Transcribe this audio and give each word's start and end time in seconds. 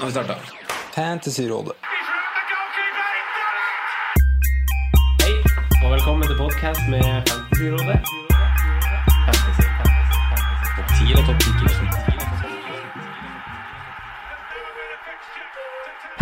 Nå 0.00 0.06
har 0.06 0.10
vi 0.10 0.12
starta. 0.12 0.34
Fantasyrådet. 0.94 1.72
Hei, 5.22 5.34
og 5.84 5.90
velkommen 5.92 6.24
til 6.24 6.36
podkast 6.38 6.80
med 6.88 7.04
Fantasyrådet. 7.28 7.98
Fantasy, 9.26 9.66
fantasy, 9.80 10.16
fantasy. 10.30 10.68
Topp 10.76 10.88
10 10.96 11.04
eller 11.12 11.26
topp 11.28 11.40
10 11.40 11.50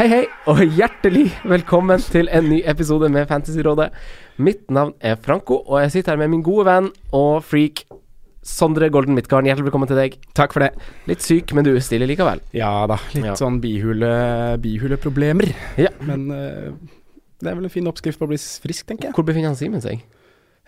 Hei, 0.01 0.09
hei, 0.09 0.25
og 0.47 0.59
hjertelig 0.67 1.27
velkommen 1.45 2.03
til 2.03 2.27
en 2.35 2.51
ny 2.51 2.59
episode 2.67 3.09
med 3.09 3.31
Fantasyrådet. 3.31 3.93
Mitt 4.43 4.71
navn 4.71 4.93
er 5.01 5.15
Franco, 5.23 5.55
og 5.55 5.83
jeg 5.83 5.91
sitter 5.93 6.13
her 6.13 6.25
med 6.25 6.35
min 6.35 6.43
gode 6.43 6.67
venn 6.67 6.91
og 7.13 7.45
freak 7.47 7.87
Sondre 8.49 8.89
Golden 8.91 9.15
Midtgarden. 9.15 9.47
Hjertelig 9.51 9.69
velkommen 9.69 9.91
til 9.91 9.99
deg. 10.01 10.15
Takk 10.37 10.55
for 10.57 10.65
det. 10.65 10.71
Litt 11.11 11.23
syk, 11.25 11.53
men 11.57 11.67
du 11.67 11.75
er 11.75 11.83
stille 11.85 12.09
likevel. 12.09 12.41
Ja 12.57 12.87
da, 12.91 12.97
litt 13.13 13.27
Ja. 13.29 13.35
sånn 13.39 13.61
bihule, 13.63 14.57
bihuleproblemer. 14.65 15.53
Ja. 15.77 15.93
Men 16.09 16.25
uh, 16.33 16.73
det 17.43 17.51
er 17.53 17.59
vel 17.59 17.69
en 17.69 17.75
fin 17.75 17.87
oppskrift 17.91 18.19
på 18.19 18.25
å 18.27 18.31
bli 18.33 18.39
frisk, 18.41 18.87
tenker 18.89 19.11
jeg. 19.11 19.15
Hvor 19.19 19.27
befinner 19.29 19.53
han 19.53 19.59
Simen 19.61 19.85
seg? 19.85 20.01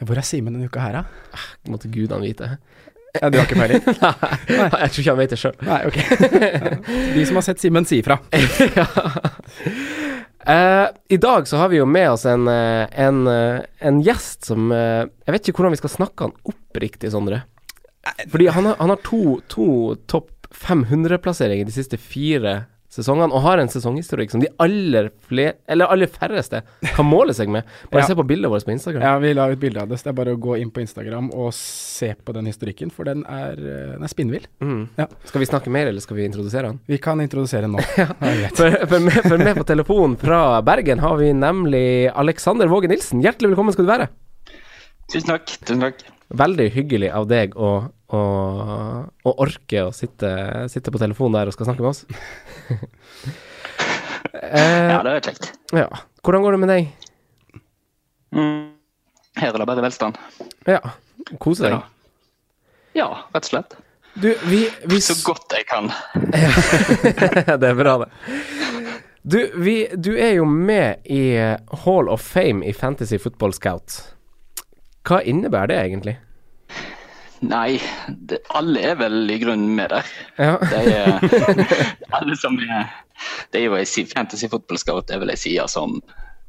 Hvor 0.04 0.16
er 0.20 0.24
Simen 0.28 0.54
denne 0.54 0.68
uka 0.68 0.80
her, 0.84 1.01
da? 1.01 1.40
Måtte 1.73 1.90
gudene 1.92 2.20
vite. 2.28 2.52
Ja, 3.16 3.27
du 3.32 3.40
har 3.40 3.48
ikke 3.48 3.59
peiling? 3.59 3.82
Nei, 4.60 4.68
jeg 4.84 4.92
tror 4.92 5.01
ikke 5.02 5.10
han 5.10 5.18
vet 5.18 5.32
det 5.34 5.40
sjøl. 5.40 5.56
Nei, 5.66 5.80
ok. 5.88 5.98
De 7.16 7.24
som 7.26 7.40
har 7.40 7.46
sett 7.48 7.65
Simen, 7.65 7.88
si 7.88 7.98
ifra. 8.04 8.20
ja. 8.78 8.87
Uh, 10.40 10.87
I 11.12 11.18
dag 11.20 11.48
så 11.48 11.59
har 11.60 11.68
vi 11.73 11.80
jo 11.80 11.88
med 11.90 12.06
oss 12.15 12.23
en, 12.28 12.46
eh, 12.48 12.87
en, 13.04 13.18
en 13.28 13.98
gjest 14.01 14.46
som 14.48 14.70
uh, 14.73 15.04
Jeg 15.26 15.34
vet 15.34 15.51
ikke 15.51 15.60
hvordan 15.60 15.74
vi 15.74 15.80
skal 15.82 15.92
snakke 15.92 16.28
han 16.28 16.32
opp 16.48 16.80
riktig, 16.80 17.10
Sondre. 17.12 17.42
Fordi 18.32 18.46
han 18.48 18.64
har, 18.70 18.77
han 18.80 18.88
har 18.95 19.00
to, 19.04 19.40
to 19.52 19.95
topp 20.10 20.30
500-plasseringer 20.50 21.66
de 21.68 21.72
siste 21.74 21.98
fire 22.00 22.62
sesongene, 22.90 23.30
og 23.30 23.45
har 23.45 23.60
en 23.62 23.68
sesonghistorikk 23.70 24.32
som 24.32 24.40
de 24.42 24.48
aller, 24.59 25.12
fler, 25.29 25.52
eller 25.70 25.87
aller 25.95 26.10
færreste 26.10 26.59
kan 26.96 27.06
måle 27.06 27.30
seg 27.37 27.46
med. 27.54 27.62
Bare 27.93 28.02
Ja. 28.02 28.06
se 28.09 28.16
på 28.18 28.24
bildet 28.26 28.51
vårt 28.51 28.65
på 28.66 28.73
Instagram. 28.74 29.04
Ja, 29.04 29.12
vi 29.23 29.30
la 29.32 29.45
ut 29.52 29.60
bilde 29.62 29.78
av 29.84 29.87
det, 29.93 30.01
så 30.01 30.09
det 30.09 30.10
er 30.10 30.16
bare 30.24 30.34
å 30.34 30.40
gå 30.43 30.56
inn 30.59 30.73
på 30.74 30.82
Instagram 30.82 31.28
og 31.30 31.52
se 31.54 32.16
på 32.18 32.34
den 32.34 32.46
historikken, 32.51 32.90
for 32.90 33.04
den 33.06 33.23
er, 33.30 33.52
eh, 33.52 33.93
den 33.95 34.02
er 34.02 34.10
spinnvill. 34.10 34.48
Mm. 34.60 34.88
Ja. 34.98 35.06
Skal 35.24 35.38
vi 35.38 35.46
snakke 35.46 35.71
mer, 35.71 35.87
eller 35.87 36.01
skal 36.02 36.16
vi 36.16 36.24
introdusere 36.26 36.66
han? 36.66 36.80
Vi 36.88 36.98
kan 36.98 37.21
introdusere 37.21 37.71
nå. 37.71 37.78
Ja. 37.96 38.06
For, 38.59 38.74
for, 38.88 38.98
med, 38.98 39.12
for 39.23 39.38
med 39.38 39.56
på 39.56 39.65
telefon 39.71 40.16
fra 40.18 40.60
Bergen 40.66 40.98
har 40.98 41.16
vi 41.16 41.30
nemlig 41.32 42.10
Alexander 42.10 42.66
Våge 42.66 42.88
Nilsen. 42.90 43.23
Hjertelig 43.23 43.52
velkommen 43.54 43.73
skal 43.73 43.87
du 43.87 43.93
være. 43.93 44.09
Tusen 45.12 45.30
takk. 45.30 45.46
Tusen 45.62 45.80
takk. 45.87 46.02
Veldig 46.30 46.68
hyggelig 46.70 47.09
av 47.10 47.26
deg 47.30 47.56
å, 47.59 47.70
å, 48.14 48.20
å 49.26 49.32
orke 49.42 49.82
å 49.88 49.90
sitte, 49.95 50.30
sitte 50.70 50.92
på 50.95 51.00
telefonen 51.02 51.40
der 51.40 51.50
og 51.50 51.56
skal 51.56 51.66
snakke 51.66 51.82
med 51.82 51.90
oss. 51.90 52.04
eh, 54.32 54.90
Ja, 54.92 55.00
det 55.06 55.14
er 55.16 55.24
kjekt. 55.30 55.50
ja. 55.74 55.88
Hvordan 56.22 56.45
går 56.45 56.52
det 56.54 56.60
med 56.62 56.70
deg? 56.70 56.90
Mm. 58.37 58.66
Her 59.40 59.54
er 59.54 59.59
det 59.62 59.66
bare 59.70 59.82
velstand. 59.82 60.18
Ja, 60.68 60.80
kose 61.42 61.64
deg. 61.64 61.72
Ja. 61.74 61.80
ja, 63.00 63.09
rett 63.34 63.46
og 63.48 63.50
slett. 63.54 63.78
Du, 64.20 64.28
vi, 64.50 64.65
vi 64.91 64.98
Så 65.00 65.15
godt 65.25 65.54
jeg 65.54 65.66
kan. 65.70 65.87
Det 67.60 67.69
er 67.70 67.76
bra, 67.78 67.92
det. 68.03 68.09
Du, 69.22 69.38
vi, 69.62 69.76
du 69.94 70.12
er 70.19 70.34
jo 70.41 70.47
med 70.48 71.06
i 71.06 71.37
Hall 71.84 72.10
of 72.10 72.22
Fame 72.25 72.66
i 72.66 72.72
Fantasy 72.75 73.19
Football 73.22 73.54
Scout. 73.54 74.00
Hva 75.09 75.20
innebærer 75.25 75.70
det 75.72 75.78
egentlig? 75.84 76.16
Nei, 77.41 77.78
det, 78.28 78.43
alle 78.53 78.82
er 78.91 78.98
vel 79.00 79.31
i 79.32 79.38
grunnen 79.41 79.70
med 79.78 79.88
der. 79.94 80.09
Ja. 80.37 80.56
Det 80.60 80.81
er 80.93 81.22
alle 82.19 82.37
som 82.37 82.59
er 82.60 82.91
Det 83.53 83.62
er 83.62 83.65
jo 83.71 83.78
en 83.78 83.88
si- 83.88 84.04
Fantasy 84.10 84.48
Football 84.53 84.78
Scout 84.82 85.10
er 85.10 85.22
vel 85.22 85.32
ei 85.32 85.38
side 85.41 85.65
som 85.72 85.97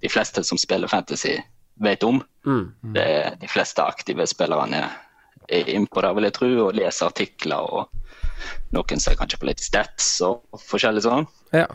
de 0.01 0.09
fleste 0.09 0.43
som 0.43 0.57
spiller 0.59 0.89
fantasy, 0.91 1.37
vet 1.79 2.03
om. 2.03 2.19
Mm. 2.45 2.73
Det 2.95 3.03
er 3.05 3.35
de 3.39 3.47
fleste 3.47 3.83
aktive 3.85 4.25
spillerne 4.27 4.81
er 5.51 5.67
innpå 5.71 6.01
der, 6.03 6.13
vil 6.17 6.27
jeg 6.27 6.33
tro, 6.35 6.49
og 6.67 6.75
leser 6.75 7.07
artikler. 7.11 7.61
og 7.61 7.89
Noen 8.75 8.99
ser 9.03 9.15
kanskje 9.19 9.39
på 9.41 9.47
litt 9.49 9.61
stats 9.63 10.07
og 10.27 10.41
forskjellig 10.67 11.03
sånn. 11.07 11.27
ja. 11.55 11.67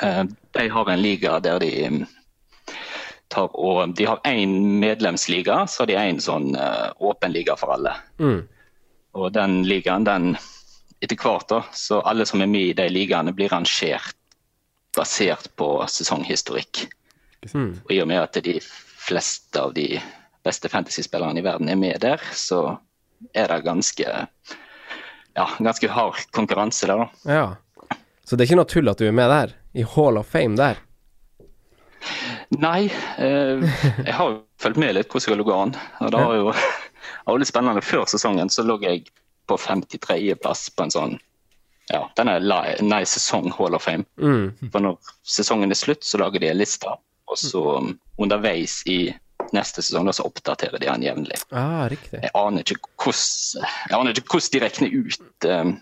Eh, 0.00 0.22
De 0.56 0.68
har 0.72 0.88
en 0.88 1.02
liga 1.02 1.38
der 1.44 1.58
de 1.60 1.70
mm, 1.92 2.04
tar 3.34 3.54
og 3.54 3.94
De 3.98 4.06
har 4.08 4.20
én 4.24 4.54
medlemsliga, 4.80 5.64
så 5.66 5.82
har 5.82 5.90
de 5.90 6.00
én 6.00 6.20
sånn 6.22 6.54
eh, 6.56 6.90
åpen 6.98 7.34
liga 7.34 7.56
for 7.58 7.74
alle. 7.76 7.94
Mm. 8.22 8.42
Og 9.14 9.30
den 9.34 9.62
ligaen, 9.68 10.06
den 10.06 10.34
etter 11.04 11.18
hvert, 11.20 11.48
da, 11.50 11.62
så 11.74 12.00
alle 12.06 12.26
som 12.26 12.42
er 12.42 12.50
med 12.50 12.70
i 12.70 12.76
de 12.78 12.88
ligaene, 12.90 13.34
blir 13.36 13.52
rangert 13.52 14.16
basert 14.94 15.50
på 15.58 15.68
sesonghistorikk. 15.90 16.86
Mm. 17.52 17.72
Og 17.84 17.92
i 17.92 18.00
og 18.02 18.08
med 18.08 18.22
at 18.22 18.38
de 18.44 18.58
fleste 18.62 19.60
av 19.60 19.74
de 19.76 19.98
beste 20.44 20.70
fantasyspillerne 20.70 21.40
i 21.40 21.44
verden 21.44 21.70
er 21.72 21.80
med 21.80 22.00
der, 22.04 22.22
så 22.32 22.78
er 23.34 23.50
det 23.50 23.64
ganske 23.66 24.06
ja, 25.34 25.46
ganske 25.58 25.90
hard 25.90 26.24
konkurranse 26.36 26.88
der, 26.88 27.04
da. 27.04 27.34
ja. 27.34 27.46
Så 28.24 28.38
det 28.38 28.44
er 28.44 28.48
ikke 28.48 28.56
noe 28.56 28.70
tull 28.70 28.88
at 28.88 29.00
du 29.00 29.04
er 29.04 29.12
med 29.12 29.28
der? 29.28 29.50
I 29.76 29.82
Hall 29.84 30.16
of 30.16 30.30
Fame 30.32 30.56
der? 30.56 30.78
Nei, 32.60 32.86
eh, 33.18 33.64
jeg 34.08 34.14
har 34.14 34.32
jo 34.32 34.40
fulgt 34.60 34.80
med 34.80 34.96
litt 34.96 35.12
hvordan 35.12 35.38
det 35.38 35.44
lå 35.44 35.58
an. 35.58 35.76
Og 36.00 36.14
det 36.14 36.24
var 36.24 36.40
jo 36.40 36.48
var 37.26 37.42
litt 37.42 37.52
spennende. 37.52 37.84
Før 37.84 38.08
sesongen 38.10 38.52
så 38.52 38.66
lå 38.66 38.78
jeg 38.84 39.06
på 39.48 39.58
53.-plass 39.60 40.68
på 40.74 40.86
en 40.86 40.94
sånn 40.94 41.16
ja, 41.92 42.06
denne 42.16 42.38
er 42.40 42.78
Nei 42.80 43.02
sesong 43.04 43.50
Hall 43.58 43.76
of 43.76 43.84
Fame. 43.84 44.06
Mm. 44.16 44.70
For 44.72 44.80
når 44.80 45.10
sesongen 45.28 45.72
er 45.72 45.76
slutt, 45.76 46.04
så 46.06 46.20
lager 46.22 46.40
de 46.40 46.48
en 46.48 46.60
liste. 46.62 46.94
Og 47.28 47.40
så 47.40 47.60
um, 47.76 47.90
underveis 48.20 48.78
i 48.88 49.12
neste 49.52 49.82
sesong 49.84 50.08
da, 50.08 50.14
så 50.16 50.24
oppdaterer 50.24 50.80
de 50.80 50.88
den 50.88 51.04
jevnlig. 51.04 51.40
Ah, 51.52 51.84
jeg 51.92 52.32
aner 52.32 52.64
ikke 52.64 52.78
hvordan 53.04 54.14
de 54.14 54.62
regner 54.62 54.96
ut 54.96 55.48
um, 55.50 55.74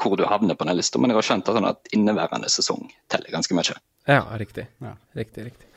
hvor 0.00 0.16
du 0.18 0.24
havner 0.26 0.56
på 0.58 0.66
den 0.68 0.76
lista, 0.76 0.98
men 0.98 1.12
jeg 1.12 1.20
har 1.20 1.26
skjønt 1.28 1.48
at, 1.48 1.58
sånn 1.58 1.68
at 1.70 1.92
inneværende 1.96 2.50
sesong 2.52 2.88
teller 3.12 3.30
ganske 3.34 3.54
mye. 3.56 3.76
Ja, 4.10 4.22
riktig. 4.40 4.66
Ja. 4.84 4.94
Riktig, 5.16 5.44
riktig. 5.50 5.68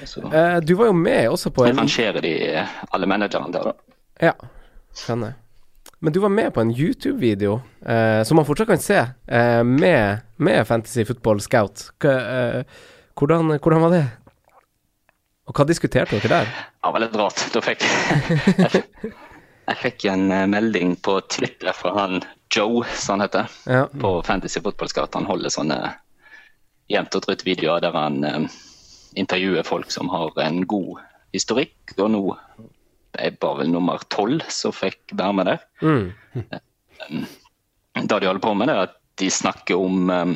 Altså, 0.00 0.22
Eh, 0.32 0.58
du 0.60 0.74
var 0.76 0.90
jo 0.90 0.92
med 0.92 1.28
også 1.30 1.50
på 1.54 1.64
en 1.66 1.78
rangerer 1.78 2.20
de 2.20 2.32
alle 2.92 3.06
managerne 3.08 3.52
der, 3.52 3.70
da. 3.70 3.74
Ja, 4.20 4.32
skjønner. 4.96 5.36
Men 6.00 6.12
du 6.12 6.20
var 6.20 6.28
med 6.28 6.52
på 6.52 6.60
en 6.60 6.70
YouTube-video 6.76 7.60
eh, 7.86 8.22
som 8.28 8.36
man 8.36 8.44
fortsatt 8.44 8.68
kan 8.68 8.82
se, 8.82 8.98
eh, 9.28 9.62
med, 9.64 10.20
med 10.36 10.66
Fantasy 10.68 11.04
Football 11.08 11.40
Scout. 11.40 11.86
Eh, 12.04 12.62
hvordan, 13.16 13.56
hvordan 13.56 13.80
var 13.86 13.94
det? 13.94 14.04
Og 15.46 15.54
hva 15.56 15.64
diskuterte 15.68 16.18
dere 16.18 16.28
der? 16.42 16.52
Det 16.84 16.92
var 16.92 17.00
litt 17.00 17.16
rart. 17.16 17.40
Da 17.54 17.62
fikk 17.64 17.86
jeg, 17.86 18.82
jeg 19.70 19.80
fikk 19.84 20.04
en 20.12 20.26
melding 20.50 20.96
på 21.00 21.20
Twitter 21.32 21.72
fra 21.76 21.94
han 21.96 22.20
Joe, 22.54 22.84
som 22.94 23.16
han 23.18 23.24
heter, 23.26 23.48
Ja. 23.66 23.86
på 24.00 24.22
Fantasy 24.26 24.60
Football 24.60 24.88
Scout. 24.88 25.14
Han 25.14 25.26
holder 25.26 25.50
sånne 25.50 25.78
jevnt 26.88 27.14
og 27.18 27.22
trutt 27.26 27.42
videoer 27.46 27.80
der 27.82 27.92
han 27.96 28.22
eh, 28.24 28.46
intervjuer 29.18 29.64
folk 29.66 29.90
som 29.90 30.08
har 30.12 30.30
en 30.44 30.62
god 30.66 31.00
historikk. 31.34 31.74
Og 31.98 32.10
nå 32.14 32.22
er 33.18 33.30
bare 33.40 33.62
vel 33.64 33.70
nummer 33.72 33.98
tolv 34.12 34.42
som 34.52 34.72
fikk 34.76 35.14
være 35.16 35.32
med 35.34 35.46
der. 35.46 35.58
Mm. 35.82 36.12
Det 37.96 38.20
de 38.20 38.26
holder 38.26 38.42
på 38.44 38.54
med, 38.54 38.68
er 38.70 38.82
at 38.86 38.96
de 39.18 39.30
snakker 39.32 39.78
om 39.80 40.10
eh, 40.12 40.34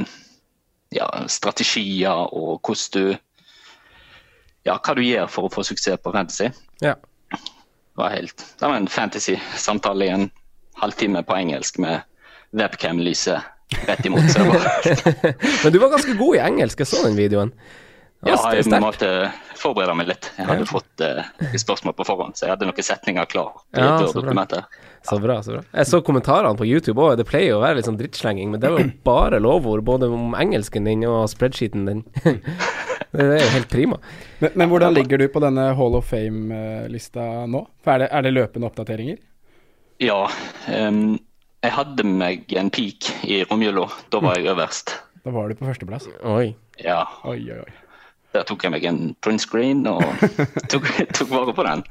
ja, 0.97 1.07
strategier 1.29 2.27
og 2.33 2.61
hvordan 2.65 2.95
du 2.95 3.19
Ja, 4.67 4.75
hva 4.77 4.93
du 4.95 5.01
gjør 5.01 5.29
for 5.33 5.49
å 5.49 5.53
få 5.53 5.63
suksess 5.65 6.01
på 6.05 6.13
fantasy. 6.13 6.51
ja. 6.83 6.95
Det 7.31 8.05
var 8.07 8.11
helt 8.15 8.37
Det 8.59 8.67
var 8.69 8.77
en 8.77 8.89
fantasy-samtale 8.89 10.05
i 10.07 10.09
en 10.15 10.31
halvtime 10.81 11.23
på 11.27 11.37
engelsk 11.37 11.79
med 11.83 12.03
webcam-lyset 12.57 13.87
rett 13.87 14.07
imot. 14.07 14.27
Så 14.33 14.39
det 14.39 14.49
var, 14.49 15.37
Men 15.65 15.73
du 15.73 15.79
var 15.79 15.95
ganske 15.95 16.17
god 16.19 16.37
i 16.37 16.43
engelsk, 16.49 16.83
jeg 16.83 16.91
så 16.91 17.05
den 17.07 17.17
videoen. 17.19 17.53
Ja, 18.27 18.35
jeg 18.53 18.69
måtte 18.83 19.31
forberede 19.57 19.95
meg 19.97 20.11
litt. 20.11 20.27
Jeg 20.37 20.45
hadde 20.45 20.67
Ja. 20.67 20.69
fått 20.69 21.01
uh, 21.01 21.55
spørsmål 21.57 21.95
på 21.97 22.05
forhånd, 22.05 22.37
så 22.37 22.45
jeg 22.47 22.53
hadde 22.53 22.67
noen 22.69 22.85
setninger 22.85 23.25
klar 23.33 23.55
Ja, 23.73 23.95
ja, 23.97 24.09
så 24.13 24.21
bra. 24.21 24.35
Ja. 24.37 24.89
Så 25.09 25.17
bra, 25.23 25.37
så 25.43 25.55
bra. 25.55 25.63
Jeg 25.73 25.89
så 25.89 26.01
kommentarene 26.05 26.59
på 26.59 26.67
YouTube 26.69 27.01
òg, 27.01 27.15
det 27.17 27.25
pleier 27.31 27.55
jo 27.55 27.61
å 27.61 27.63
være 27.65 27.79
litt 27.79 27.89
sånn 27.89 27.97
drittslenging, 27.97 28.51
men 28.53 28.61
det 28.61 28.73
var 28.75 28.85
jo 28.85 28.91
bare 29.09 29.41
lovord, 29.41 29.87
både 29.89 30.11
om 30.13 30.37
engelsken 30.37 30.85
din 30.91 31.07
og 31.09 31.31
spreadsheeten 31.33 31.89
din. 31.89 32.05
det 33.17 33.25
er 33.25 33.41
jo 33.41 33.49
helt 33.57 33.73
prima. 33.73 33.97
Men, 34.45 34.53
men 34.53 34.69
hvordan 34.75 34.99
ligger 35.01 35.25
du 35.25 35.29
på 35.33 35.41
denne 35.41 35.71
Hall 35.79 35.97
of 35.97 36.13
Fame-lista 36.13 37.47
nå? 37.49 37.65
For 37.81 37.97
er 37.97 38.05
det, 38.05 38.13
er 38.13 38.29
det 38.29 38.37
løpende 38.37 38.69
oppdateringer? 38.69 39.17
Ja. 40.01 40.23
Um, 40.69 41.19
jeg 41.61 41.75
hadde 41.77 42.07
meg 42.09 42.53
en 42.57 42.71
peak 42.73 43.11
i 43.29 43.43
romjula. 43.45 43.87
Da 44.13 44.21
var 44.25 44.39
jeg 44.41 44.49
øverst. 44.55 44.95
Da 45.25 45.33
var 45.35 45.51
du 45.51 45.59
på 45.59 45.69
førsteplass. 45.69 46.09
Oi. 46.25 46.55
Ja, 46.81 47.03
Oi, 47.29 47.39
oi, 47.53 47.59
oi. 47.61 47.77
Der 48.31 48.45
tok 48.47 48.63
jeg 48.63 48.71
meg 48.71 48.85
en 48.87 49.01
print 49.21 49.43
screen 49.43 49.83
og 49.91 50.05
tok, 50.73 50.87
tok 51.17 51.31
vare 51.33 51.53
på 51.57 51.65
den. 51.67 51.83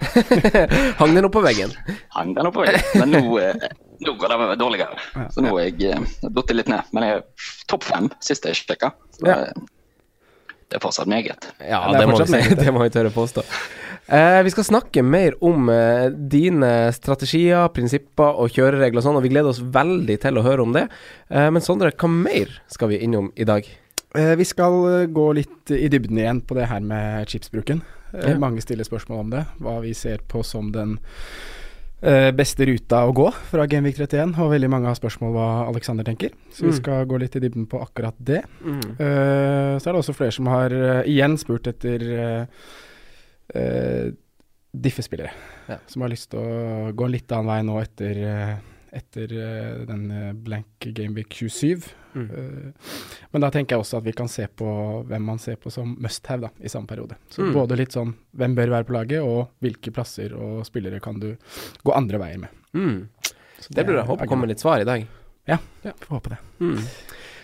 Hang 1.01 1.11
den 1.17 1.27
opp 1.27 1.35
på 1.35 1.43
veggen? 1.43 1.73
Hang 2.15 2.31
den 2.37 2.47
oppe. 2.47 2.63
Men 2.95 3.11
nå, 3.11 3.21
eh, 3.43 3.65
nå 4.07 4.13
går 4.21 4.33
det 4.33 4.55
dårligere. 4.61 4.95
Så 5.35 5.43
nå 5.43 5.51
er 5.59 5.67
jeg 5.67 5.91
eh, 5.97 6.13
datt 6.31 6.53
litt 6.55 6.71
ned. 6.71 6.87
Men 6.95 7.05
jeg 7.05 7.17
er 7.19 7.49
topp 7.69 7.83
fem 7.91 8.07
sist 8.23 8.47
jeg 8.47 8.55
sjekka. 8.61 8.93
Så 9.19 9.27
Ja. 9.27 9.41
Det, 10.69 10.77
er 10.77 10.83
fortsatt 10.83 11.09
meget. 11.09 11.49
Ja, 11.59 11.83
det 11.91 11.99
det, 11.99 12.07
må 12.09 12.17
vi 12.21 12.31
meget, 12.31 12.57
det. 12.61 12.73
Må 12.73 12.83
vi 12.85 12.91
tørre 12.93 13.11
påstå. 13.13 13.43
Eh, 14.09 14.39
vi 14.45 14.49
skal 14.53 14.65
snakke 14.65 15.03
mer 15.05 15.35
om 15.45 15.69
eh, 15.69 16.07
dine 16.09 16.71
strategier, 16.95 17.67
prinsipper 17.75 18.39
og 18.41 18.49
kjøreregler 18.55 19.01
og 19.01 19.05
sånn, 19.05 19.19
og 19.19 19.25
vi 19.25 19.29
gleder 19.33 19.51
oss 19.51 19.61
veldig 19.61 20.15
til 20.23 20.39
å 20.41 20.45
høre 20.45 20.65
om 20.65 20.73
det. 20.73 20.87
Eh, 21.29 21.49
men 21.53 21.61
Sondre, 21.65 21.91
hva 21.93 22.09
mer 22.09 22.55
skal 22.73 22.89
vi 22.93 23.01
innom 23.05 23.29
i 23.37 23.45
dag? 23.49 23.69
Eh, 24.17 24.33
vi 24.39 24.45
skal 24.49 24.79
eh, 24.89 25.07
gå 25.13 25.27
litt 25.37 25.73
i 25.75 25.85
dybden 25.93 26.17
igjen 26.17 26.41
på 26.41 26.57
det 26.57 26.69
her 26.71 26.81
med 26.81 27.29
chipsbruken. 27.29 27.83
Eh, 27.85 28.31
Ja. 28.31 28.37
Mange 28.41 28.61
stiller 28.65 28.87
spørsmål 28.87 29.19
om 29.21 29.29
det. 29.35 29.43
Hva 29.61 29.75
vi 29.83 29.93
ser 29.93 30.23
på 30.25 30.41
som 30.41 30.71
den 30.73 30.95
beste 32.01 32.63
ruta 32.65 33.01
å 33.03 33.11
gå 33.13 33.25
fra 33.49 33.65
Genvik 33.67 33.97
31, 33.99 34.31
og 34.39 34.53
veldig 34.53 34.69
mange 34.71 34.87
har 34.87 34.95
spørsmål 34.95 35.33
hva 35.35 35.47
Alexander 35.67 36.05
tenker. 36.07 36.31
Så 36.51 36.63
vi 36.63 36.71
Mm. 36.71 36.77
skal 36.77 37.05
gå 37.05 37.19
litt 37.19 37.35
i 37.35 37.41
dybden 37.43 37.65
på 37.67 37.81
akkurat 37.83 38.15
det. 38.19 38.43
Eh, 38.63 39.75
så 39.79 39.83
er 39.89 39.91
det 39.91 39.99
også 39.99 40.15
flere 40.15 40.31
som 40.31 40.47
har 40.47 40.71
uh, 40.71 41.03
igjen 41.03 41.35
spurt 41.37 41.67
etter 41.67 42.47
uh, 43.55 44.11
diffe-spillere. 44.71 45.31
Ja. 45.67 45.77
Som 45.87 46.03
har 46.03 46.09
lyst 46.13 46.29
til 46.31 46.39
å 46.39 46.91
gå 46.93 47.05
en 47.05 47.11
litt 47.11 47.31
annen 47.33 47.49
vei 47.49 47.61
nå 47.65 47.79
etter, 47.81 48.19
eh, 48.23 48.55
etter 48.95 49.31
uh, 49.33 49.85
den 49.89 50.05
eh, 50.11 50.31
blank 50.33 50.87
Gameweek 50.95 51.33
27. 51.37 51.83
Mm. 52.15 52.25
Uh, 52.31 52.93
men 53.31 53.43
da 53.43 53.49
tenker 53.53 53.75
jeg 53.75 53.83
også 53.83 53.99
at 53.99 54.07
vi 54.07 54.13
kan 54.17 54.27
se 54.31 54.47
på 54.47 54.69
hvem 55.09 55.27
man 55.29 55.39
ser 55.41 55.55
på 55.61 55.71
som 55.73 55.91
must 56.01 56.25
have 56.31 56.47
da, 56.47 56.49
i 56.65 56.71
samme 56.71 56.87
periode. 56.89 57.17
Så 57.29 57.43
Mm. 57.45 57.53
både 57.53 57.77
litt 57.77 57.93
sånn 57.95 58.15
hvem 58.35 58.55
bør 58.57 58.73
være 58.77 58.87
på 58.89 58.93
laget, 58.97 59.21
og 59.21 59.49
hvilke 59.61 59.93
plasser 59.93 60.33
og 60.33 60.65
spillere 60.65 60.99
kan 61.03 61.19
du 61.21 61.35
gå 61.85 61.95
andre 61.95 62.17
veier 62.21 62.39
med. 62.45 62.49
Mm. 62.73 63.07
Så 63.59 63.73
Det 63.75 63.85
blir 63.85 63.95
jeg 63.99 64.03
er 64.03 64.07
håpe 64.09 64.21
agenda. 64.23 64.29
kommer 64.33 64.47
litt 64.47 64.59
svar 64.63 64.81
i 64.81 64.87
dag. 64.87 65.07
Ja, 65.49 65.57
får 65.83 66.15
håpe 66.17 66.29
det. 66.29 66.37
Mm. 66.59 66.79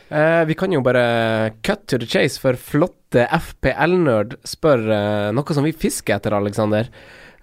Uh, 0.06 0.44
vi 0.46 0.54
kan 0.54 0.72
jo 0.72 0.82
bare 0.86 1.54
cut 1.66 1.88
to 1.88 1.98
the 1.98 2.06
chase, 2.06 2.38
for 2.40 2.54
flotte 2.54 3.26
FPL-nerd 3.26 4.36
spør 4.46 4.84
uh, 4.86 5.32
noe 5.34 5.56
som 5.58 5.66
vi 5.66 5.72
fisker 5.74 6.16
etter, 6.20 6.36
Alexander. 6.38 6.90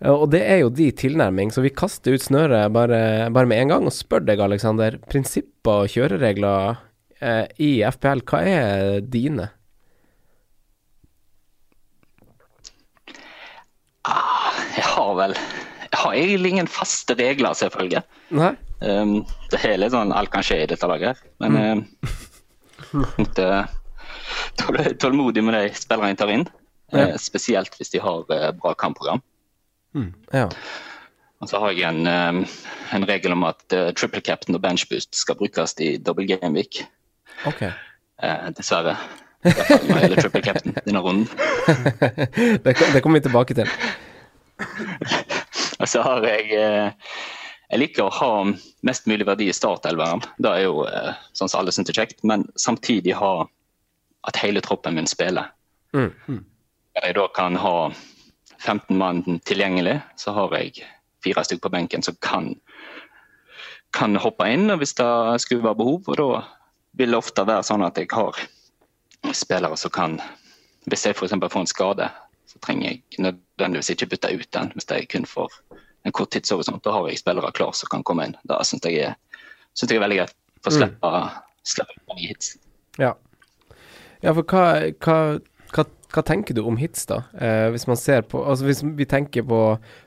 Eh, 0.03 0.11
og 0.13 0.29
det 0.35 0.43
er 0.43 0.63
jo 0.63 0.73
de 0.75 0.91
tilnærming, 0.99 1.53
så 1.55 1.63
vi 1.65 1.75
kaster 1.75 2.17
ut 2.17 2.25
snøret 2.25 2.73
bare, 2.75 3.31
bare 3.35 3.49
med 3.49 3.63
en 3.63 3.75
gang 3.75 3.89
og 3.89 3.95
spør 3.95 4.25
deg, 4.27 4.43
Alexander. 4.43 4.99
Prinsipper 5.11 5.87
og 5.87 5.93
kjøreregler 5.95 6.79
eh, 7.23 7.45
i 7.63 7.73
FPL, 7.87 8.25
hva 8.29 8.43
er 8.49 9.03
dine? 9.07 9.51
Jeg 14.73 14.83
har 14.89 15.13
vel 15.15 15.35
Jeg 15.37 15.99
har 16.01 16.15
egentlig 16.17 16.51
ingen 16.51 16.71
faste 16.71 17.15
regler, 17.15 17.55
selvfølgelig. 17.55 18.01
Nei? 18.35 18.55
Um, 18.83 19.21
det 19.53 19.61
er 19.69 19.77
litt 19.79 19.93
sånn 19.93 20.11
alt 20.17 20.33
kan 20.33 20.43
skje 20.43 20.63
i 20.65 20.69
dette 20.71 20.89
laget. 20.91 21.21
Men 21.45 21.59
mm. 21.61 21.83
uh, 23.45 23.69
tål, 24.59 24.81
tålmodig 24.99 25.45
med 25.45 25.55
de 25.55 25.77
spillerne 25.77 26.15
jeg 26.15 26.19
tar 26.23 26.33
inn. 26.33 26.47
Ja. 26.97 27.13
Uh, 27.13 27.19
spesielt 27.21 27.77
hvis 27.79 27.93
de 27.93 28.01
har 28.03 28.25
uh, 28.25 28.49
bra 28.57 28.73
kampprogram. 28.81 29.21
Ja. 30.33 30.49
Og 31.43 31.50
så 31.50 31.59
har 31.59 31.73
jeg 31.75 31.89
en, 31.89 32.06
um, 32.06 32.44
en 32.94 33.06
regel 33.09 33.35
om 33.35 33.43
at 33.49 33.62
uh, 33.75 33.91
triple 33.99 34.23
captain 34.23 34.55
og 34.55 34.62
bench 34.62 34.87
boost 34.91 35.15
skal 35.19 35.37
brukes 35.41 35.75
i 35.83 35.97
double 35.99 36.27
game 36.31 36.55
week. 36.55 36.85
Okay. 37.49 37.73
Eh, 38.23 38.50
dessverre. 38.55 38.94
Det 39.43 40.23
triple 40.23 40.43
captain 40.43 40.77
denne 40.87 41.00
runden. 41.03 41.27
det, 42.65 42.75
kom- 42.79 43.00
kommer 43.03 43.19
vi 43.19 43.25
tilbake 43.27 43.56
til. 43.59 43.67
Og 45.81 45.89
så 45.91 46.03
har 46.06 46.23
jeg 46.29 46.53
eh, 46.55 46.93
Jeg 47.73 47.81
liker 47.81 48.05
å 48.06 48.12
ha 48.15 48.31
mest 48.87 49.06
mulig 49.09 49.27
verdi 49.27 49.49
i 49.49 49.56
startelveren. 49.56 50.23
Det 50.39 50.50
er 50.53 50.67
jo 50.67 50.85
eh, 50.87 51.15
sånn 51.33 51.49
som 51.50 51.62
alle 51.62 51.73
syns 51.75 51.91
er 51.91 51.99
kjekt, 52.03 52.21
men 52.23 52.44
samtidig 52.55 53.17
ha 53.19 53.49
at 54.29 54.39
hele 54.39 54.61
troppen 54.62 54.94
min 54.94 55.09
spiller. 55.11 55.49
Mm. 55.97 56.12
Der 56.94 57.09
jeg 57.09 57.17
da 57.17 57.25
kan 57.35 57.56
ha 57.59 57.77
15 58.62 58.97
mann 58.99 59.23
tilgjengelig, 59.49 59.99
så 60.17 60.32
har 60.37 60.55
jeg 60.59 60.85
fire 61.25 61.44
stykker 61.44 61.67
på 61.69 61.73
benken 61.75 62.03
som 62.03 62.17
kan, 62.23 62.53
kan 63.94 64.17
hoppe 64.23 64.47
inn 64.50 64.70
hvis 64.79 64.94
det 64.99 65.09
skulle 65.44 65.64
være 65.67 65.79
behov. 65.81 66.09
Og 66.12 66.19
da 66.20 66.29
vil 67.00 67.14
det 67.14 67.19
ofte 67.19 67.44
være 67.49 67.67
sånn 67.67 67.85
at 67.87 67.99
jeg 67.99 68.11
har 68.12 68.38
spillere 69.32 69.79
som 69.79 69.93
kan 69.94 70.20
Hvis 70.91 71.05
jeg 71.06 71.14
f.eks. 71.14 71.31
får 71.38 71.61
en 71.61 71.69
skade, 71.70 72.09
så 72.50 72.59
trenger 72.59 72.88
jeg 72.88 73.03
nødvendigvis 73.23 73.93
ikke 73.94 74.09
bytte 74.11 74.32
ut 74.35 74.49
den 74.53 74.73
hvis 74.75 74.88
jeg 74.91 75.06
kun 75.12 75.26
får 75.31 75.53
en 76.05 76.11
kort 76.11 76.32
tidshorisont. 76.35 76.82
Da 76.82 76.91
har 76.91 77.06
jeg 77.06 77.20
spillere 77.20 77.53
klar 77.55 77.70
som 77.79 77.87
kan 77.93 78.03
komme 78.03 78.25
inn. 78.26 78.35
Det 78.43 78.56
syns 78.67 78.82
jeg, 78.91 78.99
er- 78.99 79.15
synes 79.79 79.93
jeg 79.93 80.00
er 80.00 80.03
veldig 80.03 80.17
greit. 80.19 80.35
For 80.62 80.73
å 80.73 80.81
slippe, 80.81 81.12
slippe 81.62 82.17
nye 82.19 82.32
hits. 82.32 82.56
Ja. 82.99 83.12
ja, 84.25 84.32
for 84.35 84.43
hva, 84.43 84.65
hva, 85.06 85.17
hva, 86.12 86.20
hva 86.20 86.25
tenker 86.26 86.56
du 86.56 86.62
om 86.67 86.76
hits, 86.76 87.06
da? 87.09 87.23
Eh, 87.35 87.69
hvis 87.73 87.87
man 87.88 87.97
ser 87.97 88.23
på 88.29 88.43
Altså 88.44 88.67
hvis 88.69 88.82
vi 88.85 89.06
tenker 89.09 89.47
på 89.49 89.61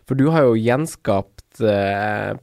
For 0.07 0.17
du 0.17 0.29
har 0.33 0.45
jo 0.47 0.57
gjenskapt 0.59 1.61
eh, 1.61 2.35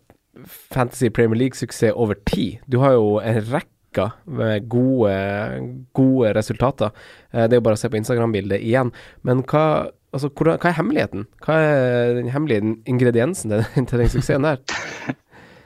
Fantasy 0.73 1.11
Premier 1.12 1.38
League-suksess 1.38 1.93
over 1.93 2.17
tid. 2.26 2.62
Du 2.67 2.81
har 2.81 2.94
jo 2.97 3.19
en 3.20 3.41
rekke 3.53 4.06
med 4.25 4.69
gode, 4.73 5.12
gode 5.93 6.31
resultater. 6.32 6.94
Eh, 7.32 7.44
det 7.44 7.53
er 7.53 7.61
jo 7.61 7.67
bare 7.67 7.76
å 7.76 7.82
se 7.82 7.91
på 7.93 7.99
Instagram-bildet 8.00 8.64
igjen. 8.64 8.94
Men 9.29 9.43
hva, 9.44 9.93
altså, 10.17 10.31
hvordan, 10.32 10.56
hva 10.62 10.70
er 10.70 10.79
hemmeligheten? 10.79 11.26
Hva 11.44 11.58
er 11.67 12.15
den 12.17 12.32
hemmelige 12.32 12.79
ingrediensen 12.88 13.53
til, 13.53 13.93
den 13.93 14.15
suksessen 14.15 14.49
der? 14.49 14.65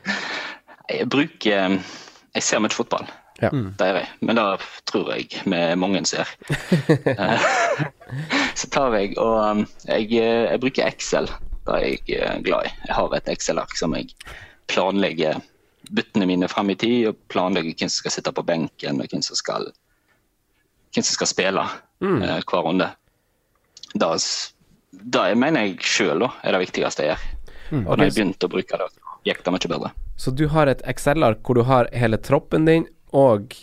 Jeg 0.90 1.06
bruker 1.10 1.78
Jeg 1.78 2.42
ser 2.42 2.60
mye 2.62 2.74
fotball. 2.74 3.06
Ja. 3.42 3.50
Det 3.52 3.84
er 3.84 3.98
jeg. 4.00 4.08
Men 4.24 4.38
det 4.38 4.44
tror 4.88 5.10
jeg 5.12 5.26
vi 5.44 5.58
mange 5.76 6.00
ser. 6.08 6.30
Eh, 6.88 7.48
så 8.60 8.70
tar 8.72 8.94
jeg 8.96 9.16
og 9.20 9.34
um, 9.42 9.64
jeg, 9.84 10.08
eh, 10.16 10.46
jeg 10.52 10.62
bruker 10.62 10.88
Excel. 10.88 11.28
Det 11.66 11.74
er 11.74 11.84
jeg 11.84 12.16
eh, 12.16 12.38
glad 12.46 12.68
i. 12.68 12.72
Jeg 12.86 12.96
har 12.96 13.16
et 13.18 13.28
Excel-ark 13.34 13.76
som 13.76 13.96
jeg 13.98 14.12
planlegger 14.72 15.40
byttene 15.94 16.26
mine 16.26 16.48
frem 16.50 16.72
i 16.72 16.78
tid, 16.78 17.10
og 17.12 17.18
planlegger 17.30 17.76
hvem 17.76 17.90
som 17.90 18.00
skal 18.02 18.14
sitte 18.16 18.32
på 18.34 18.42
benken, 18.46 19.00
og 19.02 19.12
hvem 19.12 19.22
som 19.22 19.38
skal, 19.38 19.68
hvem 20.94 21.04
som 21.06 21.12
skal 21.14 21.30
spille 21.30 21.62
mm. 22.02 22.16
hver 22.48 22.64
runde. 22.66 22.88
Det, 23.94 24.08
s- 24.18 24.54
det 24.90 25.28
mener 25.38 25.68
jeg 25.68 25.76
sjøl 25.86 26.26
er 26.26 26.56
det 26.56 26.64
viktigste 26.64 27.06
jeg 27.06 27.14
gjør. 27.14 27.28
Og 27.84 27.92
da 27.98 28.06
jeg 28.08 28.14
begynte 28.16 28.46
å 28.48 28.50
bruke 28.50 28.78
det, 28.80 28.88
gikk 29.26 29.44
det 29.46 29.52
mye 29.54 29.70
bedre. 29.76 29.92
Så 30.16 30.32
du 30.34 30.46
har 30.50 30.70
et 30.70 30.82
Excel-ark 30.88 31.42
hvor 31.46 31.58
du 31.58 31.64
har 31.68 31.88
hele 31.94 32.18
troppen 32.22 32.66
din 32.66 32.86
og 33.16 33.54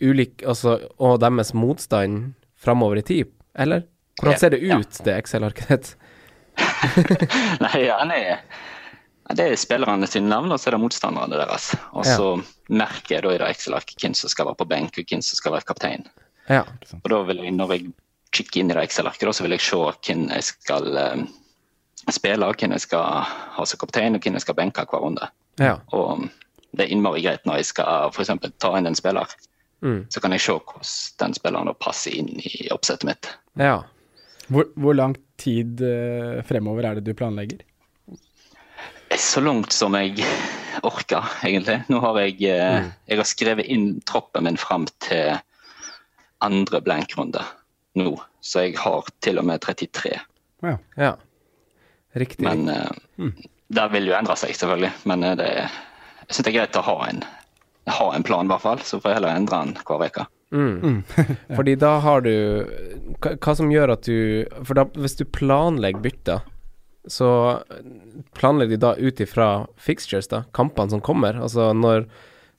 ulik, 0.00 0.40
altså, 0.48 0.78
og 0.98 1.18
deres 1.20 1.52
motstand 1.56 2.32
framover 2.60 3.00
i 3.02 3.04
tid, 3.04 3.30
eller? 3.58 3.84
Hvordan 4.20 4.38
ser 4.40 4.50
det 4.54 4.62
Ja. 4.64 4.78
ut, 4.80 4.98
det 5.04 5.14
Excel-arket 5.20 5.68
ditt? 5.68 5.94
Nei, 7.64 7.78
ja, 7.86 7.98
nei. 8.04 8.20
Det 9.30 9.44
er 9.46 9.56
spillerne 9.60 10.08
sine 10.10 10.28
navn, 10.28 10.50
og 10.52 10.58
så 10.60 10.68
er 10.70 10.74
det 10.76 10.80
motstanderne 10.82 11.38
deres. 11.38 11.70
Og 11.94 12.04
Ja. 12.04 12.16
så 12.18 12.28
merker 12.68 13.14
jeg 13.16 13.22
da 13.22 13.30
i 13.34 13.38
det 13.38 13.48
Excel-arket 13.54 14.00
hvem 14.02 14.14
som 14.18 14.28
skal 14.32 14.46
være 14.50 14.58
på 14.58 14.66
benk, 14.68 14.98
og 14.98 15.04
hvem 15.06 15.22
som 15.22 15.36
skal 15.38 15.52
være 15.54 15.68
kaptein. 15.68 16.06
Ja. 16.50 16.64
Og 17.04 17.08
da 17.12 17.22
vil 17.28 17.36
jeg, 17.44 17.52
når 17.54 17.72
jeg 17.76 17.92
kikker 18.34 18.60
inn 18.60 18.70
i 18.70 18.74
det 18.74 18.82
Excel-arket, 18.88 19.34
så 19.36 19.42
vil 19.46 19.54
jeg 19.54 19.60
se 19.60 19.76
hvem 19.76 20.26
jeg 20.34 20.42
skal 20.48 20.96
eh, 20.98 21.22
spille, 22.10 22.46
og 22.46 22.56
hvem 22.58 22.72
jeg 22.74 22.80
skal 22.88 23.22
ha 23.56 23.64
som 23.64 23.78
kaptein, 23.78 24.16
og 24.18 24.20
hvem 24.26 24.34
jeg 24.34 24.42
skal 24.48 24.54
benke 24.58 24.84
hver 24.90 25.00
runde. 25.04 25.28
Ja. 25.62 25.76
Og 25.92 26.26
det 26.76 26.86
er 26.86 26.92
innmari 26.94 27.22
greit 27.24 27.46
når 27.48 27.60
jeg 27.60 27.70
skal 27.72 28.12
for 28.14 28.24
eksempel, 28.24 28.52
ta 28.62 28.72
inn 28.78 28.88
en 28.90 28.98
spiller. 28.98 29.30
Mm. 29.80 30.04
Så 30.12 30.20
kan 30.20 30.34
jeg 30.34 30.44
se 30.44 30.54
hvordan 30.54 30.90
den 31.22 31.36
spilleren 31.38 31.72
passer 31.80 32.14
inn 32.16 32.34
i 32.38 32.68
oppsettet 32.74 33.08
mitt. 33.08 33.32
ja. 33.60 33.80
Hvor, 34.50 34.66
hvor 34.74 34.96
lang 34.98 35.12
tid 35.38 35.78
uh, 35.78 36.40
fremover 36.42 36.88
er 36.88 36.98
det 36.98 37.04
du 37.06 37.14
planlegger? 37.14 37.60
Så 39.14 39.38
langt 39.42 39.70
som 39.74 39.94
jeg 39.94 40.24
orker, 40.90 41.26
egentlig. 41.46 41.76
Nå 41.90 42.00
har 42.02 42.18
jeg, 42.24 42.36
eh, 42.50 42.88
jeg 43.10 43.20
har 43.20 43.28
skrevet 43.28 43.70
inn 43.70 44.00
troppen 44.06 44.46
min 44.46 44.58
fram 44.58 44.88
til 45.02 45.38
andre 46.42 46.80
blankrunde 46.82 47.42
nå. 47.98 48.14
Så 48.40 48.66
jeg 48.66 48.78
har 48.80 49.10
til 49.22 49.38
og 49.42 49.46
med 49.50 49.62
33. 49.62 50.16
Ja. 50.66 50.76
ja. 50.96 51.14
Riktig. 52.18 52.42
Men 52.46 52.66
eh, 52.70 53.30
det 53.70 53.86
vil 53.94 54.10
jo 54.10 54.16
endre 54.18 54.38
seg, 54.38 54.54
selvfølgelig. 54.58 54.92
Men 55.10 55.26
det 55.26 55.34
det, 55.42 55.50
jeg 56.30 56.36
syns 56.36 56.46
det 56.46 56.50
er 56.52 56.58
greit 56.60 56.76
å 56.78 56.86
ha 56.86 56.96
en, 57.08 57.24
ha 57.90 58.04
en 58.14 58.22
plan, 58.22 58.46
i 58.46 58.52
hvert 58.52 58.62
fall. 58.62 58.82
Så 58.86 59.00
får 59.02 59.10
jeg 59.10 59.18
heller 59.18 59.34
endre 59.34 59.58
den 59.64 59.72
hver 59.82 60.04
uke. 60.06 60.26
Mm. 60.54 61.02
Fordi 61.56 61.74
da 61.78 61.90
har 62.04 62.22
du 62.22 62.34
hva, 63.18 63.34
hva 63.34 63.54
som 63.58 63.70
gjør 63.70 63.92
at 63.94 64.02
du 64.02 64.46
For 64.66 64.74
da, 64.74 64.82
hvis 64.98 65.14
du 65.18 65.22
planlegger 65.30 66.02
bytter, 66.02 66.40
så 67.10 67.30
planlegger 68.38 68.76
de 68.76 68.80
da 68.82 68.92
ut 68.94 69.22
ifra 69.22 69.50
fixtures, 69.78 70.30
da, 70.30 70.44
kampene 70.54 70.94
som 70.94 71.02
kommer. 71.02 71.34
Altså 71.42 71.72
når, 71.74 72.06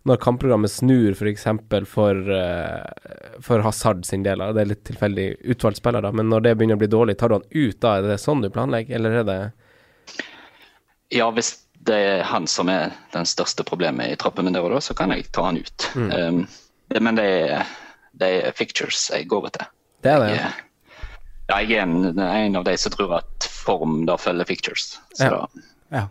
når 0.03 0.21
kampprogrammet 0.23 0.75
snur 0.75 1.15
f.eks. 1.15 1.47
For, 1.47 1.87
for, 1.95 2.21
eh, 2.35 3.39
for 3.39 3.63
Hazard 3.63 4.03
sin 4.07 4.27
del, 4.27 4.43
det 4.51 4.65
er 4.65 4.71
litt 4.73 4.83
tilfeldig 4.91 5.29
utvalgt 5.55 5.79
spiller, 5.79 6.03
da, 6.03 6.11
men 6.11 6.27
når 6.33 6.47
det 6.47 6.57
begynner 6.59 6.79
å 6.79 6.83
bli 6.83 6.91
dårlig, 6.91 7.19
tar 7.23 7.31
du 7.31 7.39
han 7.39 7.49
ut 7.55 7.79
da? 7.79 7.95
Er 8.01 8.11
det 8.11 8.19
sånn 8.19 8.43
du 8.43 8.51
planlegger, 8.51 8.99
eller 8.99 9.21
er 9.23 9.27
det 9.31 9.41
Ja, 11.15 11.31
hvis 11.31 11.55
det 11.87 11.97
er 11.97 12.23
han 12.29 12.45
som 12.47 12.69
er 12.69 12.91
den 13.13 13.25
største 13.25 13.63
problemet 13.67 14.11
i 14.13 14.17
troppen 14.19 14.45
min 14.45 14.53
der 14.53 14.65
og 14.67 14.75
da, 14.75 14.81
så 14.85 14.93
kan 14.97 15.13
jeg 15.15 15.29
ta 15.33 15.47
han 15.47 15.57
ut. 15.61 15.87
Um, 15.97 16.43
det, 16.91 17.01
men 17.01 17.17
det 17.17 17.25
er, 17.49 17.71
det 18.13 18.29
er 18.45 18.57
fictures 18.57 19.07
jeg 19.13 19.25
går 19.31 19.47
etter. 19.49 19.69
Det 20.05 20.11
er 20.13 20.19
det. 20.21 20.29
Jeg, 20.35 20.51
ja, 21.49 21.59
jeg 21.61 21.77
er 21.79 21.83
en, 21.87 22.19
en 22.21 22.55
av 22.61 22.65
de 22.67 22.75
som 22.79 22.93
tror 22.93 23.17
at 23.19 23.47
form 23.49 24.03
da 24.09 24.17
følger 24.21 24.45
fictures. 24.49 24.93
Så 25.17 25.25
Ja. 25.29 25.29
da, 25.41 25.67
Ja. 25.91 26.07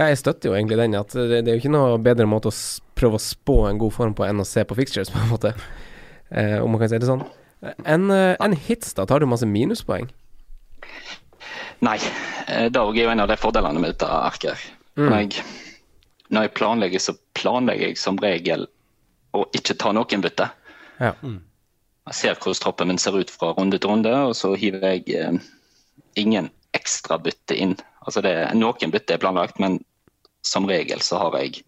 Jeg 0.00 0.16
støtter 0.16 0.48
jo 0.48 0.54
egentlig 0.56 0.78
den, 0.80 0.94
at 0.96 1.12
det, 1.12 1.42
det 1.44 1.50
er 1.52 1.56
jo 1.58 1.60
ikke 1.60 1.72
noe 1.74 1.98
bedre 2.00 2.24
måte 2.24 2.48
å 2.48 2.54
prøve 2.96 3.18
å 3.18 3.20
spå 3.20 3.56
en 3.68 3.76
god 3.80 3.92
form 3.92 4.14
på 4.16 4.24
enn 4.24 4.40
å 4.40 4.46
se 4.48 4.62
på 4.64 4.76
fixtures, 4.78 5.10
på 5.12 5.20
en 5.20 5.28
måte. 5.28 5.50
Eh, 6.32 6.56
om 6.62 6.72
man 6.72 6.80
kan 6.80 6.88
si 6.88 7.00
det 7.02 7.08
sånn. 7.08 7.24
En, 7.84 8.06
eh, 8.14 8.32
en 8.40 8.54
hits, 8.56 8.94
da, 8.96 9.04
tar 9.04 9.20
du 9.20 9.26
masse 9.28 9.44
minuspoeng? 9.44 10.08
Nei, 11.86 11.96
eh, 12.46 12.68
det 12.68 12.80
er 12.80 13.00
jo 13.00 13.10
en 13.12 13.24
av 13.24 13.30
de 13.30 13.38
fordelene 13.40 13.80
med 13.80 13.94
dette 13.94 14.08
arket. 14.08 14.52
her. 14.52 14.78
Når, 15.00 15.16
jeg, 15.20 15.44
når 16.28 16.46
jeg 16.46 16.54
planlegger, 16.58 17.02
så 17.02 17.16
planlegger 17.38 17.88
jeg 17.88 18.00
som 18.00 18.18
regel 18.20 18.66
å 19.36 19.46
ikke 19.56 19.78
ta 19.80 19.92
noen 19.96 20.24
bytte. 20.24 20.50
Ja. 21.00 21.14
Jeg 22.10 22.16
ser 22.18 22.40
hvordan 22.40 22.62
troppen 22.62 22.90
min 22.90 22.98
ser 23.00 23.16
ut 23.16 23.30
fra 23.30 23.52
runde 23.56 23.78
til 23.78 23.92
runde, 23.92 24.12
og 24.28 24.34
så 24.36 24.52
hiver 24.58 24.84
jeg 24.96 25.14
eh, 25.16 25.38
ingen 26.20 26.50
ekstra 26.76 27.18
bytte 27.22 27.56
inn. 27.56 27.76
Altså 28.04 28.22
det, 28.24 28.34
noen 28.58 28.92
bytte 28.92 29.16
er 29.16 29.22
planlagt, 29.22 29.60
men 29.62 29.80
som 30.46 30.68
regel 30.68 31.02
så 31.04 31.20
har 31.24 31.38
jeg 31.40 31.62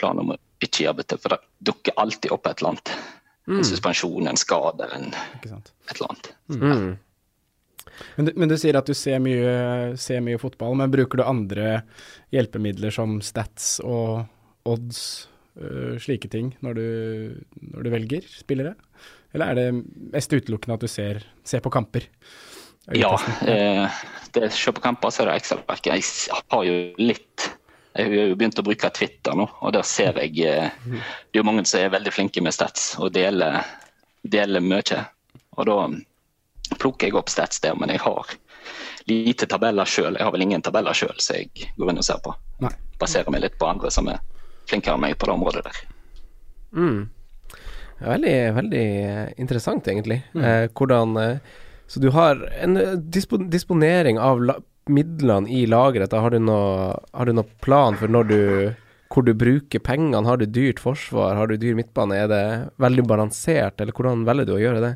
plan 0.00 0.18
om 0.20 0.34
å 0.34 0.40
ikke 0.62 0.86
gjøre 0.86 1.00
bytte, 1.00 1.18
for 1.20 1.34
det 1.34 1.42
dukker 1.68 1.98
alltid 2.00 2.32
opp 2.34 2.46
et 2.46 2.60
eller 2.60 2.74
annet. 2.74 2.92
En 3.50 3.64
suspensjon, 3.66 4.28
en 4.30 4.38
skade, 4.38 4.86
en, 4.94 5.08
et 5.42 5.96
eller 5.96 6.12
annet. 6.12 6.28
Mm. 6.46 6.92
Men 8.16 8.28
du, 8.28 8.32
men 8.36 8.52
du 8.52 8.56
sier 8.60 8.78
at 8.78 8.88
du 8.88 8.94
ser 8.96 9.20
mye, 9.22 9.96
ser 10.00 10.22
mye 10.24 10.40
fotball, 10.40 10.76
men 10.78 10.92
bruker 10.92 11.20
du 11.20 11.26
andre 11.26 11.82
hjelpemidler 12.34 12.94
som 12.94 13.20
stats 13.24 13.76
og 13.84 14.24
odds, 14.68 15.02
øh, 15.60 15.98
slike 16.02 16.30
ting, 16.32 16.52
når 16.64 16.78
du, 16.78 16.86
når 17.74 17.86
du 17.86 17.92
velger 17.96 18.26
spillere? 18.30 18.74
Eller 19.32 19.48
er 19.50 19.58
det 19.58 19.68
mest 20.12 20.32
utelukkende 20.32 20.76
at 20.76 20.84
du 20.84 20.90
ser, 20.90 21.22
ser 21.44 21.62
på 21.64 21.72
kamper? 21.72 22.08
Ja, 22.90 23.14
eh, 23.46 23.86
det 24.34 24.52
se 24.52 24.72
på 24.74 24.82
kamper 24.82 25.12
så 25.14 25.22
er 25.22 25.30
det 25.30 25.40
Excel-verket. 25.42 25.92
Jeg 25.94 26.40
har 26.50 26.64
jo 26.66 26.78
litt 26.98 27.50
Jeg 27.92 28.08
har 28.08 28.30
jo 28.30 28.36
begynt 28.40 28.58
å 28.58 28.64
bruke 28.64 28.88
Twitter 28.96 29.36
nå, 29.36 29.44
og 29.60 29.74
der 29.76 29.84
ser 29.84 30.16
jeg 30.16 30.46
eh, 30.48 30.72
Det 30.82 31.36
er 31.36 31.42
jo 31.42 31.46
mange 31.46 31.64
som 31.68 31.82
er 31.82 31.92
veldig 31.92 32.12
flinke 32.14 32.42
med 32.42 32.54
stats 32.56 32.94
og 32.98 33.12
deler, 33.14 33.60
deler 34.24 34.64
mye. 34.64 35.02
Og 35.58 35.68
da 35.68 35.76
plukker 36.78 37.08
jeg 37.08 37.18
opp 37.18 37.30
stats 37.32 37.60
der, 37.64 37.76
men 37.78 37.92
jeg 37.92 38.02
har 38.04 38.34
lite 39.10 39.48
tabeller 39.50 39.88
sjøl. 39.88 40.16
Jeg 40.18 40.26
har 40.26 40.34
vel 40.34 40.44
ingen 40.44 40.62
tabeller 40.62 40.96
sjøl 40.96 41.16
som 41.18 41.38
jeg 41.38 41.72
går 41.78 41.92
inn 41.92 42.02
og 42.02 42.06
ser 42.06 42.20
på. 42.24 42.34
Nei. 42.62 42.72
Baserer 43.00 43.34
meg 43.34 43.44
litt 43.44 43.58
på 43.58 43.68
andre 43.70 43.90
som 43.90 44.10
er 44.12 44.22
flinkere 44.70 44.96
enn 44.96 45.04
meg 45.04 45.18
på 45.18 45.28
det 45.28 45.34
området 45.34 45.64
der. 45.66 45.80
Mm. 46.72 47.00
Veldig, 48.02 48.36
veldig 48.58 48.86
interessant, 49.42 49.88
egentlig. 49.88 50.22
Eh, 50.34 50.68
hvordan 50.74 51.16
eh, 51.20 51.58
Så 51.86 52.00
du 52.00 52.10
har 52.14 52.40
en 52.58 52.76
eh, 52.76 52.94
dispo, 52.96 53.38
disponering 53.38 54.18
av 54.18 54.42
midlene 54.90 55.50
i 55.50 55.66
lageret. 55.70 56.12
Har 56.12 56.34
du 56.34 56.40
noen 56.42 56.98
Har 57.12 57.26
du 57.26 57.36
noe 57.36 57.60
plan 57.62 57.98
for 57.98 58.10
når 58.10 58.30
du 58.30 58.40
hvor 59.12 59.26
du 59.26 59.34
bruker 59.36 59.82
pengene? 59.84 60.24
Har 60.24 60.38
du 60.40 60.46
dyrt 60.48 60.80
forsvar? 60.80 61.36
Har 61.36 61.50
du 61.50 61.58
dyr 61.60 61.76
midtbane? 61.76 62.16
Er 62.16 62.28
det 62.32 62.44
veldig 62.80 63.02
balansert, 63.04 63.80
eller 63.80 63.92
hvordan 63.92 64.24
velger 64.24 64.48
du 64.48 64.54
å 64.54 64.62
gjøre 64.62 64.80
det? 64.80 64.92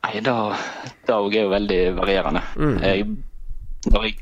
Nei, 0.00 0.20
det 0.24 0.34
det 1.06 1.14
er 1.14 1.42
jo 1.42 1.50
veldig 1.50 1.80
varierende. 1.98 2.42
Jeg, 2.84 3.06
når 3.90 4.04
jeg 4.06 4.18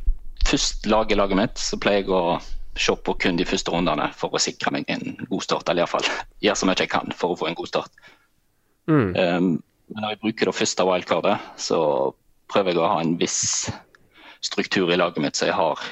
først 0.48 0.86
lager 0.88 1.18
laget 1.20 1.38
mitt, 1.38 1.60
så 1.60 1.78
pleier 1.80 2.02
jeg 2.02 2.14
å 2.14 2.38
se 2.78 2.94
på 3.04 3.14
kun 3.20 3.38
de 3.38 3.46
første 3.46 3.72
rundene 3.74 4.08
for 4.16 4.34
å 4.34 4.40
sikre 4.42 4.72
meg 4.74 4.88
en 4.88 5.18
god 5.28 5.44
start. 5.44 5.68
Eller 5.68 5.84
iallfall 5.84 6.06
gjøre 6.44 6.60
så 6.60 6.68
mye 6.68 6.78
jeg 6.78 6.92
kan 6.92 7.14
for 7.14 7.34
å 7.34 7.38
få 7.38 7.50
en 7.50 7.58
god 7.58 7.70
start. 7.70 7.92
Mm. 8.88 9.10
Um, 9.14 9.50
men 9.92 10.02
når 10.02 10.14
jeg 10.14 10.22
bruker 10.24 10.50
det 10.50 10.56
første 10.56 10.86
wildcardet, 10.88 11.36
så 11.60 11.80
prøver 12.52 12.72
jeg 12.72 12.82
å 12.82 12.90
ha 12.92 13.00
en 13.02 13.16
viss 13.20 13.40
struktur 14.44 14.92
i 14.92 14.98
laget 14.98 15.22
mitt, 15.22 15.36
så 15.36 15.48
jeg 15.48 15.56
har 15.58 15.82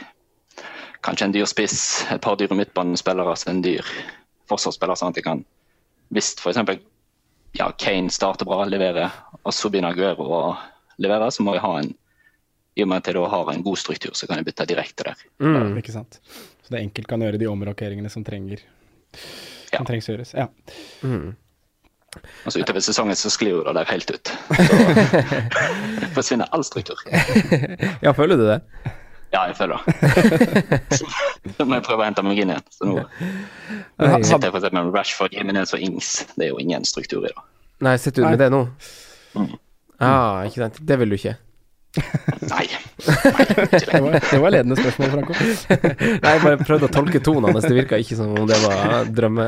kanskje 1.06 1.28
en 1.28 1.34
dyr 1.34 1.48
spiss, 1.48 2.06
et 2.12 2.22
par 2.22 2.38
dyre 2.38 2.56
midtbanespillere, 2.56 3.34
så 3.36 3.50
en 3.52 3.62
dyr 3.64 3.86
forsvarsspiller, 4.50 4.98
sånn 4.98 5.14
at 5.14 5.20
jeg 5.20 5.26
kan 5.26 5.44
Hvis 6.14 6.36
f.eks. 6.38 6.78
Ja, 7.56 7.70
Kane 7.80 8.10
starter 8.12 8.44
bra, 8.48 8.64
leverer, 8.68 9.12
og 9.42 9.54
så 9.54 9.70
begynner 9.72 9.94
Aguero 9.94 10.26
å 10.26 10.40
levere, 11.00 11.30
så 11.32 11.44
må 11.46 11.54
jeg 11.56 11.64
ha 11.64 11.72
en 11.80 11.94
i 12.76 12.84
og 12.84 12.90
med 12.90 13.00
at 13.00 13.08
jeg 13.08 13.16
da 13.16 13.22
har 13.32 13.48
en 13.48 13.62
god 13.64 13.78
struktur, 13.80 14.12
så 14.12 14.26
kan 14.28 14.36
jeg 14.36 14.44
bytte 14.50 14.66
direkte 14.68 15.06
der. 15.06 15.20
Mm. 15.40 15.78
Ikke 15.80 15.94
sant. 15.94 16.18
Så 16.60 16.74
det 16.74 16.82
enkelt 16.82 17.08
kan 17.08 17.22
gjøre 17.24 17.38
de 17.40 17.48
omrokeringene 17.48 18.10
som 18.12 18.24
trenger 18.26 18.60
Ja. 19.72 19.78
som 19.78 19.86
trengs 19.88 20.08
å 20.10 20.12
gjøres. 20.12 20.34
Ja. 20.36 20.46
Mm. 21.02 21.32
Altså 22.44 22.60
utover 22.60 22.84
sesongen 22.84 23.16
så 23.16 23.30
sklir 23.32 23.54
jo 23.56 23.62
det 23.64 23.72
der 23.78 23.88
helt 23.88 24.10
ut. 24.12 24.30
Så 24.52 26.10
forsvinner 26.18 26.52
all 26.52 26.64
struktur. 26.64 27.00
Ja, 28.04 28.12
føler 28.16 28.36
du 28.36 28.44
det? 28.44 28.60
Ja, 29.34 29.42
jeg 29.50 29.56
føler 29.58 29.82
det. 29.82 30.78
Så 31.56 31.64
må 31.66 31.76
jeg 31.78 31.84
prøve 31.86 32.04
å 32.04 32.06
hente 32.06 32.22
meg 32.24 32.38
inn 32.42 32.52
igjen. 32.54 32.66
Så 32.72 32.86
nå 32.88 33.00
sitter 34.22 34.46
jeg 34.46 34.52
for 34.54 34.60
eksempel 34.60 34.78
med 34.86 34.94
Rashford, 34.94 35.34
Jimenez 35.36 35.74
og 35.76 35.82
Ings. 35.82 36.12
Det 36.36 36.46
er 36.46 36.52
jo 36.54 36.60
ingen 36.62 36.86
struktur 36.88 37.26
i 37.26 37.32
det. 37.32 37.46
Nei 37.84 37.96
sitter 38.00 38.24
du 38.24 38.30
med 38.30 38.40
det 38.40 38.48
nå? 38.54 38.62
Mm. 39.36 39.50
Ah, 40.00 40.44
ikke 40.46 40.62
sant. 40.62 40.78
Det 40.86 40.96
vil 41.00 41.12
du 41.12 41.18
ikke? 41.18 41.34
Nei. 42.52 42.64
Det, 42.96 44.00
var, 44.02 44.16
det 44.20 44.38
var 44.40 44.52
ledende 44.52 44.76
spørsmål, 44.76 45.12
Franco. 45.14 45.36
Nei, 46.24 46.32
jeg 46.34 46.42
bare 46.44 46.58
prøvde 46.60 46.88
å 46.88 46.92
tolke 46.92 47.22
tonen 47.24 47.50
hans. 47.56 47.64
Det 47.64 47.76
virka 47.76 48.00
ikke 48.00 48.18
som 48.18 48.34
om 48.36 48.48
det 48.48 48.58
var 48.64 49.08
drømme, 49.16 49.46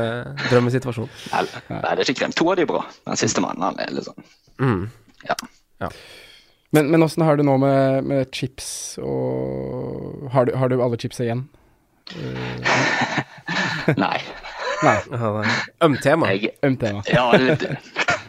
drømmesituasjon. 0.49 1.09
Nei, 1.33 1.43
nei, 1.69 1.81
det 1.83 1.93
er 1.93 2.05
ikke 2.07 2.23
krem. 2.23 2.33
To 2.39 2.49
av 2.51 2.57
de 2.59 2.65
er 2.65 2.71
bra. 2.71 2.81
Den 3.09 3.21
siste 3.21 3.43
mannen, 3.45 3.65
han 3.69 3.79
er 3.85 3.95
litt 3.95 4.09
sånn 4.09 4.25
Mm. 4.59 4.89
Ja. 5.23 5.87
Men, 6.69 6.91
men 6.91 7.03
åssen 7.03 7.23
har 7.25 7.37
du 7.37 7.43
nå 7.43 7.57
med, 7.57 8.03
med 8.05 8.29
chips 8.35 8.99
og 9.01 10.29
har 10.33 10.45
du, 10.45 10.53
har 10.55 10.69
du 10.69 10.77
alle 10.83 10.99
chipsa 11.01 11.25
igjen? 11.25 11.47
Nei. 13.97 14.19
Nei, 14.83 14.95
Ja, 15.11 15.31
det 15.33 15.41
er 15.49 15.85
Ømt 15.85 16.01
tema. 16.03 16.29
Jeg, 16.31 16.53
ømt 16.63 16.79
tema. 16.79 17.01
ja, 17.09 17.25
litt, 17.37 17.65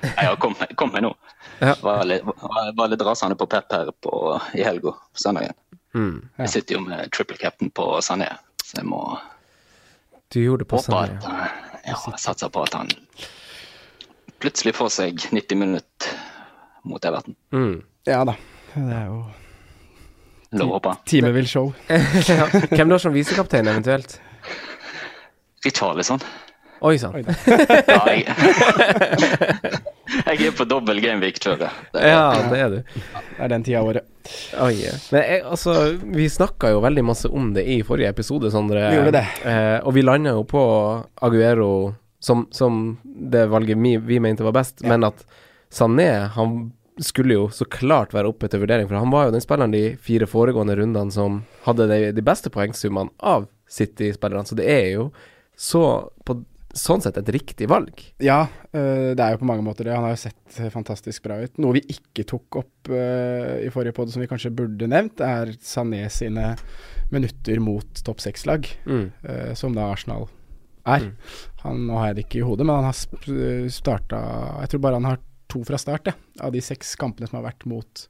jeg 0.03 0.39
kom, 0.43 0.57
kom 0.77 0.91
med 0.93 1.05
nå. 1.05 1.13
Ja. 1.61 1.75
Var 1.83 2.05
litt, 2.09 2.25
var, 2.25 2.73
var 2.77 2.91
litt 2.91 3.05
rasende 3.07 3.37
på 3.39 3.47
Pep 3.51 3.71
her 3.77 3.93
på, 4.03 4.15
i 4.57 4.65
helga, 4.67 4.95
på 5.13 5.23
søndagen. 5.23 5.55
Mm. 5.95 6.17
Ja. 6.37 6.45
Jeg 6.45 6.53
sitter 6.57 6.79
jo 6.79 6.81
med 6.87 7.13
triple 7.15 7.37
captain 7.39 7.71
på 7.75 7.87
Sané, 8.03 8.31
så 8.65 8.81
jeg 8.81 8.89
må 8.89 9.03
Du 10.31 10.41
gjorde 10.41 10.65
det 10.65 10.71
på 10.71 10.79
håpe 10.81 11.05
at 11.05 11.27
Ja, 11.27 11.47
jeg 11.91 12.19
satser 12.23 12.51
på 12.55 12.63
at 12.63 12.75
han 12.79 12.91
plutselig 14.41 14.75
får 14.79 14.93
seg 14.95 15.25
90 15.35 15.59
minutter 15.61 16.19
mot 16.89 17.05
Everton. 17.05 17.37
mm. 17.53 17.79
Ja 18.09 18.25
da. 18.25 18.35
Det 18.75 18.97
er 18.97 19.07
jo 19.11 19.21
Lov 20.59 20.73
å 20.73 20.79
håpe. 20.81 20.93
Teamet 21.07 21.35
vil 21.37 21.47
show. 21.47 21.69
ja. 21.87 22.49
Hvem 22.73 22.91
da 22.91 22.97
som 22.99 23.13
visekaptein, 23.15 23.69
eventuelt? 23.71 24.17
Richarlison. 25.63 26.19
Oi 26.81 26.97
sann. 26.99 27.13
Ja, 27.21 27.99
jeg, 28.09 28.25
jeg 30.25 30.47
er 30.49 30.55
på 30.57 30.65
dobbel 30.65 30.97
gameweek-kjøret. 31.05 31.69
jeg 31.93 32.15
Ja, 32.15 32.23
det 32.49 32.61
er 32.65 32.73
du. 32.73 32.79
Det 32.81 33.45
er 33.45 33.53
den 33.53 33.67
tida 33.67 33.83
av 33.83 33.91
året. 33.93 34.09
Oi. 34.65 34.73
Men 35.13 35.21
jeg, 35.21 35.43
altså, 35.45 35.75
vi 36.01 36.25
snakka 36.33 36.73
jo 36.73 36.81
veldig 36.83 37.05
masse 37.13 37.29
om 37.29 37.53
det 37.55 37.67
i 37.69 37.83
forrige 37.87 38.09
episode, 38.17 38.49
Sondre. 38.51 38.89
Vi 38.89 38.97
gjorde 38.97 39.13
det. 39.21 39.27
Eh, 39.45 39.77
og 39.85 39.93
vi 39.95 40.03
landa 40.07 40.33
jo 40.39 40.43
på 40.49 40.65
Aguero 41.29 41.71
som, 42.21 42.49
som 42.51 42.97
det 43.05 43.45
valget 43.53 43.79
vi, 43.79 43.99
vi 44.11 44.19
mente 44.25 44.49
var 44.49 44.57
best, 44.57 44.81
men 44.83 45.05
at 45.07 45.23
Sané 45.71 46.11
han 46.35 46.73
skulle 47.01 47.35
jo 47.37 47.49
så 47.55 47.65
klart 47.65 48.13
være 48.15 48.29
oppe 48.29 48.49
til 48.51 48.61
vurdering, 48.63 48.89
for 48.91 48.99
han 49.01 49.11
var 49.13 49.27
jo 49.29 49.35
den 49.35 49.43
spilleren 49.45 49.73
de 49.75 49.97
fire 50.05 50.27
foregående 50.29 50.77
rundene 50.79 51.13
som 51.15 51.43
hadde 51.65 51.87
de, 51.91 51.99
de 52.17 52.23
beste 52.27 52.53
poengsummene 52.53 53.11
av 53.21 53.47
City-spillerne, 53.71 54.45
så 54.49 54.57
det 54.59 54.67
er 54.69 54.89
jo 54.99 55.11
så 55.57 55.83
på 56.27 56.41
sånn 56.77 57.03
sett 57.03 57.17
et 57.19 57.29
riktig 57.35 57.67
valg. 57.71 57.99
Ja, 58.23 58.45
øh, 58.71 59.11
det 59.19 59.25
er 59.25 59.33
jo 59.35 59.41
på 59.41 59.47
mange 59.49 59.65
måter 59.67 59.89
det. 59.89 59.95
Han 59.97 60.05
har 60.07 60.13
jo 60.15 60.21
sett 60.23 60.59
fantastisk 60.71 61.25
bra 61.25 61.41
ut. 61.43 61.57
Noe 61.59 61.75
vi 61.75 61.83
ikke 61.91 62.23
tok 62.31 62.61
opp 62.61 62.91
øh, 62.95 63.57
i 63.67 63.71
forrige 63.75 63.97
podd, 63.97 64.13
som 64.15 64.23
vi 64.23 64.29
kanskje 64.31 64.53
burde 64.55 64.87
nevnt, 64.91 65.19
er 65.25 65.51
Sané 65.67 66.05
sine 66.15 66.53
minutter 67.11 67.59
mot 67.65 68.05
topp 68.07 68.23
seks-lag, 68.23 68.69
Mm. 68.87 69.09
øh, 69.27 69.51
som 69.59 69.75
da 69.75 69.89
Arsenal 69.91 70.29
er. 70.87 71.11
Han, 71.65 71.83
nå 71.89 71.99
har 71.99 72.13
jeg 72.13 72.21
det 72.21 72.25
ikke 72.29 72.39
i 72.41 72.47
hodet, 72.47 72.65
men 72.67 72.77
han 72.81 72.87
har 72.89 73.69
starta 73.71 74.21
Jeg 74.63 74.71
tror 74.73 74.81
bare 74.87 75.01
han 75.01 75.11
har 75.11 75.19
to 75.51 75.61
fra 75.67 75.79
start, 75.81 76.09
jeg, 76.11 76.15
av 76.47 76.53
de 76.55 76.61
seks 76.65 76.95
kampene 77.01 77.29
som 77.29 77.41
har 77.41 77.47
vært 77.51 77.67
mot 77.71 78.03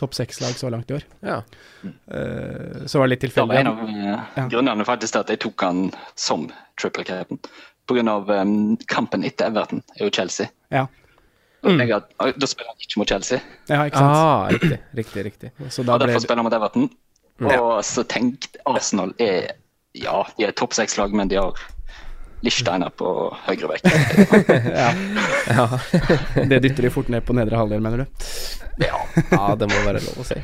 topp 0.00 0.16
seks-lag 0.16 0.56
så 0.58 0.70
langt 0.72 0.90
i 0.90 0.96
år. 0.98 1.06
Ja. 1.26 1.38
Uh, 1.84 2.84
så 2.88 2.98
var 3.00 3.06
det 3.08 3.16
litt 3.16 3.26
Det 3.34 3.44
var 3.46 3.54
en 3.60 3.70
av 3.72 3.82
eh, 3.86 4.20
Ja. 4.36 4.46
grunnene 4.52 4.84
faktisk 4.88 5.12
til 5.16 5.24
at 5.24 5.32
jeg 5.34 5.40
tok 5.46 5.62
han 5.66 5.90
som 6.18 6.48
triple 6.80 7.04
captain. 7.04 7.40
Pga. 7.86 8.02
Um, 8.42 8.76
kampen 8.90 9.22
etter 9.24 9.46
Everton 9.52 9.82
er 9.98 10.06
jo 10.08 10.10
Chelsea. 10.10 10.48
Ja. 10.74 10.86
Jeg, 11.66 11.88
da 11.90 12.46
spiller 12.46 12.70
han 12.70 12.82
ikke 12.82 13.00
mot 13.00 13.10
Chelsea. 13.10 13.40
ja, 13.70 13.84
ikke 13.88 13.98
sant. 13.98 14.16
Ah, 14.16 14.48
riktig, 14.54 14.78
riktig, 14.94 15.24
riktig. 15.30 15.50
Så 15.70 15.82
da 15.86 15.94
Og 15.96 16.02
ble 16.02 16.12
derfor 16.12 16.22
spiller 16.26 16.42
han 16.42 16.46
mot 16.46 16.54
Everton. 16.58 16.90
Og 17.46 17.70
så 17.84 18.04
tenkte 18.08 18.60
Arsenal 18.70 19.14
er 19.20 19.54
Ja, 19.96 20.22
de 20.36 20.44
er 20.44 20.52
topp 20.52 20.74
seks-lag, 20.76 21.14
men 21.16 21.28
de 21.32 21.38
har 21.40 21.56
Lichsteiner 22.44 22.92
på 22.92 23.10
høyre 23.46 23.70
vekk. 23.72 23.86
Ja, 25.46 25.66
Det 26.50 26.58
dytter 26.64 26.82
de 26.88 26.90
fort 26.92 27.08
ned 27.12 27.24
på 27.24 27.36
nedre 27.36 27.56
halvdel, 27.56 27.80
mener 27.80 28.04
du? 28.04 28.26
Ja. 28.82 28.98
Ja, 29.30 29.54
det 29.56 29.68
må 29.70 29.80
være 29.86 30.02
lov 30.04 30.20
å 30.20 30.26
si. 30.26 30.36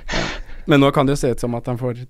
Men 0.70 0.80
nå 0.80 0.92
kan 0.94 1.08
det 1.08 1.16
jo 1.16 1.22
se 1.24 1.32
ut 1.34 1.42
som 1.42 1.54
at 1.58 1.68
han 1.68 1.80
får 1.80 2.04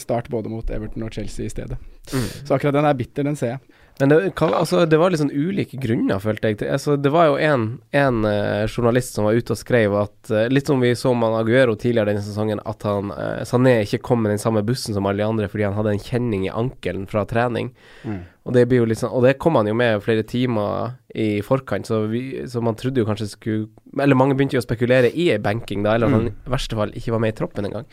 start 0.00 0.28
både 0.32 0.50
mot 0.52 0.70
Everton 0.70 1.06
og 1.06 1.14
Chelsea 1.14 1.46
i 1.46 1.52
stedet. 1.52 1.78
Mm. 2.12 2.26
Så 2.44 2.56
akkurat 2.56 2.74
den 2.76 2.88
er 2.88 2.98
bitter, 2.98 3.26
den 3.26 3.38
ser 3.38 3.54
jeg. 3.54 3.80
Men 4.00 4.10
det, 4.10 4.16
hva, 4.34 4.48
altså, 4.58 4.80
det 4.90 4.98
var 4.98 5.12
litt 5.12 5.20
sånn 5.20 5.30
ulike 5.30 5.78
grunner, 5.78 6.18
følte 6.18 6.50
jeg. 6.50 6.58
Altså, 6.66 6.96
det 6.98 7.12
var 7.14 7.28
jo 7.28 7.36
en, 7.38 7.66
en 7.94 8.24
eh, 8.26 8.64
journalist 8.66 9.14
som 9.14 9.28
var 9.28 9.38
ute 9.38 9.54
og 9.54 9.60
skrev 9.60 9.94
at 10.00 10.32
eh, 10.34 10.48
Litt 10.50 10.66
som 10.66 10.82
vi 10.82 10.90
så 10.98 11.12
med 11.14 11.36
Aguero 11.38 11.76
tidligere 11.78 12.10
denne 12.10 12.24
sesongen, 12.24 12.62
at 12.66 12.82
han 12.88 13.12
uh, 13.14 13.44
Sané 13.46 13.76
ikke 13.84 14.00
kom 14.08 14.24
med 14.24 14.34
den 14.34 14.42
samme 14.42 14.64
bussen 14.66 14.96
som 14.96 15.06
alle 15.06 15.22
de 15.22 15.28
andre 15.28 15.46
fordi 15.50 15.68
han 15.68 15.76
hadde 15.78 15.92
en 15.94 16.02
kjenning 16.02 16.48
i 16.48 16.50
ankelen 16.50 17.06
fra 17.10 17.22
trening. 17.30 17.70
Og 18.44 18.56
det 18.56 18.66
sånn 18.98 19.14
Og 19.14 19.22
det 19.24 19.36
kom 19.40 19.54
han 19.60 19.70
jo 19.70 19.76
med 19.78 20.02
flere 20.02 20.26
timer 20.26 20.98
i 21.14 21.38
forkant, 21.46 21.86
så, 21.86 22.02
vi, 22.10 22.42
så 22.50 22.60
man 22.64 22.74
trodde 22.74 22.98
jo 23.00 23.06
kanskje 23.06 23.30
skulle 23.30 24.02
Eller 24.02 24.18
mange 24.18 24.34
begynte 24.34 24.58
jo 24.58 24.64
å 24.64 24.66
spekulere 24.66 25.12
i 25.14 25.30
ei 25.30 25.38
benking, 25.38 25.86
da, 25.86 25.94
eller 25.94 26.10
at 26.10 26.18
han 26.18 26.32
i 26.32 26.52
verste 26.56 26.76
fall 26.76 26.92
ikke 26.98 27.14
var 27.14 27.22
med 27.22 27.36
i 27.36 27.38
troppen 27.38 27.70
engang. 27.70 27.86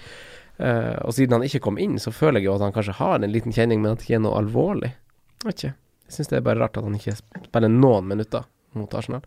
Uh, 0.57 0.97
og 1.05 1.13
siden 1.13 1.37
han 1.37 1.45
ikke 1.45 1.61
kom 1.69 1.77
inn, 1.81 2.01
så 2.01 2.09
føler 2.09 2.41
jeg 2.41 2.49
jo 2.49 2.57
at 2.57 2.65
han 2.65 2.73
kanskje 2.73 2.97
har 2.97 3.21
en 3.21 3.37
liten 3.37 3.53
kjenning, 3.53 3.85
men 3.85 3.93
at 3.93 4.01
det 4.01 4.09
ikke 4.09 4.17
er 4.17 4.25
noe 4.25 4.41
alvorlig. 4.41 4.95
Vet 5.45 5.61
ikke. 5.61 5.75
Jeg 6.11 6.19
syns 6.19 6.31
det 6.33 6.41
er 6.41 6.43
bare 6.43 6.59
rart 6.59 6.75
at 6.75 6.83
han 6.83 6.97
ikke 6.97 7.15
spiller 7.15 7.71
noen 7.71 8.09
minutter 8.11 8.43
mot 8.75 8.93
Arsenal. 8.99 9.23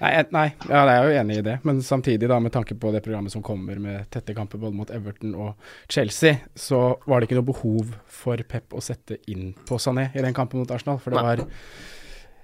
Nei, 0.00 0.12
nei, 0.32 0.46
ja, 0.64 0.84
jeg 0.86 0.94
er 0.94 1.06
jo 1.10 1.16
enig 1.20 1.34
i 1.36 1.44
det, 1.44 1.54
men 1.68 1.82
samtidig, 1.84 2.28
da, 2.30 2.38
med 2.40 2.54
tanke 2.54 2.72
på 2.78 2.92
det 2.94 3.02
programmet 3.04 3.34
som 3.34 3.42
kommer 3.44 3.76
med 3.82 4.06
tette 4.14 4.32
kamper 4.36 4.62
både 4.62 4.78
mot 4.78 4.92
Everton 4.96 5.34
og 5.36 5.72
Chelsea, 5.92 6.38
så 6.56 6.94
var 7.04 7.20
det 7.20 7.28
ikke 7.28 7.36
noe 7.36 7.48
behov 7.50 7.90
for 8.08 8.40
Pep 8.48 8.72
å 8.72 8.80
sette 8.80 9.18
inn 9.28 9.50
på 9.68 9.76
Sané 9.82 10.06
i 10.14 10.24
den 10.24 10.36
kampen 10.36 10.62
mot 10.62 10.72
Arsenal. 10.72 11.02
For 11.02 11.12
det 11.12 11.26
var, 11.26 11.42
ja, 11.42 11.98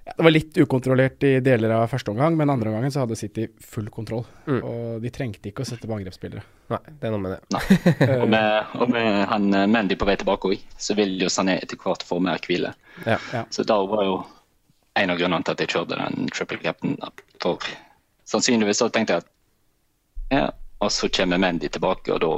det 0.07 0.23
var 0.23 0.31
litt 0.31 0.59
ukontrollert 0.59 1.25
i 1.27 1.33
deler 1.43 1.73
av 1.75 1.89
første 1.91 2.13
omgang, 2.13 2.37
men 2.39 2.51
andre 2.51 2.71
omgangen 2.71 2.93
så 2.95 3.03
hadde 3.03 3.17
City 3.19 3.49
full 3.59 3.89
kontroll. 3.91 4.23
Mm. 4.47 4.61
Og 4.63 5.01
de 5.03 5.11
trengte 5.11 5.51
ikke 5.51 5.65
å 5.65 5.67
sette 5.67 5.89
på 5.89 5.97
angrepsspillere. 5.97 6.45
Nei, 6.71 6.79
det 7.01 7.09
er 7.09 7.15
noe 7.15 7.23
med 7.25 7.35
det. 7.35 7.63
Og 8.21 8.29
med, 8.31 8.77
og 8.79 8.93
med 8.93 9.19
han 9.33 9.49
eh, 9.51 9.67
Mendy 9.71 9.99
på 9.99 10.07
vei 10.07 10.15
tilbake 10.21 10.53
òg, 10.53 10.63
så 10.79 10.95
vil 10.99 11.17
jo 11.19 11.31
Sané 11.33 11.57
etter 11.59 11.81
hvert 11.83 12.07
få 12.07 12.21
mer 12.23 12.39
hvile. 12.47 12.71
Ja. 13.03 13.19
Ja. 13.35 13.43
Så 13.51 13.67
da 13.67 13.81
var 13.91 14.05
jo 14.07 14.21
en 14.97 15.13
av 15.13 15.19
grunnene 15.19 15.43
til 15.43 15.57
at 15.57 15.65
jeg 15.65 15.75
kjørte 15.75 15.99
den 15.99 16.31
triple 16.31 16.63
cap'n. 16.63 16.95
For 17.43 17.67
sannsynligvis 18.31 18.85
så 18.85 18.89
tenkte 18.95 19.19
jeg 19.19 19.27
at 19.27 19.33
ja, 20.37 20.47
og 20.87 20.93
så 20.95 21.11
kommer 21.11 21.43
Mendy 21.43 21.67
tilbake, 21.73 22.15
og 22.15 22.23
da, 22.23 22.31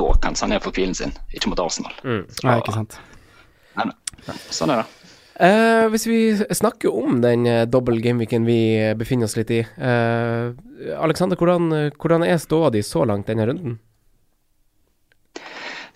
da 0.00 0.08
kan 0.24 0.40
Sané 0.40 0.60
få 0.64 0.72
hvilen 0.72 0.96
sin. 0.96 1.12
Ikke 1.36 1.52
mot 1.52 1.60
Arsenal. 1.60 1.92
Mm. 2.00 2.24
Nei, 2.46 2.56
ikke 2.62 2.78
sant. 2.80 2.96
Nei, 3.76 3.90
nei. 3.92 4.40
Sånn 4.48 4.72
er 4.72 4.82
det. 4.82 4.99
Eh, 5.40 5.86
hvis 5.88 6.04
vi 6.06 6.18
snakker 6.52 6.92
om 6.92 7.20
den 7.24 7.46
uh, 7.48 7.62
dobbel 7.64 8.00
gameweeken 8.04 8.44
vi 8.44 8.56
eh, 8.76 8.94
befinner 8.98 9.24
oss 9.28 9.38
litt 9.38 9.50
i 9.56 9.62
Uh, 9.80 10.52
Alexander, 11.00 11.36
hvordan, 11.40 11.70
eh, 11.72 11.86
hvordan 11.96 12.24
er 12.26 12.36
ståa 12.40 12.68
di 12.74 12.82
så 12.84 13.06
langt 13.08 13.28
denne 13.30 13.46
runden? 13.48 13.78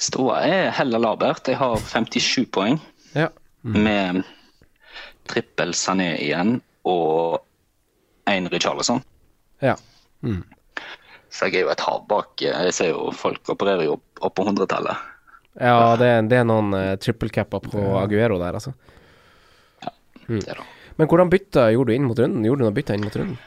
Ståa 0.01 0.39
er 0.49 0.71
heller 0.79 0.99
labert. 1.03 1.47
Jeg 1.49 1.59
har 1.61 1.77
57 1.81 2.47
poeng 2.53 2.81
Ja. 3.15 3.29
med 3.63 4.23
trippel 5.29 5.73
Sané 5.77 6.15
igjen 6.21 6.59
og 6.85 7.41
én 8.29 8.49
Richarlison. 8.53 9.03
ja. 9.63 9.77
Så 11.35 11.49
jeg 11.51 11.57
er 11.61 11.65
jo 11.67 11.71
et 11.73 11.81
hav 11.83 12.05
bak. 12.09 12.37
Jeg 12.41 12.73
ser 12.73 12.93
jo 12.93 13.11
folk 13.13 13.43
opererer 13.51 13.85
jo 13.89 13.97
opp 14.23 14.35
på 14.39 14.45
hundretallet. 14.47 14.97
Ja, 15.61 15.97
det, 15.99 16.07
er- 16.07 16.29
det 16.31 16.39
er 16.39 16.45
noen 16.47 16.73
uh, 16.75 16.95
triple 16.97 17.29
capper 17.29 17.59
på 17.61 17.83
Aguero 17.99 18.39
der, 18.39 18.55
altså. 18.55 18.73
Det 20.29 20.57
da. 20.59 20.65
Men 20.97 21.09
hvordan 21.11 21.31
bytta 21.33 21.69
gjorde 21.75 21.91
du 21.91 21.97
inn 21.97 22.07
mot 22.07 22.19
runden? 22.19 22.45
Gjorde 22.47 22.63
du 22.63 22.69
noe 22.69 22.77
bytta 22.77 22.95
inn 22.95 23.05
mot 23.07 23.17
runden? 23.19 23.39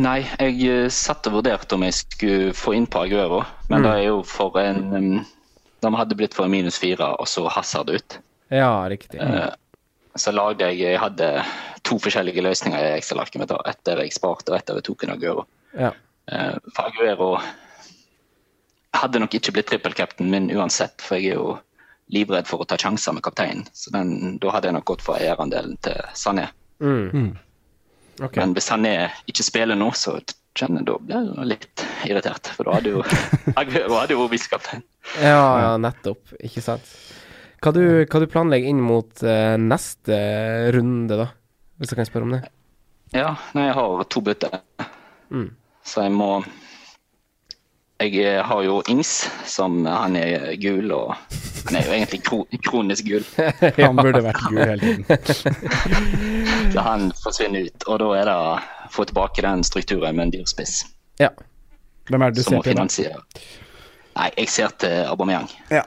Nei, 0.00 0.20
jeg 0.40 0.56
eh, 0.70 0.88
satt 0.94 1.26
og 1.28 1.34
vurderte 1.40 1.76
om 1.76 1.82
jeg 1.84 1.96
skulle 1.98 2.52
få 2.56 2.72
inn 2.78 2.86
på 2.88 3.02
Aguero, 3.04 3.42
men 3.68 3.84
det 3.84 3.90
er 3.98 4.04
jo 4.06 4.20
for 4.24 4.56
en 4.62 4.78
um, 4.94 5.08
De 5.82 5.90
hadde 5.96 6.16
blitt 6.16 6.36
for 6.36 6.46
en 6.46 6.52
minus 6.54 6.78
fire, 6.80 7.10
og 7.20 7.28
så 7.28 7.44
Hazard 7.52 7.90
ut. 7.92 8.18
Ja, 8.52 8.72
riktig. 8.88 9.20
Eh, 9.20 9.50
Så 10.18 10.32
lagde 10.34 10.66
jeg 10.66 10.80
Jeg 10.80 10.98
hadde 10.98 11.44
to 11.86 11.98
forskjellige 11.98 12.42
løsninger 12.42 12.96
i 12.96 13.00
skal 13.00 13.20
lage 13.20 13.38
mitt. 13.38 13.48
da. 13.48 13.60
Ett 13.66 13.84
der 13.84 14.00
jeg 14.02 14.12
sparte, 14.12 14.50
og 14.52 14.58
ett 14.58 14.66
der 14.66 14.80
jeg 14.80 14.84
tok 14.88 15.04
en 15.04 15.10
Aguero. 15.14 15.46
Ja. 15.74 15.92
Eh, 16.28 16.56
For 16.74 16.88
Aguero 16.88 17.38
hadde 18.94 19.20
nok 19.22 19.34
ikke 19.34 19.52
blitt 19.52 19.68
trippelcaptain 19.70 20.30
min 20.30 20.50
uansett, 20.50 21.00
for 21.00 21.16
jeg 21.16 21.32
er 21.32 21.38
jo 21.38 21.58
livredd 22.14 22.48
for 22.48 22.62
å 22.62 22.66
ta 22.68 22.78
sjanser 22.80 23.14
med 23.16 23.24
kapteinen. 23.26 23.64
Så 23.72 23.92
den, 23.94 24.38
da 24.42 24.54
hadde 24.54 24.70
jeg 24.70 24.78
nok 24.78 24.88
gått 24.92 25.04
for 25.06 25.20
eierandelen 25.20 25.78
til 25.84 25.98
Sané. 26.18 26.48
Mm. 26.80 27.32
Okay. 28.20 28.40
Men 28.40 28.54
hvis 28.56 28.68
Sané 28.70 28.94
ikke 29.30 29.46
spiller 29.46 29.78
nå, 29.78 29.90
så 29.96 30.18
kjenner 30.58 30.82
jeg 30.82 30.88
da 30.90 30.96
blir 30.98 31.28
jeg 31.30 31.48
litt 31.52 31.84
irritert. 32.08 32.50
For 32.56 32.68
da 32.68 32.78
hadde 32.78 32.94
jo 32.96 33.04
Aguero 33.60 34.00
hadde 34.00 34.16
jo 34.18 34.28
visekaptein. 34.32 34.84
Ja, 35.22 35.44
ja, 35.64 35.74
nettopp. 35.80 36.34
Ikke 36.42 36.64
sant. 36.64 36.94
Hva 37.60 37.74
du, 37.76 37.82
hva 38.08 38.22
du 38.22 38.30
planlegger 38.32 38.72
inn 38.72 38.80
mot 38.80 39.22
uh, 39.26 39.56
neste 39.60 40.16
runde, 40.74 41.18
da? 41.20 41.28
Hvis 41.80 41.92
jeg 41.92 42.00
kan 42.00 42.08
spørre 42.08 42.28
om 42.28 42.34
det? 42.36 42.42
Ja, 43.16 43.34
nei, 43.56 43.66
jeg 43.68 43.76
har 43.76 44.04
to 44.08 44.22
bytter. 44.24 44.60
Mm. 45.32 45.50
Så 45.84 46.04
jeg 46.06 46.14
må 46.14 46.30
Jeg 48.00 48.16
eh, 48.24 48.40
har 48.40 48.62
jo 48.64 48.78
Ings, 48.88 49.28
som 49.44 49.84
han 49.84 50.16
er 50.16 50.54
gul, 50.56 50.88
og 50.96 51.12
han 51.66 51.76
er 51.76 51.84
jo 51.84 51.92
egentlig 51.92 52.22
kro 52.24 52.38
kronisk 52.64 53.04
gul. 53.04 53.26
Han 53.76 53.98
burde 53.98 54.22
vært 54.24 54.40
gul 54.48 54.62
hele 54.62 54.80
tiden. 54.80 55.04
Så 56.72 56.80
han 56.86 57.10
forsvinner 57.20 57.68
ut. 57.68 57.84
Og 57.84 57.98
da 58.00 58.08
er 58.16 58.30
det 58.30 58.36
å 58.40 58.54
få 58.94 59.04
tilbake 59.10 59.44
den 59.44 59.64
strukturen 59.66 60.16
med 60.16 60.28
en 60.28 60.32
dyr 60.32 60.48
spiss. 60.48 60.80
Ja. 61.20 61.28
Hvem 62.08 62.24
er 62.24 62.32
det 62.32 62.40
du 62.40 62.46
Som 62.46 62.56
ser 62.56 62.64
til 62.64 62.72
finansiere. 62.72 63.20
Nei, 64.16 64.30
jeg 64.38 64.48
ser 64.54 64.72
til 64.80 64.96
Aubameyang. 65.10 65.50
Ja. 65.68 65.84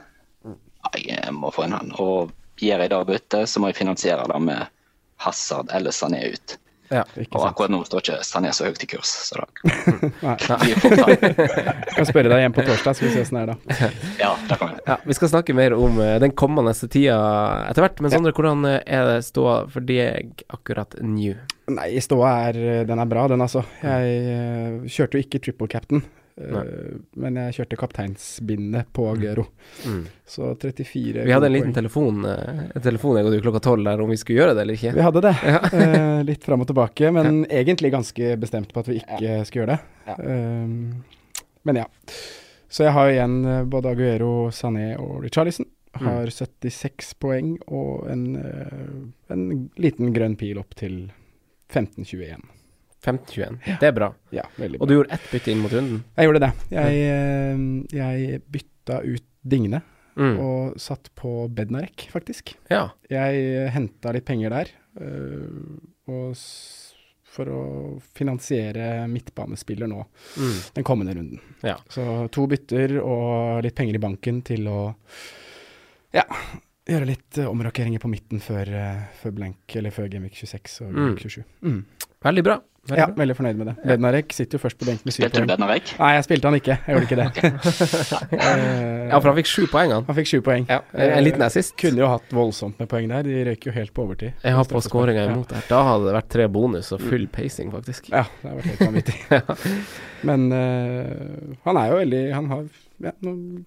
Jeg 0.94 1.18
eh, 1.18 1.30
må 1.34 1.50
få 1.54 1.66
en 1.66 1.74
han. 1.74 1.90
Og 1.98 2.30
gjør 2.62 2.86
jeg 2.86 2.94
da 2.94 3.02
bytte, 3.08 3.42
så 3.50 3.58
må 3.58 3.72
jeg 3.72 3.80
finansiere 3.82 4.28
det 4.30 4.40
med 4.46 4.70
Hazard 5.26 5.74
eller 5.74 5.90
Sané 5.90 6.22
ut. 6.30 6.58
Ja. 6.92 7.02
Ikke 7.16 7.38
Og 7.38 7.46
akkurat 7.48 7.72
nå 7.72 7.80
står 7.86 8.02
ikke 8.02 8.16
Sané 8.26 8.50
så 8.54 8.66
høyt 8.68 8.82
i 8.84 8.88
kurs, 8.90 9.12
så 9.30 9.40
da 9.40 9.46
fort. 10.82 11.00
Kan 11.96 12.08
spørre 12.08 12.30
deg 12.32 12.42
igjen 12.42 12.56
på 12.56 12.64
torsdag, 12.66 12.98
skal 12.98 13.08
vi 13.08 13.12
se 13.14 13.22
åssen 13.24 13.38
det 13.38 13.44
er 13.44 13.52
da. 13.52 13.90
Ja, 14.24 14.32
det 14.48 14.58
kan 14.60 14.72
vi. 14.74 14.82
Ja, 14.90 14.98
Vi 15.08 15.16
skal 15.16 15.32
snakke 15.32 15.56
mer 15.56 15.76
om 15.78 16.00
eh, 16.02 16.16
den 16.22 16.34
kommende 16.36 16.74
tida 16.84 17.16
etter 17.70 17.86
hvert. 17.86 18.02
Men 18.04 18.14
Sondre, 18.14 18.34
hvordan 18.36 18.68
eh, 18.68 18.80
er 18.84 19.08
det 19.08 19.18
ståa 19.30 19.62
for 19.72 19.86
deg 19.86 20.44
akkurat 20.52 20.98
nå? 21.00 21.38
Nei, 21.72 21.88
ståa 22.04 22.34
er 22.50 22.60
Den 22.88 23.00
er 23.00 23.08
bra, 23.08 23.24
den 23.32 23.44
altså. 23.44 23.64
Jeg 23.80 24.18
eh, 24.34 24.84
kjørte 24.92 25.18
jo 25.18 25.24
ikke 25.24 25.40
triple 25.44 25.70
captain, 25.72 26.04
Nei. 26.34 26.64
men 27.22 27.36
jeg 27.38 27.54
kjørte 27.54 27.76
kapteinsbindet 27.78 28.88
på 28.96 29.04
Aguero. 29.06 29.44
Mm. 29.86 30.00
Så 30.26 30.48
34 30.58 31.22
Vi 31.22 31.32
hadde 31.32 31.46
en 31.46 31.54
liten 31.54 31.74
telefon, 31.76 32.24
en 32.26 32.82
telefon 32.82 33.18
jeg 33.20 33.28
og 33.28 33.36
du 33.36 33.44
klokka 33.44 33.60
tolv 33.62 33.86
der 33.86 34.02
om 34.02 34.10
vi 34.10 34.18
skulle 34.18 34.40
gjøre 34.40 34.56
det 34.56 34.64
eller 34.64 34.78
ikke. 34.78 34.94
Vi 34.96 35.04
hadde 35.06 35.22
det. 35.28 35.34
eh, 35.80 36.22
litt 36.26 36.46
fram 36.46 36.64
og 36.64 36.70
tilbake, 36.70 37.12
men 37.14 37.44
egentlig 37.46 37.92
ganske 37.94 38.34
bestemt 38.42 38.74
på 38.74 38.82
at 38.82 38.90
vi 38.90 38.98
ikke 39.02 39.36
skulle 39.46 39.62
gjøre 39.62 39.76
det. 39.76 40.24
Men 41.64 41.80
ja. 41.84 41.86
Så 42.66 42.88
jeg 42.88 42.96
har 42.96 43.12
igjen 43.12 43.38
både 43.70 43.94
Aguero, 43.94 44.34
Sané 44.50 44.96
og 44.98 45.22
Richarlison. 45.22 45.70
Har 45.94 46.26
76 46.26 47.12
poeng 47.22 47.54
og 47.70 48.08
en, 48.10 48.24
en 49.30 49.44
liten 49.78 50.10
grønn 50.16 50.34
pil 50.40 50.58
opp 50.58 50.74
til 50.80 51.04
15-21. 51.70 52.42
15-21. 53.04 53.58
Det 53.80 53.88
er 53.90 53.92
bra. 53.96 54.08
Ja, 54.34 54.42
veldig 54.58 54.80
Og 54.80 54.88
du 54.88 54.94
gjorde 54.96 55.12
ett 55.16 55.26
bytte 55.32 55.52
inn 55.52 55.60
mot 55.62 55.72
runden. 55.72 56.02
Jeg 56.16 56.26
gjorde 56.28 56.40
det. 56.46 56.52
Jeg, 56.72 57.02
eh, 57.14 57.64
jeg 58.00 58.42
bytta 58.50 59.02
ut 59.04 59.26
Digne 59.44 59.82
Mm. 60.16 60.36
og 60.38 60.76
satt 60.78 61.08
på 61.18 61.48
Bednarek, 61.50 62.04
faktisk. 62.12 62.52
Ja. 62.70 62.84
Jeg 63.10 63.70
henta 63.74 64.12
litt 64.14 64.24
penger 64.24 64.50
der, 64.54 64.68
øh, 65.00 65.80
og 66.06 66.36
for 67.34 67.50
å 67.50 67.62
finansiere 68.14 69.08
midtbanespiller 69.10 69.88
nå 69.90 70.04
Mm. 70.38 70.52
den 70.76 70.84
kommende 70.84 71.16
runden. 71.16 71.40
Ja. 71.64 71.74
Så 71.90 72.28
to 72.30 72.46
bytter 72.46 73.00
og 73.02 73.64
litt 73.64 73.74
penger 73.74 73.96
i 73.96 73.98
banken 73.98 74.40
til 74.46 74.68
å 74.70 74.94
ja, 76.14 76.22
gjøre 76.86 77.06
litt 77.08 77.38
eh, 77.38 77.48
omrokeringer 77.50 77.98
på 77.98 78.08
midten 78.12 78.38
før, 78.40 78.68
eh, 78.70 79.02
før 79.20 79.32
blank, 79.34 79.74
eller 79.74 79.90
før 79.90 80.08
Gameweek 80.12 80.36
26 80.36 80.80
og 80.86 80.92
Gameweek 80.94 81.24
27. 81.26 81.44
Mm. 81.64 81.84
Veldig 82.22 82.44
bra. 82.46 82.60
Veldig 82.84 82.98
Ja, 83.00 83.06
bra. 83.08 83.14
veldig 83.22 83.34
fornøyd 83.38 83.56
med 83.56 83.66
det. 83.70 83.74
Bednarek 83.88 84.32
sitter 84.36 84.58
jo 84.58 84.60
først 84.60 84.76
på 84.76 84.84
benken 84.84 85.06
med 85.08 85.14
syv 85.14 85.22
poeng. 85.22 85.30
Spilte 85.32 85.46
du. 85.46 85.50
Bednarek? 85.54 85.92
Nei, 85.98 86.08
jeg 86.18 86.24
spilte 86.26 86.50
han 86.50 86.56
ikke. 86.58 86.74
Jeg 86.84 86.92
gjorde 86.94 87.06
ikke 87.08 87.20
det. 87.22 87.28
Eh, 88.44 89.08
Ja, 89.08 89.18
for 89.20 89.28
han 89.30 89.36
fikk 89.38 89.48
sju 89.48 89.64
poeng, 89.70 89.90
han. 89.92 90.04
han 90.08 90.16
fikk 90.16 90.28
sju 90.30 90.38
poeng. 90.44 90.64
Ja, 90.68 90.78
en 90.92 91.24
liten 91.24 91.42
assist. 91.44 91.74
Kunne 91.80 92.00
jo 92.02 92.08
hatt 92.10 92.30
voldsomt 92.34 92.78
med 92.80 92.88
poeng 92.90 93.08
der. 93.08 93.22
De 93.26 93.42
røyk 93.48 93.66
jo 93.68 93.72
helt 93.76 93.92
på 93.96 94.04
overtid. 94.04 94.32
Jeg 94.42 94.52
har 94.56 94.64
på 94.68 94.80
skåringa 94.84 95.24
Ja. 95.24 95.32
imot 95.32 95.48
der. 95.52 95.62
Da 95.68 95.82
hadde 95.88 96.04
det 96.10 96.14
vært 96.18 96.28
tre 96.34 96.46
bonus 96.48 96.92
og 96.92 97.00
full 97.04 97.26
pacing, 97.28 97.70
faktisk. 97.72 98.08
Ja, 98.12 98.24
det 98.42 98.50
har 98.50 98.56
vært 98.60 98.70
helt 98.72 98.84
vanvittig. 98.88 99.16
Men 100.28 100.46
uh, 100.52 101.56
han 101.68 101.76
er 101.80 101.88
jo 101.92 101.98
veldig 102.00 102.22
Han 102.34 102.46
har, 102.52 102.64
ja, 103.04 103.12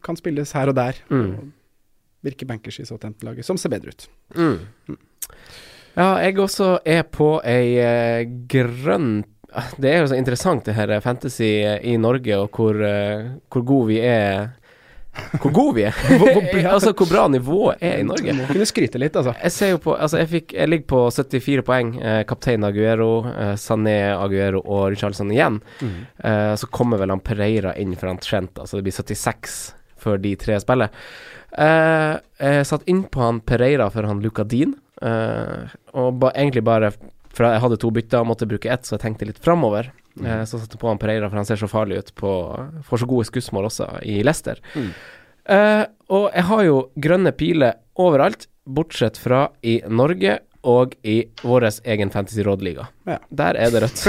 kan 0.04 0.18
spilles 0.18 0.52
her 0.58 0.70
og 0.74 0.76
der. 0.78 1.02
Mm. 1.10 1.32
Og 1.38 2.28
virker 2.28 2.50
bankers 2.50 2.80
i 2.82 2.86
Southampton-laget, 2.90 3.46
som 3.46 3.58
ser 3.62 3.70
bedre 3.74 3.94
ut. 3.94 4.08
Mm. 4.36 4.98
Ja, 5.98 6.12
jeg 6.22 6.38
også 6.38 6.76
er 6.86 7.08
på 7.10 7.40
ei 7.42 7.80
eh, 7.82 8.28
grønn 8.50 9.24
Det 9.82 9.90
er 9.90 10.04
jo 10.04 10.12
så 10.12 10.18
interessant 10.20 10.68
det 10.68 10.76
her 10.78 10.92
fantasy 11.02 11.48
eh, 11.66 11.80
i 11.90 11.96
Norge, 11.98 12.38
og 12.38 12.54
hvor, 12.54 12.78
eh, 12.86 13.32
hvor 13.50 13.64
god 13.66 13.88
vi 13.90 13.98
er 14.06 14.52
Hvor 15.42 15.56
god 15.56 15.72
vi 15.74 15.88
er! 15.88 15.98
Altså 16.76 16.94
hvor 16.94 17.10
bra 17.10 17.24
nivået 17.34 17.82
er 17.82 18.04
i 18.04 18.06
Norge. 18.06 18.36
Må 18.38 18.46
kunne 18.52 18.68
skryte 18.70 19.02
litt, 19.02 19.18
altså. 19.18 19.34
Jeg 19.42 19.56
ser 19.56 19.72
jo 19.72 19.80
på 19.82 19.96
Altså, 19.96 20.20
jeg, 20.22 20.30
fikk, 20.36 20.54
jeg 20.60 20.70
ligger 20.70 20.88
på 20.94 21.00
74 21.16 21.66
poeng. 21.66 21.90
Eh, 21.98 22.20
kaptein 22.30 22.68
Aguero, 22.68 23.10
eh, 23.32 23.56
Sané, 23.58 23.98
Aguero 24.14 24.62
og 24.62 24.92
Richarlison 24.94 25.34
igjen. 25.34 25.58
Eh, 25.82 26.54
så 26.62 26.70
kommer 26.70 27.02
vel 27.02 27.16
han 27.16 27.26
Pereira 27.26 27.74
inn 27.82 27.98
for 27.98 28.12
han 28.12 28.22
Trent, 28.22 28.62
altså 28.62 28.78
det 28.78 28.86
blir 28.86 29.00
76 29.00 29.58
før 29.98 30.22
de 30.22 30.36
tre 30.38 30.60
spiller. 30.62 30.94
Eh, 31.58 32.14
jeg 32.38 32.70
satt 32.70 32.86
inn 32.86 33.08
på 33.10 33.26
han 33.26 33.42
Pereira 33.42 33.90
for 33.90 34.06
han 34.06 34.22
Luca 34.22 34.46
Eh, 35.02 35.78
og 35.94 36.18
ba, 36.22 36.32
egentlig 36.34 36.64
bare 36.66 36.90
For 37.38 37.46
jeg 37.46 37.62
hadde 37.62 37.78
to 37.78 37.92
bytter 37.94 38.24
og 38.24 38.32
måtte 38.32 38.48
bruke 38.50 38.72
ett, 38.74 38.88
så 38.88 38.96
jeg 38.96 39.04
tenkte 39.04 39.28
litt 39.30 39.42
framover. 39.44 39.92
Eh, 40.18 40.44
så 40.50 40.58
satte 40.58 40.74
jeg 40.74 40.82
på 40.82 40.90
han 40.90 41.02
Pereira, 41.02 41.30
for 41.30 41.38
han 41.38 41.48
ser 41.48 41.60
så 41.62 41.70
farlig 41.70 42.02
ut 42.02 42.14
på 42.18 42.32
Får 42.88 43.04
så 43.04 43.10
gode 43.10 43.28
skussmål 43.30 43.70
også 43.70 43.92
i 44.08 44.20
Leicester. 44.26 44.62
Mm. 44.74 44.92
Uh, 45.48 45.86
og 46.12 46.26
jeg 46.34 46.44
har 46.50 46.62
jo 46.66 46.80
grønne 47.00 47.32
piler 47.32 47.78
overalt, 48.04 48.50
bortsett 48.68 49.16
fra 49.22 49.46
i 49.64 49.78
Norge 49.88 50.34
og 50.68 50.96
i 51.08 51.18
vår 51.48 51.68
egen 51.88 52.12
fantasy-rådliga. 52.12 52.88
Ja. 53.08 53.18
Der 53.40 53.60
er 53.60 53.72
det 53.72 53.82
rødt. 53.86 54.02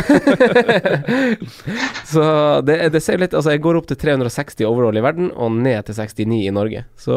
så 2.12 2.24
det, 2.66 2.78
det 2.94 3.02
ser 3.04 3.20
litt 3.22 3.36
Altså, 3.36 3.52
jeg 3.54 3.62
går 3.62 3.78
opp 3.78 3.86
til 3.90 4.00
360 4.00 4.66
overall 4.66 4.98
i 4.98 5.04
verden, 5.04 5.30
og 5.34 5.54
ned 5.54 5.86
til 5.86 6.00
69 6.00 6.40
i 6.40 6.50
Norge. 6.54 6.84
Så, 6.98 7.16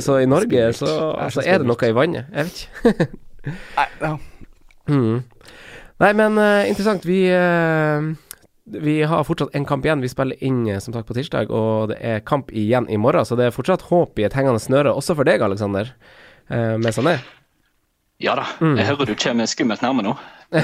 så 0.00 0.18
i 0.22 0.30
Norge 0.30 0.72
så, 0.78 0.90
altså, 1.20 1.44
er 1.44 1.60
det 1.60 1.68
noe 1.68 1.90
i 1.90 1.96
vannet. 1.96 2.32
Jeg 2.32 2.48
vet 2.48 2.64
ikke. 2.64 3.08
Nei, 3.78 3.88
ja. 4.00 4.16
Mm. 4.88 5.22
Nei, 6.02 6.12
men 6.18 6.38
uh, 6.40 6.64
interessant. 6.66 7.04
Vi 7.06 7.24
uh, 7.30 8.12
vi 8.72 9.02
har 9.02 9.26
fortsatt 9.26 9.56
en 9.58 9.66
kamp 9.68 9.84
igjen. 9.84 10.02
Vi 10.02 10.10
spiller 10.10 10.38
inn 10.44 10.64
eh, 10.70 10.80
som 10.80 10.94
sagt 10.94 11.08
på 11.08 11.16
tirsdag, 11.16 11.50
og 11.50 11.90
det 11.90 11.98
er 11.98 12.24
kamp 12.24 12.52
igjen 12.54 12.86
i 12.88 12.96
morgen. 12.96 13.26
Så 13.26 13.36
det 13.36 13.48
er 13.48 13.54
fortsatt 13.54 13.88
håp 13.90 14.18
i 14.22 14.26
et 14.28 14.36
hengende 14.38 14.62
snøre, 14.62 14.94
også 14.94 15.18
for 15.18 15.28
deg, 15.28 15.42
Aleksander. 15.42 15.92
Uh, 16.50 16.78
med 16.78 16.94
Sané. 16.94 17.18
Ja 18.22 18.36
da. 18.38 18.44
Mm. 18.62 18.76
Jeg 18.78 18.86
hører 18.86 19.08
du 19.10 19.14
kommer 19.18 19.48
skummelt 19.50 19.82
nærme 19.82 20.04
nå. 20.06 20.12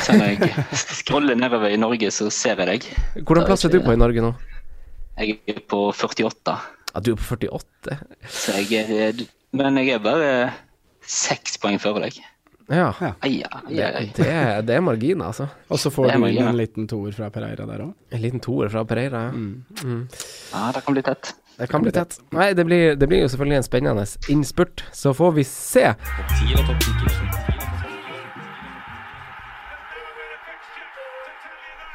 Så 0.04 0.14
når 0.14 0.34
jeg 0.34 0.64
scroller 1.00 1.34
nedover 1.38 1.72
i 1.74 1.78
Norge, 1.80 2.10
så 2.14 2.28
ser 2.34 2.60
jeg 2.62 2.68
deg. 2.68 2.88
Hvordan 3.24 3.46
plass 3.48 3.64
er 3.66 3.72
du 3.72 3.80
på 3.82 3.94
i 3.96 3.98
Norge 4.00 4.22
nå? 4.24 4.32
Jeg 5.18 5.38
er 5.50 5.58
på 5.66 5.80
48, 5.90 6.54
Ja, 6.94 7.00
du 7.02 7.12
er 7.12 7.18
på 7.18 7.34
48. 7.34 7.96
så 8.30 8.54
jeg 8.62 8.86
er 8.94 9.24
Men 9.56 9.76
jeg 9.80 9.96
er 9.96 10.02
bare 10.04 10.32
seks 11.08 11.56
poeng 11.58 11.80
før 11.80 11.98
deg. 12.04 12.18
Ja. 12.68 12.90
Ja. 13.00 13.14
Ai, 13.24 13.38
ai, 13.48 13.62
Det, 13.72 13.84
ai. 13.96 14.06
det, 14.14 14.26
er- 14.28 14.62
det 14.68 14.74
er 14.76 14.82
marginer, 14.84 15.30
altså. 15.32 15.46
Og 15.72 15.78
så 15.80 15.88
får 15.90 16.10
du 16.12 16.26
inn 16.28 16.44
en 16.46 16.58
liten 16.60 16.86
toer 16.86 17.14
fra 17.16 17.30
Pereira 17.32 17.64
der 17.66 17.80
òg. 17.86 17.94
En 18.12 18.20
liten 18.22 18.42
toer 18.44 18.68
fra 18.68 18.84
Pereira. 18.84 19.22
Ja. 19.32 19.32
Mm. 19.32 20.02
Ja, 20.52 20.66
det 20.76 20.84
kan 20.84 20.94
bli 20.94 21.02
tett. 21.06 21.32
Det 21.58 21.66
kan 21.66 21.82
bli 21.82 21.90
tett. 21.92 22.20
Nei, 22.30 22.52
det 22.54 22.64
blir, 22.64 22.94
det 22.96 23.06
blir 23.10 23.24
jo 23.24 23.28
selvfølgelig 23.32 23.56
en 23.56 23.66
spennende 23.66 24.04
innspurt. 24.30 24.84
Så 24.94 25.10
får 25.14 25.32
vi 25.40 25.44
se. 25.44 25.88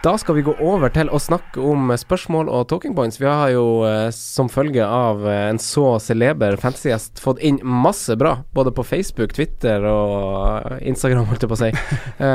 Da 0.04 0.18
skal 0.20 0.36
vi 0.36 0.42
gå 0.44 0.52
over 0.60 0.92
til 0.92 1.08
å 1.08 1.20
snakke 1.22 1.64
om 1.64 1.94
spørsmål 1.96 2.50
og 2.52 2.66
talking 2.68 2.92
points. 2.98 3.22
Vi 3.22 3.30
har 3.30 3.54
jo 3.54 3.86
eh, 3.88 4.10
som 4.12 4.50
følge 4.52 4.84
av 4.84 5.24
eh, 5.32 5.46
en 5.54 5.62
så 5.64 5.94
celeber 6.04 6.60
fantasygjest 6.60 7.24
fått 7.24 7.40
inn 7.40 7.62
masse 7.64 8.18
bra, 8.20 8.34
både 8.52 8.76
på 8.76 8.84
Facebook, 8.84 9.32
Twitter 9.32 9.88
og 9.88 10.74
eh, 10.74 10.84
Instagram, 10.92 11.24
holdt 11.32 11.48
jeg 11.48 11.54
på 11.54 11.56
å 11.56 11.62
si. 11.64 11.72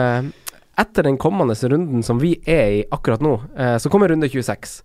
Etter 0.81 1.11
den 1.11 1.21
kommende 1.21 1.59
runden 1.69 2.01
som 2.07 2.25
vi 2.25 2.39
er 2.49 2.73
i 2.79 2.83
akkurat 2.95 3.21
nå, 3.21 3.35
så 3.83 3.91
kommer 3.91 4.09
runde 4.15 4.31
26. 4.31 4.79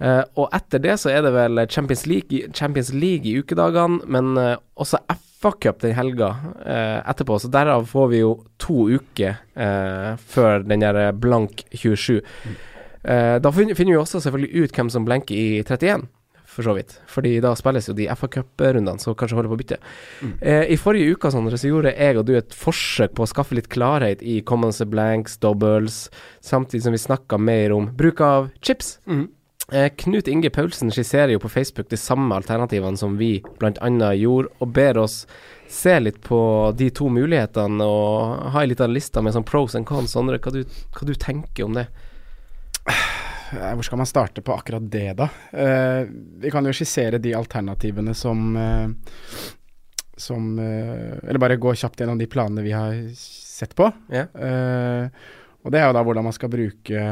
Eh, 0.00 0.22
og 0.38 0.48
etter 0.54 0.78
det 0.84 0.94
så 1.02 1.10
er 1.10 1.22
det 1.26 1.32
vel 1.34 1.62
Champions 1.68 2.06
League, 2.06 2.52
Champions 2.54 2.92
League 2.94 3.26
i 3.26 3.38
ukedagene, 3.42 4.00
men 4.06 4.36
uh, 4.38 4.56
også 4.78 5.00
FA-cup 5.40 5.80
den 5.82 5.94
helga 5.98 6.28
uh, 6.62 7.00
etterpå. 7.10 7.38
Så 7.42 7.50
derav 7.50 7.86
får 7.90 8.08
vi 8.12 8.20
jo 8.24 8.32
to 8.62 8.88
uker 8.98 9.38
før 10.30 10.62
den 10.66 10.80
der 10.84 11.12
blank 11.18 11.64
27. 11.74 12.20
Eh, 13.08 13.38
da 13.42 13.50
fin- 13.54 13.74
finner 13.74 13.94
vi 13.94 13.98
også 14.00 14.20
selvfølgelig 14.22 14.64
ut 14.64 14.72
hvem 14.78 14.88
som 14.90 15.04
blenker 15.06 15.34
i 15.38 15.62
31, 15.62 16.02
for 16.48 16.66
så 16.66 16.74
vidt. 16.74 16.96
Fordi 17.06 17.36
da 17.44 17.52
spilles 17.56 17.86
jo 17.88 17.94
de 17.94 18.08
FA-cuprundene, 18.10 18.98
så 19.00 19.14
kanskje 19.18 19.38
holder 19.38 19.52
på 19.52 19.56
å 19.58 19.60
bytte. 19.62 19.78
Eh, 20.42 20.64
I 20.74 20.76
forrige 20.80 21.14
uke 21.14 21.30
Sandra, 21.30 21.56
så 21.60 21.70
gjorde 21.70 21.92
jeg 21.94 22.18
og 22.18 22.26
du 22.26 22.34
et 22.36 22.54
forsøk 22.58 23.14
på 23.14 23.22
å 23.26 23.30
skaffe 23.30 23.54
litt 23.58 23.68
klarhet 23.72 24.22
i 24.22 24.40
kommende 24.42 24.86
blanks, 24.90 25.38
doubles, 25.38 26.08
samtidig 26.44 26.82
som 26.86 26.96
vi 26.96 26.98
snakka 27.06 27.38
mer 27.38 27.72
om 27.76 27.90
bruk 27.96 28.20
av 28.26 28.50
chips. 28.60 28.96
Eh, 29.72 29.88
Knut 30.00 30.28
Inge 30.28 30.50
Paulsen 30.50 30.90
skisserer 30.90 31.34
jo 31.34 31.40
på 31.42 31.48
Facebook 31.52 31.90
de 31.90 31.96
samme 32.00 32.34
alternativene 32.34 32.96
som 32.96 33.18
vi 33.20 33.42
bl.a. 33.60 34.12
gjorde, 34.16 34.48
og 34.64 34.70
ber 34.72 35.00
oss 35.02 35.26
se 35.68 35.98
litt 36.00 36.22
på 36.24 36.38
de 36.78 36.88
to 36.96 37.10
mulighetene 37.12 37.84
og 37.84 38.46
ha 38.54 38.62
ei 38.62 38.70
lita 38.70 38.88
liste 38.88 39.20
med 39.20 39.36
sånn 39.36 39.44
pros 39.44 39.76
and 39.76 39.84
cons. 39.88 40.14
Sondre, 40.16 40.40
hva 40.40 40.54
du, 40.54 40.62
hva 40.64 41.08
du 41.08 41.12
tenker 41.20 41.68
om 41.68 41.76
det? 41.76 41.84
Eh, 42.88 43.74
Hvor 43.76 43.84
skal 43.84 44.00
man 44.00 44.08
starte 44.08 44.42
på 44.44 44.56
akkurat 44.56 44.88
det, 44.92 45.12
da? 45.20 45.28
Eh, 45.52 46.08
vi 46.40 46.50
kan 46.52 46.64
jo 46.68 46.72
skissere 46.76 47.20
de 47.20 47.34
alternativene 47.36 48.12
som 48.16 48.56
eh, 48.56 48.88
Som 50.16 50.58
eh, 50.58 51.14
Eller 51.28 51.38
bare 51.40 51.56
gå 51.60 51.72
kjapt 51.74 52.00
gjennom 52.00 52.18
de 52.18 52.26
planene 52.26 52.64
vi 52.64 52.72
har 52.72 52.96
sett 53.16 53.76
på. 53.76 53.90
Yeah. 54.12 54.28
Eh, 54.32 55.08
og 55.64 55.72
det 55.72 55.80
er 55.80 55.88
jo 55.90 55.96
da 55.96 56.02
hvordan 56.06 56.24
man 56.24 56.32
skal 56.36 56.50
bruke, 56.52 57.06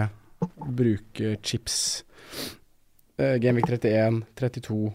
bruke 0.57 1.37
chips. 1.43 2.05
Uh, 3.17 3.37
Gameweek 3.41 3.69
31, 3.71 4.23
32 4.37 4.93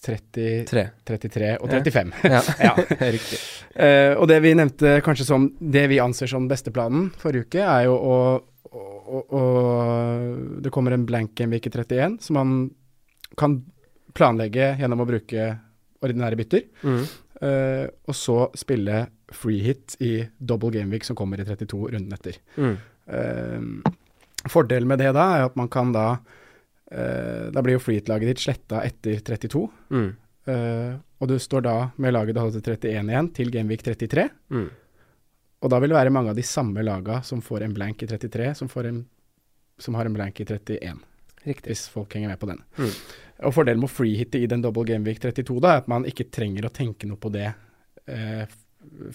30, 0.00 0.64
Tre. 0.64 0.84
33 1.04 1.48
og 1.60 1.68
35. 1.68 2.12
Ja, 2.24 2.40
Ja. 2.64 2.72
riktig. 3.16 3.38
Uh, 3.76 4.16
og 4.16 4.28
det 4.30 4.38
vi 4.42 4.54
nevnte 4.56 4.96
kanskje 5.04 5.26
som 5.28 5.50
det 5.60 5.84
vi 5.92 6.00
anser 6.00 6.30
som 6.30 6.48
besteplanen 6.48 7.10
forrige 7.20 7.46
uke, 7.50 7.60
er 7.60 7.84
jo 7.84 7.96
å, 7.98 8.16
å, 8.70 8.84
å, 9.04 9.20
å 9.20 9.42
Det 10.64 10.72
kommer 10.72 10.96
en 10.96 11.04
blank 11.08 11.34
gameweek 11.36 11.68
i 11.68 11.74
31 11.74 12.16
som 12.24 12.40
man 12.40 12.54
kan 13.38 13.60
planlegge 14.16 14.72
gjennom 14.80 15.04
å 15.04 15.08
bruke 15.08 15.50
ordinære 16.00 16.38
bytter. 16.40 16.64
Mm. 16.82 17.02
Uh, 17.40 17.86
og 18.08 18.16
så 18.16 18.38
spille 18.58 19.04
free 19.30 19.60
hit 19.62 19.94
i 20.02 20.16
double 20.38 20.72
gameweek 20.74 21.04
som 21.06 21.16
kommer 21.16 21.40
i 21.40 21.46
32 21.46 21.84
runden 21.92 22.16
etter. 22.16 22.40
Mm. 22.56 22.74
Eh, 23.10 23.92
fordelen 24.48 24.88
med 24.88 25.02
det 25.02 25.12
da 25.16 25.26
er 25.36 25.46
at 25.48 25.56
man 25.58 25.68
kan 25.68 25.92
da 25.92 26.06
eh, 26.90 27.50
Da 27.52 27.62
blir 27.62 27.76
jo 27.76 27.82
free 27.82 28.00
hit-laget 28.00 28.32
ditt 28.32 28.44
sletta 28.44 28.82
etter 28.86 29.20
32. 29.26 29.66
Mm. 29.90 30.10
eh, 30.46 30.92
og 31.20 31.28
du 31.28 31.36
står 31.38 31.66
da 31.66 31.74
med 32.00 32.14
laget 32.14 32.36
du 32.36 32.40
hadde 32.40 32.62
til 32.64 32.78
31 32.78 33.12
igjen, 33.12 33.30
til 33.36 33.50
Gameweek 33.52 33.82
33. 33.84 34.28
Mm. 34.48 34.68
Og 35.60 35.72
da 35.72 35.80
vil 35.82 35.92
det 35.92 35.98
være 35.98 36.12
mange 36.14 36.32
av 36.32 36.38
de 36.38 36.44
samme 36.46 36.80
laga 36.86 37.20
som 37.26 37.42
får 37.44 37.66
en 37.66 37.74
blank 37.76 38.02
i 38.02 38.08
33, 38.08 38.54
som, 38.56 38.70
får 38.72 38.88
en, 38.88 39.02
som 39.78 39.98
har 39.98 40.08
en 40.08 40.16
blank 40.16 40.40
i 40.40 40.46
31. 40.48 41.02
Riktig. 41.44 41.68
Hvis 41.68 41.86
folk 41.92 42.14
henger 42.16 42.32
med 42.32 42.40
på 42.40 42.48
den. 42.48 42.62
Mm. 42.80 42.94
Og 43.48 43.54
fordelen 43.56 43.80
med 43.82 43.90
å 43.90 43.92
freehitte 43.92 44.40
i 44.40 44.48
den 44.48 44.64
double 44.64 44.86
gameweek 44.88 45.20
32 45.20 45.60
da, 45.60 45.74
er 45.74 45.84
at 45.84 45.92
man 45.92 46.08
ikke 46.08 46.28
trenger 46.32 46.68
å 46.68 46.72
tenke 46.72 47.08
noe 47.08 47.20
på 47.20 47.32
det 47.32 47.50
eh, 48.08 48.42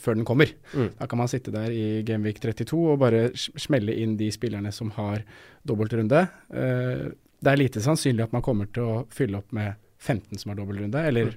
før 0.01 0.17
den 0.17 0.25
kommer. 0.27 0.51
Mm. 0.73 0.89
Da 0.99 1.07
kan 1.09 1.19
man 1.19 1.29
sitte 1.31 1.53
der 1.53 1.73
i 1.73 2.01
gameweek 2.07 2.41
32 2.43 2.81
og 2.93 2.99
bare 3.01 3.27
smelle 3.35 3.95
inn 4.01 4.17
de 4.19 4.29
spillerne 4.33 4.71
som 4.75 4.91
har 4.97 5.23
dobbeltrunde. 5.67 6.25
Uh, 6.53 7.13
det 7.41 7.51
er 7.51 7.61
lite 7.61 7.83
sannsynlig 7.83 8.25
at 8.25 8.35
man 8.35 8.45
kommer 8.45 8.69
til 8.73 8.85
å 8.85 8.99
fylle 9.13 9.41
opp 9.41 9.55
med 9.55 9.75
15 10.01 10.41
som 10.41 10.51
har 10.51 10.59
dobbeltrunde, 10.59 11.01
eller, 11.09 11.33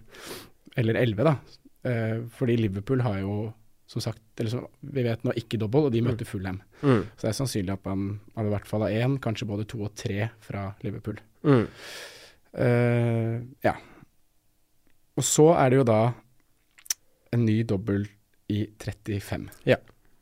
eller 0.78 1.00
11, 1.00 1.24
da. 1.28 1.36
Uh, 1.88 2.28
fordi 2.36 2.58
Liverpool 2.60 3.02
har 3.06 3.22
jo 3.22 3.38
som 3.88 4.02
sagt, 4.04 4.20
eller 4.36 4.52
som 4.52 4.66
vi 4.84 5.02
vet 5.06 5.22
nå, 5.24 5.32
ikke 5.40 5.56
dobbel, 5.60 5.86
og 5.88 5.94
de 5.94 6.02
møter 6.04 6.28
Fulham. 6.28 6.58
Mm. 6.82 7.06
Så 7.16 7.24
det 7.24 7.30
er 7.30 7.36
sannsynlig 7.38 7.72
at 7.72 7.86
man, 7.88 8.18
man 8.36 8.48
i 8.48 8.52
hvert 8.52 8.68
fall 8.68 8.84
har 8.84 8.92
én, 8.92 9.16
kanskje 9.24 9.48
både 9.48 9.64
to 9.70 9.80
og 9.86 9.94
tre 9.96 10.26
fra 10.44 10.66
Liverpool. 10.84 11.16
Mm. 11.48 11.64
Uh, 12.52 13.36
ja. 13.64 13.72
Og 15.16 15.24
så 15.24 15.48
er 15.56 15.72
det 15.72 15.80
jo 15.80 15.88
da 15.88 16.02
en 17.32 17.46
ny 17.48 17.62
dobbel 17.68 18.04
i 18.48 18.66
35. 18.80 19.48
Ja. 19.68 19.76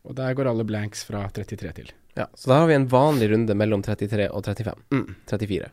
Og 0.06 0.14
der 0.18 0.34
går 0.34 0.46
alle 0.50 0.64
blanks 0.66 1.04
fra 1.04 1.24
33 1.30 1.72
til. 1.80 1.90
Ja, 2.16 2.26
så 2.34 2.48
da 2.48 2.60
har 2.62 2.66
vi 2.70 2.74
en 2.74 2.86
vanlig 2.88 3.28
runde 3.32 3.54
mellom 3.58 3.82
33 3.84 4.28
og 4.32 4.44
35. 4.46 4.74
Mm. 4.94 5.14
34. 5.28 5.70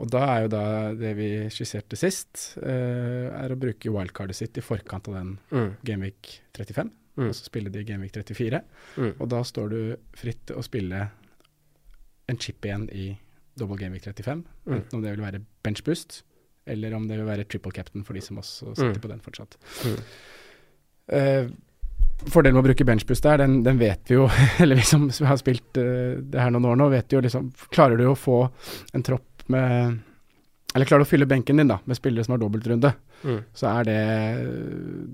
Og 0.00 0.08
da 0.10 0.22
er 0.32 0.40
jo 0.46 0.48
da 0.48 0.62
det 0.96 1.10
vi 1.18 1.26
skisserte 1.52 1.98
sist, 2.00 2.54
uh, 2.62 3.28
er 3.36 3.52
å 3.52 3.58
bruke 3.60 3.90
wildcardet 3.92 4.34
sitt 4.38 4.56
i 4.58 4.64
forkant 4.64 5.08
av 5.08 5.14
den 5.18 5.34
Mm. 5.52 5.76
Gameweek 5.84 6.40
35, 6.56 6.90
Mm. 7.18 7.28
og 7.28 7.34
så 7.34 7.44
spille 7.44 7.70
de 7.70 7.84
Gameweek 7.84 8.12
34. 8.12 8.62
Mm. 8.96 9.12
Og 9.20 9.28
da 9.28 9.42
står 9.44 9.68
du 9.70 9.96
fritt 10.16 10.46
til 10.46 10.56
å 10.56 10.62
spille 10.64 11.10
en 12.28 12.36
chip 12.38 12.62
igjen 12.64 12.88
i 12.90 13.18
double 13.58 13.76
Gameweek 13.76 14.02
35, 14.02 14.44
Mm. 14.66 14.74
enten 14.80 14.94
om 14.94 15.02
det 15.02 15.16
vil 15.16 15.24
være 15.26 15.44
benchboost, 15.62 16.22
eller 16.66 16.94
om 16.94 17.06
det 17.06 17.18
vil 17.18 17.26
være 17.26 17.44
triple 17.46 17.72
captain 17.72 18.02
for 18.02 18.14
de 18.14 18.20
som 18.22 18.38
også 18.38 18.74
sitter 18.74 18.94
Mm. 18.94 19.00
på 19.02 19.08
den 19.08 19.20
fortsatt. 19.20 19.56
Eh, 21.08 21.48
fordelen 22.30 22.54
med 22.54 22.62
å 22.62 22.68
bruke 22.68 22.84
benchboost 22.86 23.24
der, 23.26 23.40
den, 23.42 23.62
den 23.66 23.78
vet 23.80 24.06
vi 24.10 24.14
jo, 24.14 24.28
eller 24.62 24.78
vi 24.78 24.84
som, 24.86 25.08
har 25.26 25.36
spilt 25.40 25.76
uh, 25.80 26.20
det 26.22 26.38
her 26.38 26.52
noen 26.54 26.68
år 26.70 26.76
nå, 26.78 26.86
vet 26.92 27.10
jo 27.12 27.20
liksom 27.24 27.48
Klarer 27.74 27.98
du 27.98 28.04
å 28.06 28.14
få 28.18 28.44
en 28.94 29.02
tropp 29.02 29.42
med 29.50 29.98
Eller 30.76 30.86
klarer 30.86 31.02
du 31.02 31.08
å 31.08 31.10
fylle 31.10 31.26
benken 31.28 31.58
din 31.58 31.68
da, 31.68 31.80
med 31.84 31.98
spillere 31.98 32.24
som 32.24 32.36
har 32.36 32.42
dobbeltrunde, 32.44 32.92
Mm. 33.22 33.36
så 33.54 33.68
er 33.70 33.84
det 33.86 33.92
eh, 34.02 34.46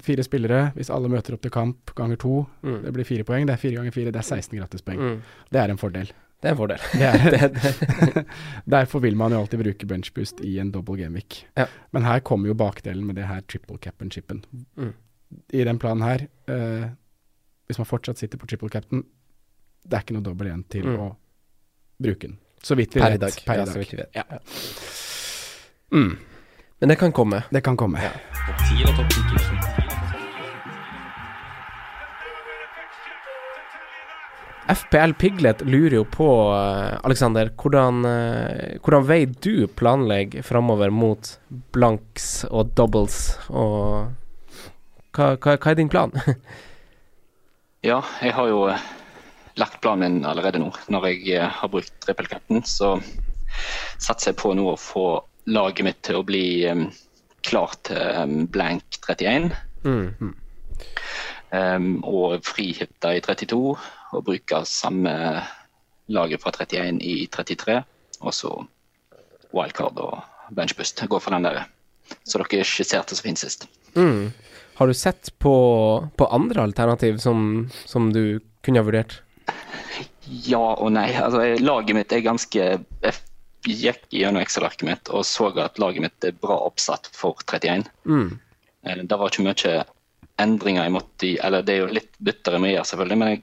fire 0.00 0.24
spillere. 0.24 0.60
Hvis 0.72 0.88
alle 0.88 1.10
møter 1.12 1.34
opp 1.36 1.42
til 1.44 1.52
kamp 1.52 1.90
ganger 1.98 2.16
to, 2.16 2.46
Mm. 2.64 2.78
det 2.86 2.92
blir 2.96 3.04
fire 3.04 3.24
poeng. 3.28 3.44
Det 3.44 3.52
er 3.52 3.60
fire 3.60 3.76
ganger 3.76 3.92
fire, 3.92 4.12
det 4.14 4.22
er 4.22 4.24
16 4.24 4.56
gratispoeng. 4.56 4.96
Mm. 5.02 5.18
Det 5.52 5.60
er 5.60 5.68
en 5.74 5.76
fordel. 5.82 6.08
Det 6.40 6.48
er 6.48 6.54
en 6.54 6.56
fordel. 6.56 6.86
Det 6.94 7.10
er, 7.10 7.18
det. 7.36 8.22
derfor 8.78 9.02
vil 9.04 9.16
man 9.20 9.34
jo 9.36 9.42
alltid 9.42 9.60
bruke 9.60 9.90
benchboost 9.90 10.40
i 10.40 10.54
en 10.62 10.70
double 10.72 10.96
gameweek. 11.02 11.42
Ja. 11.60 11.66
Men 11.92 12.08
her 12.08 12.20
kommer 12.24 12.48
jo 12.48 12.56
bakdelen 12.56 13.04
med 13.04 13.18
det 13.20 13.26
her 13.28 13.42
triple 13.44 13.76
cap 13.82 14.00
and 14.00 14.14
chipen. 14.16 14.40
Mm. 14.78 14.94
I 15.52 15.64
den 15.64 15.78
planen 15.78 16.02
her, 16.02 16.26
eh, 16.48 16.88
hvis 17.68 17.78
man 17.78 17.86
fortsatt 17.86 18.18
sitter 18.18 18.38
på 18.40 18.46
triple 18.48 18.68
captain, 18.72 19.02
det 19.84 19.96
er 19.98 20.02
ikke 20.04 20.14
noe 20.16 20.22
dobbel 20.24 20.46
igjen 20.48 20.64
til 20.68 20.84
Mm. 20.88 20.98
å 21.00 21.16
bruke 22.00 22.20
den. 22.28 22.38
Så 22.62 22.74
vidt 22.76 22.94
vi 22.94 23.00
Per 23.00 23.10
vet. 23.10 23.20
dag. 23.20 23.32
Per 23.46 23.54
Ja, 23.54 23.62
i 23.62 23.66
så 23.66 23.72
dag. 23.74 23.78
vidt 23.78 23.90
vi 23.92 23.96
vet. 23.96 24.10
Ja. 24.14 24.24
Mm. 25.92 26.18
Men 26.80 26.88
det 26.88 26.98
kan 26.98 27.12
komme. 27.12 27.42
Det 27.50 27.62
kan 27.64 27.76
komme. 27.76 27.98
Ja. 28.02 28.10
Topp 28.10 28.58
10 28.68 28.82
eller 28.82 28.96
topp 28.96 29.08
10 29.10 29.20
000? 29.22 29.74
FPL 34.68 35.12
Piglet 35.16 35.60
lurer 35.64 35.94
jo 35.96 36.04
på, 36.04 36.26
Aleksander, 36.52 37.00
Alexander, 37.08 37.50
hvordan, 37.56 38.04
eh, 38.04 38.78
hvordan 38.84 39.06
vei 39.08 39.22
du 39.24 39.66
planlegger 39.66 40.42
framover 40.44 40.90
mot 40.92 41.30
blanks 41.72 42.44
og 42.50 42.74
doubles, 42.76 43.38
og 43.48 44.10
hva, 45.16 45.34
hva, 45.36 45.56
hva 45.56 45.72
er 45.72 45.78
din 45.78 45.92
plan? 45.92 46.14
Ja, 47.86 48.00
jeg 48.18 48.32
har 48.34 48.48
jo 48.50 48.64
eh, 48.66 48.86
lagt 49.54 49.76
planen 49.84 50.16
min 50.16 50.24
allerede 50.26 50.58
nå. 50.58 50.72
Når 50.90 51.04
jeg 51.12 51.36
eh, 51.36 51.44
har 51.60 51.70
brukt 51.70 51.92
triple 52.02 52.26
captain, 52.26 52.64
så 52.66 52.96
satser 54.02 54.32
jeg 54.32 54.38
på 54.40 54.50
nå 54.58 54.64
å 54.72 54.80
få 54.82 55.04
laget 55.46 55.86
mitt 55.86 56.00
til 56.02 56.18
å 56.18 56.24
bli 56.26 56.66
um, 56.66 56.88
klar 57.46 57.76
til 57.86 58.02
um, 58.18 58.34
blank 58.50 58.98
31. 59.06 59.46
Mm. 59.86 60.34
Um, 61.54 61.86
og 62.02 62.42
frihytta 62.44 63.14
i 63.14 63.22
32, 63.22 63.60
og 63.78 64.26
bruke 64.26 64.64
samme 64.66 65.14
laget 66.10 66.42
fra 66.42 66.52
31 66.58 66.98
i 67.06 67.16
33. 67.30 67.78
Og 68.26 68.34
så 68.34 68.52
wildcard 69.54 70.02
og 70.02 70.50
benchbust. 70.50 71.06
Gå 71.06 71.22
for 71.22 71.38
den 71.38 71.46
der 71.46 71.62
så 72.24 72.40
dere 72.40 72.66
skisserte 72.66 73.16
så 73.16 73.24
fint 73.24 73.40
sist. 73.40 73.68
Mm. 73.94 74.32
Har 74.78 74.86
du 74.86 74.94
sett 74.94 75.32
på, 75.42 75.54
på 76.16 76.26
andre 76.26 76.62
alternativ 76.62 77.16
som, 77.18 77.68
som 77.84 78.12
du 78.12 78.38
kunne 78.62 78.78
ha 78.78 78.86
vurdert? 78.86 79.16
Ja 80.46 80.74
og 80.76 80.92
nei. 80.94 81.08
Altså, 81.18 81.42
laget 81.58 81.96
mitt 81.96 82.12
er 82.12 82.22
ganske 82.22 82.66
Jeg 82.68 83.14
gikk 83.66 84.04
gjennom 84.14 84.42
Excel-arket 84.44 84.86
mitt 84.86 85.10
og 85.10 85.24
så 85.26 85.48
at 85.58 85.80
laget 85.82 86.04
mitt 86.04 86.26
er 86.28 86.36
bra 86.38 86.60
oppsatt 86.68 87.08
for 87.16 87.34
31. 87.42 87.88
Mm. 88.06 88.38
Eh, 88.86 89.02
Det 89.02 89.18
var 89.18 89.32
ikke 89.32 89.46
mye 89.48 89.74
endringer 90.38 90.86
jeg 90.86 90.94
måtte 90.94 91.32
Eller 91.42 91.66
det 91.66 91.74
er 91.74 91.82
jo 91.82 91.94
litt 91.98 92.14
bytter 92.22 92.60
mye, 92.62 92.84
selvfølgelig, 92.86 93.18
men 93.18 93.32
jeg 93.34 93.42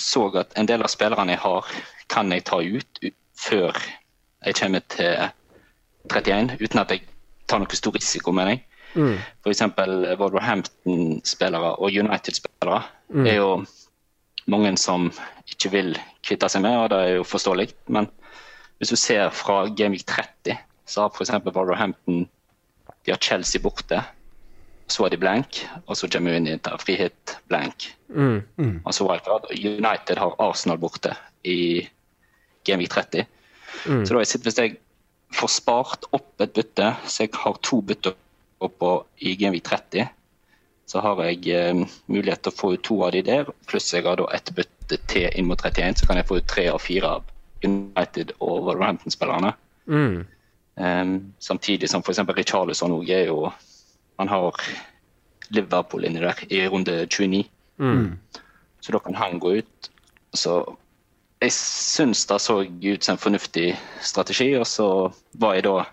så 0.00 0.28
at 0.38 0.54
en 0.56 0.68
del 0.70 0.86
av 0.86 0.88
spillerne 0.92 1.34
jeg 1.34 1.42
har, 1.42 1.66
kan 2.08 2.30
jeg 2.32 2.46
ta 2.48 2.62
ut 2.62 3.00
før 3.36 3.76
jeg 4.46 4.56
kommer 4.56 4.86
til 4.94 5.26
31, 6.08 6.54
uten 6.62 6.80
at 6.80 6.94
jeg 6.94 7.02
tar 7.50 7.60
noe 7.60 7.76
stor 7.76 7.92
risiko 7.98 8.32
mener 8.32 8.54
deg. 8.54 8.69
Mm. 8.94 9.18
F.eks. 9.44 9.62
Wolverhampton-spillere 10.20 11.74
og 11.76 11.92
United-spillere 11.92 12.82
er 13.26 13.36
jo 13.36 13.52
mange 14.50 14.72
som 14.80 15.10
ikke 15.50 15.70
vil 15.74 15.92
kvitte 16.26 16.48
seg 16.50 16.64
med, 16.64 16.76
og 16.76 16.90
det 16.92 16.98
er 16.98 17.14
jo 17.18 17.26
forståelig. 17.28 17.70
Men 17.92 18.08
hvis 18.78 18.92
du 18.92 18.98
ser 18.98 19.30
fra 19.34 19.62
Gameweek 19.68 20.06
30, 20.08 20.58
så 20.86 21.06
har 21.06 21.14
f.eks. 21.14 21.34
Wolverhampton 21.46 22.26
de 23.06 23.12
har 23.12 23.20
Chelsea 23.22 23.62
borte. 23.62 24.02
Så 24.90 25.04
er 25.06 25.14
de 25.14 25.20
blank, 25.22 25.62
og 25.86 25.96
så 25.96 26.08
kommer 26.10 26.34
vi 26.34 26.40
inn 26.40 26.48
i 26.50 26.56
et 26.56 26.68
frihet 26.82 27.36
blank. 27.48 27.86
Mm. 28.08 28.80
Altså 28.84 29.06
wildcard. 29.06 29.46
United 29.54 30.18
har 30.18 30.34
Arsenal 30.42 30.80
borte 30.82 31.14
i 31.46 31.86
Gameweek 32.66 32.90
30. 32.90 33.26
Mm. 33.86 34.02
Så 34.04 34.14
da 34.14 34.22
jeg 34.24 34.32
sitter, 34.32 34.50
hvis 34.50 34.58
jeg 34.58 34.76
får 35.38 35.52
spart 35.54 36.08
opp 36.16 36.42
et 36.42 36.52
bytte, 36.56 36.90
så 37.06 37.24
jeg 37.24 37.38
har 37.38 37.60
to 37.62 37.80
bytter 37.86 38.16
oppå 38.60 38.90
på 39.02 39.36
Gameweek 39.40 39.64
30, 39.66 40.08
så 40.90 41.00
har 41.04 41.22
jeg 41.24 41.46
eh, 41.54 41.84
mulighet 42.10 42.42
til 42.44 42.52
å 42.52 42.58
få 42.60 42.72
ut 42.74 42.82
to 42.86 42.98
av 43.06 43.14
de 43.14 43.22
der, 43.26 43.50
pluss 43.70 43.92
jeg 43.94 44.06
har 44.06 44.18
da 44.20 44.26
ett 44.34 44.50
bytte 44.56 44.98
til 45.10 45.28
inn 45.38 45.48
mot 45.48 45.60
31, 45.62 46.00
så 46.00 46.08
kan 46.08 46.18
jeg 46.18 46.28
få 46.28 46.40
ut 46.40 46.48
tre 46.50 46.66
av 46.72 46.80
fire 46.82 47.14
av 47.18 47.28
United 47.64 48.34
og 48.40 48.64
Wolverhampton-spillerne. 48.66 49.52
Mm. 49.86 50.26
Um, 50.80 51.14
samtidig 51.38 51.90
som 51.92 52.02
f.eks. 52.02 52.22
Richarlison 52.36 52.94
òg 52.94 53.10
er 53.12 53.26
jo 53.28 53.50
Han 54.20 54.28
har 54.28 54.56
Liverpool 55.50 56.04
inni 56.04 56.20
der 56.20 56.38
i 56.52 56.66
runde 56.68 57.06
29, 57.06 57.44
Mm. 57.80 58.18
så 58.80 58.92
da 58.92 58.98
kan 58.98 59.14
han 59.14 59.38
gå 59.40 59.54
ut. 59.56 59.90
Så 60.36 60.76
jeg 61.40 61.52
syns 61.56 62.26
det 62.28 62.40
så 62.44 62.58
ut 62.60 63.04
som 63.04 63.14
en 63.14 63.22
fornuftig 63.22 63.72
strategi, 64.04 64.52
og 64.58 64.66
så 64.68 64.88
var 65.32 65.56
jeg 65.56 65.64
da 65.64 65.84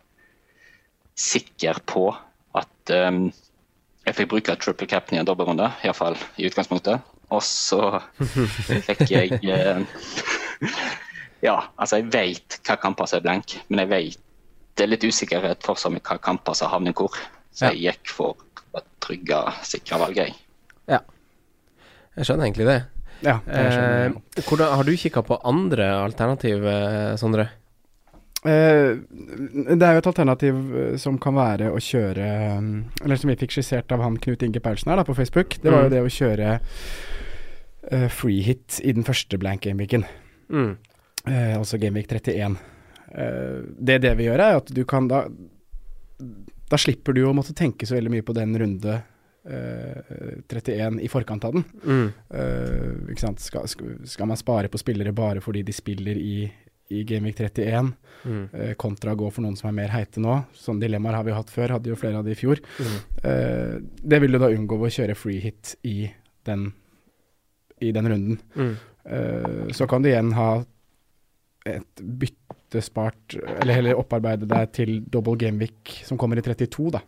sikker 1.16 1.80
på 1.88 2.10
at 2.56 2.94
um, 3.10 3.28
jeg 4.08 4.16
fikk 4.16 4.32
bruke 4.32 4.56
triple 4.62 4.88
cap'n 4.88 5.18
i 5.18 5.22
en 5.22 5.28
dobbeltrunde, 5.28 5.68
iallfall 5.84 6.16
i 6.40 6.48
utgangspunktet. 6.48 7.04
Og 7.36 7.44
så 7.44 8.00
fikk 8.88 9.04
jeg 9.12 9.42
uh, 9.44 9.84
Ja, 11.48 11.60
altså 11.78 12.00
jeg 12.00 12.08
vet 12.14 12.58
hva 12.66 12.78
kamper 12.82 13.10
som 13.10 13.20
er 13.20 13.28
blank, 13.28 13.58
men 13.68 13.84
jeg 13.84 13.92
vet 13.92 14.24
det 14.78 14.86
er 14.86 14.92
litt 14.92 15.06
usikkerhet 15.10 15.66
fortsatt 15.66 15.94
med 15.94 16.04
hva 16.06 16.20
kamper 16.22 16.58
som 16.58 16.70
havner 16.70 16.94
hvor. 16.98 17.16
Så 17.50 17.72
jeg 17.74 17.88
gikk 17.88 18.12
for 18.14 18.38
å 18.78 18.82
trygge, 19.02 19.40
sikre 19.66 19.98
valget, 20.04 20.30
jeg. 20.30 20.36
Ja. 20.94 21.00
Jeg 22.18 22.30
skjønner 22.30 22.46
egentlig 22.46 22.68
det. 22.70 22.78
Ja, 23.26 23.40
det 23.42 23.64
skjønner 23.74 23.96
jeg. 24.04 24.12
Eh, 24.14 24.44
hvordan, 24.46 24.76
har 24.78 24.86
du 24.86 24.94
kikka 25.02 25.24
på 25.26 25.40
andre 25.50 25.88
alternativ, 26.04 26.68
eh, 26.70 27.16
Sondre? 27.18 27.48
Eh, 28.45 28.91
det 29.76 29.82
er 29.82 29.95
jo 29.97 30.02
et 30.04 30.10
alternativ 30.12 30.58
eh, 30.78 30.97
som 31.02 31.17
kan 31.19 31.34
være 31.36 31.71
å 31.73 31.80
kjøre 31.82 32.28
mm, 32.62 32.76
Eller 33.04 33.17
som 33.17 33.32
vi 33.32 33.36
fikk 33.41 33.56
skissert 33.56 33.91
av 33.91 34.04
han 34.06 34.19
Knut 34.21 34.43
Inge 34.45 34.62
Paulsen 34.63 34.91
her 34.93 35.00
da 35.02 35.06
på 35.08 35.15
Facebook. 35.17 35.58
Det 35.63 35.71
var 35.73 35.82
Mm. 35.82 35.88
jo 35.88 35.93
det 35.95 36.04
å 36.06 36.12
kjøre 36.13 36.52
uh, 37.91 38.08
free 38.13 38.41
hit 38.45 38.80
i 38.84 38.93
den 38.93 39.04
første 39.08 39.38
blank 39.41 39.62
gameweeken. 39.65 40.06
Mm. 40.54 40.78
Uh, 41.28 41.58
altså 41.58 41.80
Gameweek 41.82 42.08
31. 42.13 42.58
Uh, 43.10 43.63
det 43.80 44.02
det 44.06 44.13
vil 44.19 44.30
gjøre, 44.30 44.47
er 44.54 44.62
at 44.62 44.69
du 44.76 44.84
kan 44.86 45.08
da 45.10 45.26
Da 46.69 46.78
slipper 46.78 47.13
du 47.15 47.21
å 47.26 47.34
måtte 47.34 47.56
tenke 47.56 47.86
så 47.88 47.95
veldig 47.95 48.12
mye 48.12 48.26
på 48.28 48.34
den 48.36 48.52
runde 48.60 48.97
eh, 49.47 50.41
31 50.52 50.97
i 51.00 51.08
forkant 51.08 51.45
av 51.47 51.54
den. 51.56 51.63
Mm. 51.86 52.10
Uh, 52.28 53.36
skal, 53.39 53.69
skal 54.04 54.28
man 54.28 54.36
spare 54.38 54.67
på 54.67 54.78
spillere 54.82 55.13
bare 55.15 55.39
fordi 55.39 55.62
de 55.63 55.71
spiller 55.71 56.17
i, 56.19 56.52
i 56.89 57.04
Gameweek 57.04 57.36
31, 57.41 57.93
Mm. 58.26 58.50
eh, 58.54 58.73
kontra 58.76 59.13
å 59.13 59.17
gå 59.19 59.28
for 59.32 59.41
noen 59.45 59.56
som 59.56 59.67
er 59.69 59.76
mer 59.78 59.89
heite 59.93 60.19
nå? 60.19 60.45
Sånne 60.58 60.82
dilemmaer 60.82 61.13
har 61.19 61.23
vi 61.23 61.32
hatt 61.36 61.50
før, 61.54 61.69
hadde 61.76 61.91
jo 61.91 61.95
flere 61.95 62.17
av 62.17 62.26
de 62.26 62.32
i 62.32 62.36
fjor. 62.39 62.60
Mm. 62.80 62.95
Eh, 63.23 63.80
det 64.04 64.19
vil 64.21 64.32
du 64.32 64.39
da 64.39 64.50
unngå 64.50 64.80
ved 64.80 64.89
å 64.91 64.95
kjøre 64.97 65.15
free 65.15 65.39
hit 65.39 65.76
i 65.86 66.10
den, 66.45 66.73
i 67.80 67.91
den 67.91 68.08
runden. 68.10 68.39
Mm. 68.56 68.76
Eh, 69.06 69.67
så 69.71 69.88
kan 69.88 70.02
du 70.02 70.10
igjen 70.10 70.34
ha 70.34 70.63
et 71.67 72.02
byttespart, 72.02 73.36
eller 73.62 73.73
heller 73.73 74.00
opparbeide 74.00 74.47
deg 74.47 74.71
til 74.76 75.02
double 75.04 75.36
gameweek 75.38 75.97
som 76.08 76.17
kommer 76.17 76.39
i 76.39 76.41
32, 76.45 76.91
da. 76.91 77.02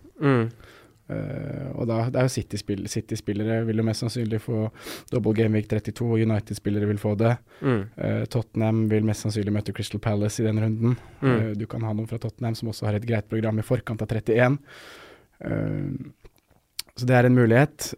Eh, 1.10 1.70
og 1.74 1.88
da, 1.90 2.04
det 2.14 2.20
er 2.22 2.28
jo 2.28 2.34
City-spillere 2.36 2.92
City-spillere 2.92 3.64
vil 3.66 3.82
jo 3.82 3.86
mest 3.88 4.04
sannsynlig 4.04 4.40
få 4.44 4.68
double 5.10 5.34
gameweek 5.38 5.70
32, 5.72 6.06
og 6.06 6.22
United-spillere 6.22 6.90
vil 6.92 7.02
få 7.02 7.16
det. 7.20 7.34
Mm. 7.66 7.80
Uh, 7.98 8.24
Tottenham 8.30 8.84
vil 8.92 9.08
mest 9.08 9.26
sannsynlig 9.26 9.54
møte 9.56 9.74
Crystal 9.76 10.02
Palace 10.04 10.44
i 10.44 10.46
den 10.46 10.62
runden. 10.62 10.98
Mm. 11.24 11.30
Uh, 11.32 11.52
du 11.58 11.66
kan 11.70 11.86
ha 11.88 11.94
noen 11.96 12.10
fra 12.10 12.22
Tottenham 12.22 12.58
som 12.60 12.70
også 12.74 12.90
har 12.90 13.00
et 13.00 13.08
greit 13.10 13.30
program 13.32 13.62
i 13.62 13.66
forkant 13.66 14.04
av 14.06 14.12
31. 14.12 14.60
Eh, 15.40 15.88
så 17.00 17.08
det 17.08 17.16
er 17.16 17.30
en 17.30 17.38
mulighet. 17.38 17.94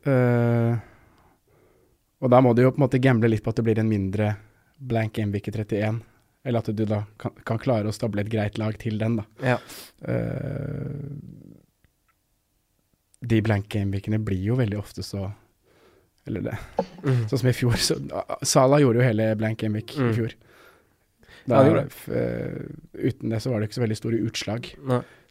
Og 2.22 2.30
da 2.30 2.40
må 2.46 2.52
du 2.54 2.62
jo 2.62 2.70
på 2.70 2.78
en 2.78 2.84
måte 2.84 3.02
gamble 3.02 3.32
litt 3.32 3.42
på 3.42 3.50
at 3.50 3.58
det 3.58 3.66
blir 3.66 3.82
en 3.82 3.90
mindre 3.90 4.36
blank 4.78 5.16
gameweek 5.18 5.50
i 5.50 5.54
31. 5.56 5.98
Eller 6.46 6.62
at 6.62 6.70
du 6.70 6.84
da 6.86 7.00
kan, 7.22 7.34
kan 7.46 7.58
klare 7.62 7.90
å 7.90 7.96
stable 7.96 8.22
et 8.22 8.30
greit 8.30 8.62
lag 8.62 8.78
til 8.82 9.02
den, 9.02 9.18
da. 9.18 9.26
Ja. 9.42 9.58
De 13.22 13.42
blank 13.46 13.68
gameweekene 13.70 14.18
blir 14.26 14.42
jo 14.44 14.56
veldig 14.58 14.78
ofte 14.80 15.04
så 15.06 15.32
Eller 16.28 16.42
det 16.42 16.58
Mm. 17.02 17.24
Sånn 17.30 17.40
som 17.40 17.50
i 17.50 17.54
fjor. 17.54 17.74
Så, 17.82 17.96
Sala 18.46 18.78
gjorde 18.80 19.00
jo 19.02 19.06
hele 19.08 19.36
blank 19.36 19.58
gameweek 19.60 19.96
Mm. 19.98 20.10
i 20.10 20.14
fjor. 20.14 20.34
Da, 21.48 21.64
ja, 21.66 21.74
det. 21.74 21.94
eh, 22.14 23.08
uten 23.10 23.30
det 23.34 23.40
så 23.42 23.50
var 23.50 23.60
det 23.60 23.70
ikke 23.70 23.80
så 23.80 23.82
veldig 23.82 23.98
store 23.98 24.20
utslag. 24.30 24.68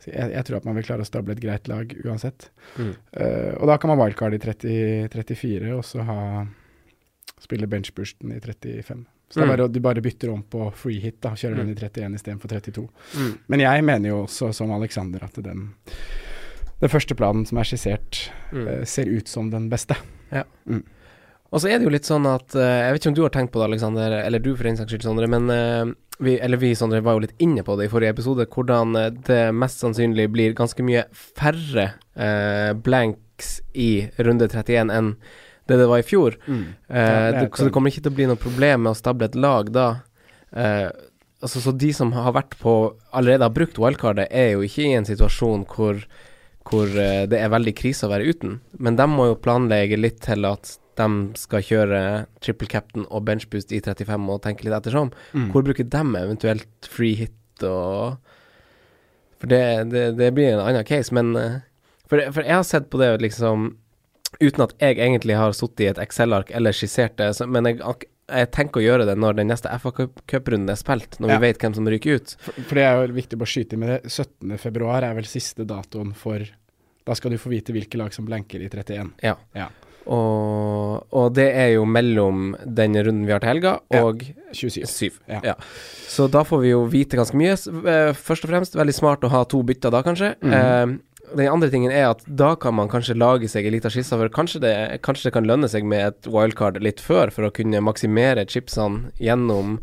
Jeg, 0.06 0.32
jeg 0.32 0.44
tror 0.48 0.56
at 0.56 0.64
man 0.64 0.74
vil 0.74 0.82
klare 0.88 1.04
å 1.04 1.06
stable 1.06 1.30
et 1.36 1.40
greit 1.40 1.68
lag 1.68 1.86
uansett. 2.04 2.48
Mm. 2.76 2.96
Uh, 3.14 3.52
og 3.60 3.66
da 3.70 3.76
kan 3.78 3.92
man 3.92 3.98
wildcard 4.00 4.34
i 4.34 4.38
30, 4.42 5.08
34, 5.12 5.70
og 5.76 5.84
så 5.86 6.02
ha 6.08 6.46
spille 7.38 7.68
benchbursten 7.70 8.32
i 8.34 8.40
35. 8.40 9.06
Så 9.30 9.38
det 9.40 9.46
Mm. 9.46 9.56
bare, 9.56 9.68
du 9.68 9.78
bare 9.80 10.02
bytter 10.02 10.30
om 10.32 10.42
på 10.42 10.72
free 10.74 10.98
hit, 10.98 11.20
da. 11.20 11.30
Kjører 11.38 11.56
den 11.62 11.70
i 11.70 11.74
31 11.78 12.14
istedenfor 12.18 12.48
32. 12.50 12.88
Mm. 13.14 13.38
Men 13.46 13.60
jeg 13.60 13.84
mener 13.84 14.08
jo 14.08 14.24
også, 14.24 14.52
som 14.52 14.72
Alexander, 14.72 15.22
at 15.22 15.34
den, 15.34 15.68
den 16.80 16.88
første 16.92 17.14
planen 17.18 17.46
som 17.46 17.58
er 17.60 17.64
skissert, 17.68 18.30
Mm. 18.52 18.66
eh, 18.68 18.84
ser 18.84 19.06
ut 19.06 19.28
som 19.28 19.50
den 19.50 19.68
beste. 19.70 19.94
Og 21.50 21.58
så 21.58 21.66
er 21.68 21.78
det 21.80 21.86
jo 21.88 21.90
litt 21.90 22.06
sånn 22.06 22.26
at 22.30 22.54
eh, 22.54 22.62
Jeg 22.86 22.92
vet 22.94 23.00
ikke 23.02 23.10
om 23.10 23.14
du 23.18 23.22
har 23.24 23.32
tenkt 23.34 23.50
på 23.52 23.58
det, 23.58 23.66
Alexander, 23.72 24.12
eller 24.22 24.38
du 24.42 24.52
for 24.54 24.68
den 24.68 24.76
saks 24.78 24.92
skyld, 24.92 25.02
Sondre, 25.02 25.26
men 25.30 25.50
eh, 25.50 25.90
vi, 26.22 26.36
eller 26.38 26.60
vi, 26.62 26.74
Sondre, 26.78 27.00
var 27.02 27.16
jo 27.18 27.24
litt 27.24 27.34
inne 27.42 27.64
på 27.66 27.74
det 27.78 27.88
i 27.88 27.90
forrige 27.90 28.14
episode, 28.14 28.46
hvordan 28.54 28.94
eh, 29.00 29.08
det 29.26 29.40
mest 29.58 29.82
sannsynlig 29.82 30.28
blir 30.30 30.54
ganske 30.54 30.84
mye 30.86 31.02
færre 31.16 31.88
eh, 32.14 32.70
blanks 32.78 33.56
i 33.74 34.06
runde 34.22 34.46
31 34.52 34.94
enn 34.94 35.14
det 35.70 35.78
det 35.78 35.86
var 35.90 36.02
i 36.02 36.06
fjor. 36.06 36.38
Eh, 36.46 36.54
Ja, 36.90 37.30
det 37.30 37.34
det, 37.40 37.44
et 37.48 37.58
så 37.58 37.66
det 37.66 37.74
kommer 37.74 37.90
ikke 37.90 38.02
til 38.06 38.12
å 38.12 38.18
bli 38.20 38.26
noe 38.30 38.38
problem 38.40 38.86
med 38.86 38.92
å 38.94 38.98
stable 38.98 39.26
et 39.30 39.34
lag 39.38 39.70
da. 39.74 39.88
Eh, 40.54 40.88
altså, 41.42 41.62
så 41.66 41.74
de 41.78 41.90
som 41.94 42.10
har 42.14 42.32
vært 42.34 42.54
på 42.62 42.76
allerede 43.14 43.46
har 43.46 43.54
brukt 43.54 43.78
wildcardet, 43.78 44.28
er 44.30 44.52
jo 44.54 44.62
ikke 44.66 44.86
i 44.86 44.94
en 44.98 45.06
situasjon 45.08 45.66
hvor, 45.70 45.98
hvor 46.70 46.86
eh, 46.98 47.24
det 47.30 47.38
er 47.42 47.50
veldig 47.52 47.74
krise 47.78 48.06
å 48.06 48.12
være 48.12 48.30
uten. 48.30 48.58
Men 48.78 48.96
de 48.98 49.06
må 49.10 49.26
jo 49.32 49.38
planlegge 49.42 49.98
litt 49.98 50.20
til 50.26 50.46
at 50.48 50.76
de 51.00 51.06
skal 51.38 51.62
kjøre 51.64 52.00
triple 52.44 52.68
captain 52.68 53.06
og 53.08 53.24
benchboost 53.28 53.72
i 53.72 53.80
35 53.80 54.26
og 54.34 54.42
tenke 54.44 54.66
litt 54.66 54.76
ettersom. 54.76 55.10
Mm. 55.32 55.48
Hvor 55.54 55.64
bruker 55.64 55.86
de 55.88 56.02
eventuelt 56.20 56.90
free 56.92 57.14
hit 57.22 57.64
og 57.66 58.18
For 59.40 59.48
det, 59.48 59.60
det, 59.92 60.04
det 60.18 60.30
blir 60.36 60.52
en 60.54 60.60
annen 60.66 60.84
case, 60.84 61.14
men 61.16 61.30
eh, 61.40 61.58
for, 62.10 62.20
for 62.34 62.44
jeg 62.44 62.58
har 62.58 62.66
sett 62.68 62.90
på 62.92 62.98
det 63.00 63.14
liksom 63.22 63.70
uten 64.40 64.62
at 64.66 64.74
jeg 64.78 64.98
egentlig 65.00 65.34
har 65.38 65.54
sittet 65.56 65.80
i 65.84 65.88
et 65.90 66.00
Excel-ark 66.04 66.50
eller 66.54 66.76
skissert 66.76 67.16
det, 67.18 67.30
så, 67.38 67.46
men 67.50 67.66
jeg, 67.66 67.80
jeg 68.30 68.50
tenker 68.54 68.78
å 68.78 68.84
gjøre 68.84 69.06
det 69.08 69.16
når 69.18 69.38
den 69.40 69.48
neste 69.50 69.72
FA 69.82 69.90
Cup- 69.96 70.20
Cup-runden 70.30 70.70
er 70.70 70.78
spilt, 70.78 71.16
når 71.18 71.32
Ja. 71.32 71.38
vi 71.40 71.48
vet 71.48 71.64
hvem 71.64 71.74
som 71.78 71.88
ryker 71.90 72.20
ut. 72.20 72.34
For, 72.44 72.60
for 72.68 72.78
det 72.78 72.84
er 72.86 73.00
jo 73.00 73.16
viktig 73.16 73.38
å 73.38 73.42
bare 73.42 73.52
skyte 73.54 73.74
inn 73.76 73.82
med 73.82 73.90
det. 73.94 74.12
17. 74.12 74.54
februar 74.62 75.06
er 75.08 75.16
vel 75.18 75.26
siste 75.30 75.66
datoen 75.68 76.12
for 76.14 76.44
Da 77.10 77.16
skal 77.18 77.34
du 77.34 77.40
få 77.42 77.50
vite 77.50 77.74
hvilke 77.74 77.98
lag 77.98 78.14
som 78.14 78.28
blenker 78.28 78.62
i 78.62 78.68
31. 78.70 79.10
Ja. 79.26 79.34
Ja. 79.58 79.66
Og, 80.10 81.04
og 81.14 81.34
det 81.36 81.48
er 81.54 81.72
jo 81.74 81.84
mellom 81.88 82.54
den 82.64 82.96
runden 82.96 83.26
vi 83.28 83.34
har 83.34 83.42
til 83.42 83.50
helga, 83.52 83.74
Ja. 83.92 84.02
og 84.06 84.22
27. 84.56 84.86
syv. 84.90 85.18
Ja. 85.28 85.40
Ja. 85.52 85.54
Så 86.10 86.28
da 86.32 86.42
får 86.46 86.62
vi 86.64 86.72
jo 86.72 86.80
vite 86.90 87.18
ganske 87.20 87.36
mye. 87.38 87.54
Eh, 87.54 88.12
Først 88.16 88.46
og 88.46 88.50
fremst 88.52 88.74
veldig 88.78 88.94
smart 88.96 89.26
å 89.26 89.30
ha 89.32 89.44
to 89.44 89.62
bytter 89.66 89.92
da, 89.94 90.02
kanskje. 90.06 90.34
Mhm. 90.40 90.52
Eh, 90.56 90.98
den 91.36 91.46
andre 91.52 91.70
tingen 91.70 91.92
er 91.94 92.08
at 92.10 92.24
da 92.26 92.54
kan 92.58 92.74
man 92.74 92.88
kanskje 92.90 93.14
lage 93.14 93.46
seg 93.48 93.66
en 93.68 93.72
liten 93.76 93.92
skisse, 93.92 94.16
for 94.18 94.28
kanskje 94.34 94.60
det, 94.64 94.74
kanskje 95.06 95.28
det 95.28 95.32
kan 95.36 95.46
lønne 95.46 95.68
seg 95.70 95.84
med 95.86 96.06
et 96.08 96.26
wildcard 96.26 96.80
litt 96.82 96.98
før, 96.98 97.30
for 97.30 97.46
å 97.46 97.52
kunne 97.54 97.78
maksimere 97.86 98.46
chipsene 98.50 99.12
gjennom 99.20 99.78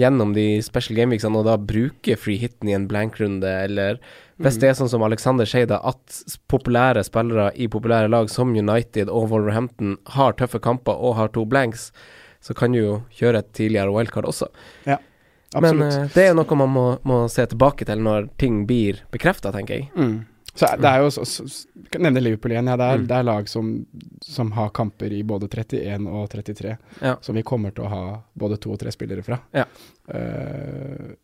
Gjennom 0.00 0.32
de 0.36 0.46
special 0.64 0.96
game-viksene, 0.96 1.36
og 1.36 1.48
da 1.48 1.58
bruke 1.60 2.16
free 2.16 2.40
hiten 2.40 2.70
i 2.70 2.76
en 2.76 2.86
blank-runde, 2.88 3.50
eller 3.66 4.00
hvis 4.40 4.56
det 4.62 4.70
er 4.70 4.78
sånn 4.78 4.88
som 4.88 5.02
Alexander 5.04 5.48
sier, 5.48 5.66
da, 5.68 5.82
at 5.84 6.22
populære 6.48 7.02
spillere 7.04 7.50
i 7.60 7.68
populære 7.68 8.08
lag 8.08 8.30
som 8.32 8.54
United 8.56 9.12
og 9.12 9.28
Wolverhampton 9.34 9.98
har 10.14 10.38
tøffe 10.38 10.62
kamper 10.64 10.96
og 10.96 11.18
har 11.18 11.32
to 11.34 11.44
blanks, 11.48 11.90
så 12.40 12.56
kan 12.56 12.72
du 12.72 12.80
jo 12.80 12.94
kjøre 13.18 13.42
et 13.42 13.52
tidligere 13.56 13.92
wildcard 13.92 14.28
også. 14.30 14.48
Ja, 14.88 14.96
Absolutt. 15.52 15.92
eh, 15.92 16.08
det 16.14 16.26
er 16.30 16.36
noe 16.38 16.56
man 16.56 16.72
må, 16.72 16.86
må 17.04 17.20
se 17.28 17.44
tilbake 17.50 17.84
til 17.84 18.00
når 18.06 18.30
ting 18.40 18.64
blir 18.68 19.02
bekrefta, 19.12 19.52
tenker 19.52 19.76
jeg. 19.76 19.90
Mm. 19.92 20.16
Så 20.60 20.68
det 20.76 20.90
er 20.90 21.00
jo 21.00 21.08
så, 21.14 21.24
så, 21.24 21.46
så 21.48 21.86
kan 21.90 22.02
nevne 22.04 22.20
Liverpool 22.20 22.52
igjen. 22.52 22.68
Ja, 22.68 22.76
det, 22.76 22.88
er, 22.92 22.98
Mm. 23.00 23.06
det 23.08 23.16
er 23.16 23.24
lag 23.30 23.48
som, 23.48 23.70
som 24.26 24.50
har 24.52 24.68
kamper 24.76 25.12
i 25.16 25.22
både 25.24 25.48
31 25.48 26.06
og 26.10 26.28
33, 26.34 26.76
Ja. 27.00 27.14
som 27.24 27.34
vi 27.38 27.42
kommer 27.48 27.72
til 27.74 27.86
å 27.86 27.92
ha 27.94 28.02
både 28.36 28.58
to 28.60 28.74
og 28.74 28.78
tre 28.82 28.92
spillere 28.92 29.24
fra. 29.24 29.38
Ja. 29.56 29.64
Uh, 30.10 31.14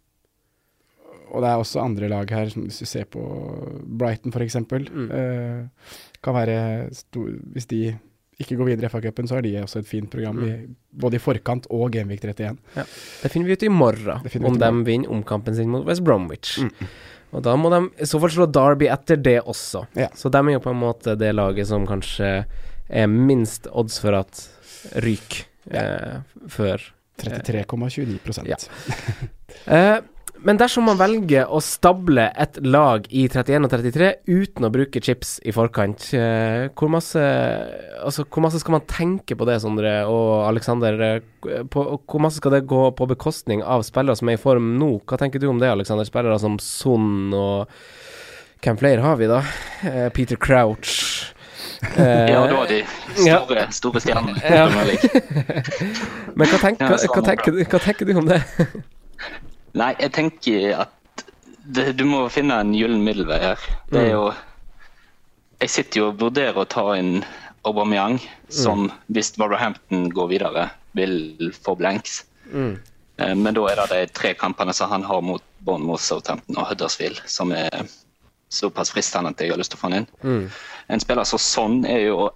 og 1.34 1.42
det 1.42 1.48
er 1.50 1.60
også 1.60 1.82
andre 1.82 2.08
lag 2.08 2.30
her, 2.30 2.48
som 2.52 2.64
hvis 2.68 2.78
du 2.80 2.86
ser 2.88 3.04
på 3.12 3.20
Brighton 3.98 4.32
f.eks. 4.32 4.56
Mm. 4.62 5.08
Uh, 5.10 5.96
kan 6.24 6.36
være 6.36 6.58
stor, 6.96 7.32
Hvis 7.52 7.66
de 7.70 7.80
ikke 8.40 8.56
går 8.60 8.68
videre 8.70 8.86
i 8.88 8.92
FA-cupen, 8.92 9.26
så 9.28 9.38
har 9.38 9.44
de 9.46 9.54
også 9.62 9.80
et 9.80 9.88
fint 9.88 10.10
program, 10.12 10.36
Mm. 10.36 10.46
i, 10.48 10.74
både 11.00 11.16
i 11.16 11.22
forkant 11.24 11.66
og 11.72 11.90
Genvik 11.92 12.20
31. 12.24 12.58
Det 13.22 13.30
finner 13.32 13.46
vi 13.48 13.52
ut 13.56 13.62
i 13.64 13.68
morgen, 13.72 14.26
om 14.44 14.58
de 14.60 14.70
vinner 14.84 15.08
omkampen 15.12 15.54
sin 15.56 15.70
mot 15.72 15.86
West 15.88 16.04
Bromwich. 16.04 16.58
Mm. 16.60 16.70
Og 17.36 17.44
da 17.44 17.52
må 17.60 17.68
de 17.72 17.82
i 18.00 18.08
så 18.08 18.20
fall 18.22 18.32
slå 18.32 18.46
Derby 18.48 18.88
etter 18.88 19.20
det 19.20 19.38
også. 19.44 19.84
Ja. 19.98 20.08
Så 20.16 20.32
de 20.32 20.40
er 20.40 20.56
jo 20.56 20.62
på 20.64 20.72
en 20.72 20.80
måte 20.80 21.16
det 21.20 21.34
laget 21.36 21.68
som 21.68 21.84
kanskje 21.88 22.30
er 22.88 23.10
minst 23.10 23.68
odds 23.72 23.98
for 24.00 24.16
at 24.16 24.46
ryker 25.04 25.44
eh, 25.76 26.20
før 26.48 26.82
33,29 27.20 28.46
Ja. 28.48 28.58
Eh, 29.72 29.98
men 30.44 30.58
dersom 30.60 30.84
man 30.88 30.98
velger 31.00 31.48
å 31.48 31.60
stable 31.64 32.26
et 32.36 32.58
lag 32.64 33.06
i 33.08 33.26
31 33.28 33.66
og 33.66 33.72
33 33.72 34.08
uten 34.28 34.66
å 34.66 34.70
bruke 34.74 35.00
chips 35.02 35.36
i 35.46 35.54
forkant, 35.54 36.08
eh, 36.16 36.66
hvor, 36.76 36.90
masse, 36.92 37.22
altså, 38.02 38.26
hvor 38.28 38.44
masse 38.44 38.60
skal 38.62 38.76
man 38.76 38.84
tenke 38.90 39.38
på 39.38 39.48
det, 39.48 39.58
Sondre 39.64 39.94
og 40.10 40.46
Aleksander? 40.50 41.00
Eh, 41.06 41.62
Hvor 41.70 42.20
masse 42.20 42.40
skal 42.40 42.56
det 42.56 42.66
gå 42.66 42.82
på 42.98 43.06
bekostning 43.06 43.62
av 43.62 43.84
spillere 43.86 44.18
som 44.18 44.28
er 44.28 44.34
i 44.38 44.40
form 44.42 44.74
nå? 44.80 44.96
Hva 45.06 45.18
tenker 45.20 45.38
du 45.42 45.46
om 45.50 45.60
det, 45.62 45.70
Aleksander? 45.70 46.08
Spillere 46.08 46.38
som 46.42 46.58
Son 46.62 47.32
og 47.36 47.70
Hvem 48.64 48.78
flere 48.80 49.04
har 49.04 49.18
vi, 49.20 49.28
da? 49.30 49.42
Eh, 49.84 50.08
Peter 50.16 50.36
Crouch. 50.36 51.32
Ja, 51.96 52.46
da 52.48 52.62
de 52.66 52.78
ja. 53.26 53.36
store, 53.44 53.66
store 53.70 54.00
stjernene. 54.00 54.40
Ja. 54.42 54.64
Men 56.38 56.48
hva, 56.48 56.58
tenker, 56.58 56.88
hva, 56.88 56.96
hva, 56.96 57.22
tenker, 57.26 57.58
hva 57.68 57.80
tenker 57.84 58.08
du 58.08 58.14
om 58.16 58.30
det? 58.30 58.40
Nei, 59.76 59.90
jeg 60.00 60.12
tenker 60.16 60.66
at 60.86 61.24
det, 61.66 61.90
du 61.98 62.04
må 62.08 62.22
finne 62.32 62.56
en 62.62 62.70
gyllen 62.76 63.02
middelvei 63.04 63.38
her. 63.42 63.64
Det 63.90 64.00
er 64.00 64.10
Mm. 64.10 64.12
jo 64.12 64.34
Jeg 65.60 65.70
sitter 65.72 66.00
jo 66.00 66.08
og 66.10 66.18
vurderer 66.20 66.58
å 66.60 66.66
ta 66.68 66.82
inn 66.98 67.24
Aubameyang, 67.64 68.18
som 68.52 68.90
hvis 69.10 69.32
Wolverhampton 69.40 70.10
går 70.12 70.28
videre, 70.28 70.66
vil 70.94 71.50
få 71.64 71.74
blanks. 71.78 72.24
Mm. 72.52 72.78
Eh, 73.18 73.34
Men 73.34 73.54
da 73.54 73.64
er 73.70 73.76
det 73.76 73.88
de 73.88 74.12
tre 74.12 74.34
kampene 74.34 74.74
som 74.74 74.90
han 74.90 75.02
har 75.02 75.20
mot 75.22 75.42
Bournemouth, 75.64 76.02
Southampton 76.02 76.58
og 76.58 76.66
Huddersfield, 76.68 77.22
som 77.26 77.52
er 77.52 77.86
såpass 78.50 78.92
fristende 78.92 79.30
at 79.32 79.40
jeg 79.40 79.50
har 79.50 79.56
lyst 79.58 79.70
til 79.72 79.78
å 79.78 79.80
få 79.80 79.88
han 79.90 79.98
inn. 80.02 80.06
Mm. 80.22 80.50
En 80.90 81.00
spiller 81.00 81.24
som 81.24 81.38
sånn 81.38 81.86
er 81.88 82.04
jo, 82.06 82.30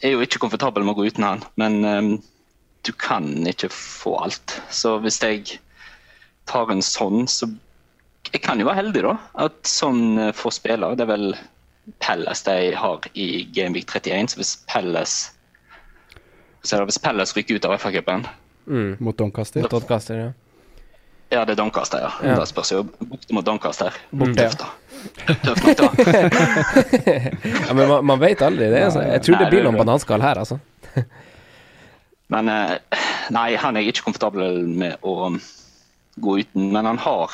er 0.00 0.10
jo 0.14 0.20
ikke 0.22 0.38
komfortabel 0.38 0.84
med 0.84 0.94
å 0.94 1.00
gå 1.02 1.06
uten 1.10 1.24
han, 1.26 1.42
men 1.56 1.84
um, 1.84 2.22
du 2.86 2.92
kan 2.92 3.26
ikke 3.46 3.68
få 3.68 4.14
alt. 4.22 4.60
Så 4.70 4.94
hvis 5.02 5.18
jeg 5.20 5.58
tar 6.50 6.70
en 6.72 6.82
sånn, 6.82 7.26
så 7.28 7.48
Jeg 8.32 8.40
kan 8.42 8.60
jo 8.60 8.64
være 8.68 8.78
heldig, 8.80 9.02
da. 9.04 9.16
At 9.44 9.56
sånn 9.68 10.18
eh, 10.18 10.32
får 10.32 10.54
spille. 10.56 10.92
Det 10.96 11.04
er 11.04 11.10
vel 11.10 11.32
Pelles 12.00 12.42
de 12.46 12.54
har 12.78 13.08
i 13.18 13.44
Gameweek 13.52 13.90
31, 13.90 14.30
så 14.32 14.38
hvis 14.40 14.52
Pelles 14.70 15.16
så 16.62 16.76
er 16.76 16.80
det 16.84 16.92
hvis 16.92 17.00
Pelles 17.02 17.32
rykker 17.36 17.58
ut 17.58 17.64
av 17.66 17.74
FA-cupen 17.82 18.28
Mm. 18.66 18.92
Mot 19.02 19.16
Doncaster. 19.18 19.64
Doncaster 19.66 20.14
ja. 20.14 20.28
Ja, 21.32 21.40
det 21.44 21.56
er 21.56 21.56
Doncaster, 21.58 21.98
ja. 21.98 22.10
Ja. 22.22 22.36
Da 22.38 22.44
spørs 22.46 22.70
jo 22.70 22.82
borte 22.84 23.34
mot 23.34 23.44
Doncaster. 23.44 23.90
Borte, 24.12 24.36
Tøft, 24.36 24.60
da. 24.62 25.34
Tøft 25.42 25.64
nok, 25.66 25.80
da. 25.80 25.88
Ja, 27.66 27.72
men 27.74 27.88
man, 27.88 28.04
man 28.06 28.20
vet 28.22 28.42
aldri 28.46 28.68
det. 28.70 28.84
Altså. 28.84 29.02
Jeg 29.02 29.24
tror 29.26 29.34
Nei, 29.34 29.42
det 29.42 29.50
blir 29.50 29.66
noen 29.66 29.80
bananskall 29.80 30.22
her, 30.22 30.38
altså. 30.44 30.60
Men 32.32 32.48
eh, 32.52 32.76
nei, 33.34 33.48
han 33.58 33.76
er 33.76 33.82
jeg 33.82 33.96
ikke 33.96 34.06
komfortabel 34.12 34.60
med 34.68 35.02
å 35.02 35.32
gå 36.20 36.38
uten. 36.40 36.72
Men 36.72 36.84
han 36.86 36.98
har 36.98 37.30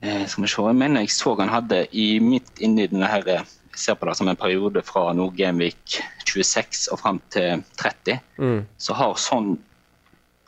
eh, 0.00 0.26
Skal 0.26 0.42
vi 0.44 0.48
se, 0.48 0.62
jeg 0.62 0.76
mener 0.78 1.00
jeg 1.04 1.10
så 1.14 1.34
han 1.38 1.48
hadde 1.52 1.86
i 1.92 2.18
midt 2.20 2.60
inni 2.64 2.86
denne 2.90 3.06
her 3.10 3.26
eh, 3.28 3.42
Jeg 3.72 3.78
ser 3.84 3.94
på 4.00 4.08
det 4.08 4.16
som 4.18 4.28
en 4.28 4.36
periode 4.40 4.82
fra 4.86 5.12
Gameweek 5.14 6.00
26 6.28 6.88
og 6.92 6.98
fram 7.00 7.20
til 7.30 7.62
30. 7.80 8.18
Mm. 8.38 8.64
Så 8.78 8.94
har 8.98 9.14
sånn 9.16 9.56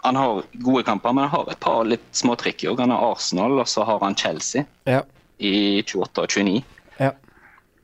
Han 0.04 0.16
har 0.16 0.42
gode 0.64 0.82
kamper, 0.84 1.12
men 1.12 1.28
han 1.28 1.30
har 1.34 1.50
et 1.52 1.60
par 1.60 1.84
litt 1.84 2.06
småtrikk 2.16 2.64
òg. 2.70 2.78
Han 2.80 2.90
har 2.90 3.10
Arsenal, 3.12 3.58
og 3.60 3.68
så 3.68 3.84
har 3.84 3.98
han 4.00 4.16
Chelsea 4.16 4.64
Ja. 4.88 5.02
i 5.38 5.82
28 5.82 6.22
og 6.22 6.28
29. 6.32 6.62
ja. 7.00 7.10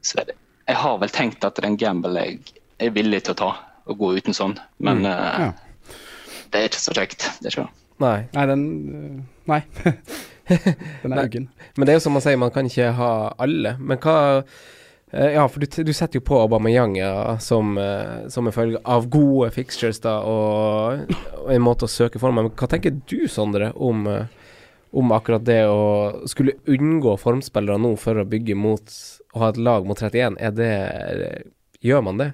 Så 0.03 0.19
er 0.21 0.25
det, 0.31 0.35
jeg 0.69 0.77
har 0.77 0.99
vel 0.99 1.09
tenkt 1.13 1.45
at 1.45 1.55
det 1.57 1.65
er 1.65 1.69
en 1.69 1.77
gamble 1.77 2.15
jeg 2.25 2.39
er 2.81 2.91
villig 2.91 3.23
til 3.25 3.35
å 3.35 3.37
ta. 3.37 3.51
å 3.87 3.95
gå 3.95 4.09
uten 4.17 4.35
sånn. 4.35 4.57
Men 4.81 4.99
Mm. 4.99 5.07
eh, 5.07 5.41
Ja. 5.41 5.53
det 6.51 6.59
er 6.61 6.65
ikke 6.69 6.81
så 6.81 6.93
kjekt. 6.97 7.29
Det 7.41 7.47
er 7.47 7.51
ikke 7.53 7.69
det. 7.69 7.86
Nei. 8.03 8.27
Nei, 8.35 8.47
den 8.51 8.65
øh, 8.93 9.21
Nei. 9.47 9.61
den 11.03 11.13
er 11.13 11.25
uggen. 11.25 11.49
Men 11.77 11.87
det 11.87 11.95
er 11.95 12.01
jo 12.01 12.07
som 12.07 12.17
man 12.17 12.25
sier, 12.25 12.39
man 12.41 12.53
kan 12.55 12.69
ikke 12.69 12.93
ha 12.99 13.13
alle. 13.43 13.77
Men 13.81 14.01
hva 14.03 14.17
eh, 15.13 15.35
Ja, 15.37 15.47
for 15.49 15.63
du, 15.63 15.69
du 15.87 15.93
setter 15.97 16.21
jo 16.21 16.27
på 16.27 16.39
Aubameyang 16.45 16.97
ja, 16.99 17.37
som, 17.43 17.77
eh, 17.81 18.27
som 18.33 18.47
en 18.47 18.55
følge 18.55 18.83
av 18.85 19.09
gode 19.13 19.51
fixtures 19.57 20.03
da, 20.05 20.19
og, 20.23 21.13
og 21.45 21.53
en 21.55 21.65
måte 21.65 21.87
å 21.87 21.91
søke 21.91 22.23
form 22.23 22.41
Men 22.41 22.51
hva 22.53 22.71
tenker 22.71 22.99
du, 23.09 23.19
Sondre, 23.33 23.73
om, 23.75 24.07
eh, 24.11 24.53
om 24.97 25.15
akkurat 25.17 25.47
det 25.47 25.63
å 25.71 26.27
skulle 26.31 26.59
unngå 26.71 27.17
formspillere 27.23 27.81
nå 27.83 27.95
for 28.01 28.21
å 28.21 28.29
bygge 28.29 28.59
mot 28.59 28.99
å 29.35 29.43
ha 29.43 29.53
et 29.53 29.63
lag 29.63 29.89
mot 29.89 29.99
31? 29.99 30.41
Er 30.43 30.57
det 30.57 30.73
Gjør 31.87 32.03
man 32.03 32.21
det? 32.21 32.31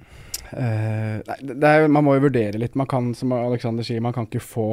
Uh, 0.53 1.21
nei, 1.27 1.37
det 1.49 1.69
er, 1.69 1.87
man 1.91 2.05
må 2.05 2.17
jo 2.17 2.27
vurdere 2.27 2.61
litt. 2.61 2.77
Man 2.79 2.89
kan, 2.89 3.13
som 3.17 3.33
Alexander 3.37 3.87
sier, 3.87 4.03
man 4.05 4.15
kan 4.17 4.29
ikke 4.29 4.43
få, 4.45 4.69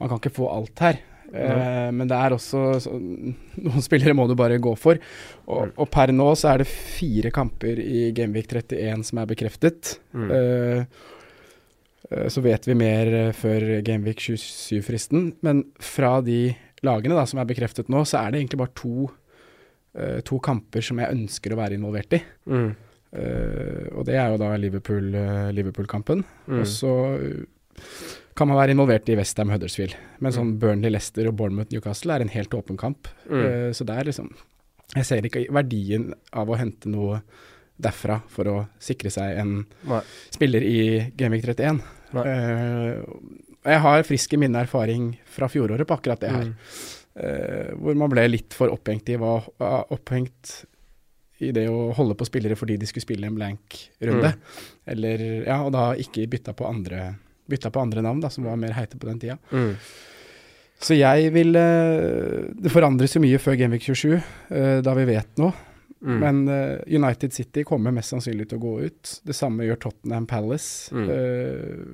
man 0.00 0.10
kan 0.10 0.20
ikke 0.20 0.36
få 0.38 0.50
alt 0.52 0.84
her. 0.84 1.02
Uh, 1.34 1.90
men 1.90 2.06
det 2.06 2.14
er 2.14 2.34
også 2.36 2.60
så, 2.84 2.92
Noen 2.94 3.82
spillere 3.82 4.14
må 4.14 4.28
du 4.30 4.36
bare 4.38 4.60
gå 4.62 4.74
for. 4.78 5.00
Og, 5.48 5.72
og 5.74 5.90
per 5.92 6.12
nå 6.14 6.28
så 6.38 6.52
er 6.52 6.62
det 6.62 6.70
fire 6.70 7.32
kamper 7.34 7.80
i 7.82 8.06
Gameweek 8.14 8.52
31 8.52 9.08
som 9.08 9.20
er 9.22 9.30
bekreftet. 9.32 9.96
Mm. 10.14 10.30
Uh, 10.30 11.10
uh, 12.12 12.28
så 12.30 12.44
vet 12.44 12.70
vi 12.70 12.78
mer 12.78 13.34
før 13.36 13.66
Gameweek 13.86 14.22
27-fristen. 14.22 15.32
Men 15.46 15.66
fra 15.82 16.18
de 16.24 16.46
lagene 16.84 17.18
da 17.18 17.26
som 17.26 17.42
er 17.42 17.50
bekreftet 17.50 17.90
nå, 17.92 18.04
så 18.06 18.20
er 18.20 18.32
det 18.32 18.42
egentlig 18.42 18.60
bare 18.60 18.76
to, 18.76 19.06
to 20.26 20.36
kamper 20.44 20.84
som 20.84 20.98
jeg 21.00 21.14
ønsker 21.14 21.54
å 21.54 21.56
være 21.56 21.78
involvert 21.78 22.16
i. 22.18 22.18
Mm. 22.50 22.74
Og 23.94 24.02
det 24.04 24.18
er 24.18 24.34
jo 24.34 24.40
da 24.42 24.50
Liverpool, 24.58 25.06
Liverpool-kampen. 25.56 26.20
Mm. 26.44 26.58
Og 26.58 26.68
så 26.68 26.92
kan 28.34 28.50
man 28.50 28.58
være 28.58 28.74
involvert 28.74 29.08
i 29.10 29.16
Westham 29.18 29.52
Huddersfield. 29.52 29.94
Men 30.22 30.34
sånn 30.34 30.54
Burnley, 30.62 30.90
Leicester 30.92 31.28
og 31.30 31.36
Bournemouth 31.38 31.70
Newcastle 31.74 32.16
er 32.16 32.24
en 32.24 32.32
helt 32.34 32.54
åpen 32.56 32.78
kamp. 32.80 33.08
Mm. 33.28 33.40
Eh, 33.40 33.70
så 33.76 33.86
det 33.86 33.98
er 33.98 34.10
liksom 34.10 34.32
Jeg 34.94 35.06
ser 35.08 35.26
ikke 35.26 35.46
verdien 35.50 36.10
av 36.36 36.50
å 36.50 36.58
hente 36.58 36.90
noe 36.92 37.22
derfra 37.80 38.20
for 38.30 38.46
å 38.46 38.56
sikre 38.78 39.10
seg 39.10 39.40
en 39.40 39.54
Nei. 39.88 40.02
spiller 40.30 40.62
i 40.62 40.78
Gamevik 41.16 41.48
31. 41.48 41.80
Nei. 42.14 42.26
Eh, 42.30 43.00
jeg 43.64 43.80
har 43.80 44.04
friske 44.06 44.38
minne 44.38 44.60
erfaring 44.60 45.14
fra 45.24 45.48
fjoråret 45.50 45.88
på 45.88 45.96
akkurat 45.96 46.20
det 46.20 46.30
her. 46.30 46.52
Mm. 46.52 46.54
Uh, 47.14 47.68
hvor 47.78 47.94
man 47.94 48.10
ble 48.10 48.24
litt 48.26 48.54
for 48.58 48.72
opphengt 48.74 49.08
i, 49.08 49.16
hva, 49.16 49.36
opphengt 49.94 50.64
i 51.38 51.52
det 51.54 51.68
å 51.70 51.92
holde 51.94 52.16
på 52.18 52.26
spillere 52.26 52.58
fordi 52.58 52.76
de 52.80 52.88
skulle 52.90 53.06
spille 53.06 53.28
en 53.30 53.36
blank 53.38 53.78
runde. 54.04 54.34
Eller, 54.90 55.22
ja, 55.46 55.60
og 55.64 55.72
da 55.74 55.92
ikke 55.98 56.26
bytta 56.30 56.52
på 56.58 56.66
andre 56.68 57.14
bytta 57.50 57.70
på 57.70 57.82
andre 57.82 58.02
navn 58.04 58.20
da, 58.24 58.30
som 58.32 58.46
var 58.48 58.56
mer 58.60 58.74
heite 58.76 58.98
på 59.00 59.08
den 59.08 59.20
tida. 59.22 59.38
Mm. 59.52 59.74
Så 60.84 60.96
jeg 60.98 61.30
vil 61.32 61.54
eh, 61.56 62.50
Det 62.60 62.72
forandres 62.72 63.14
jo 63.16 63.22
mye 63.22 63.38
før 63.40 63.56
Genvik 63.60 63.86
27, 63.86 64.14
eh, 64.50 64.78
da 64.84 64.94
vi 64.98 65.06
vet 65.08 65.38
noe. 65.40 65.52
Mm. 66.04 66.18
Men 66.20 66.40
eh, 66.52 66.82
United 66.98 67.32
City 67.32 67.64
kommer 67.64 67.94
mest 67.94 68.12
sannsynlig 68.12 68.48
til 68.50 68.58
å 68.60 68.64
gå 68.64 68.74
ut. 68.90 69.14
Det 69.24 69.36
samme 69.36 69.64
gjør 69.64 69.80
Tottenham 69.86 70.26
Palace. 70.28 70.92
Mm. 70.92 71.08
Uh, 71.08 71.84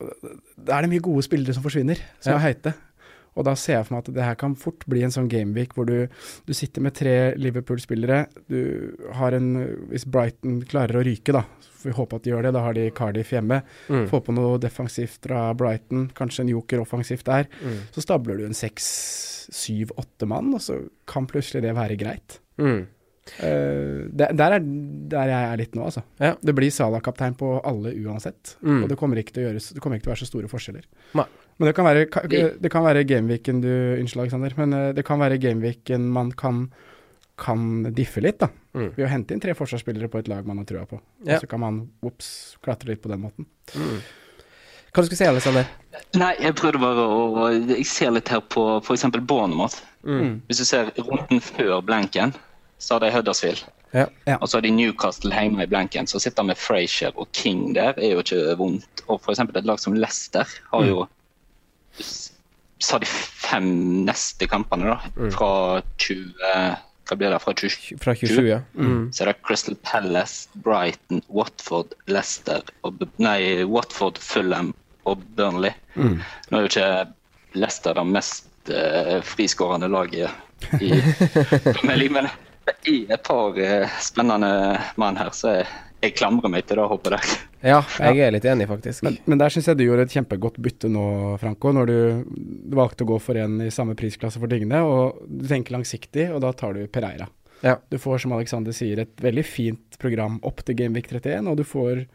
da 0.00 0.78
er 0.78 0.86
det 0.86 0.90
mye 0.94 1.04
gode 1.04 1.22
spillere 1.26 1.54
som 1.54 1.62
forsvinner, 1.64 2.00
som 2.18 2.32
Ja. 2.32 2.38
er 2.38 2.46
heite. 2.48 2.72
Og 3.38 3.46
da 3.46 3.54
ser 3.58 3.78
jeg 3.78 3.86
for 3.86 3.96
meg 3.96 4.04
at 4.04 4.12
det 4.16 4.26
her 4.26 4.38
kan 4.40 4.56
fort 4.58 4.84
bli 4.90 5.04
en 5.06 5.14
sånn 5.14 5.30
gameweek 5.30 5.74
hvor 5.76 5.86
du, 5.88 6.10
du 6.46 6.52
sitter 6.56 6.84
med 6.84 6.96
tre 6.98 7.14
Liverpool-spillere. 7.38 8.24
Du 8.50 8.60
har 9.18 9.36
en 9.36 9.50
Hvis 9.90 10.06
Brighton 10.10 10.60
klarer 10.68 11.00
å 11.00 11.04
ryke, 11.06 11.34
da, 11.36 11.44
så 11.62 11.88
vi 11.88 11.96
håper 11.96 12.20
at 12.20 12.26
de 12.26 12.34
gjør 12.34 12.48
det, 12.48 12.54
da 12.56 12.64
har 12.66 12.76
de 12.76 12.86
Cardiff 12.96 13.32
hjemme. 13.34 13.62
Mm. 13.88 14.06
Få 14.10 14.22
på 14.24 14.34
noe 14.36 14.60
defensivt 14.62 15.22
fra 15.26 15.48
Brighton, 15.56 16.08
kanskje 16.16 16.44
en 16.44 16.54
joker 16.54 16.82
offensivt 16.82 17.26
der. 17.28 17.50
Mm. 17.62 17.82
Så 17.94 18.04
stabler 18.04 18.40
du 18.40 18.46
en 18.48 18.56
seks, 18.56 18.88
syv, 19.54 19.94
åtte 20.00 20.28
mann, 20.30 20.52
og 20.56 20.64
så 20.64 20.82
kan 21.10 21.28
plutselig 21.30 21.64
det 21.66 21.76
være 21.78 21.98
greit. 22.00 22.40
Mm. 22.60 22.82
Uh, 23.30 24.08
der, 24.10 24.32
der 24.34 24.56
er 24.56 24.64
der 25.10 25.30
jeg 25.30 25.46
er 25.52 25.60
litt 25.60 25.76
nå, 25.78 25.84
altså. 25.86 26.02
Ja. 26.18 26.34
Det 26.40 26.54
blir 26.56 26.72
Salah-kaptein 26.74 27.36
på 27.38 27.52
alle 27.66 27.92
uansett. 28.02 28.56
Mm. 28.60 28.82
Og 28.82 28.90
det 28.90 28.98
kommer, 28.98 29.20
ikke 29.20 29.36
til 29.36 29.44
å 29.44 29.48
gjøres, 29.48 29.70
det 29.76 29.82
kommer 29.84 29.98
ikke 29.98 30.08
til 30.08 30.12
å 30.12 30.14
være 30.16 30.24
så 30.24 30.30
store 30.30 30.50
forskjeller. 30.50 30.88
Nei. 31.20 31.26
Men 31.60 31.68
det 31.68 31.74
kan 31.76 31.84
være, 31.84 32.06
ka- 32.08 32.24
det 32.60 32.70
kan 32.72 32.84
være 32.86 33.04
gameweeken 33.04 33.58
du 33.60 33.68
Unnskyld, 34.00 34.22
Alexander. 34.24 34.54
Men 34.56 34.72
eh, 34.78 34.86
det 34.96 35.04
kan 35.04 35.20
være 35.20 35.36
gameweeken 35.42 36.06
man 36.14 36.30
kan, 36.32 36.62
kan 37.40 37.66
diffe 37.96 38.22
litt, 38.24 38.38
da. 38.40 38.48
Mm. 38.72 38.88
Ved 38.96 39.04
å 39.04 39.10
hente 39.12 39.34
inn 39.36 39.42
tre 39.44 39.52
forsvarsspillere 39.58 40.08
på 40.08 40.22
et 40.22 40.30
lag 40.32 40.46
man 40.48 40.62
har 40.62 40.68
trua 40.70 40.86
på. 40.88 41.00
Ja. 41.26 41.36
Og 41.36 41.44
så 41.44 41.50
kan 41.50 41.60
man 41.60 41.82
ops, 42.06 42.30
klatre 42.64 42.92
litt 42.94 43.02
på 43.04 43.12
den 43.12 43.20
måten. 43.26 43.46
Mm. 43.76 44.00
Hva 44.90 45.04
du 45.04 45.06
skulle 45.10 45.20
si, 45.20 45.28
Alexander? 45.28 45.68
Nei, 46.18 46.32
jeg 46.42 46.56
prøvde 46.58 46.80
bare 46.82 47.04
å 47.06 47.44
Jeg 47.76 47.84
ser 47.86 48.10
litt 48.16 48.30
her 48.32 48.40
på 48.50 48.64
f.eks. 48.80 49.04
Bournemouth. 49.20 49.76
Mm. 50.02 50.40
Hvis 50.48 50.62
du 50.62 50.66
ser 50.66 50.88
runden 50.98 51.44
før 51.44 51.78
blanken, 51.86 52.32
så 52.80 52.96
har 52.96 53.04
de 53.04 53.12
Huddersfield. 53.14 53.62
Ja. 53.92 54.06
Ja. 54.26 54.36
Og 54.40 54.48
så 54.48 54.56
har 54.58 54.64
de 54.64 54.70
Newcastle 54.74 55.30
hjemme 55.34 55.62
i 55.62 55.70
blanken. 55.70 56.06
Så 56.10 56.18
sitter 56.22 56.46
med 56.46 56.58
Frazier 56.58 57.12
og 57.18 57.28
King 57.36 57.74
der, 57.76 57.92
er 57.98 58.16
jo 58.16 58.24
ikke 58.24 58.56
vondt. 58.58 59.04
Og 59.10 59.20
f.eks. 59.20 59.42
et 59.44 59.66
lag 59.68 59.78
som 59.82 59.94
Leicester 59.98 60.46
har 60.72 60.86
jo 60.88 61.04
Så 61.04 61.08
har 62.90 63.02
de 63.02 63.06
fem 63.06 63.66
neste 64.06 64.48
kampene, 64.50 64.94
da. 64.94 65.30
Fra 65.34 65.50
20 66.00 66.34
Hva 67.10 67.16
blir 67.18 67.32
det? 67.34 67.40
Fra 67.42 67.54
20, 67.58 67.98
Fra 68.00 68.14
27, 68.14 68.44
ja. 68.46 68.60
Mm. 68.78 69.08
så 69.12 69.24
er 69.24 69.32
det 69.32 69.40
Crystal 69.46 69.76
Palace, 69.82 70.46
Brighton, 70.54 71.22
Watford, 71.26 71.96
Leicester 72.06 72.62
og, 72.86 73.02
Nei, 73.18 73.64
Watford, 73.66 74.20
Fulham 74.22 74.70
og 75.10 75.24
Burnley. 75.34 75.74
Nå 75.96 76.60
er 76.60 76.66
jo 76.66 76.70
ikke 76.70 76.90
Leicester 77.58 77.98
det 77.98 78.06
mest 78.06 78.46
uh, 78.70 79.18
friskårende 79.26 79.90
laget 79.90 80.30
i 80.78 80.92
Premier 81.80 82.12
men 82.12 82.30
det 82.68 82.76
er 82.86 83.14
et 83.16 83.26
par 83.26 83.58
uh, 83.58 84.00
spennende 84.04 84.52
mann 85.00 85.18
her, 85.18 85.32
så 85.34 85.56
jeg, 85.58 85.70
jeg 86.04 86.14
klamrer 86.20 86.52
meg 86.52 86.68
til 86.68 86.78
det 86.78 86.86
håpet 86.92 87.16
der. 87.16 87.38
Ja, 87.60 87.80
jeg 88.00 88.22
er 88.24 88.32
litt 88.32 88.46
enig, 88.48 88.66
faktisk. 88.70 89.04
Men, 89.04 89.18
men 89.28 89.40
der 89.40 89.52
syns 89.52 89.68
jeg 89.68 89.76
du 89.76 89.84
gjorde 89.84 90.06
et 90.06 90.14
kjempegodt 90.14 90.56
bytte 90.64 90.88
nå, 90.92 91.04
Franco, 91.42 91.74
når 91.76 91.90
du, 91.90 91.98
valgte 92.76 93.04
å 93.04 93.10
gå 93.10 93.18
for 93.20 93.40
en 93.40 93.58
i 93.64 93.70
samme 93.74 93.96
prisklasse 93.98 94.40
for 94.40 94.50
Digne, 94.50 94.80
og 94.86 95.20
du 95.28 95.44
tenker 95.50 95.76
langsiktig, 95.76 96.30
og 96.32 96.40
da 96.44 96.54
tar 96.56 96.78
du 96.78 96.86
Pereira. 96.88 97.28
Ja. 97.60 97.76
Du 97.92 97.98
får, 98.00 98.22
som 98.24 98.32
Alexander 98.32 98.72
sier, 98.76 99.02
et 99.02 99.20
veldig 99.20 99.44
fint 99.44 99.98
program 100.00 100.38
opp 100.48 100.62
til 100.64 100.78
Gameweek 100.78 101.10
31, 101.12 101.50
og 101.50 101.60
du 101.60 101.66
får 101.68 102.06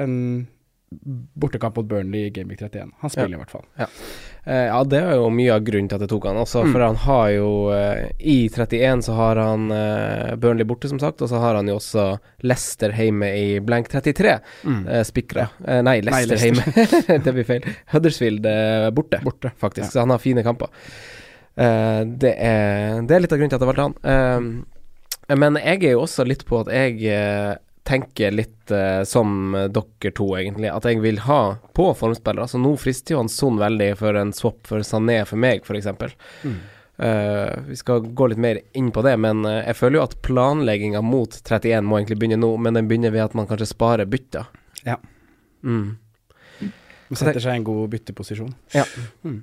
en 0.00 0.16
bortekamp 1.38 1.76
mot 1.76 1.86
Burnley 1.86 2.24
i 2.26 2.30
Gameweek 2.34 2.60
31. 2.62 2.90
Han 3.00 3.10
spiller 3.10 3.36
i 3.36 3.38
hvert 3.38 3.50
fall. 3.52 3.62
Eh, 3.78 4.64
ja, 4.66 4.78
det 4.84 4.98
er 4.98 5.12
jo 5.20 5.28
mye 5.30 5.52
av 5.54 5.62
grunnen 5.62 5.86
til 5.88 5.94
at 6.00 6.02
jeg 6.02 6.10
tok 6.10 6.26
han 6.26 6.40
også, 6.40 6.64
Mm. 6.64 6.72
for 6.72 6.82
han 6.82 6.96
har 7.04 7.28
jo 7.30 7.50
uh, 7.70 8.08
I 8.18 8.48
31 8.50 9.04
så 9.06 9.14
har 9.14 9.36
han 9.38 9.68
uh, 9.70 10.34
Burnley 10.36 10.66
borte, 10.66 10.88
som 10.90 10.98
sagt, 10.98 11.22
og 11.22 11.30
så 11.30 11.38
har 11.38 11.54
han 11.60 11.68
jo 11.70 11.76
også 11.78 12.08
Leicester 12.42 12.90
hjemme 12.96 13.30
i 13.38 13.60
blank 13.62 13.86
33. 13.92 14.34
Mm. 14.66 14.82
Spikra. 15.06 15.46
Nei, 15.86 16.00
Leicester 16.02 16.34
Leicester. 16.34 16.98
hjemme. 17.06 17.22
det 17.28 17.36
blir 17.38 17.46
feil. 17.52 17.70
Huddersfield 17.94 18.50
borte, 18.96 19.22
Borte. 19.22 19.54
faktisk. 19.62 19.86
Ja. 19.86 19.92
Så 19.94 20.00
han 20.02 20.10
har 20.10 20.18
fine 20.18 20.42
kamper. 20.42 20.74
Det, 21.54 22.34
er, 22.34 23.00
det 23.06 23.14
er 23.14 23.20
litt 23.22 23.32
av 23.34 23.38
grunnen 23.38 23.50
til 23.52 23.58
at 23.58 23.64
jeg 23.66 23.70
valgte 23.70 23.88
han. 24.10 24.62
Men 25.38 25.58
jeg 25.62 25.84
er 25.84 25.92
jo 25.94 26.02
også 26.02 26.24
litt 26.26 26.42
på 26.48 26.64
at 26.64 26.70
jeg 26.74 26.98
tenker 27.90 28.34
litt 28.34 28.70
eh, 28.70 29.02
som 29.08 29.52
dere 29.52 30.12
to, 30.14 30.28
egentlig. 30.38 30.70
At 30.70 30.86
jeg 30.86 31.02
vil 31.02 31.22
ha 31.26 31.40
på 31.76 31.90
formspillere. 31.98 32.46
Altså 32.46 32.60
Nå 32.62 32.76
frister 32.80 33.16
jo 33.16 33.24
han 33.24 33.32
Son 33.32 33.58
veldig 33.60 33.90
for 33.98 34.18
en 34.20 34.30
swap 34.36 34.62
for 34.70 34.86
Sané 34.86 35.24
for 35.28 35.40
meg, 35.42 35.66
f.eks. 35.66 35.90
Mm. 36.46 36.60
Uh, 37.00 37.54
vi 37.64 37.78
skal 37.80 38.04
gå 38.12 38.26
litt 38.28 38.40
mer 38.40 38.58
inn 38.76 38.90
på 38.92 39.00
det, 39.06 39.14
men 39.24 39.38
uh, 39.48 39.62
jeg 39.62 39.78
føler 39.78 39.96
jo 39.96 40.02
at 40.04 40.18
planlegginga 40.20 41.00
mot 41.00 41.32
31 41.32 41.86
må 41.88 41.96
egentlig 41.96 42.18
begynne 42.20 42.36
nå, 42.42 42.50
men 42.60 42.76
den 42.76 42.90
begynner 42.90 43.14
ved 43.14 43.24
at 43.24 43.36
man 43.38 43.48
kanskje 43.48 43.70
sparer 43.70 44.08
bytter. 44.10 44.50
Ja. 44.84 44.98
Mm. 45.64 45.96
Han 46.60 47.18
setter 47.18 47.40
seg 47.42 47.56
i 47.56 47.62
en 47.62 47.64
god 47.66 47.88
bytteposisjon. 47.94 48.52
Ja. 48.76 48.84
Mm. 49.24 49.40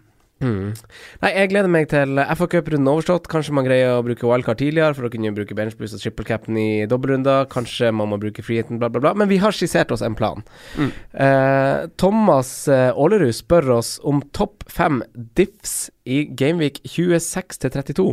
Nei, 1.24 1.32
jeg 1.34 1.50
gleder 1.52 1.72
meg 1.72 1.88
til 1.92 2.20
FA 2.38 2.48
Cup-runden 2.52 2.90
overstått. 2.92 3.30
Kanskje 3.32 3.56
man 3.58 3.66
greier 3.66 3.96
å 3.96 4.04
bruke 4.06 4.28
wildcard 4.30 4.60
tidligere 4.62 4.98
for 4.98 5.08
å 5.08 5.12
kunne 5.14 5.34
bruke 5.36 5.58
benchboost 5.58 5.98
og 5.98 6.04
triple 6.04 6.28
cap'n 6.28 6.60
i 6.62 6.70
dobbeltrunder. 6.90 7.48
Kanskje 7.52 7.92
man 7.96 8.12
må 8.12 8.20
bruke 8.22 8.46
friheten, 8.46 8.80
bla, 8.82 8.92
bla, 8.94 9.02
bla. 9.04 9.14
Men 9.18 9.32
vi 9.32 9.42
har 9.42 9.56
skissert 9.56 9.94
oss 9.96 10.06
en 10.06 10.18
plan. 10.18 10.44
Mm. 10.78 10.92
Eh, 11.28 11.86
Thomas 12.02 12.52
eh, 12.72 12.90
Aalerud 12.94 13.34
spør 13.36 13.78
oss 13.80 13.96
om 14.08 14.22
topp 14.38 14.68
fem 14.72 15.02
diffs 15.38 15.88
i 16.08 16.26
Gameweek 16.38 16.84
26 16.86 17.64
til 17.64 17.74
32. 17.80 18.12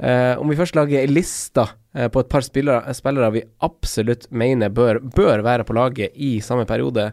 Eh, 0.00 0.34
om 0.40 0.48
vi 0.48 0.56
først 0.56 0.76
lager 0.78 1.02
ei 1.02 1.10
liste 1.10 1.66
eh, 1.92 2.08
på 2.08 2.22
et 2.22 2.30
par 2.32 2.44
spillere, 2.44 2.94
spillere 2.96 3.34
vi 3.34 3.44
absolutt 3.66 4.30
mener 4.32 4.72
bør, 4.72 5.02
bør 5.04 5.44
være 5.44 5.66
på 5.68 5.76
laget 5.76 6.16
i 6.16 6.38
samme 6.44 6.64
periode. 6.68 7.10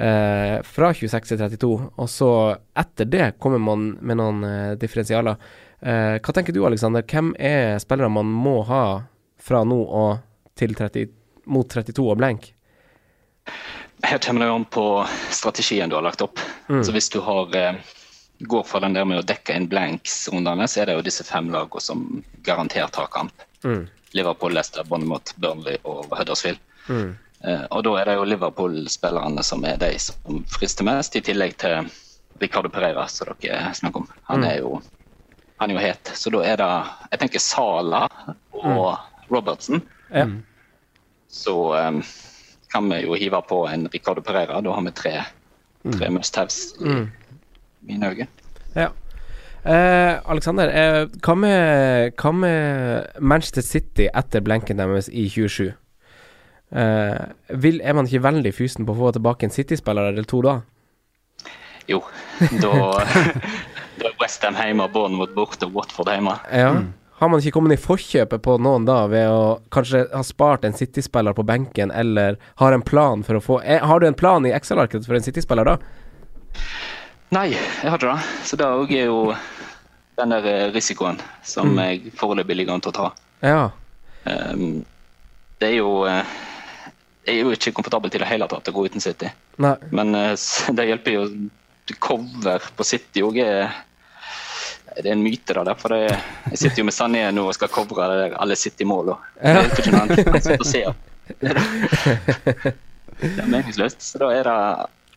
Eh, 0.00 0.62
fra 0.64 0.94
26 0.94 1.28
til 1.28 1.38
32, 1.38 1.70
og 2.00 2.08
så 2.08 2.30
etter 2.78 3.08
det 3.10 3.26
kommer 3.42 3.60
man 3.60 3.90
med 4.00 4.16
noen 4.16 4.46
eh, 4.48 4.72
differensialer. 4.80 5.36
Eh, 5.80 6.16
hva 6.16 6.34
tenker 6.36 6.56
du, 6.56 6.62
Alexander? 6.64 7.04
Hvem 7.04 7.34
er 7.36 7.76
spillere 7.82 8.08
man 8.12 8.30
må 8.32 8.62
ha 8.70 8.84
fra 9.40 9.60
nå 9.68 9.76
og 9.84 10.22
til 10.56 10.72
30, 10.76 11.12
mot 11.52 11.68
32 11.68 12.06
og 12.06 12.16
blank? 12.20 12.48
Her 14.00 14.20
kommer 14.24 14.46
det 14.46 14.52
an 14.54 14.64
på 14.72 14.86
strategien 15.36 15.92
du 15.92 15.98
har 15.98 16.06
lagt 16.06 16.24
opp. 16.24 16.40
Så 16.70 16.94
hvis 16.96 17.12
du 17.12 17.20
har 17.26 17.52
eh, 17.56 17.80
går 18.40 18.64
for 18.64 18.80
den 18.80 18.96
der 18.96 19.04
med 19.04 19.20
å 19.20 19.26
dekke 19.26 19.52
inn 19.52 19.68
blanks-rundene, 19.68 20.68
så 20.68 20.80
er 20.80 20.88
det 20.88 20.96
jo 20.96 21.08
disse 21.10 21.26
fem 21.28 21.52
lagene 21.52 21.84
som 21.84 22.06
garantert 22.46 22.96
har 22.96 23.12
kamp. 23.12 23.44
Liverpool, 24.16 24.54
Leicester, 24.56 24.84
Bournemouth, 24.88 25.36
Burnley 25.36 25.76
og 25.84 26.08
Huddersfield. 26.16 26.60
Eh, 26.88 27.10
og 27.40 27.84
da 27.86 27.92
er 27.96 28.08
det 28.08 28.14
jo 28.18 28.24
Liverpool-spillerne 28.28 29.42
som 29.46 29.62
er 29.64 29.78
de 29.80 29.94
som 30.02 30.42
frister 30.52 30.84
mest, 30.84 31.14
i 31.16 31.22
tillegg 31.24 31.54
til 31.62 31.88
Ricardo 32.40 32.68
Pereira, 32.68 33.06
som 33.08 33.30
dere 33.40 33.70
snakker 33.76 34.02
om. 34.02 34.10
Han 34.28 34.44
er 34.44 34.58
jo 34.60 34.80
han 35.60 35.70
er 35.70 35.76
jo 35.76 35.80
het. 35.84 36.10
Så 36.16 36.32
da 36.32 36.40
er 36.44 36.56
det 36.56 36.70
Jeg 37.12 37.20
tenker 37.20 37.42
Sala 37.44 38.06
og 38.52 38.96
Robertson. 39.30 39.82
Ja. 40.08 40.26
Så 41.28 41.54
um, 41.76 42.02
kan 42.72 42.88
vi 42.88 43.02
jo 43.04 43.14
hive 43.14 43.42
på 43.48 43.66
en 43.68 43.88
Ricardo 43.92 44.22
Pereira. 44.24 44.60
Da 44.60 44.72
har 44.72 44.82
vi 44.82 44.90
tre, 44.96 45.12
tre 45.92 46.08
must-haves 46.10 46.74
i 46.80 46.96
mine 47.86 48.08
øyne. 48.08 48.26
Ja. 48.74 48.88
Eh, 49.60 50.30
Alexander, 50.30 50.68
eh, 50.72 51.06
hva, 51.20 51.34
med, 51.36 52.12
hva 52.16 52.32
med 52.32 53.20
Manchester 53.20 53.62
City 53.62 54.08
etter 54.08 54.40
blenken 54.40 54.80
deres 54.80 55.10
i 55.12 55.28
27? 55.28 55.74
Eh, 56.70 57.22
vil, 57.48 57.80
er 57.82 57.96
man 57.98 58.06
ikke 58.06 58.22
veldig 58.28 58.52
fysen 58.54 58.86
på 58.86 58.94
å 58.94 59.00
få 59.00 59.12
tilbake 59.16 59.46
en 59.46 59.54
City-spiller 59.54 60.12
eller 60.12 60.26
to 60.28 60.42
da? 60.46 60.60
Jo, 61.90 61.98
da, 62.62 62.72
da 63.98 64.06
er 64.06 64.16
Westham 64.20 64.58
hjemme, 64.58 64.86
Bournemouth 64.94 65.34
borte, 65.34 65.66
Watford 65.74 66.12
hjemme. 66.12 66.36
Ja. 66.54 66.74
Har 67.20 67.28
man 67.28 67.42
ikke 67.42 67.52
kommet 67.58 67.74
i 67.74 67.82
forkjøpet 67.82 68.40
på 68.46 68.54
noen 68.62 68.86
da, 68.88 69.02
ved 69.10 69.26
å 69.28 69.40
kanskje 69.74 70.06
ha 70.14 70.22
spart 70.24 70.62
en 70.64 70.76
City-spiller 70.76 71.34
på 71.36 71.44
benken, 71.44 71.90
eller 71.90 72.38
har 72.62 72.72
en 72.72 72.84
plan 72.86 73.24
for 73.26 73.36
å 73.36 73.42
få 73.44 73.58
er, 73.60 73.82
Har 73.84 74.00
du 74.00 74.06
en 74.08 74.16
plan 74.16 74.46
i 74.48 74.54
Excel-arket 74.56 75.04
for 75.08 75.18
en 75.18 75.26
City-spiller 75.26 75.68
da? 75.68 75.74
Nei, 77.34 77.50
jeg 77.52 77.90
har 77.90 77.98
ikke 77.98 78.14
det. 78.14 78.46
Så 78.48 78.56
det 78.58 78.70
òg 78.70 78.94
er 78.96 79.10
jo 79.10 79.18
den 80.20 80.32
der 80.32 80.48
eh, 80.48 80.70
risikoen 80.72 81.20
som 81.46 81.76
jeg 81.78 82.14
foreløpig 82.16 82.56
ligger 82.56 82.78
an 82.78 82.86
til 82.86 82.94
å 82.94 82.96
ta. 82.96 83.10
Ja. 83.44 83.60
Um, 84.24 84.82
det 85.60 85.74
er 85.74 85.76
jo 85.78 85.92
eh, 86.08 86.32
Jeg 87.30 87.38
er 87.38 87.46
jo 87.46 87.54
ikke 87.54 87.72
komfortabel 87.76 88.10
til 88.10 88.24
det 88.24 88.26
hele 88.26 88.48
tatt 88.50 88.66
å 88.66 88.74
gå 88.74 88.88
uten 88.90 89.02
City. 89.02 89.30
Nei. 89.62 89.76
Men 89.94 90.16
eh, 90.18 90.32
det 90.74 90.88
hjelper 90.88 91.14
jo 91.14 91.22
Cover 92.02 92.66
på 92.78 92.86
City 92.86 93.22
òg 93.26 93.38
er 93.42 93.70
det 94.90 95.06
er 95.06 95.14
en 95.14 95.22
myte, 95.22 95.54
da. 95.54 95.62
Derfor 95.64 95.94
det, 95.94 96.00
jeg 96.50 96.58
sitter 96.64 96.82
jo 96.82 96.86
med 96.88 96.96
Sané 96.96 97.22
nå 97.30 97.44
og 97.46 97.54
skal 97.56 97.70
covre 97.72 98.08
alle 98.34 98.56
City-mål. 98.58 99.12
Det 99.38 99.54
hjelper 99.54 100.56
ikke 100.56 100.66
ser. 100.66 100.94
Det 103.20 103.36
er 103.36 103.48
meningsløst. 103.52 104.00
Så 104.00 104.18
da 104.18 104.30
er 104.32 104.48
det 104.48 104.56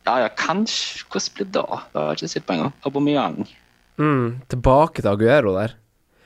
Ja, 0.03 0.17
ja, 0.19 0.27
kanskje 0.35 1.05
Hvordan 1.07 1.35
blir 1.37 1.47
det 1.47 1.53
da? 1.55 1.77
Det 1.79 2.01
har 2.01 2.09
jeg 2.11 2.19
ikke 2.19 2.31
sett 2.33 2.45
på 2.45 2.53
engang. 2.57 2.73
Aubameyang. 2.83 3.37
Mm, 3.97 4.27
tilbake 4.51 5.01
til 5.01 5.09
Aguero 5.13 5.53
der. 5.55 5.75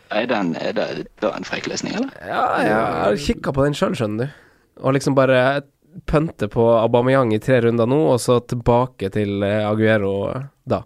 Er, 0.10 0.26
den, 0.26 0.56
er 0.56 0.74
det 0.74 0.88
da 1.22 1.34
en 1.38 1.46
frekk 1.46 1.68
løsning, 1.70 1.94
eller? 2.00 2.10
Ja, 2.26 2.44
jeg 2.64 2.74
har 2.74 3.18
kikka 3.22 3.54
på 3.54 3.66
den 3.68 3.78
sjøl, 3.78 3.94
skjønner 4.00 4.26
du. 4.26 4.44
Og 4.82 4.96
liksom 4.98 5.18
bare 5.18 5.62
pønte 6.06 6.48
på 6.52 6.64
Aubameyang 6.78 7.34
i 7.34 7.40
tre 7.40 7.62
runder 7.62 7.88
nå, 7.90 7.98
og 8.14 8.20
så 8.22 8.40
tilbake 8.46 9.10
til 9.14 9.42
eh, 9.44 9.64
Aguero 9.70 10.34
da. 10.68 10.84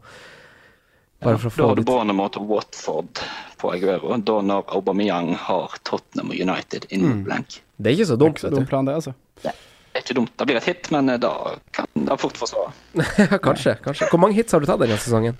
Bare 1.21 1.37
for 1.37 1.49
å 1.49 1.51
da 1.51 1.55
få 1.57 1.67
har 1.69 1.75
du 1.75 1.83
Bournemouth 1.85 2.39
og 2.41 2.47
Watford 2.49 3.19
på 3.61 3.73
Aguero. 3.75 4.15
Da 4.25 4.39
når 4.41 4.71
Aubameyang 4.77 5.35
har 5.37 5.75
Tottenham 5.85 6.31
og 6.33 6.39
United 6.41 6.87
Mm. 6.89 6.95
innen 6.97 7.23
blank. 7.27 7.59
Det 7.77 7.91
er 7.91 7.97
ikke 7.99 8.09
så 8.13 8.17
dumt, 8.17 8.39
Så 8.39 8.47
vet 8.49 8.55
dum 8.55 8.63
du. 8.65 8.69
plan, 8.69 8.85
det, 8.85 8.95
altså. 8.95 9.13
Det 9.43 9.51
er 9.99 10.01
ikke 10.05 10.15
dumt. 10.15 10.31
Det 10.37 10.45
blir 10.47 10.55
et 10.57 10.63
hit, 10.65 10.89
men 10.91 11.09
eh, 11.09 11.17
da 11.19 11.33
kan 11.75 11.85
det 11.95 12.17
fort 12.21 12.37
forsvare. 12.37 12.71
Ja, 13.17 13.37
kanskje, 13.37 13.75
kanskje. 13.83 14.07
Hvor 14.09 14.19
mange 14.23 14.33
hits 14.39 14.51
har 14.55 14.59
du 14.63 14.65
tatt 14.65 14.79
denne 14.79 14.97
sesongen? 14.97 15.37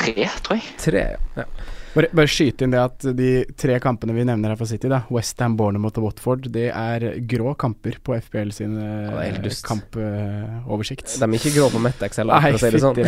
Tre, 0.00 0.28
tror 0.46 0.56
jeg. 0.56 0.68
Tre, 0.80 1.04
ja. 1.36 1.44
Bare, 1.90 2.06
bare 2.14 2.30
skyte 2.30 2.62
inn 2.66 2.70
det 2.74 2.80
at 2.82 3.04
de 3.18 3.30
tre 3.58 3.74
kampene 3.82 4.14
vi 4.14 4.22
nevner 4.28 4.52
her 4.52 4.58
for 4.60 4.68
City, 4.70 4.88
da 4.90 5.00
Westham, 5.10 5.56
Bournemouth 5.58 5.98
og 5.98 6.04
Watford, 6.10 6.42
det 6.54 6.68
er 6.70 6.98
grå 7.30 7.50
kamper 7.58 7.94
på 8.04 8.14
FPL 8.20 8.50
sin 8.54 8.72
Ja, 8.78 9.30
dust. 9.42 9.64
kampoversikt. 9.66 11.08
De 11.18 11.24
er 11.26 11.34
ikke 11.40 11.56
grå 11.56 11.66
på 11.74 11.82
Mettex 11.82 12.12
heller, 12.22 12.38
for 12.46 12.54
å 12.54 12.58
si 12.62 12.68
det 12.76 12.82
sånn. 12.84 12.98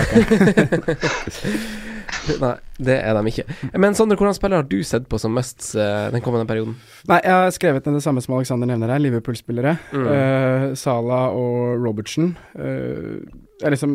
Nei, 2.42 2.52
det 2.78 2.96
er 3.02 3.16
de 3.16 3.30
ikke. 3.32 3.44
Men 3.80 3.96
Sondre, 3.98 4.16
hvordan 4.18 4.36
spiller 4.36 4.60
har 4.60 4.66
du 4.68 4.78
sett 4.86 5.06
på 5.10 5.18
som 5.20 5.32
mest 5.34 5.72
eh, 5.74 6.08
den 6.12 6.22
kommende 6.24 6.46
perioden? 6.48 6.74
Nei, 7.10 7.18
jeg 7.24 7.34
har 7.34 7.50
skrevet 7.54 7.86
ned 7.88 7.96
det 7.98 8.04
samme 8.04 8.22
som 8.24 8.36
Alexander 8.36 8.66
nevner 8.70 8.92
her, 8.94 9.02
Liverpool-spillere. 9.02 9.72
Mm. 9.94 10.06
Uh, 10.06 10.66
Salah 10.78 11.24
og 11.38 11.56
Robertson. 11.82 12.26
Uh, 12.58 13.22
er 13.62 13.70
liksom, 13.74 13.90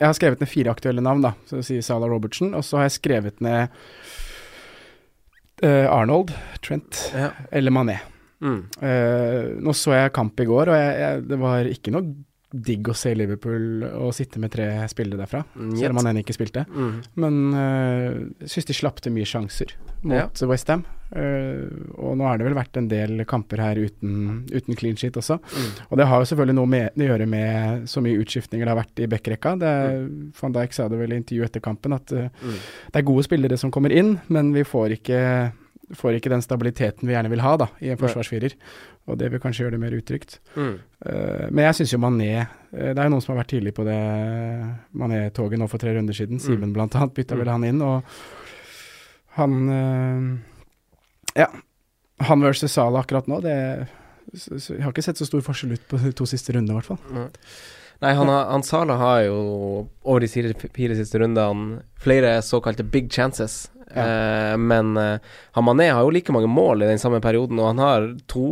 jeg 0.00 0.08
har 0.08 0.16
skrevet 0.16 0.40
ned 0.40 0.48
fire 0.48 0.72
aktuelle 0.72 1.02
navn, 1.04 1.20
da. 1.26 1.34
Så 1.50 1.60
sier 1.66 1.84
Salah 1.84 2.08
Robertsen. 2.08 2.50
Robertson. 2.50 2.54
Og 2.56 2.64
så 2.64 2.80
har 2.80 2.88
jeg 2.88 2.96
skrevet 2.98 3.40
ned 3.44 3.68
uh, 5.64 5.86
Arnold, 5.92 6.32
Trent 6.64 7.10
Ja. 7.14 7.30
eller 7.52 7.70
Mané. 7.70 7.98
Mm. 8.40 8.62
Uh, 8.80 9.60
nå 9.60 9.74
så 9.76 9.92
jeg 9.98 10.14
kamp 10.16 10.40
i 10.40 10.48
går, 10.48 10.72
og 10.72 10.78
jeg, 10.80 10.98
jeg, 11.02 11.24
det 11.28 11.38
var 11.40 11.68
ikke 11.68 11.92
noe 11.92 12.14
digg 12.50 12.88
å 12.90 12.96
se 12.98 13.12
Liverpool 13.14 13.84
og 13.92 14.14
sitte 14.16 14.40
med 14.42 14.50
tre 14.50 14.66
spillere 14.90 15.20
derfra, 15.20 15.44
selv 15.54 15.92
om 15.92 16.00
han 16.00 16.08
ennå 16.10 16.24
ikke 16.24 16.34
spilte. 16.34 16.64
Mm. 16.66 16.96
Men 17.22 17.36
uh, 17.54 18.08
jeg 18.42 18.54
syns 18.56 18.70
de 18.72 18.78
slapp 18.80 19.04
til 19.04 19.14
mye 19.14 19.28
sjanser 19.28 19.76
mot 20.02 20.42
Westham. 20.50 20.82
Uh, 21.10 21.66
og 21.98 22.12
nå 22.20 22.22
har 22.28 22.38
det 22.38 22.44
vel 22.46 22.54
vært 22.54 22.76
en 22.78 22.86
del 22.90 23.24
kamper 23.26 23.58
her 23.58 23.80
uten, 23.82 24.44
uten 24.54 24.76
clean 24.78 24.94
sheet 25.00 25.16
også. 25.18 25.40
Mm. 25.42 25.70
Og 25.90 25.98
det 25.98 26.06
har 26.06 26.20
jo 26.22 26.28
selvfølgelig 26.30 26.54
noe 26.60 26.70
med, 26.70 26.94
å 27.02 27.08
gjøre 27.08 27.26
med 27.26 27.88
så 27.90 27.98
mye 28.04 28.20
utskiftninger 28.22 28.62
det 28.68 28.70
har 28.74 28.78
vært 28.78 29.02
i 29.02 29.08
backrekka. 29.10 29.56
Det 29.58 29.72
er, 29.80 29.96
Van 30.40 30.54
Dijk 30.54 30.76
sa 30.76 30.86
det 30.92 31.00
vel 31.00 31.16
i 31.16 31.18
intervjuet 31.18 31.50
etter 31.50 31.64
kampen 31.66 31.96
at 31.98 32.12
uh, 32.14 32.28
Mm. 32.40 32.54
det 32.92 33.00
er 33.00 33.08
gode 33.10 33.24
spillere 33.26 33.58
som 33.58 33.72
kommer 33.74 33.90
inn, 33.90 34.20
men 34.30 34.52
vi 34.54 34.62
får 34.62 34.94
ikke, 35.00 35.18
får 35.98 36.14
ikke 36.20 36.30
den 36.30 36.42
stabiliteten 36.46 37.08
vi 37.10 37.16
gjerne 37.16 37.30
vil 37.32 37.42
ha 37.42 37.56
da, 37.58 37.66
i 37.82 37.90
en 37.90 37.98
forsvarsfirer. 37.98 38.54
Og 39.10 39.18
det 39.18 39.32
vil 39.32 39.40
kanskje 39.42 39.64
gjøre 39.64 39.74
det 39.74 39.80
mer 39.82 39.96
utrygt. 39.96 40.36
Mm. 40.54 40.76
Uh, 41.02 41.46
men 41.50 41.64
jeg 41.66 41.80
syns 41.80 41.94
jo 41.96 41.98
Mané 42.04 42.28
uh, 42.44 42.46
Det 42.70 42.94
er 42.94 43.08
jo 43.08 43.12
noen 43.16 43.24
som 43.24 43.32
har 43.34 43.40
vært 43.42 43.50
tidlig 43.56 43.74
på 43.74 43.82
det 43.88 43.98
Mané-toget 44.94 45.58
nå 45.58 45.66
for 45.72 45.82
tre 45.82 45.96
runder 45.96 46.14
siden. 46.14 46.38
Mm. 46.38 46.44
Simen 46.44 46.76
blant 46.76 46.94
annet 46.94 47.16
bytta 47.18 47.34
Mm. 47.34 47.40
vel 47.42 47.50
han 47.56 47.64
inn, 47.66 47.82
og 47.82 48.04
han 49.38 49.58
uh, 49.70 50.38
Ja. 51.38 51.48
Han 52.28 52.44
versus 52.44 52.72
Salah 52.72 53.00
akkurat 53.00 53.28
nå, 53.30 53.40
det 53.40 53.56
Jeg 54.34 54.82
har 54.84 54.92
ikke 54.92 55.04
sett 55.04 55.20
så 55.20 55.26
stor 55.26 55.42
forskjell 55.44 55.74
ut 55.78 55.86
på 55.90 56.00
de 56.02 56.12
to 56.14 56.26
siste 56.28 56.52
rundene, 56.54 56.76
i 56.76 56.80
hvert 56.80 56.90
fall. 56.92 57.30
Nei, 58.00 58.12
han, 58.16 58.28
har, 58.28 58.46
han 58.48 58.62
Sala 58.64 58.96
har 58.96 59.24
jo 59.26 59.40
over 60.02 60.22
de 60.24 60.28
fire, 60.30 60.54
fire 60.72 60.96
siste 60.96 61.20
rundene 61.20 61.82
flere 62.00 62.38
såkalte 62.44 62.86
big 62.86 63.10
chances. 63.12 63.66
Eh, 63.94 64.56
men 64.56 64.96
uh, 64.96 65.18
han 65.52 65.64
Mané 65.66 65.88
har 65.90 66.04
jo 66.06 66.12
like 66.14 66.32
mange 66.32 66.48
mål 66.48 66.84
i 66.84 66.88
den 66.88 67.00
samme 67.02 67.20
perioden, 67.20 67.58
og 67.58 67.72
han 67.72 67.82
har 67.82 68.08
to, 68.30 68.44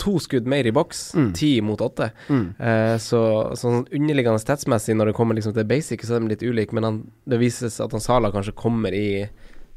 to 0.00 0.18
skudd 0.20 0.48
mer 0.50 0.66
i 0.66 0.74
boks. 0.74 1.04
Mm. 1.16 1.32
Ti 1.38 1.50
mot 1.64 1.80
åtte. 1.84 2.10
Eh, 2.28 2.96
så 3.00 3.22
sånn 3.58 3.86
underliggende 3.86 4.42
statsmessig, 4.42 4.98
når 4.98 5.10
det 5.10 5.18
kommer 5.18 5.38
liksom 5.38 5.56
til 5.56 5.68
basic, 5.70 6.04
så 6.04 6.18
er 6.18 6.24
de 6.24 6.34
litt 6.34 6.44
ulike, 6.44 6.76
men 6.76 6.88
han, 6.88 7.02
det 7.30 7.40
vises 7.40 7.80
at 7.80 7.94
han 7.96 8.04
Sala 8.04 8.32
kanskje 8.34 8.56
kommer 8.58 8.96
i 8.96 9.28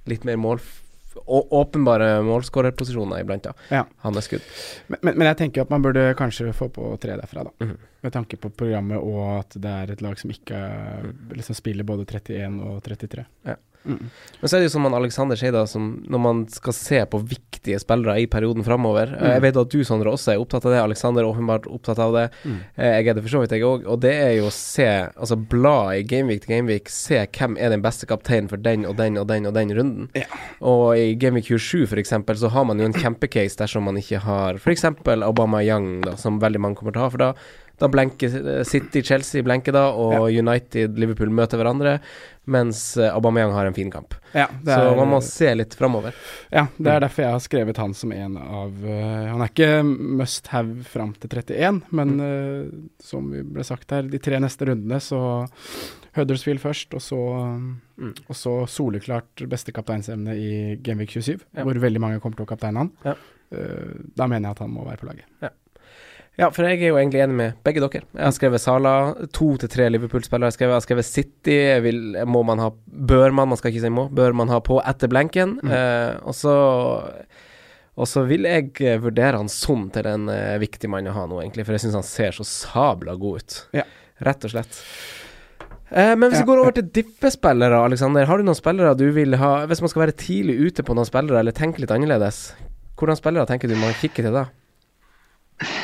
litt 0.09 0.27
mer 0.27 0.41
mål... 0.41 0.63
Åpenbare 1.25 2.21
målskårerposisjoner 2.25 3.23
iblant, 3.23 3.43
da. 3.47 3.53
Ja. 3.69 3.83
Han 4.05 4.17
er 4.17 4.25
skudd. 4.25 4.45
Men, 4.87 4.99
men, 5.01 5.17
men 5.17 5.29
jeg 5.31 5.39
tenker 5.43 5.65
at 5.65 5.73
man 5.73 5.83
burde 5.85 6.07
kanskje 6.19 6.53
få 6.57 6.69
på 6.73 6.93
tre 7.01 7.17
derfra, 7.19 7.45
da. 7.49 7.53
Mhm. 7.65 7.89
Med 8.03 8.11
tanke 8.11 8.35
på 8.35 8.49
programmet 8.51 8.99
og 8.99 9.19
at 9.37 9.55
det 9.63 9.69
er 9.71 9.91
et 9.93 10.01
lag 10.03 10.17
som 10.19 10.31
ikke 10.33 10.57
liksom 11.37 11.55
spiller 11.55 11.87
både 11.87 12.03
31 12.03 12.57
og 12.67 12.81
33. 12.83 13.23
Ja. 13.47 13.55
Mm. 13.85 13.99
Men 14.39 14.49
så 14.49 14.55
er 14.55 14.61
det 14.63 14.67
jo 14.69 14.73
som 14.77 14.85
han 14.87 14.95
Alexander 14.97 15.39
sier, 15.39 15.51
da, 15.55 15.65
som 15.69 15.89
når 16.09 16.21
man 16.23 16.43
skal 16.51 16.73
se 16.75 17.01
på 17.09 17.19
viktige 17.27 17.79
spillere 17.79 18.17
i 18.23 18.27
perioden 18.31 18.63
framover 18.63 19.11
Mm. 19.13 19.29
Jeg 19.33 19.41
vet 19.43 19.57
at 19.57 19.69
du, 19.71 19.83
Sondre, 19.87 20.11
også 20.11 20.33
er 20.33 20.39
opptatt 20.41 20.65
av 20.65 20.71
det. 20.73 20.79
Alexander 20.83 21.23
er 21.23 21.29
åpenbart 21.29 21.67
opptatt 21.71 21.99
av 21.99 22.13
det. 22.15 22.23
Mm. 22.45 22.57
Eh, 22.75 22.91
Jeg 22.99 23.07
er 23.07 23.13
det 23.17 23.23
for 23.23 23.29
så 23.35 23.41
vidt, 23.43 23.51
jeg 23.55 23.63
òg. 23.67 23.85
Og 23.87 23.99
det 24.03 24.13
er 24.13 24.31
jo 24.37 24.47
å 24.47 24.53
se, 24.53 24.87
altså 25.15 25.37
bla 25.37 25.93
i 25.97 26.03
Gameweek 26.03 26.43
til 26.43 26.53
Gameweek, 26.55 26.89
se 26.89 27.21
hvem 27.25 27.57
er 27.59 27.69
den 27.73 27.81
beste 27.83 28.05
kapteinen 28.09 28.49
for 28.49 28.57
den 28.57 28.85
og 28.85 28.95
den 28.97 29.17
og 29.17 29.27
den 29.27 29.45
og 29.49 29.53
den 29.55 29.73
runden. 29.75 30.09
Ja. 30.17 30.25
Og 30.61 30.97
i 30.97 31.15
Gameweek 31.19 31.45
27 31.51 31.87
for 31.91 32.01
eksempel, 32.01 32.35
så 32.39 32.49
har 32.53 32.65
man 32.65 32.79
jo 32.79 32.85
en 32.89 32.93
kjempecase 32.97 33.57
dersom 33.59 33.83
man 33.89 33.97
ikke 34.01 34.19
har 34.23 34.55
f.eks. 34.61 34.85
Obama 35.27 35.63
Young, 35.63 36.01
da, 36.01 36.15
som 36.19 36.39
veldig 36.41 36.61
mange 36.61 36.75
kommer 36.79 36.93
til 36.95 37.01
å 37.03 37.07
ha. 37.07 37.13
For 37.13 37.23
da 37.23 37.31
da 37.83 37.89
blenker 37.91 38.63
City, 38.67 39.01
Chelsea 39.03 39.43
blenker 39.43 39.75
da, 39.75 39.89
og 39.91 40.29
United, 40.31 40.95
Liverpool 41.01 41.31
møter 41.35 41.59
hverandre, 41.59 41.97
mens 42.51 42.79
eh, 42.99 43.07
Aubameyang 43.11 43.51
har 43.55 43.67
en 43.69 43.75
fin 43.75 43.91
kamp. 43.91 44.15
Ja, 44.35 44.47
er, 44.49 44.71
Så 44.73 44.95
man 44.99 45.11
må 45.11 45.19
se 45.23 45.51
litt 45.55 45.75
framover. 45.79 46.15
ja, 46.51 46.65
det 46.77 46.91
er 46.95 47.03
derfor 47.05 47.23
jeg 47.23 47.35
har 47.35 47.43
skrevet 47.43 47.79
han 47.79 47.93
som 47.95 48.11
en 48.15 48.37
av 48.41 48.71
uh, 48.83 49.27
Han 49.31 49.43
er 49.45 49.51
ikke 49.51 49.69
must 49.87 50.47
have 50.51 50.83
fram 50.89 51.13
til 51.19 51.29
31, 51.31 51.83
men 51.95 52.15
uh, 52.19 52.71
som 53.03 53.29
vi 53.31 53.43
ble 53.45 53.63
sagt 53.67 53.91
her, 53.95 54.07
de 54.11 54.19
tre 54.23 54.39
neste 54.43 54.67
rundene, 54.71 54.99
så 55.03 55.21
Huddersfield 56.13 56.61
først, 56.61 56.93
og 56.93 57.01
så, 57.01 57.21
Mm. 57.93 58.09
og 58.25 58.33
så 58.35 58.51
soleklart 58.67 59.43
beste 59.47 59.71
kapteinsemne 59.71 60.33
i 60.33 60.51
Genvik 60.81 61.11
27, 61.13 61.39
Ja. 61.53 61.61
hvor 61.63 61.77
veldig 61.77 62.01
mange 62.01 62.19
kommer 62.19 62.35
til 62.39 62.45
å 62.47 62.49
kapteine 62.49 62.81
han. 62.81 62.89
Ja. 63.05 63.13
Da 64.17 64.25
mener 64.25 64.47
jeg 64.49 64.55
at 64.55 64.61
han 64.65 64.71
må 64.73 64.81
være 64.87 64.97
på 64.97 65.05
laget. 65.11 65.27
Ja, 65.45 65.51
for 66.49 66.65
jeg 66.65 66.79
er 66.81 66.89
jo 66.89 66.97
egentlig 66.97 67.21
enig 67.21 67.35
med 67.37 67.57
begge 67.65 67.81
dere. 67.83 68.07
Jeg 68.09 68.25
har 68.25 68.33
skrevet 68.33 68.61
Sala, 68.63 68.93
to 69.37 69.51
til 69.61 69.69
tre 69.69 69.85
Liverpool-spillere. 69.93 70.49
Jeg 70.49 70.53
har 70.53 70.57
skrevet, 70.57 70.71
jeg 70.73 70.79
har 70.81 70.87
skrevet 70.87 71.09
City. 71.09 71.57
Jeg 71.57 71.83
vil, 71.85 71.99
må 72.25 72.41
man 72.47 72.61
ha 72.63 72.71
Bør 72.73 73.29
man, 73.35 73.51
man 73.51 73.59
skal 73.59 73.73
ikke 73.73 73.83
si 73.85 73.91
må, 73.93 74.07
bør 74.09 74.33
man 74.33 74.49
ha 74.49 74.57
på 74.65 74.79
etter 74.81 75.11
blenken. 75.11 75.59
Eh, 75.67 76.15
og 76.25 76.33
så 76.37 76.55
og 77.93 78.09
så 78.09 78.23
vil 78.25 78.47
jeg 78.49 78.71
eh, 78.81 78.97
vurdere 79.01 79.37
han 79.37 79.51
som 79.51 79.85
til 79.93 80.07
en 80.09 80.29
eh, 80.33 80.57
viktig 80.61 80.89
mann 80.89 81.09
å 81.11 81.13
ha 81.13 81.27
nå, 81.29 81.43
egentlig, 81.43 81.65
for 81.67 81.75
jeg 81.75 81.83
syns 81.85 81.99
han 81.99 82.07
ser 82.07 82.33
så 82.33 82.45
sabla 82.47 83.13
god 83.21 83.43
ut. 83.43 83.57
Ja. 83.77 83.85
Rett 84.25 84.47
og 84.47 84.53
slett. 84.55 84.79
Eh, 85.93 86.15
men 86.17 86.31
hvis 86.31 86.39
Ja, 86.39 86.45
vi 86.47 86.49
går 86.49 86.63
over 86.63 86.73
til 86.79 86.89
diffespillere, 86.95 87.83
Aleksander. 87.85 88.25
Har 88.25 88.41
du 88.41 88.47
noen 88.47 88.57
spillere 88.57 88.95
du 88.97 89.05
vil 89.13 89.37
ha 89.37 89.67
Hvis 89.69 89.83
man 89.83 89.91
skal 89.93 90.07
være 90.07 90.17
tidlig 90.17 90.57
ute 90.71 90.85
på 90.85 90.95
noen 90.97 91.05
spillere, 91.05 91.43
eller 91.43 91.53
tenke 91.53 91.83
litt 91.83 91.93
annerledes, 91.93 92.55
hvordan 92.97 93.19
spillere 93.19 93.45
tenker 93.49 93.69
du 93.69 93.77
man 93.77 93.93
kikker 94.01 94.25
til 94.25 94.33
da? 94.41 94.47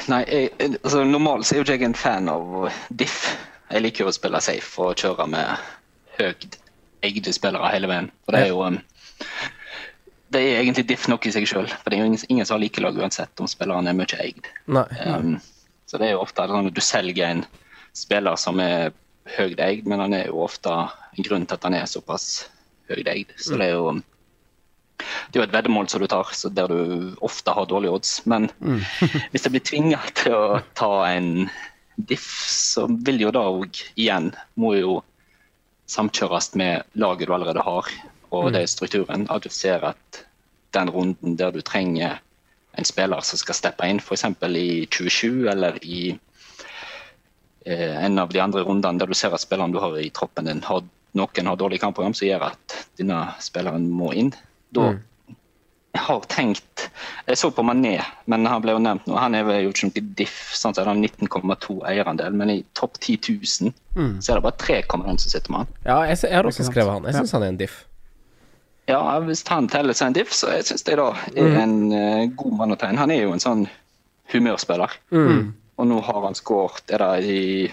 Nei, 0.09 0.23
jeg, 0.27 0.49
altså 0.83 1.03
Normalt 1.07 1.47
så 1.47 1.55
er 1.55 1.59
jo 1.59 1.65
ikke 1.67 1.77
jeg 1.77 1.89
en 1.89 1.97
fan 1.97 2.31
av 2.31 2.69
diff. 2.89 3.21
Jeg 3.69 3.83
liker 3.85 4.05
jo 4.05 4.11
å 4.11 4.15
spille 4.15 4.41
safe 4.41 4.81
og 4.81 4.97
kjøre 4.99 5.27
med 5.29 5.69
høyt 6.17 6.57
eide 7.05 7.33
spillere 7.35 7.71
hele 7.73 7.89
veien. 7.91 8.09
For 8.25 8.35
det 8.35 8.41
er 8.43 8.51
jo 8.51 8.63
um, 8.65 8.79
Det 10.33 10.41
er 10.41 10.59
egentlig 10.59 10.87
diff 10.89 11.07
nok 11.09 11.25
i 11.25 11.33
seg 11.33 11.47
sjøl. 11.49 11.69
For 11.69 11.89
det 11.89 11.99
er 11.99 12.03
jo 12.03 12.09
ingen, 12.11 12.25
ingen 12.29 12.49
som 12.49 12.57
har 12.57 12.63
like 12.65 12.83
lag 12.83 12.97
uansett 12.97 13.41
om 13.41 13.49
spilleren 13.49 13.89
er 13.89 13.97
mye 13.97 14.19
eid. 14.21 14.49
Nei. 14.69 14.85
Um, 15.05 15.37
så 15.89 15.97
det 15.97 16.09
er 16.09 16.17
jo 16.17 16.23
ofte 16.25 16.45
sånn 16.49 16.69
at 16.69 16.77
du 16.77 16.83
selger 16.85 17.31
en 17.31 17.45
spiller 17.97 18.37
som 18.37 18.59
er 18.61 18.91
høyt 19.37 19.61
eid, 19.61 19.87
men 19.89 20.01
han 20.01 20.13
er 20.17 20.29
jo 20.29 20.43
ofte 20.45 20.69
en 20.73 21.25
grunn 21.25 21.47
til 21.49 21.57
at 21.57 21.65
han 21.65 21.77
er 21.77 21.89
såpass 21.89 22.47
høyt 22.91 23.09
eid. 23.09 23.33
Så 23.41 23.57
det 23.57 23.69
er 23.69 23.77
jo 23.77 23.95
det 24.99 25.37
er 25.37 25.41
jo 25.43 25.47
et 25.47 25.55
veddemål 25.55 25.89
som 25.89 26.03
du 26.03 26.07
tar, 26.11 26.29
så 26.35 26.51
der 26.53 26.71
du 26.71 27.17
ofte 27.25 27.53
har 27.55 27.67
dårlige 27.69 27.95
odds. 27.97 28.13
Men 28.29 28.49
hvis 29.31 29.45
jeg 29.45 29.53
blir 29.53 29.65
tvinga 29.65 29.99
til 30.19 30.35
å 30.37 30.61
ta 30.77 30.91
en 31.09 31.49
diff, 31.95 32.29
så 32.47 32.87
vil 32.89 33.21
jo 33.25 33.33
da 33.35 33.43
òg 33.51 33.81
igjen 33.95 34.31
må 34.59 34.75
jo 34.77 34.99
samkjøres 35.89 36.53
med 36.59 36.85
laget 37.01 37.29
du 37.29 37.35
allerede 37.35 37.65
har, 37.65 37.91
og 38.29 38.51
det 38.53 38.63
er 38.63 38.71
strukturen. 38.71 39.25
At 39.33 39.45
du 39.45 39.53
ser 39.53 39.83
at 39.87 40.23
den 40.75 40.91
runden 40.93 41.37
der 41.37 41.51
du 41.51 41.61
trenger 41.65 42.19
en 42.77 42.85
spiller 42.85 43.23
som 43.25 43.41
skal 43.41 43.57
steppe 43.57 43.87
inn, 43.89 43.99
f.eks. 43.99 44.25
i 44.45 44.85
27 44.85 45.49
eller 45.49 45.79
i 45.83 46.03
eh, 47.65 47.95
en 48.05 48.19
av 48.21 48.29
de 48.29 48.41
andre 48.43 48.63
rundene 48.67 49.01
der 49.01 49.09
du 49.09 49.17
ser 49.17 49.33
at 49.33 49.43
spilleren 49.43 49.73
du 49.73 49.79
har 49.81 49.97
i 49.99 50.11
troppen 50.13 50.47
din, 50.47 50.61
har, 50.63 50.85
noen 51.17 51.49
har 51.49 51.57
dårlig 51.59 51.81
kampprogram 51.81 52.13
som 52.13 52.29
gjør 52.29 52.51
at 52.51 52.77
denne 53.01 53.23
spilleren 53.41 53.89
må 53.89 54.13
inn. 54.13 54.31
Da 54.71 54.89
jeg 55.95 56.01
har 56.05 56.19
tenkt 56.29 56.83
Jeg 57.27 57.37
så 57.37 57.49
på 57.51 57.63
Mané, 57.65 57.95
men 58.29 58.45
han 58.45 58.61
ble 58.61 58.71
jo 58.75 58.79
nevnt 58.79 59.07
nå. 59.09 59.15
Han 59.17 59.33
er 59.35 59.47
jo 59.63 59.71
ikke 59.71 59.87
noe 59.89 60.03
diff. 60.15 60.51
Sånn, 60.55 60.73
så 60.77 60.83
er 60.83 60.85
det 60.93 61.11
19,2 61.11 61.79
eierandel, 61.89 62.33
men 62.37 62.49
i 62.53 62.57
topp 62.77 62.99
10 63.01 63.17
000 63.65 63.73
så 64.21 64.31
er 64.31 64.39
det 64.39 64.43
bare 64.45 64.57
3,1 64.61 65.17
som 65.19 65.31
sitter 65.33 65.51
med 65.51 65.57
han. 65.63 65.67
Ja, 65.85 65.97
jeg, 66.07 66.19
jeg 66.23 66.37
har 66.37 66.45
også 66.47 66.63
skrevet 66.69 66.93
han. 66.93 67.03
Jeg 67.09 67.13
Ja. 67.17 67.25
han 67.31 67.43
er 67.43 67.47
en 67.47 67.57
diff. 67.57 67.85
Ja, 68.87 69.01
hvis 69.19 69.43
han 69.49 69.67
teller 69.69 69.93
seg 69.93 70.07
en 70.07 70.13
diff, 70.13 70.31
så 70.33 70.49
jeg 70.53 70.65
syns 70.65 70.83
det 70.87 70.95
da 70.97 71.09
er 71.35 71.59
en 71.63 71.91
eh, 71.93 72.27
god 72.37 72.53
mann 72.57 72.71
å 72.71 72.77
tegne. 72.79 72.97
Han 72.97 73.11
er 73.11 73.23
jo 73.25 73.33
en 73.33 73.39
sånn 73.43 73.67
humørspiller. 74.33 74.89
Og 75.79 75.87
nå 75.87 75.99
har 76.03 76.21
han 76.25 76.35
skåret 76.35 76.91
Er 76.91 76.97
det 76.99 77.23
i 77.25 77.71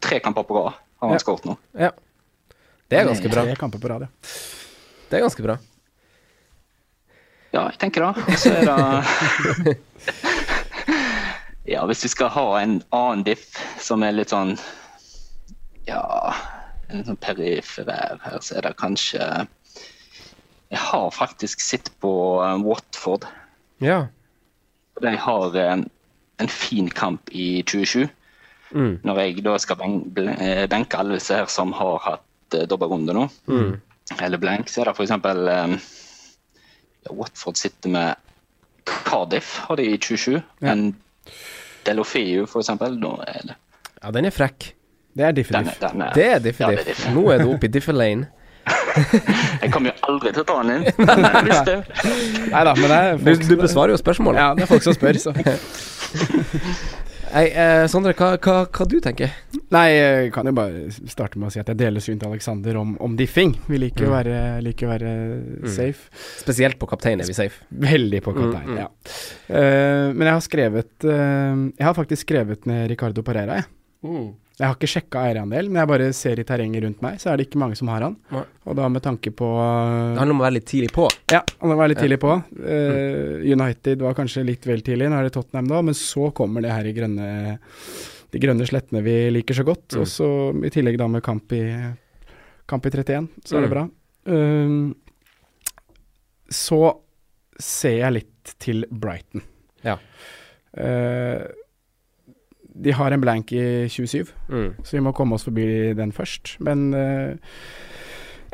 tre 0.00 0.18
kamper 0.20 0.42
på 0.44 0.54
rad 0.56 0.72
har 1.00 1.08
han 1.08 1.12
Ja. 1.16 1.18
skåret 1.18 1.44
nå? 1.44 1.56
Ja. 1.78 1.90
Det 2.88 2.98
er 2.98 3.04
ganske 3.08 3.28
bra. 3.30 3.42
Tre 3.44 3.56
kamper 3.56 3.78
på 3.78 3.88
rad, 3.88 4.00
ja. 4.02 4.08
Det 5.10 5.18
er 5.18 5.22
ganske 5.24 5.42
bra. 5.42 5.56
Ja, 7.54 7.68
jeg 7.70 7.78
tenker 7.78 8.02
det. 8.08 8.38
Så 8.40 8.50
er 8.50 8.64
det 8.66 9.76
Ja, 11.64 11.84
hvis 11.88 12.02
vi 12.04 12.10
skal 12.12 12.28
ha 12.34 12.46
en 12.60 12.80
annen 12.92 13.22
diff 13.24 13.54
som 13.80 14.02
er 14.04 14.12
litt 14.16 14.34
sånn 14.34 14.56
Ja, 15.88 16.34
en 16.90 16.98
litt 16.98 17.08
sånn 17.08 17.20
perifer 17.24 17.88
her, 17.88 18.18
så 18.44 18.58
er 18.58 18.66
det 18.66 18.74
kanskje 18.80 19.22
Jeg 20.74 20.82
har 20.90 21.08
faktisk 21.14 21.62
sett 21.62 21.88
på 22.02 22.10
eh, 22.42 22.58
Watford. 22.66 23.24
Ja. 23.84 24.02
De 25.00 25.14
har 25.20 25.56
en, 25.62 25.86
en 26.42 26.50
fin 26.50 26.88
kamp 26.90 27.30
i 27.30 27.62
2027. 27.62 28.08
Mm. 28.74 28.94
Når 29.06 29.20
jeg 29.22 29.44
da 29.46 29.54
skal 29.62 29.78
ben 29.78 30.30
eh, 30.34 30.64
benke 30.72 30.98
alle 30.98 31.20
disse 31.20 31.36
her 31.38 31.46
som 31.52 31.70
har 31.78 32.00
hatt 32.02 32.56
uh, 32.58 32.64
dobbeltrunde 32.70 33.14
nå, 33.14 33.28
Mm. 33.46 33.76
eller 34.18 34.40
blank, 34.42 34.68
så 34.72 34.82
er 34.82 34.90
det 34.90 34.96
f.eks. 34.98 35.12
Watford 37.10 37.56
sitter 37.60 37.88
med 37.90 38.14
Cardiff, 38.86 39.58
har 39.68 39.76
de 39.76 39.82
i 39.94 39.98
27. 39.98 40.42
Ja. 40.62 40.72
En 40.72 40.94
Delofeu, 41.86 42.46
for 42.46 42.60
eksempel. 42.60 42.96
er 43.26 43.42
det 43.48 43.54
ja, 44.04 44.10
den 44.10 44.24
er 44.24 44.30
frekk. 44.30 44.74
Det 45.16 45.24
er 45.24 45.32
diffediff. 45.32 45.78
er, 45.82 46.10
Det 46.14 46.24
er 46.24 46.30
Ja, 46.30 46.38
diff. 46.38 46.60
er 46.60 46.66
diffediff. 46.68 46.86
diff. 46.86 47.14
Nå 47.14 47.30
er 47.32 47.38
du 47.38 47.52
oppe 47.54 47.64
i 47.66 47.68
diffelane. 47.72 48.26
Jeg 49.62 49.70
kommer 49.72 49.90
jo 49.90 49.96
aldri 50.08 50.32
til 50.32 50.42
å 50.42 50.44
ta 50.48 50.62
den 50.62 50.70
inn. 50.76 50.84
Nei 52.52 52.64
da, 52.64 52.74
men 52.74 52.88
det 52.88 52.98
er 52.98 53.16
Du, 53.18 53.32
du 53.48 53.56
besvarer 53.60 53.90
jo 53.94 53.96
spørsmålet. 54.00 54.40
Ja, 54.40 54.54
det 54.54 54.62
er 54.64 54.66
folk 54.66 54.82
som 54.82 54.94
spør, 54.96 55.18
så. 55.20 55.32
Nei, 57.34 57.48
eh, 57.50 57.84
Sondre, 57.90 58.12
hva, 58.14 58.36
hva, 58.38 58.54
hva 58.70 58.84
du 58.86 58.96
tenker 59.02 59.32
Nei, 59.74 59.88
jeg 59.90 60.28
kan 60.34 60.46
jo 60.46 60.52
bare 60.54 60.84
starte 61.10 61.40
med 61.40 61.48
å 61.48 61.52
si 61.54 61.58
at 61.58 61.72
jeg 61.72 61.80
deler 61.80 62.04
synet 62.04 62.22
til 62.22 62.30
Alexander 62.30 62.76
om, 62.78 62.92
om 63.02 63.16
diffing. 63.18 63.56
Vi 63.66 63.80
liker 63.82 64.06
å 64.06 64.12
være, 64.12 64.36
liker 64.62 64.86
å 64.86 64.92
være 64.92 65.14
safe. 65.74 66.12
Spesielt 66.44 66.78
på 66.78 66.86
kaptein 66.90 67.24
er 67.24 67.26
vi 67.26 67.34
safe. 67.34 67.64
Veldig 67.74 68.22
på 68.22 68.36
kaptein, 68.36 68.70
Mm, 68.70 68.76
mm. 68.76 68.78
ja. 68.78 68.88
Eh, 69.50 70.06
men 70.14 70.28
jeg 70.28 70.36
har 70.36 70.44
skrevet 70.46 71.06
eh, 71.10 71.58
Jeg 71.74 71.86
har 71.88 71.96
faktisk 71.98 72.22
skrevet 72.28 72.70
ned 72.70 72.86
Ricardo 72.92 73.26
Pereira, 73.26 73.58
jeg. 73.62 73.70
Jeg 74.54 74.68
har 74.68 74.76
ikke 74.76 74.86
sjekka 74.86 75.22
eierandel, 75.26 75.66
men 75.68 75.80
jeg 75.82 75.88
bare 75.90 76.04
ser 76.14 76.38
i 76.38 76.44
terrenget 76.46 76.84
rundt 76.84 77.00
meg, 77.02 77.16
så 77.18 77.32
er 77.32 77.36
det 77.40 77.48
ikke 77.48 77.58
mange 77.58 77.74
som 77.78 77.88
har 77.90 78.04
han. 78.06 78.14
Nei. 78.30 78.44
Og 78.70 78.76
da 78.78 78.86
med 78.88 79.02
tanke 79.02 79.32
på 79.34 79.48
Det 79.50 80.20
handler 80.20 80.36
om 80.36 80.42
å 80.42 80.46
være 80.46 80.56
litt 80.60 80.68
tidlig 80.70 80.92
på. 80.94 81.08
Ja, 81.32 81.40
han 81.58 81.72
være 81.74 81.90
litt 81.90 82.02
tidlig 82.04 82.20
på. 82.22 82.36
Eh, 82.62 83.42
United 83.50 84.04
var 84.06 84.14
kanskje 84.14 84.44
litt 84.46 84.68
vel 84.70 84.84
tidlig, 84.86 85.08
nå 85.10 85.18
er 85.18 85.26
det 85.26 85.34
Tottenham 85.34 85.66
da, 85.72 85.80
men 85.82 85.96
så 85.98 86.28
kommer 86.38 86.62
det 86.62 86.70
her 86.70 86.86
i 86.86 86.94
grønne 86.96 87.30
de 88.34 88.40
grønne 88.42 88.66
slettene 88.66 89.02
vi 89.06 89.16
liker 89.30 89.54
så 89.54 89.62
godt. 89.66 89.94
Og 90.00 90.06
så 90.10 90.28
i 90.66 90.70
tillegg 90.74 90.96
da 90.98 91.06
med 91.10 91.22
kamp 91.22 91.52
i, 91.54 91.60
kamp 92.70 92.86
i 92.86 92.90
31, 92.90 93.28
så 93.46 93.58
er 93.58 93.66
det 93.66 93.70
Mm. 93.70 93.74
bra. 93.74 93.84
Uh, 94.26 94.94
så 96.50 96.80
ser 97.58 97.98
jeg 98.00 98.12
litt 98.16 98.54
til 98.62 98.84
Brighton. 98.90 99.42
Ja. 99.84 99.98
Eh, 100.76 101.44
de 102.74 102.92
har 102.92 103.12
en 103.14 103.20
blank 103.22 103.52
i 103.52 103.88
27, 103.88 104.32
Mm. 104.48 104.74
så 104.82 104.96
vi 104.96 105.00
må 105.00 105.12
komme 105.14 105.34
oss 105.34 105.44
forbi 105.44 105.92
den 105.94 106.12
først. 106.12 106.56
Men 106.60 106.88
uh, 106.94 107.36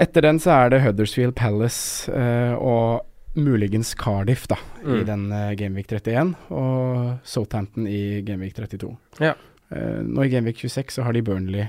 etter 0.01 0.23
den 0.23 0.39
så 0.41 0.51
er 0.66 0.71
det 0.75 0.83
Huddersfield 0.85 1.35
Palace 1.37 2.11
uh, 2.12 2.55
og 2.61 3.07
muligens 3.37 3.95
Cardiff 3.95 4.47
da, 4.51 4.57
i 4.83 4.87
Mm. 5.01 5.05
den 5.07 5.27
uh, 5.33 5.53
Gameweek 5.57 5.87
31, 5.93 6.35
og 6.51 7.18
Southampton 7.25 7.87
i 7.87 8.21
Gameweek 8.27 8.55
32. 8.57 8.97
Ja. 9.21 9.35
Eh, 9.71 10.01
nå 10.03 10.25
i 10.27 10.29
Gameweek 10.33 10.57
26 10.59 10.91
så 10.97 11.03
har 11.07 11.12
de 11.14 11.23
Burnley, 11.23 11.62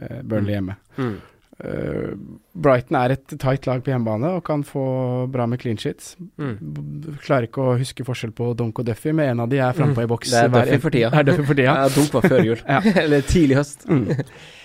eh, 0.00 0.22
Burnley 0.24 0.54
hjemme. 0.54 0.76
Mm. 0.96 1.18
Eh, 1.58 2.12
Brighton 2.54 2.98
er 3.00 3.16
et 3.16 3.32
tight 3.34 3.66
lag 3.66 3.80
på 3.82 3.90
hjemmebane 3.90 4.30
og 4.36 4.44
kan 4.46 4.62
få 4.66 4.84
bra 5.32 5.46
med 5.50 5.60
clean 5.62 5.78
sheets. 5.80 6.12
Mm. 6.38 7.16
Klarer 7.24 7.48
ikke 7.48 7.64
å 7.64 7.78
huske 7.80 8.06
forskjell 8.06 8.34
på 8.36 8.52
Donk 8.58 8.78
og 8.78 8.86
Duffy, 8.86 9.10
men 9.10 9.32
en 9.32 9.42
av 9.46 9.50
de 9.50 9.58
er 9.62 9.74
frampå 9.74 10.04
i 10.04 10.10
boks. 10.10 10.30
Det 10.34 10.44
er 10.44 10.52
Duffy 10.54 10.78
for 10.84 10.94
tida. 10.94 11.10
Er 11.10 11.42
for 11.42 11.58
tida. 11.58 11.74
Ja, 11.74 11.88
Dunk 11.94 12.14
var 12.14 12.30
før 12.30 12.46
jul. 12.46 12.62
Ja. 12.68 12.82
Eller 13.00 13.24
tidlig 13.24 13.56
høst. 13.58 13.86
Mm. 13.88 14.10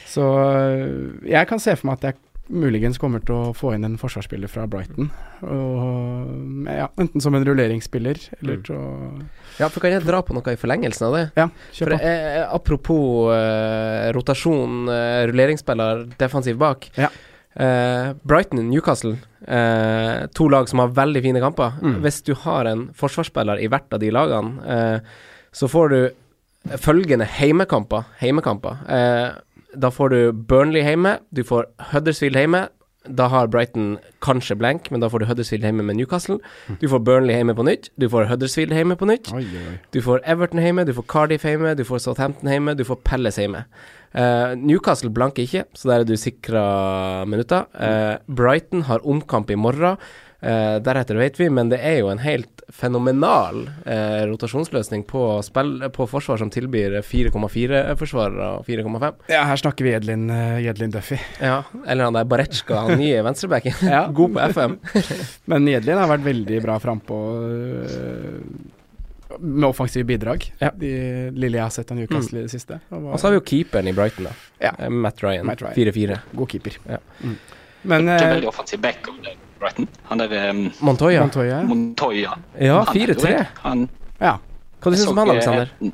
Så 0.09 0.25
øh, 0.27 1.29
jeg 1.29 1.47
kan 1.49 1.61
se 1.61 1.75
for 1.79 1.89
meg 1.89 2.01
at 2.01 2.11
jeg 2.11 2.32
muligens 2.53 2.99
kommer 3.01 3.19
til 3.25 3.35
å 3.35 3.53
få 3.57 3.73
inn 3.75 3.83
en 3.87 3.97
forsvarsspiller 3.97 4.47
fra 4.51 4.67
Brighton. 4.69 5.09
Og, 5.41 6.67
ja, 6.69 6.87
enten 7.01 7.21
som 7.23 7.35
en 7.35 7.45
rulleringsspiller, 7.45 8.19
eller 8.41 8.57
Mm. 8.57 8.63
til 8.63 8.75
å 8.75 9.21
Ja, 9.59 9.67
for 9.69 9.79
kan 9.81 9.91
jeg 9.91 10.03
dra 10.05 10.21
på 10.21 10.33
noe 10.33 10.53
i 10.53 10.55
forlengelsen 10.57 11.07
av 11.07 11.13
det? 11.13 11.31
Ja, 11.37 11.49
kjør 11.73 11.91
på. 11.93 11.99
eh, 12.01 12.47
Apropos 12.53 13.33
eh, 13.33 14.11
rotasjon, 14.13 14.87
eh, 14.89 15.27
rulleringsspiller, 15.27 16.05
defensiv 16.17 16.57
bak. 16.57 16.89
Ja. 16.97 17.09
Eh, 17.55 18.13
Brighton, 18.25 18.69
Newcastle, 18.69 19.17
eh, 19.47 20.25
to 20.33 20.47
lag 20.49 20.67
som 20.69 20.79
har 20.79 20.87
veldig 20.89 21.21
fine 21.21 21.39
kamper. 21.41 21.73
Mm. 21.81 22.01
Hvis 22.01 22.23
du 22.23 22.33
har 22.33 22.65
en 22.65 22.87
forsvarsspiller 22.93 23.59
i 23.61 23.67
hvert 23.67 23.91
av 23.93 23.99
de 23.99 24.09
lagene, 24.09 24.65
eh, 24.65 24.99
så 25.53 25.67
får 25.69 25.89
du 25.89 26.09
følgende 26.77 27.25
heimekamper. 27.27 28.05
heimekamper. 28.21 28.77
Da 29.75 29.89
får 29.91 30.13
du 30.13 30.19
Burnley 30.31 30.83
hjemme, 30.85 31.17
du 31.33 31.43
får 31.47 31.67
Huddersfield 31.91 32.37
hjemme. 32.37 32.67
Da 33.03 33.25
har 33.27 33.49
Brighton 33.51 33.97
kanskje 34.23 34.55
blank, 34.55 34.85
men 34.91 35.01
da 35.03 35.09
får 35.11 35.19
du 35.19 35.25
Huddersfield 35.27 35.65
hjemme 35.67 35.83
med 35.83 35.97
Newcastle. 35.99 36.37
Du 36.79 36.87
får 36.87 37.01
Burnley 37.03 37.35
hjemme 37.35 37.55
på 37.57 37.65
nytt, 37.67 37.89
du 37.99 38.07
får 38.09 38.29
Huddersfield 38.29 38.71
hjemme 38.71 38.95
på 38.95 39.09
nytt. 39.09 39.27
Oi, 39.35 39.43
oi. 39.43 39.75
Du 39.91 39.99
får 40.05 40.23
Everton 40.23 40.61
hjemme, 40.63 40.85
du 40.87 40.93
får 40.95 41.07
Cardiff 41.11 41.43
hjemme, 41.43 41.73
du 41.75 41.83
får 41.83 41.99
Southampton 42.05 42.51
hjemme, 42.53 42.77
du 42.79 42.85
får 42.87 43.01
Pelles 43.03 43.39
hjemme. 43.41 43.65
Uh, 44.13 44.53
Newcastle 44.55 45.11
blanker 45.11 45.43
ikke, 45.43 45.65
så 45.75 45.89
der 45.89 46.03
er 46.03 46.07
du 46.07 46.15
sikra 46.15 46.63
minutter. 47.27 47.67
Uh, 47.75 48.21
Brighton 48.33 48.87
har 48.87 49.03
omkamp 49.03 49.51
i 49.51 49.59
morgen. 49.59 49.99
Eh, 50.43 50.75
deretter 50.83 51.15
vet 51.15 51.39
vi, 51.39 51.47
men 51.49 51.69
det 51.71 51.79
er 51.79 52.01
jo 52.01 52.09
en 52.11 52.19
helt 52.19 52.63
fenomenal 52.73 53.61
uh, 53.85 54.23
rotasjonsløsning 54.27 55.03
på, 55.07 55.21
spill, 55.45 55.75
på 55.93 56.07
forsvar 56.09 56.39
som 56.41 56.49
tilbyr 56.51 56.97
4,4-forsvarere 57.05 58.47
og 58.57 58.67
4,5. 58.67 59.21
Ja, 59.31 59.43
her 59.47 59.61
snakker 59.61 59.87
vi 59.87 59.93
Edlin, 59.95 60.25
uh, 60.31 60.57
Edlin 60.59 60.91
Duffy. 60.91 61.19
Ja, 61.39 61.61
eller 61.85 62.09
han 62.09 62.17
der 62.17 62.27
Baretsjka, 62.27 62.81
han 62.87 62.99
nye 62.99 63.23
venstrebacken. 63.25 63.77
Ja. 63.93 64.07
God 64.17 64.33
på 64.35 64.41
FM. 64.51 64.77
Men 65.51 65.67
Jedlin 65.69 65.99
har 66.01 66.09
vært 66.09 66.25
veldig 66.25 66.61
bra 66.65 66.79
frampå 66.81 67.19
uh, 67.45 69.37
med 69.37 69.67
offensive 69.69 70.07
bidrag. 70.07 70.47
Ja. 70.59 70.71
De 70.75 70.91
lille 71.35 71.59
jeg 71.59 71.63
har 71.63 71.73
sett 71.73 71.91
av 71.93 71.99
Newcastle 71.99 72.41
i 72.41 72.47
det 72.47 72.51
siste. 72.53 72.81
Og 72.93 73.13
Og 73.13 73.19
så 73.19 73.29
har 73.29 73.35
vi 73.35 73.39
jo 73.39 73.45
keeperen 73.47 73.89
i 73.91 73.95
Brighton, 73.95 74.27
da. 74.27 74.35
Ja. 74.61 74.73
Matt 74.89 75.23
Ryan. 75.23 75.47
Matt 75.47 75.63
Ryan. 75.63 75.77
4-4. 75.77 76.19
God 76.33 76.51
keeper. 76.51 76.79
Ja. 76.89 76.99
Mm. 77.21 77.37
Men 77.83 78.07
Ikke 78.07 78.27
uh, 78.27 78.35
veldig 78.37 78.51
offensiv 78.51 78.83
back 78.83 79.09
om 79.11 79.17
det, 79.23 79.35
Brighton. 79.63 79.87
Han 80.11 80.21
der 80.21 80.33
um, 80.51 80.61
Montoya. 80.83 81.23
Montoya 81.25 81.61
Montoya. 81.67 82.35
Ja, 82.59 82.81
Han 82.83 82.97
er 82.97 83.13
jo 83.13 83.19
4-3. 83.23 83.45
Han 83.63 83.87
Ja. 84.21 84.37
Hva 84.83 84.91
du 84.91 84.97
syns 84.99 85.07
du 85.07 85.11
om 85.15 85.21
han, 85.23 85.29
Alexander? 85.33 85.69
eh, 85.81 85.91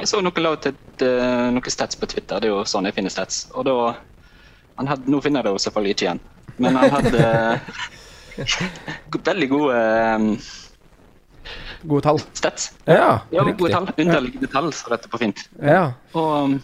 Jeg 0.00 0.08
så 0.10 0.20
noe 0.24 0.42
la 0.44 0.50
ut 0.56 0.66
et, 0.68 1.02
eh, 1.04 1.46
noen 1.52 1.70
stats 1.72 1.96
på 2.00 2.08
Twitter. 2.08 2.40
Det 2.40 2.48
er 2.50 2.54
jo 2.56 2.64
sånn 2.68 2.84
jeg 2.88 2.96
finner 2.96 3.12
stats. 3.12 3.46
Og 3.54 3.64
da 3.68 3.76
han 4.76 4.86
hadde, 4.90 5.06
Nå 5.08 5.20
finner 5.24 5.40
jeg 5.40 5.48
det 5.48 5.52
jo 5.54 5.62
selvfølgelig 5.64 5.94
ikke 5.96 6.06
igjen, 6.08 6.20
men 6.58 6.76
han 6.76 6.90
hadde 6.90 7.60
veldig 9.30 9.48
gode 9.48 9.80
um, 10.16 10.30
Gode 11.86 12.02
tall. 12.02 12.18
stats. 12.34 12.72
Ja, 12.86 13.20
Ja, 13.32 13.42
riktig. 13.44 13.58
gode 13.60 13.72
tall. 13.72 13.88
Underliggende 13.98 14.48
tall, 14.52 14.72
så 14.72 14.90
dette 14.90 15.08
på 15.12 15.18
fint. 15.22 15.44
Ja. 15.62 15.92
Og 16.14 16.44
um, 16.44 16.56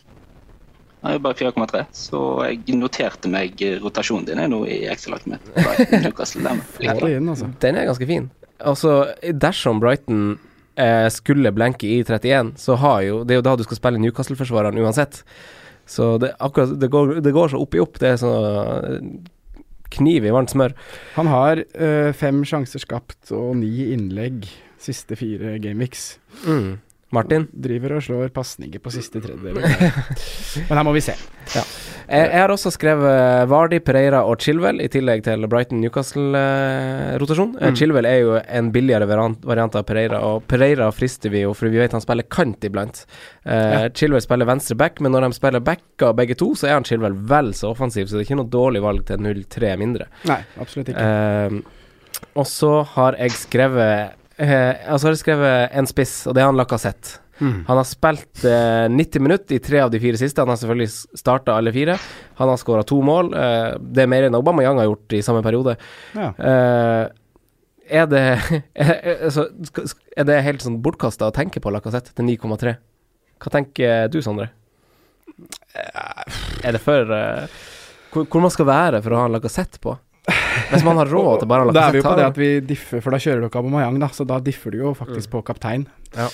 han 1.02 1.10
er 1.10 1.16
jo 1.18 1.22
bare 1.24 1.38
4,3, 1.38 1.82
så 1.98 2.20
jeg 2.46 2.76
noterte 2.78 3.30
meg 3.30 3.58
rotasjonen 3.82 4.28
din 4.28 4.38
er 4.38 4.50
nå 4.52 4.60
i 4.70 4.84
den 5.98 6.06
det 6.06 6.12
jeg. 7.10 7.18
inn, 7.18 7.28
altså. 7.32 7.50
Den 7.64 7.78
er 7.80 7.88
ganske 7.90 8.06
fin. 8.06 8.30
Altså, 8.62 8.92
dersom 9.34 9.80
Brighton 9.82 10.36
eh, 10.78 11.08
skulle 11.10 11.50
blenke 11.54 11.88
i 11.90 11.98
31, 12.04 12.54
så 12.62 12.78
har 12.78 13.02
jo 13.02 13.24
Det 13.24 13.34
er 13.34 13.40
jo 13.40 13.48
da 13.48 13.56
du 13.58 13.66
skal 13.66 13.80
spille 13.80 14.02
Newcastle-forsvareren 14.02 14.78
uansett. 14.78 15.24
Så 15.90 16.14
det, 16.22 16.36
akkurat, 16.38 16.78
det, 16.78 16.88
går, 16.90 17.16
det 17.20 17.34
går 17.34 17.50
så 17.50 17.60
opp 17.60 17.74
i 17.74 17.82
opp. 17.82 17.98
Det 17.98 18.12
er 18.12 18.20
sånn 18.22 19.16
kniv 19.92 20.24
i 20.24 20.32
varmt 20.32 20.52
smør. 20.54 20.72
Han 21.18 21.28
har 21.28 21.60
eh, 21.60 22.12
fem 22.16 22.40
sjanser 22.48 22.80
skapt 22.80 23.32
og 23.34 23.56
ni 23.60 23.90
innlegg 23.92 24.46
siste 24.82 25.18
fire 25.18 25.58
gameweeks. 25.62 26.16
Mm. 26.46 26.78
Martin? 27.12 27.44
Driver 27.52 27.92
og 27.98 28.02
slår 28.06 28.30
pasninger 28.34 28.80
på 28.82 28.90
siste 28.94 29.20
tredjedel. 29.20 29.58
Men 30.68 30.78
her 30.78 30.84
må 30.86 30.92
vi 30.96 31.02
se. 31.04 31.14
Jeg, 31.52 31.64
jeg 32.08 32.40
har 32.40 32.50
også 32.52 32.70
skrevet 32.74 33.48
Vardi, 33.50 33.78
Pereira 33.84 34.20
og 34.28 34.40
Chilwell, 34.42 34.80
i 34.84 34.88
tillegg 34.92 35.20
til 35.26 35.40
Brighton-Newcastle-rotasjon. 35.48 37.52
Mm. 37.60 37.76
Chilwell 37.78 38.06
er 38.08 38.18
jo 38.22 38.30
en 38.40 38.70
billigere 38.74 39.06
variant, 39.10 39.40
variant 39.48 39.74
av 39.78 39.82
Pereira, 39.88 40.18
og 40.28 40.36
Pereira 40.50 40.86
frister 40.94 41.30
vi 41.32 41.40
jo, 41.44 41.50
for 41.56 41.64
vi 41.72 41.80
vet 41.82 41.94
han 41.96 42.04
spiller 42.04 42.26
kant 42.32 42.60
iblant. 42.68 42.96
Uh, 43.46 43.60
Ja. 43.62 43.88
Chilwell 43.94 44.22
spiller 44.22 44.46
venstre 44.48 44.74
back, 44.78 45.00
men 45.00 45.12
når 45.14 45.22
de 45.26 45.32
spiller 45.36 45.60
backa 45.64 46.12
begge 46.16 46.34
to, 46.38 46.48
så 46.58 46.64
er 46.68 46.74
han 46.76 46.84
Chilwell 46.86 47.16
vel 47.30 47.48
så 47.56 47.66
offensiv, 47.72 48.04
så 48.08 48.14
det 48.16 48.20
er 48.24 48.28
ikke 48.30 48.40
noe 48.42 48.52
dårlig 48.52 48.82
valg 48.84 49.00
til 49.08 49.18
0-3 49.22 49.72
mindre. 49.80 50.04
Nei, 50.28 50.40
absolutt 50.60 50.88
ikke. 50.92 51.06
Uh, 51.06 51.10
og 52.38 52.46
så 52.48 52.72
har 52.94 53.12
jeg 53.20 53.30
skrevet 53.36 53.92
eh, 54.42 54.96
så 54.96 55.06
har 55.06 55.14
jeg 55.14 55.22
skrevet 55.22 55.76
en 55.78 55.88
spiss, 55.90 56.22
og 56.26 56.36
det 56.36 56.42
er 56.42 56.50
han 56.50 56.58
Lacassette. 56.58 57.22
Mm. 57.42 57.64
Han 57.66 57.78
har 57.80 57.86
spilt 57.88 58.44
eh, 58.46 58.86
90 58.92 59.24
minutter 59.24 59.56
i 59.56 59.62
tre 59.62 59.80
av 59.82 59.90
de 59.90 59.98
fire 60.02 60.18
siste. 60.20 60.42
Han 60.42 60.52
har 60.52 60.60
selvfølgelig 60.60 61.18
starta 61.18 61.56
alle 61.56 61.72
fire. 61.74 61.96
Han 62.38 62.52
har 62.52 62.60
skåra 62.60 62.84
to 62.86 63.00
mål. 63.02 63.32
Eh, 63.34 63.72
det 63.82 64.04
er 64.04 64.12
mer 64.12 64.28
enn 64.28 64.38
Aubameyang 64.38 64.78
har 64.78 64.90
gjort 64.90 65.16
i 65.16 65.22
samme 65.26 65.42
periode. 65.42 65.74
Ja. 66.14 66.30
Eh, 66.38 67.04
er 67.92 68.06
det 68.08 68.22
altså, 69.26 69.48
Er 70.16 70.28
det 70.28 70.38
helt 70.46 70.62
sånn 70.62 70.78
bortkasta 70.84 71.28
å 71.28 71.34
tenke 71.34 71.60
på 71.60 71.72
Lacassette 71.74 72.14
til 72.14 72.28
9,3? 72.30 72.76
Hva 73.42 73.52
tenker 73.56 74.06
du, 74.12 74.20
Sondre? 74.22 74.52
Er 75.74 76.76
det 76.76 76.80
for 76.84 77.10
eh, 77.16 77.60
hvor 78.12 78.44
man 78.44 78.52
skal 78.52 78.68
være 78.68 79.02
for 79.02 79.14
å 79.14 79.22
ha 79.22 79.28
en 79.28 79.34
Lacassette 79.34 79.82
på? 79.82 79.96
Hvis 80.70 80.84
man 80.86 80.96
har 81.00 81.08
råd 81.10 81.40
til 81.42 81.48
bare 81.50 81.64
å 81.64 81.70
ha 81.70 81.74
Da 81.74 81.86
er 81.88 81.96
vi 81.96 81.98
jo 81.98 82.04
på 82.06 82.12
det 82.18 82.26
at 82.28 82.36
vi 82.38 82.50
differ, 82.62 83.00
for 83.02 83.14
da 83.14 83.18
kjører 83.22 83.42
du 83.42 83.46
ikke 83.48 83.58
Aubameyang, 83.58 83.96
da, 83.98 84.08
så 84.14 84.26
da 84.28 84.38
differ 84.44 84.74
du 84.74 84.78
jo 84.78 84.92
faktisk 84.94 85.32
på 85.32 85.40
kaptein. 85.48 85.88
Ja. 86.14 86.28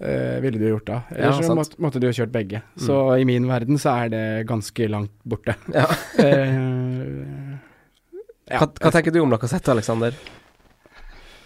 Eh, 0.00 0.38
ville 0.44 0.60
du 0.60 0.64
gjort 0.70 0.86
da. 0.88 1.02
Ja, 1.12 1.34
så 1.36 1.56
måtte, 1.58 1.76
måtte 1.82 2.00
du 2.00 2.08
jo 2.08 2.14
kjørt 2.16 2.32
begge. 2.32 2.62
Så 2.80 2.96
i 3.20 3.26
min 3.28 3.48
verden 3.50 3.80
så 3.80 3.92
er 4.04 4.14
det 4.14 4.24
ganske 4.48 4.88
langt 4.88 5.12
borte. 5.28 5.58
Ja. 5.74 5.84
Eh, 6.24 6.56
ja. 8.54 8.62
Hva, 8.62 8.70
hva 8.80 8.94
tenker 8.94 9.12
du 9.12 9.20
om 9.20 9.34
Lacassette, 9.34 9.74
Alexander? 9.76 10.16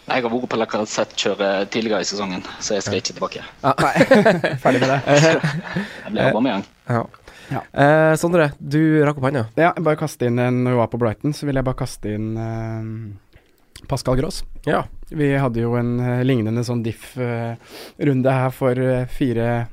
Jeg 0.09 0.25
har 0.25 0.33
vært 0.33 0.49
på 0.49 0.57
Lacassette-kjøret 0.57 1.69
tidligere 1.75 2.01
i 2.01 2.09
sesongen, 2.09 2.45
så 2.65 2.79
jeg 2.79 2.87
skal 2.87 3.01
ikke 3.03 3.11
tilbake. 3.11 3.43
Nei, 3.67 3.95
Ferdig 4.63 4.81
med 4.81 4.93
det. 4.95 5.01
Jeg 5.19 6.15
ble 6.15 6.29
Abomayang. 6.31 6.63
Ja. 6.89 7.03
Ja. 7.49 7.63
Eh, 7.73 8.15
Sondre, 8.21 8.51
du 8.61 8.81
rakk 9.07 9.17
opp 9.21 9.29
hånda. 9.31 9.47
Ja, 9.57 9.73
bare 9.81 9.97
kaste 9.97 10.27
inn 10.29 10.39
en 10.43 10.63
Når 10.67 10.75
vi 10.75 10.81
var 10.83 10.91
på 10.93 10.99
Brighton, 11.01 11.33
så 11.33 11.47
vil 11.49 11.57
jeg 11.57 11.65
bare 11.65 11.79
kaste 11.81 12.13
inn 12.13 12.27
eh, 12.37 13.87
Pascal 13.89 14.19
Gross. 14.21 14.43
Ja. 14.67 14.83
Vi 15.09 15.31
hadde 15.41 15.63
jo 15.63 15.73
en 15.79 15.95
eh, 16.03 16.25
lignende 16.29 16.65
sånn 16.67 16.83
diff-runde 16.85 18.35
her 18.35 18.51
for 18.55 18.79
eh, 18.79 19.07
fire 19.09 19.67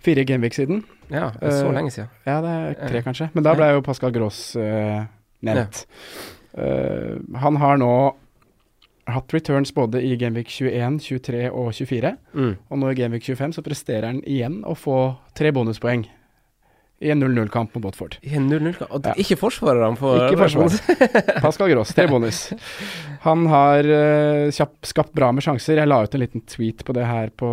Fire 0.00 0.22
Genvik 0.24 0.54
siden. 0.56 0.84
ja 1.12 1.26
det 1.36 1.50
er 1.50 1.58
så 1.58 1.66
Eh, 1.68 1.74
lenge 1.76 1.90
siden. 1.92 2.08
Ja, 2.24 2.38
det 2.40 2.52
er 2.56 2.88
tre, 2.88 3.02
kanskje. 3.04 3.26
Men 3.34 3.44
da 3.44 3.52
ble 3.58 3.66
jo 3.74 3.82
Pascal 3.84 4.12
Gross 4.14 4.56
eh, 4.56 5.02
nevnt. 5.44 5.82
Eh, 6.56 7.18
han 7.42 7.56
har 7.60 7.76
nå 7.82 7.90
hatt 9.10 9.32
returns 9.34 9.74
både 9.74 10.00
i 10.06 10.14
Genvik 10.16 10.48
21, 10.48 10.96
23 11.04 11.50
og 11.50 11.72
24. 11.74 12.14
Mm. 12.32 12.54
Og 12.70 12.78
nå 12.80 12.90
i 12.92 12.96
Genvik 12.96 13.26
25 13.28 13.52
så 13.58 13.62
presterer 13.66 14.06
han 14.06 14.22
igjen 14.24 14.62
å 14.64 14.72
få 14.78 14.96
tre 15.36 15.50
bonuspoeng 15.52 16.06
i 17.00 17.10
en 17.10 17.22
0-0-kamp 17.24 17.74
mot 17.74 17.84
Watford. 17.84 18.18
I 18.20 18.34
en 18.36 18.50
0-0 18.52 18.82
Og 18.90 19.06
Ja. 19.06 19.14
ikke 19.16 19.38
forsvarerne 19.40 19.96
får 19.96 20.26
Ikke 20.26 20.42
forsvar. 20.42 20.74
Pascal 21.44 21.70
Gross, 21.72 21.94
tre 21.96 22.04
bonus. 22.10 22.40
Han 23.24 23.46
har 23.48 23.88
uh, 23.88 24.50
kjapp, 24.52 24.74
skapt 24.84 25.14
bra 25.16 25.30
med 25.32 25.44
sjanser. 25.44 25.80
Jeg 25.80 25.88
la 25.88 26.02
ut 26.04 26.14
en 26.16 26.20
liten 26.20 26.44
tweet 26.44 26.84
på 26.84 26.92
det 26.96 27.06
her 27.08 27.32
på 27.32 27.48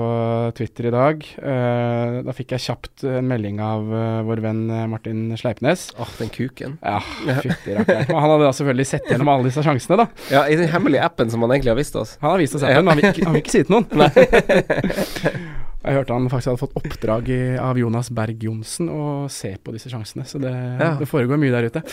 Twitter 0.57 0.89
i 0.89 0.91
dag. 0.91 1.23
Uh, 1.39 2.19
da 2.27 2.35
fikk 2.35 2.51
jeg 2.57 2.65
kjapt 2.65 3.05
en 3.07 3.27
melding 3.27 3.61
av 3.63 3.87
uh, 3.87 4.21
vår 4.27 4.43
venn 4.43 4.65
Martin 4.91 5.29
Sleipnes. 5.39 5.89
Åh, 5.95 6.11
den 6.19 6.33
kuken. 6.33 6.75
Ja, 6.83 6.99
fytti 7.39 7.77
rakkeren. 7.77 8.11
Han 8.11 8.27
hadde 8.27 8.49
da 8.49 8.51
selvfølgelig 8.59 8.89
sett 8.91 9.07
gjennom 9.11 9.31
alle 9.31 9.47
disse 9.47 9.63
sjansene, 9.63 10.01
da. 10.03 10.09
Ja, 10.33 10.43
i 10.43 10.59
den 10.59 10.67
hemmelige 10.71 11.07
appen 11.07 11.31
som 11.31 11.47
han 11.47 11.55
egentlig 11.55 11.71
har 11.71 11.79
vist 11.79 11.95
oss. 11.95 12.17
Han 12.19 12.35
har 12.35 12.43
vist 12.43 12.59
oss 12.59 12.67
appen, 12.67 12.83
men 12.83 12.99
han 12.99 13.15
vil, 13.15 13.23
han 13.23 13.39
vil 13.39 13.45
ikke 13.45 13.55
si 13.55 13.63
det 13.63 13.71
til 13.71 13.79
noen. 13.79 15.55
Jeg 15.88 15.95
hørte 16.01 16.15
han 16.17 16.27
faktisk 16.29 16.51
hadde 16.51 16.61
fått 16.65 16.77
oppdrag 16.81 17.29
i, 17.31 17.41
av 17.63 17.79
Jonas 17.79 18.09
Berg 18.11 18.41
Johnsen 18.43 18.89
å 18.91 19.03
se 19.31 19.53
på 19.63 19.71
disse 19.75 19.89
sjansene, 19.91 20.25
så 20.27 20.41
det, 20.43 20.51
Ja. 20.53 20.93
det 20.99 21.07
foregår 21.07 21.39
mye 21.39 21.53
der 21.55 21.69
ute. 21.71 21.83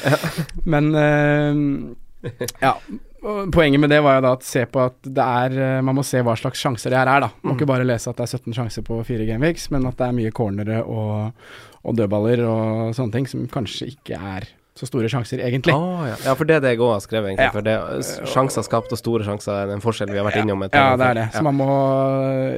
Men 0.67 0.91
uh, 0.95 1.95
ja. 2.65 2.75
Poenget 3.55 3.81
med 3.81 3.89
det 3.93 4.03
var 4.05 4.19
jo 4.19 4.25
da 4.27 4.33
at 4.37 4.43
se 4.45 4.67
på 4.69 4.81
at 4.85 4.99
det 5.09 5.25
er 5.25 5.55
eh, 5.57 5.79
Man 5.85 5.97
må 5.97 6.03
se 6.05 6.21
hva 6.21 6.35
slags 6.37 6.61
sjanser 6.61 6.93
det 6.93 6.99
her 6.99 7.09
er, 7.09 7.23
da. 7.25 7.31
Man 7.41 7.55
må 7.55 7.57
ikke 7.57 7.69
bare 7.71 7.87
lese 7.89 8.11
at 8.11 8.19
det 8.21 8.27
er 8.27 8.35
17 8.37 8.53
sjanser 8.59 8.85
på 8.85 8.99
fire 9.09 9.25
gameweeks, 9.29 9.71
men 9.73 9.87
at 9.89 9.97
det 9.97 10.11
er 10.11 10.17
mye 10.19 10.33
cornere 10.37 10.83
og, 10.85 11.33
og 11.89 11.97
dødballer 11.97 12.43
og 12.45 12.93
sånne 12.99 13.17
ting 13.17 13.29
som 13.31 13.47
kanskje 13.49 13.89
ikke 13.95 14.19
er 14.21 14.51
så 14.75 14.89
store 14.89 15.07
sjanser, 15.11 15.39
egentlig. 15.47 15.75
Oh, 15.77 16.03
ja. 16.03 16.17
ja, 16.25 16.33
for 16.35 16.49
det 16.49 16.57
er 16.57 16.63
det 16.65 16.73
jeg 16.75 16.81
òg 16.83 16.97
har 16.97 17.03
skrevet, 17.05 17.29
egentlig. 17.31 17.47
Ja. 17.47 17.53
For 17.55 17.67
det 17.67 17.75
er 17.79 18.31
sjanser 18.33 18.65
skapt 18.67 18.95
og 18.95 18.99
store 18.99 19.27
sjanser 19.27 19.55
er 19.61 19.69
den 19.71 19.83
forskjellen 19.85 20.17
vi 20.17 20.19
har 20.19 20.27
vært 20.27 20.41
innom. 20.43 20.65
et 20.67 20.75
Ja, 20.75 20.97
det 20.99 21.11
er 21.13 21.21
det. 21.21 21.27
Så 21.37 21.45
man 21.47 21.59
må 21.61 21.69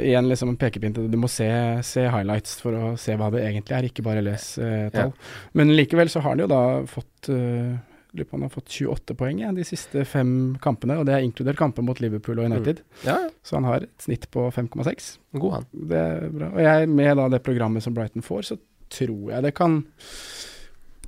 igjen 0.01 0.31
liksom 0.31 0.55
en 0.55 0.61
pekepinn 0.61 0.97
til 0.97 1.05
det. 1.05 1.13
Du 1.13 1.21
må 1.21 1.29
se, 1.29 1.49
se 1.85 2.07
highlights 2.09 2.57
for 2.63 2.79
å 2.79 2.95
se 3.01 3.19
hva 3.21 3.29
det 3.35 3.45
egentlig 3.45 3.77
er, 3.77 3.91
ikke 3.91 4.07
bare 4.07 4.25
les 4.25 4.47
eh, 4.57 4.87
tall. 4.95 5.13
Men 5.61 5.75
likevel 5.77 6.09
så 6.13 6.25
har 6.25 6.33
han 6.33 6.47
jo 6.47 6.49
da 6.51 6.63
fått 6.89 7.31
øh, 7.35 7.77
Lurer 8.17 8.25
på 8.25 8.37
han 8.37 8.43
har 8.47 8.49
fått 8.49 8.73
28 8.73 9.15
poeng 9.19 9.41
ja, 9.43 9.51
de 9.53 9.65
siste 9.67 10.05
fem 10.09 10.31
kampene, 10.63 10.97
og 10.97 11.05
det 11.09 11.13
er 11.17 11.25
inkludert 11.27 11.59
kamper 11.59 11.85
mot 11.85 11.99
Liverpool 12.01 12.41
og 12.41 12.49
United. 12.49 12.81
Ja, 13.05 13.19
Så 13.45 13.59
han 13.59 13.67
har 13.69 13.85
et 13.85 14.03
snitt 14.03 14.25
på 14.33 14.47
5,6. 14.49 15.19
god 15.37 15.53
han. 15.59 15.67
Det 15.73 16.01
er 16.01 16.31
bra. 16.33 16.49
Og 16.55 16.63
jeg, 16.65 16.89
med 16.89 17.17
da 17.21 17.29
det 17.35 17.43
programmet 17.45 17.85
som 17.85 17.93
Brighton 17.97 18.25
får, 18.25 18.49
så 18.49 18.57
tror 18.89 19.35
jeg 19.35 19.45
det 19.45 19.53
kan, 19.59 19.83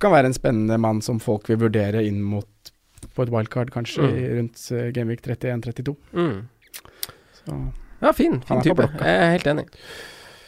kan 0.01 0.11
være 0.13 0.29
en 0.31 0.35
spennende 0.37 0.77
mann 0.81 1.01
som 1.05 1.19
folk 1.23 1.47
vil 1.49 1.59
vurdere 1.65 2.01
inn 2.07 2.21
mot 2.23 2.47
på 3.15 3.23
et 3.25 3.31
wildcard, 3.31 3.71
kanskje, 3.71 4.03
Mm. 4.03 4.21
rundt 4.37 4.63
uh, 4.75 4.85
Gameweek 4.95 5.21
31-32. 5.25 5.95
Mm. 6.13 6.39
Ja, 7.99 8.13
fin, 8.13 8.39
fin 8.47 8.61
type. 8.63 8.85
Jeg 8.99 9.15
er 9.23 9.31
helt 9.33 9.47
enig. 9.49 9.65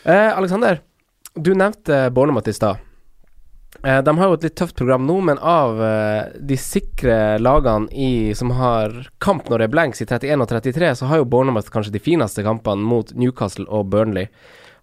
Eh, 0.05 0.37
Alexander, 0.37 0.79
du 1.35 1.51
nevnte 1.57 2.09
Bournemouth 2.13 2.47
i 2.49 2.53
stad. 2.55 2.77
Eh, 3.83 4.01
de 4.03 4.13
har 4.17 4.27
jo 4.29 4.37
et 4.37 4.43
litt 4.45 4.55
tøft 4.59 4.75
program 4.77 5.05
nå, 5.07 5.15
men 5.25 5.39
av 5.41 5.79
eh, 5.81 6.31
de 6.37 6.57
sikre 6.59 7.39
lagene 7.41 7.89
i, 7.91 8.33
som 8.37 8.51
har 8.57 8.93
kamp 9.23 9.49
når 9.49 9.63
det 9.63 9.67
er 9.69 9.73
blanks 9.75 10.03
i 10.03 10.07
31 10.07 10.43
og 10.45 10.49
33, 10.51 10.91
så 11.01 11.09
har 11.09 11.21
jo 11.21 11.27
Bournemouth 11.31 11.71
kanskje 11.73 11.93
de 11.95 12.03
fineste 12.03 12.43
kampene 12.45 12.85
mot 12.85 13.11
Newcastle 13.17 13.65
og 13.69 13.89
Burnley. 13.93 14.29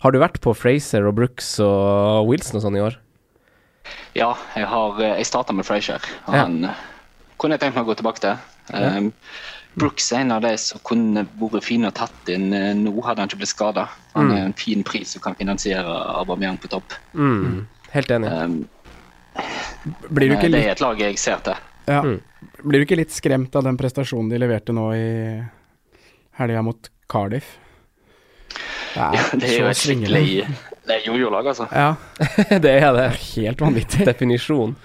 Har 0.03 0.15
du 0.15 0.21
vært 0.23 0.41
på 0.45 0.55
Fraser 0.55 1.07
og 1.09 1.17
Brooks 1.19 1.57
og 1.65 2.29
Wilson 2.31 2.59
og 2.61 2.65
sånn 2.67 2.79
i 2.79 2.85
år? 2.85 2.99
Ja, 4.17 4.33
jeg 4.57 4.67
har 4.71 5.01
eh, 5.03 5.17
Jeg 5.21 5.29
starta 5.29 5.55
med 5.55 5.67
Frazier. 5.67 6.03
Ja. 6.27 6.45
Han 6.45 6.67
kunne 7.39 7.55
jeg 7.55 7.63
tenkt 7.63 7.79
meg 7.79 7.87
å 7.87 7.93
gå 7.93 7.99
tilbake 8.01 8.23
til. 8.25 8.39
Um, 8.75 9.13
Brooks 9.79 10.11
er 10.13 10.25
en 10.25 10.33
av 10.35 10.43
de 10.43 10.51
som 10.59 10.81
kunne 10.87 11.23
vært 11.39 11.65
fin 11.65 11.87
å 11.87 11.93
tatt 11.95 12.33
inn 12.33 12.51
eh, 12.57 12.73
nå, 12.77 12.93
hadde 13.07 13.23
han 13.23 13.31
ikke 13.31 13.43
blitt 13.45 13.53
skada. 13.53 13.87
Han 14.17 14.33
er 14.35 14.49
en 14.49 14.57
fin 14.59 14.83
pris 14.87 15.15
som 15.15 15.23
kan 15.23 15.37
finansiere 15.39 15.93
Aubameyang 16.19 16.59
på 16.59 16.71
topp. 16.73 16.97
Mm. 17.15 17.67
Helt 17.93 18.11
enig. 18.11 18.33
Um, 18.33 18.59
Blir 20.11 20.33
du 20.33 20.35
ikke 20.35 20.51
det 20.51 20.65
er 20.65 20.75
et 20.75 20.83
lag 20.83 20.99
jeg 21.01 21.21
ser 21.23 21.45
til. 21.47 21.63
Ja. 21.89 22.03
Mm. 22.03 22.19
Blir 22.65 22.83
du 22.83 22.89
ikke 22.89 22.99
litt 22.99 23.15
skremt 23.15 23.55
av 23.57 23.65
den 23.69 23.79
prestasjonen 23.79 24.33
de 24.33 24.41
leverte 24.43 24.75
nå 24.75 24.91
i 24.97 25.09
helga 26.41 26.65
mot 26.67 26.91
Cardiff? 27.11 27.55
Det 28.49 28.99
Ja, 28.99 29.23
det 29.39 29.53
er 29.53 29.61
jo 29.63 29.71
et 29.71 29.79
svingende. 29.79 30.19
skikkelig 30.19 30.68
Det 30.89 30.95
er 30.97 31.07
jojo-lag, 31.11 31.47
altså. 31.53 31.67
Ja, 31.73 31.95
det 32.65 32.71
er 32.81 32.93
det. 32.97 33.09
helt 33.35 33.61
vanvittig. 33.65 34.07
Definisjon. 34.09 34.77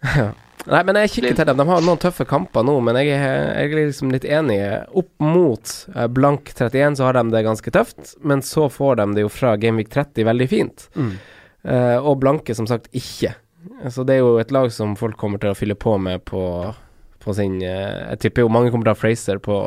Ja. 0.00 0.30
Nei, 0.68 0.78
men 0.84 0.96
jeg 0.96 1.10
kikker 1.12 1.34
til 1.36 1.46
dem. 1.48 1.58
De 1.60 1.64
har 1.68 1.82
noen 1.84 1.98
tøffe 2.00 2.24
kamper 2.28 2.64
nå, 2.64 2.74
men 2.84 2.96
jeg 3.00 3.10
er, 3.16 3.34
jeg 3.64 3.70
er 3.72 3.78
liksom 3.88 4.10
litt 4.12 4.24
enig. 4.28 4.56
Opp 4.96 5.08
mot 5.24 5.72
eh, 5.94 6.06
blank 6.12 6.50
31 6.52 6.96
så 6.98 7.06
har 7.08 7.16
de 7.16 7.22
det 7.32 7.40
ganske 7.46 7.72
tøft, 7.72 8.14
men 8.24 8.40
så 8.44 8.66
får 8.72 8.96
de 9.00 9.06
det 9.16 9.24
jo 9.26 9.30
fra 9.32 9.54
Gameweek 9.60 9.88
30 9.92 10.24
veldig 10.28 10.48
fint. 10.52 10.84
Mm. 10.96 11.14
Uh, 11.68 11.96
og 12.00 12.18
blanke 12.22 12.54
som 12.56 12.68
sagt 12.68 12.88
ikke. 12.96 13.34
Så 13.92 14.04
det 14.08 14.16
er 14.18 14.22
jo 14.22 14.34
et 14.40 14.52
lag 14.56 14.68
som 14.72 14.92
folk 15.00 15.16
kommer 15.20 15.40
til 15.40 15.52
å 15.52 15.56
fylle 15.58 15.76
på 15.80 15.96
med 16.00 16.24
på, 16.28 16.42
på 17.20 17.34
sin 17.36 17.58
uh, 17.60 18.08
Jeg 18.14 18.22
tipper 18.26 18.46
jo 18.46 18.52
mange 18.52 18.72
kommer 18.72 18.88
til 18.88 18.94
å 18.94 18.96
ha 18.96 19.00
Fraser 19.02 19.40
på 19.44 19.58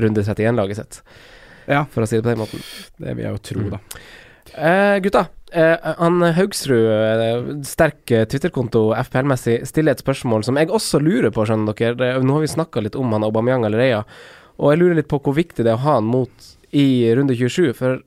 runde 0.00 0.24
31-laget 0.24 0.80
sitt, 0.80 1.00
Ja, 1.68 1.84
for 1.92 2.04
å 2.04 2.08
si 2.08 2.16
det 2.16 2.24
på 2.24 2.32
den 2.32 2.40
måten. 2.40 2.64
det 3.00 3.12
vil 3.18 3.26
jeg 3.28 3.36
jo 3.36 3.42
tro, 3.52 3.64
Mm. 3.68 3.72
da. 3.76 4.02
Eh, 4.54 4.98
gutta, 5.00 5.26
eh, 5.52 5.76
han 5.98 6.22
Haugsrud, 6.22 6.86
eh, 6.86 7.62
sterk 7.64 8.10
eh, 8.10 8.24
Twitter-konto 8.24 8.92
FPL-messig, 8.94 9.62
stiller 9.66 9.92
et 9.96 10.02
spørsmål 10.04 10.44
som 10.44 10.58
jeg 10.60 10.68
også 10.68 11.00
lurer 11.00 11.32
på, 11.32 11.46
skjønner 11.48 11.72
dere. 11.72 12.16
Eh, 12.16 12.20
Nå 12.20 12.36
har 12.36 12.44
vi 12.44 12.52
snakka 12.52 12.82
litt 12.84 12.96
om 12.96 13.12
han 13.16 13.24
Aubameyang 13.24 13.64
allerede, 13.64 14.04
og 14.58 14.72
jeg 14.72 14.82
lurer 14.82 14.98
litt 15.00 15.08
på 15.08 15.22
hvor 15.24 15.36
viktig 15.38 15.64
det 15.64 15.72
er 15.72 15.80
å 15.80 15.84
ha 15.86 15.94
han 16.00 16.04
mot 16.04 16.50
i 16.72 16.86
runde 17.16 17.36
27, 17.36 17.72
for 17.76 18.02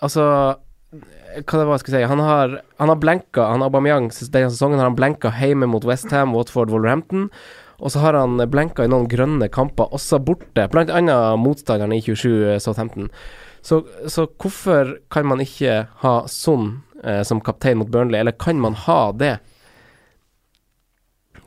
altså 0.00 0.56
hva 0.90 1.58
det 1.60 1.66
var 1.66 1.76
jeg 1.76 1.82
skulle 1.84 1.98
si 2.00 2.06
Han 2.10 2.18
har, 2.18 2.54
han 2.82 2.90
har 2.90 2.96
blenka 2.98 3.44
Han 3.52 3.62
Aubameyang 3.62 4.08
denne 4.10 4.50
sesongen 4.50 4.80
har 4.80 4.88
han 4.88 4.96
blenka 4.98 5.30
hjemme 5.38 5.68
mot 5.70 5.84
Westham, 5.86 6.32
Watford, 6.34 6.72
Wolverhampton. 6.74 7.28
Og 7.78 7.92
så 7.94 8.02
har 8.02 8.18
han 8.18 8.34
blenka 8.50 8.84
i 8.84 8.90
noen 8.90 9.06
grønne 9.08 9.46
kamper, 9.48 9.86
også 9.94 10.18
borte, 10.18 10.66
blant 10.72 10.90
annet 10.90 11.38
motstanderen 11.40 11.94
i 11.94 12.02
27, 12.02 12.58
Southampton. 12.60 13.06
Så, 13.62 13.82
så 14.08 14.26
hvorfor 14.40 14.96
kan 15.12 15.28
man 15.28 15.42
ikke 15.44 15.84
ha 16.02 16.14
Son 16.28 16.80
eh, 17.04 17.22
som 17.28 17.42
kaptein 17.44 17.80
mot 17.80 17.88
Burnley, 17.88 18.20
eller 18.20 18.32
kan 18.32 18.60
man 18.60 18.76
ha 18.86 19.00
det? 19.12 19.34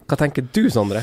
Hva 0.04 0.20
tenker 0.20 0.46
du, 0.54 0.68
Sondre? 0.70 1.02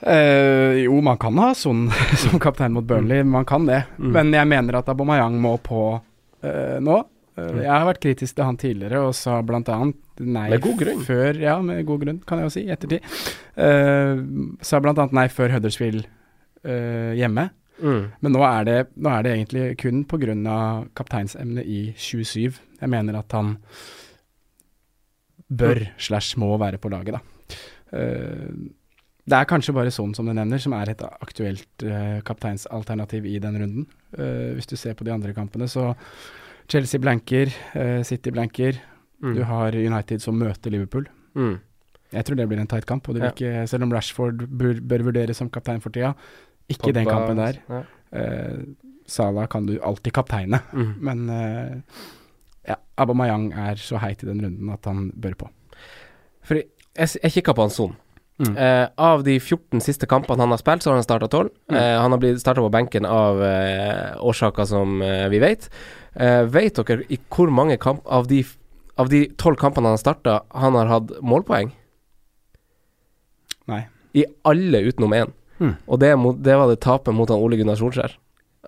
Eh, 0.00 0.80
jo, 0.86 1.00
man 1.04 1.18
kan 1.20 1.38
ha 1.38 1.52
Son 1.54 1.88
som 2.24 2.40
kaptein 2.40 2.72
mot 2.72 2.84
Burnley, 2.84 3.22
man 3.24 3.44
kan 3.44 3.66
det. 3.68 3.84
Mm. 3.98 4.12
Men 4.16 4.34
jeg 4.38 4.52
mener 4.54 4.80
at 4.80 4.88
Aubameyang 4.92 5.40
må 5.42 5.56
på 5.64 5.84
eh, 6.42 6.78
nå. 6.80 7.00
Eh, 7.00 7.16
Mm. 7.40 7.60
Jeg 7.62 7.72
har 7.72 7.86
vært 7.88 8.02
kritisk 8.02 8.36
til 8.36 8.46
han 8.46 8.58
tidligere 8.60 9.00
og 9.06 9.14
sa 9.16 9.38
annet 9.40 10.20
nei 10.20 10.48
Med 10.50 10.64
god 10.64 10.80
grunn. 10.82 11.04
før 11.06 11.38
Ja, 11.40 11.56
med 11.64 11.86
god 11.88 12.02
grunn, 12.04 12.18
kan 12.26 12.40
jeg 12.40 12.48
jo 12.48 12.54
si, 12.54 12.64
i 12.66 12.72
ettertid. 12.74 13.06
Uh, 13.56 14.20
sa 14.60 14.80
annet 14.82 15.14
nei 15.16 15.26
før 15.32 15.54
Huddersfield 15.54 16.04
uh, 16.04 17.12
hjemme. 17.16 17.48
Mm. 17.80 18.02
Men 18.20 18.34
nå 18.36 18.42
er, 18.46 18.66
det, 18.68 18.78
nå 18.96 19.12
er 19.12 19.24
det 19.24 19.32
egentlig 19.34 19.64
kun 19.80 20.04
pga. 20.08 20.56
kapteinsemnet 20.96 21.66
i 21.66 21.80
27. 21.96 22.60
Jeg 22.80 22.92
mener 22.92 23.18
at 23.18 23.32
han 23.32 23.56
bør 25.50 25.82
slash 25.98 26.38
må 26.38 26.52
være 26.60 26.78
på 26.78 26.90
laget, 26.92 27.18
da. 27.18 27.22
Uh, 27.90 28.70
det 29.30 29.36
er 29.36 29.46
kanskje 29.46 29.74
bare 29.74 29.92
sånn 29.94 30.14
som 30.16 30.26
du 30.26 30.32
nevner, 30.34 30.58
som 30.62 30.74
er 30.74 30.92
et 30.92 31.02
aktuelt 31.06 31.84
uh, 31.86 32.20
kapteinsalternativ 32.26 33.26
i 33.26 33.38
den 33.42 33.58
runden. 33.62 33.88
Uh, 34.16 34.54
hvis 34.56 34.70
du 34.70 34.76
ser 34.78 34.96
på 34.98 35.06
de 35.06 35.14
andre 35.14 35.34
kampene, 35.36 35.68
så 35.70 35.92
Chelsea 36.70 37.02
blanker, 37.02 37.50
City 38.06 38.30
blanker. 38.30 38.76
Mm. 39.18 39.32
Du 39.34 39.40
har 39.42 39.74
United 39.74 40.22
som 40.22 40.36
møter 40.38 40.70
Liverpool. 40.70 41.08
Mm. 41.34 41.56
Jeg 42.14 42.26
tror 42.26 42.38
det 42.38 42.46
blir 42.50 42.60
en 42.62 42.70
tight 42.70 42.86
kamp, 42.86 43.08
og 43.08 43.14
det 43.14 43.22
vil 43.22 43.26
Ja. 43.26 43.34
ikke, 43.34 43.68
selv 43.68 43.82
om 43.82 43.92
Rashford 43.92 44.46
bør, 44.46 44.78
bør 44.80 45.02
vurderes 45.10 45.36
som 45.36 45.50
kaptein 45.50 45.82
for 45.82 45.90
tida, 45.90 46.14
ikke 46.70 46.94
den 46.96 47.08
kampen 47.08 47.40
der. 47.40 47.60
Ja. 47.68 47.82
Uh, 48.10 48.62
Salah 49.10 49.48
kan 49.50 49.66
du 49.66 49.76
alltid 49.82 50.14
kapteine, 50.14 50.62
Mm. 50.72 50.92
men 51.02 51.24
uh, 51.30 52.04
ja, 52.68 52.76
Abamayang 52.96 53.50
er 53.52 53.80
så 53.82 53.98
heit 54.02 54.22
i 54.22 54.28
den 54.28 54.42
runden 54.44 54.70
at 54.70 54.86
han 54.86 55.10
bør 55.16 55.34
på. 55.44 55.50
Fordi 56.46 56.62
jeg, 56.96 57.08
jeg 57.22 57.32
kikka 57.38 57.54
på 57.56 57.66
han 57.66 57.74
Son. 57.74 57.96
Mm. 58.40 58.54
Uh, 58.56 58.86
av 58.96 59.24
de 59.26 59.34
14 59.36 59.82
siste 59.84 60.06
kampene 60.08 60.40
han 60.40 60.54
har 60.54 60.60
spilt, 60.62 60.82
så 60.82 60.90
har 60.92 61.00
han 61.00 61.04
starta 61.04 61.28
12. 61.28 61.50
Mm. 61.68 61.76
Uh, 61.76 61.96
han 62.00 62.14
har 62.14 62.22
blitt 62.22 62.40
starta 62.40 62.62
på 62.64 62.72
benken 62.72 63.04
av 63.08 63.42
uh, 63.42 64.14
årsaker 64.24 64.64
som 64.70 65.02
vi 65.02 65.42
vet. 65.42 65.68
Vet 66.50 66.80
dere 66.88 67.04
i 67.06 67.20
hvor 67.30 67.52
mange 67.54 67.76
kamp 67.78 68.00
av 68.10 68.26
de 68.26 68.40
av 68.98 69.08
de 69.08 69.20
tolv 69.38 69.56
kampene 69.60 69.86
han 69.88 69.94
har 69.96 70.02
starta, 70.02 70.32
han 70.50 70.74
har 70.76 70.90
hatt 70.90 71.12
målpoeng? 71.24 71.70
Nei. 73.70 73.84
I 74.18 74.24
alle 74.44 74.82
utenom 74.90 75.14
én. 75.16 75.30
Mm. 75.60 75.74
Og 75.86 76.00
det, 76.00 76.10
det 76.46 76.56
var 76.56 76.70
det 76.70 76.80
tapet 76.80 77.14
mot 77.14 77.28
han 77.30 77.38
Ole 77.44 77.58
Gunnar 77.60 77.76
Solskjær. 77.78 78.16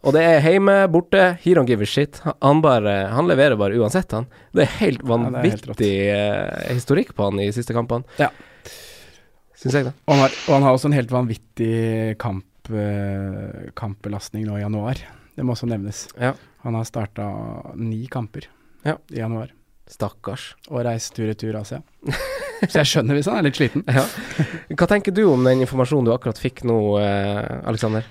Og 0.02 0.14
det 0.16 0.22
er 0.26 0.40
hjemme, 0.42 0.74
borte, 0.90 1.20
he 1.44 1.52
don't 1.54 1.68
give 1.68 1.84
a 1.84 1.86
shit. 1.86 2.18
Han, 2.42 2.60
bare 2.64 3.08
Han 3.14 3.28
leverer 3.30 3.54
bare 3.60 3.76
uansett, 3.78 4.10
han. 4.16 4.26
Det 4.52 4.64
er 4.64 4.72
helt 4.80 5.04
det 5.04 5.12
er 5.12 5.12
helt 5.12 5.12
vanvittig 5.12 5.90
eh, 6.10 6.72
historikk 6.74 7.12
på 7.14 7.28
han 7.28 7.38
i 7.44 7.50
siste 7.54 7.76
kampene. 7.76 8.02
Ja. 8.18 8.28
Syns 9.54 9.76
jeg, 9.78 9.86
da. 9.86 9.92
Og 10.08 10.16
han, 10.16 10.24
har, 10.24 10.34
og 10.48 10.54
han 10.56 10.66
har 10.66 10.74
også 10.74 10.90
en 10.90 10.96
helt 10.98 11.12
vanvittig 11.14 12.16
kamp, 12.18 12.72
eh, 12.74 13.70
kampbelastning 13.78 14.48
nå 14.48 14.58
i 14.58 14.64
januar. 14.64 14.98
Det 15.36 15.46
må 15.46 15.54
også 15.54 15.70
nevnes. 15.70 16.08
Ja. 16.18 16.34
Han 16.66 16.74
har 16.80 16.88
starta 16.88 17.28
ni 17.78 18.02
kamper 18.10 18.48
Ja. 18.84 18.96
i 19.14 19.20
januar, 19.22 19.52
Stakkars. 19.86 20.56
og 20.68 20.82
reist 20.84 21.14
tur-retur 21.14 21.60
Asia. 21.62 21.82
Så 22.68 22.78
jeg 22.82 22.86
skjønner 22.92 23.14
hvis 23.18 23.26
han 23.26 23.38
er 23.40 23.46
litt 23.48 23.56
sliten. 23.58 23.84
Ja. 23.98 24.04
Hva 24.78 24.86
tenker 24.90 25.14
du 25.14 25.24
om 25.32 25.42
den 25.44 25.64
informasjonen 25.64 26.06
du 26.06 26.12
akkurat 26.14 26.38
fikk 26.38 26.62
nå, 26.68 26.76
eh, 27.02 27.62
Aleksander? 27.68 28.04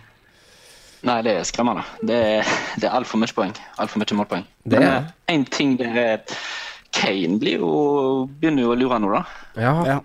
Nei, 1.08 1.16
det 1.26 1.32
er 1.40 1.46
skremmende. 1.50 1.82
Det 2.06 2.18
er, 2.38 2.50
det 2.78 2.86
er 2.90 2.94
altfor 3.00 3.18
mye 3.22 3.34
poeng. 3.34 3.54
Altfor 3.82 4.02
mye 4.04 4.18
målpoeng. 4.20 4.44
Det 4.64 4.80
Men 4.80 4.88
er- 4.90 5.08
én 5.34 5.46
ting 5.50 5.78
der 5.80 5.96
er 5.98 6.18
Kane 6.94 7.40
blir 7.40 7.58
jo, 7.64 8.28
begynner 8.28 8.62
jo 8.68 8.74
å 8.74 8.78
lure 8.78 9.00
nå, 9.00 9.10
da. 9.16 9.24
Ja. 9.56 9.72
Ja. 9.88 10.00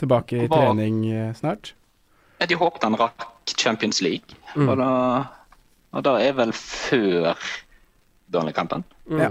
Tilbake 0.00 0.40
i 0.40 0.46
Hva- 0.48 0.56
trening 0.72 1.04
eh, 1.12 1.32
snart. 1.36 1.74
De 2.40 2.56
håpet 2.56 2.82
han 2.88 2.96
rakk 2.96 3.26
Champions 3.60 4.00
League, 4.00 4.34
Mm. 4.56 4.68
og, 4.70 4.78
da, 4.78 4.88
og 5.92 6.02
da 6.02 6.16
er 6.24 6.32
vel 6.32 6.50
før 6.56 7.36
Burnley-kampen. 8.32 8.82
Mm. 9.10 9.20
Ja. 9.20 9.28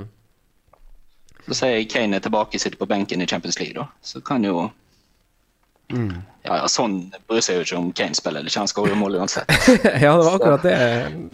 Så 1.49 1.57
sier 1.57 1.79
si 1.81 1.89
Kane 1.89 2.19
er 2.19 2.23
tilbake, 2.23 2.59
sitter 2.61 2.77
på 2.77 2.87
benken 2.89 3.21
i 3.21 3.27
Champions 3.27 3.59
League, 3.59 3.73
da. 3.77 3.87
Så 4.05 4.21
kan 4.21 4.45
jo 4.45 4.69
Mm. 5.89 6.21
Ja, 6.43 6.53
ja, 6.59 6.65
sånn 6.69 6.99
bryr 7.25 7.41
seg 7.41 7.57
jo 7.57 7.63
ikke 7.63 7.77
om 7.79 7.87
Kane 7.97 8.13
spiller 8.17 8.43
eller 8.43 8.51
ikke, 8.51 8.61
han 8.61 8.69
skårer 8.69 8.97
mål 8.97 9.15
uansett. 9.19 9.49
ja, 10.03 10.11
det 10.13 10.25
var 10.25 10.35
akkurat 10.35 10.65
det 10.65 10.75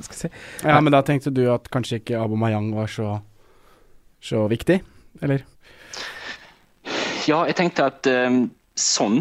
skal 0.07 0.19
si. 0.21 0.29
Ja, 0.63 0.77
men 0.79 0.95
da 0.95 1.01
tenkte 1.05 1.33
du 1.35 1.43
at 1.51 1.67
kanskje 1.73 1.99
ikke 1.99 2.21
Aubameyang 2.21 2.69
var 2.75 2.87
så, 2.91 3.17
så 4.23 4.45
viktig, 4.51 4.79
eller? 5.21 5.43
Ja, 7.27 7.41
jeg 7.49 7.57
tenkte 7.59 7.89
at 7.91 8.07
um, 8.07 8.45
sånn 8.79 9.19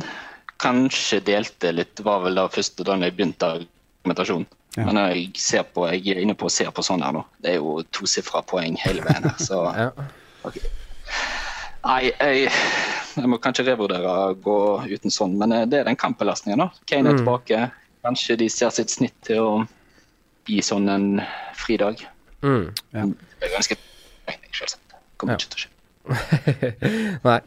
kanskje 0.62 1.18
delte 1.26 1.72
litt, 1.74 1.98
var 2.06 2.22
vel 2.24 2.38
da 2.38 2.46
første 2.52 2.86
da 2.86 2.96
jeg 3.02 3.16
begynte 3.16 3.50
argumentasjonen. 3.58 4.46
Ja. 4.74 4.86
Men 4.86 4.98
når 4.98 5.12
jeg 5.14 5.26
ser 5.38 5.66
på, 5.66 5.88
jeg 5.90 6.14
er 6.14 6.22
inne 6.22 6.34
på 6.38 6.46
å 6.48 6.52
se 6.52 6.66
på 6.70 6.82
sånn 6.82 7.02
her 7.04 7.14
nå. 7.14 7.22
Det 7.42 7.52
er 7.52 7.60
jo 7.60 7.76
tosifra 7.94 8.42
poeng 8.46 8.78
hele 8.82 9.02
veien 9.06 9.28
her, 9.28 9.36
så 9.42 9.66
Ja. 9.74 9.90
Nei, 11.84 12.00
jeg, 12.08 12.48
jeg 13.18 13.28
må 13.28 13.36
kanskje 13.44 13.66
revurdere 13.68 14.08
å 14.08 14.34
gå 14.40 14.56
uten 14.88 15.12
sånn, 15.12 15.34
men 15.40 15.52
eh, 15.52 15.64
det 15.68 15.82
er 15.82 15.88
den 15.90 15.98
kampbelastningen, 16.00 16.62
da. 16.64 16.70
Kane 16.88 17.10
er 17.10 17.18
Mm. 17.18 17.20
tilbake. 17.22 17.58
Kanskje 18.04 18.36
de 18.40 18.48
ser 18.52 18.70
sitt 18.72 18.90
snitt 18.92 19.14
til 19.24 19.38
å 19.40 19.50
gi 20.48 20.58
sånn 20.64 20.88
en 20.92 21.06
fridag. 21.56 22.00
Mm. 22.44 22.66
Ja. 22.92 23.04
Det 23.40 23.48
er 23.48 23.54
ganske 23.56 23.76
selvsagt. 24.52 24.96
Kommer 25.20 25.34
Ja. 25.34 25.38
ikke 25.38 25.52
til 25.52 25.60
å 25.60 25.62
skje. 25.64 25.70
Nei, 27.24 27.40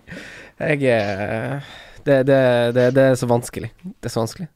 jeg 0.59 0.83
eh, 0.89 1.61
det, 2.07 2.21
det, 2.27 2.39
det, 2.75 2.85
det 2.95 3.03
er 3.11 3.17
så 3.19 3.27
vanskelig. 3.29 3.69
Det 3.83 4.09
er 4.09 4.13
så 4.13 4.23
vanskelig. 4.23 4.47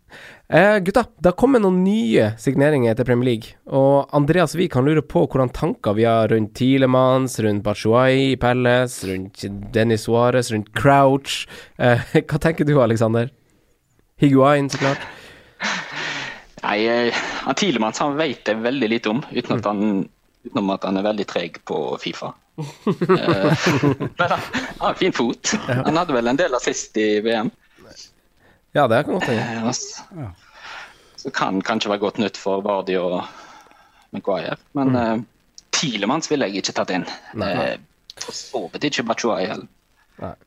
Eh, 0.52 0.78
gutta, 0.84 1.06
det 1.20 1.32
har 1.32 1.38
kommet 1.39 1.64
noen 1.64 1.78
nye 1.86 2.32
signeringer 2.41 2.95
til 2.97 3.08
Premier 3.08 3.30
League. 3.30 3.56
Og 3.72 4.10
Andreas 4.18 4.56
Wiik 4.58 4.74
kan 4.74 4.88
lurer 4.88 5.04
på 5.06 5.24
hvordan 5.26 5.54
tanker 5.56 5.95
vi 5.95 6.08
har 6.08 6.32
rundt 6.32 6.54
Tilemans, 6.60 7.38
rundt 7.43 7.64
Bachuay 7.64 8.34
i 8.34 8.38
Pelles, 8.39 8.97
rundt 9.08 9.45
Dennis 9.76 10.08
Suárez, 10.08 10.52
rundt 10.52 10.74
Crouch. 10.76 11.45
Eh, 11.80 12.04
hva 12.28 12.41
tenker 12.43 12.68
du, 12.68 12.76
Alexander? 12.84 13.32
Higuain, 14.22 14.70
så 14.70 14.82
klart. 14.82 15.08
Nei, 16.62 16.78
eh, 16.86 17.24
han 17.45 17.58
Tilemans 17.58 18.04
han 18.04 18.20
vet 18.20 18.52
jeg 18.52 18.62
veldig 18.62 18.91
lite 18.91 19.14
om, 19.14 19.24
uten 19.32 19.58
at 19.58 19.70
han, 19.72 20.04
utenom 20.45 20.76
at 20.76 20.86
han 20.89 20.99
er 20.99 21.08
veldig 21.08 21.28
treg 21.32 21.62
på 21.68 21.84
Fifa. 22.02 22.34
Eh, 22.62 23.68
Men 24.20 24.30
han 24.32 24.39
har 24.80 24.93
fin 24.99 25.14
fot. 25.14 25.51
Han 25.68 25.97
hadde 25.97 26.14
vel 26.16 26.28
en 26.32 26.39
del 26.39 26.55
assist 26.57 26.97
i 26.97 27.20
VM. 27.26 27.51
Ja, 28.74 28.88
det 28.88 29.03
kan 29.05 29.14
godt 29.18 29.28
hende. 29.30 29.41
Eh, 29.41 30.22
Ja. 30.22 30.32
Så 31.22 31.30
kan 31.30 31.59
kanskje 31.62 31.89
være 31.91 32.01
godt 32.01 32.18
nytt 32.18 32.38
for 32.39 32.62
Vardy 32.66 32.95
og 32.97 33.20
Maguire. 34.12 34.55
Men 34.74 34.89
Mm. 34.89 34.95
uh, 35.20 35.24
Tilemanns 35.72 36.32
ville 36.32 36.47
jeg 36.49 36.64
ikke 36.64 36.74
tatt 36.80 36.89
inn. 36.95 37.05
Eh, 37.41 37.78
for 38.20 38.34
så 38.36 38.62
vidt 38.74 38.84
ikke 38.89 39.03
Bachuay 39.07 39.45
heller. 39.47 39.68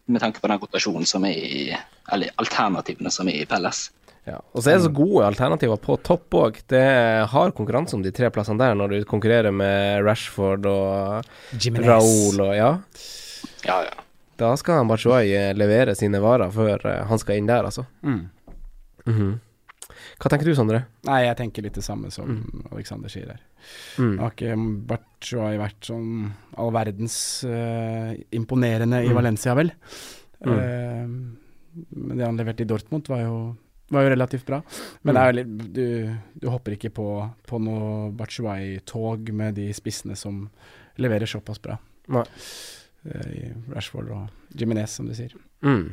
Med 0.06 0.20
tanke 0.20 0.40
på 0.42 0.48
den 0.50 0.58
rotasjonen 0.62 1.06
som 1.06 1.24
er 1.24 1.32
i 1.34 1.76
Eller 2.12 2.30
alternativene 2.38 3.10
som 3.10 3.28
er 3.28 3.40
i 3.42 3.46
Pelles. 3.46 3.90
Ja. 4.24 4.38
Og 4.56 4.62
så 4.64 4.70
er 4.72 4.78
det 4.78 4.86
så 4.86 4.92
gode 4.96 5.26
alternativer 5.28 5.76
på 5.84 5.98
topp 6.06 6.32
òg. 6.40 6.60
Det 6.72 6.84
har 7.28 7.52
konkurranse 7.56 7.96
om 7.98 8.02
de 8.04 8.12
tre 8.14 8.30
plassene 8.32 8.58
der, 8.62 8.74
når 8.78 8.94
du 8.94 8.98
konkurrerer 9.08 9.52
med 9.52 10.00
Rashford 10.06 10.64
og 10.70 11.26
Raoul 11.84 12.40
og 12.46 12.54
Ja. 12.56 12.70
Ja, 13.64 13.82
ja. 13.84 13.94
Da 14.40 14.54
skal 14.58 14.86
Bachuay 14.88 15.28
eh, 15.30 15.50
levere 15.54 15.94
sine 15.94 16.18
varer 16.24 16.50
før 16.50 16.82
eh, 16.90 17.02
han 17.06 17.20
skal 17.22 17.36
inn 17.38 17.46
der, 17.46 17.68
altså. 17.68 17.84
Mm. 18.02 18.24
Mhm. 19.06 19.28
Hva 20.18 20.30
tenker 20.30 20.46
du, 20.48 20.54
Sondre? 20.56 20.84
Nei, 21.06 21.20
jeg 21.26 21.36
tenker 21.38 21.64
litt 21.66 21.76
det 21.76 21.84
samme 21.84 22.10
som 22.14 22.38
Alexander 22.72 23.10
sier 23.12 23.28
her. 23.34 23.40
Mm. 23.98 24.12
Har 24.20 24.32
ikke 24.32 24.56
Batshuayi 24.90 25.58
vært 25.60 25.88
sånn 25.88 26.10
all 26.60 26.70
verdens 26.74 27.16
uh, 27.48 28.12
imponerende 28.34 29.02
i 29.04 29.10
Mm. 29.10 29.16
Valencia, 29.18 29.54
vel? 29.58 29.72
Mm. 30.44 30.54
Eh, 30.54 31.84
men 31.98 32.16
det 32.18 32.24
han 32.26 32.38
leverte 32.38 32.62
i 32.64 32.68
Dortmund, 32.70 33.08
var 33.10 33.22
jo, 33.24 33.38
var 33.92 34.06
jo 34.06 34.12
relativt 34.14 34.46
bra. 34.48 34.60
Men 35.02 35.18
jo 35.20 35.34
litt, 35.40 35.50
du, 35.76 35.84
du 36.40 36.46
hopper 36.52 36.76
ikke 36.76 36.90
på, 36.94 37.08
på 37.48 37.60
noe 37.62 38.10
Batshuayi-tog 38.16 39.28
med 39.36 39.58
de 39.60 39.68
spissene 39.76 40.16
som 40.16 40.46
leverer 41.00 41.28
såpass 41.28 41.60
bra. 41.62 41.76
Nei. 42.14 42.24
Eh, 43.04 43.28
I 43.34 43.52
Rashford 43.74 44.08
og 44.14 44.56
Jiminez, 44.56 44.94
som 44.96 45.08
du 45.08 45.14
sier. 45.16 45.34
Mm. 45.64 45.92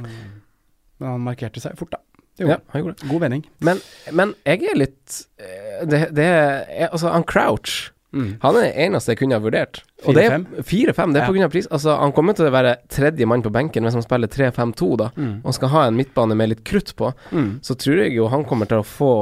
Men 0.00 1.08
han 1.10 1.24
markerte 1.24 1.60
seg 1.62 1.76
fort, 1.78 1.92
da. 1.94 2.00
Jo, 2.36 2.50
Ja, 2.50 2.56
han 2.72 2.82
gjorde 2.82 2.98
det. 3.00 3.08
God 3.08 3.20
vending. 3.24 3.44
Men, 3.64 3.78
men 4.12 4.34
jeg 4.44 4.66
er 4.68 4.76
litt 4.76 5.22
eh, 5.40 5.86
Det, 5.88 6.00
det 6.12 6.26
er 6.28 6.90
Altså, 6.90 7.08
han 7.08 7.24
Crouch 7.24 7.86
Mm. 8.16 8.30
Han 8.42 8.56
er 8.56 8.66
den 8.66 8.78
eneste 8.86 9.12
jeg 9.12 9.20
kunne 9.20 9.36
ha 9.36 9.44
vurdert. 9.44 9.82
Og 10.04 10.16
det 10.16 10.24
er 10.26 10.34
4-5? 10.38 10.64
4-5, 10.68 11.12
det 11.14 11.20
er 11.22 11.36
Ja. 11.36 11.44
av 11.46 11.50
pris. 11.52 11.66
Altså, 11.72 11.94
han 12.00 12.12
kommer 12.12 12.36
til 12.36 12.46
å 12.48 12.52
være 12.52 12.76
tredje 12.92 13.26
mann 13.26 13.42
på 13.42 13.52
benken 13.52 13.84
hvis 13.84 13.96
han 13.96 14.04
spiller 14.04 14.28
3-5-2, 14.28 14.96
da. 15.00 15.10
Mm. 15.16 15.40
Og 15.44 15.54
skal 15.56 15.72
ha 15.72 15.86
en 15.86 15.96
midtbane 15.96 16.36
med 16.36 16.50
litt 16.50 16.64
krutt 16.64 16.94
på. 16.96 17.12
Mm. 17.32 17.60
Så 17.62 17.76
tror 17.76 18.02
jeg 18.02 18.14
jo 18.16 18.28
han 18.32 18.44
kommer 18.44 18.68
til 18.68 18.82
å 18.82 18.86
få, 18.86 19.12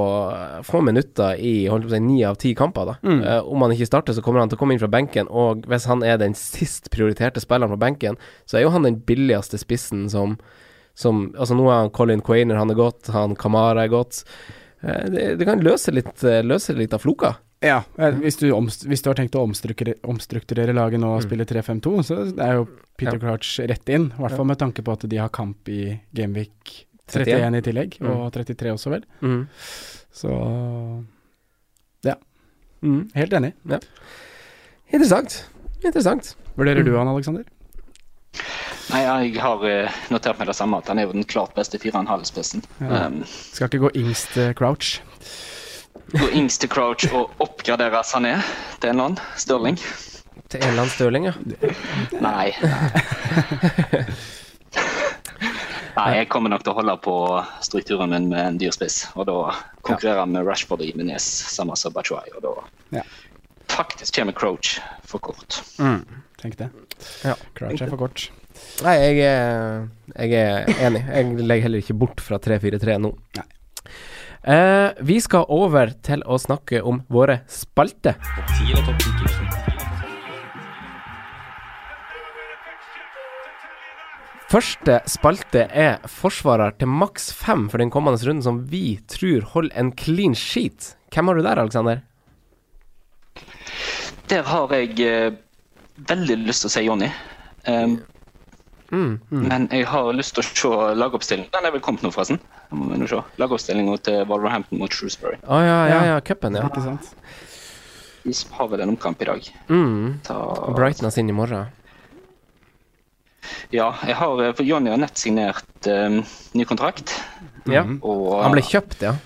få 0.66 0.82
minutter 0.82 1.38
i 1.38 1.66
holdt 1.70 1.86
på 1.86 1.92
å 1.92 1.97
si, 1.97 2.01
ni 2.01 2.24
av 2.24 2.36
ti 2.40 2.55
kamper, 2.55 2.90
da. 2.90 2.97
Mm. 3.03 3.22
Uh, 3.22 3.53
om 3.53 3.62
han 3.62 3.74
ikke 3.76 3.86
starter, 3.90 4.16
så 4.16 4.22
kommer 4.22 4.40
han 4.40 4.49
til 4.49 4.59
å 4.59 4.62
komme 4.62 4.74
inn 4.74 4.82
fra 4.82 4.90
benken, 4.90 5.30
og 5.30 5.66
hvis 5.70 5.86
han 5.90 6.03
er 6.03 6.18
den 6.18 6.34
sist 6.38 6.90
prioriterte 6.95 7.42
spilleren 7.42 7.74
på 7.74 7.80
benken, 7.80 8.18
så 8.47 8.59
er 8.59 8.66
jo 8.66 8.74
han 8.74 8.86
den 8.86 9.01
billigste 9.07 9.59
spissen 9.61 10.09
som, 10.11 10.38
som 10.95 11.32
Altså, 11.38 11.55
nå 11.55 11.70
er 11.70 11.84
han 11.84 11.95
Colin 11.95 12.22
Quainer, 12.22 12.59
han 12.59 12.70
er 12.70 12.78
godt, 12.78 13.09
han 13.14 13.34
Kamara 13.38 13.84
er 13.86 13.95
godt. 13.95 14.24
Eh, 14.82 15.07
det, 15.11 15.24
det 15.40 15.49
kan 15.49 15.62
løse 15.64 15.95
litt, 15.95 16.22
løse 16.45 16.74
litt 16.76 16.95
av 16.95 17.03
floka. 17.03 17.36
Ja, 17.65 17.79
eh, 17.99 18.12
hvis 18.21 18.37
du, 18.41 18.51
omst 18.53 18.85
hvis 18.85 19.01
du 19.03 19.09
har 19.11 19.17
tenkt 19.17 19.35
å 19.39 19.43
omstrukturere, 19.47 19.97
omstrukturere 20.05 20.75
laget 20.77 21.01
nå 21.01 21.15
og 21.15 21.23
Mm. 21.23 21.27
spille 21.29 21.47
3-5-2, 21.49 21.93
så 22.05 22.19
er 22.39 22.59
jo 22.59 22.67
Peter 22.99 23.17
Ja. 23.17 23.23
Crouch 23.23 23.55
rett 23.67 23.89
inn. 23.89 24.11
I 24.12 24.21
hvert 24.23 24.37
fall 24.37 24.45
med 24.51 24.59
tanke 24.61 24.83
på 24.85 24.93
at 24.93 25.09
de 25.09 25.17
har 25.17 25.29
kamp 25.33 25.69
i 25.73 25.99
Gameweek 26.15 26.85
31 27.09 27.25
31 27.41 27.57
i 27.57 27.61
tillegg, 27.62 27.99
Mm. 28.01 28.11
og 28.11 28.33
33 28.33 28.73
også, 28.77 28.91
vel. 28.91 29.05
Mm. 29.23 29.49
Så 30.15 31.05
Mm. 32.85 33.09
helt 33.15 33.33
enig. 33.33 33.55
Interessant. 34.93 35.47
Interessant. 35.83 36.35
Vurderer 36.55 36.85
du 36.85 36.95
han, 36.99 37.09
Alexander? 37.09 37.45
Nei, 38.91 39.01
jeg 39.31 39.39
har 39.41 39.65
eh, 39.65 39.89
notert 40.12 40.39
meg 40.39 40.49
det 40.51 40.57
samme, 40.59 40.77
at 40.83 40.89
han 40.89 40.99
er 41.01 41.07
jo 41.07 41.12
den 41.12 41.25
klart 41.25 41.55
beste 41.57 41.79
4,5-spissen. 41.81 42.62
Ja. 42.83 43.07
Um, 43.07 43.23
Skal 43.25 43.71
ikke 43.71 43.81
gå 43.87 43.91
yngst 44.03 44.37
eh, 44.37 44.53
Crouch. 44.53 45.01
Gå 46.15 46.29
yngst 46.39 46.61
til 46.62 46.71
Crouch 46.73 47.07
og 47.15 47.31
oppgradere 47.43 48.03
Sané 48.07 48.37
til 48.81 48.91
en 48.91 48.95
eller 48.95 49.05
annen. 49.11 49.21
Stirling. 49.41 49.79
Til 50.53 50.61
en 50.61 50.69
eller 50.69 50.85
annen 50.85 50.95
Stirling, 50.95 51.25
ja. 51.29 51.35
Nei. 52.23 52.55
Nei, 55.95 56.09
jeg 56.19 56.29
kommer 56.33 56.51
nok 56.51 56.65
til 56.67 56.73
å 56.73 56.79
holde 56.81 56.95
på 57.05 57.15
strukturen 57.62 58.11
min 58.11 58.27
med 58.31 58.41
en 58.43 58.57
dyr 58.59 58.73
spiss. 58.75 59.05
Og 59.15 59.29
da 59.31 59.37
konkurrerer 59.87 60.25
han 60.25 60.33
ja. 60.35 60.41
med 60.41 60.49
Rashford 60.49 60.83
og 60.83 60.89
Jimenez 60.91 61.27
samme 61.55 61.77
som 61.79 61.95
Bachuay. 61.95 62.33
Og 62.39 62.43
da 62.43 62.55
Ja. 62.99 63.05
faktisk 63.71 64.15
kommer 64.19 64.35
Crouch 64.35 64.81
for 65.07 65.19
kort. 65.23 65.61
Tenk 66.43 66.59
det. 66.59 66.71
Ja. 67.25 67.37
Crouch 67.55 67.83
er 67.83 67.91
for 67.95 67.97
kort. 68.07 68.29
Nei, 68.85 68.95
jeg 69.03 69.19
er, 69.27 69.89
jeg 70.19 70.33
er 70.39 70.69
enig. 70.87 71.03
Jeg 71.11 71.47
legger 71.47 71.62
heller 71.69 71.83
ikke 71.83 71.99
bort 71.99 72.21
fra 72.23 72.39
3-4-3 72.43 72.99
nå. 73.03 73.11
Nei. 73.39 73.47
Eh, 74.45 74.90
vi 75.01 75.14
skal 75.24 75.47
over 75.49 75.95
til 76.05 76.20
å 76.28 76.36
snakke 76.36 76.82
om 76.84 76.99
våre 77.09 77.38
spalter. 77.49 78.18
Topp 78.20 78.51
10 78.53 78.72
eller 78.74 78.84
topp 78.90 78.99
10 79.01 79.14
tipsen? 79.22 79.45
Første 84.53 84.99
spalte 85.09 85.64
er 85.72 86.05
forsvarer 86.12 86.76
til 86.76 86.92
maks 86.92 87.30
fem 87.32 87.70
for 87.72 87.80
den 87.80 87.90
kommende 87.90 88.20
runden 88.20 88.45
som 88.45 88.61
vi 88.68 88.99
tror 89.09 89.49
holder 89.55 89.80
en 89.80 89.95
clean 89.97 90.36
sheet. 90.36 90.92
Hvem 91.09 91.32
har 91.32 91.40
du 91.40 91.47
der, 91.49 91.62
Alexander? 91.64 92.05
Der 94.28 94.45
har 94.45 94.76
jeg 94.76 95.01
eh, 95.09 95.40
veldig 96.12 96.36
lyst 96.45 96.66
til 96.66 96.68
å 96.68 96.74
si 96.76 96.84
Jonny. 96.84 97.09
Um, 97.64 97.97
Mm. 98.95 99.47
Men 99.51 99.68
jeg 99.72 99.88
har 99.90 100.11
lyst 100.14 100.36
til 100.36 100.45
å 100.45 100.47
se 100.47 100.97
lagoppstillingen. 100.99 101.51
Den 101.55 101.68
er 101.68 101.74
vel 101.74 101.82
kommet 101.84 102.05
nå, 102.05 102.12
forresten. 102.14 102.40
Lagoppstillinga 103.40 103.97
til 104.07 104.24
Wolverhampton 104.30 104.80
mot 104.82 104.95
Shrewsbury. 104.95 105.40
Å 105.42 105.61
ja, 105.64 105.78
ja, 105.90 106.01
ja, 106.12 106.20
cupen, 106.24 106.59
ja. 106.59 106.68
Ikke 106.70 106.84
sant? 106.84 107.11
De 108.24 108.34
har 108.57 108.68
vel 108.72 108.84
en 108.84 108.95
omkamp 108.95 109.20
i 109.20 109.28
dag. 109.28 109.49
Mm. 109.68 110.20
Ta, 110.24 110.38
Brighton 110.76 111.11
har 111.11 111.14
sin 111.14 111.28
i 111.28 111.36
morgen. 111.36 111.66
Ja, 113.74 113.90
jeg 114.07 114.16
har, 114.16 114.40
eh, 114.40 114.55
for 114.57 114.64
Johnny 114.64 114.90
har 114.90 115.01
nett 115.01 115.20
signert 115.20 115.88
um, 115.90 116.22
ny 116.57 116.64
kontrakt. 116.64 117.12
Ja. 117.68 117.84
Og 118.01 118.42
Han 118.42 118.55
ble 118.55 118.64
kjøpt, 118.64 119.03
ja. 119.05 119.16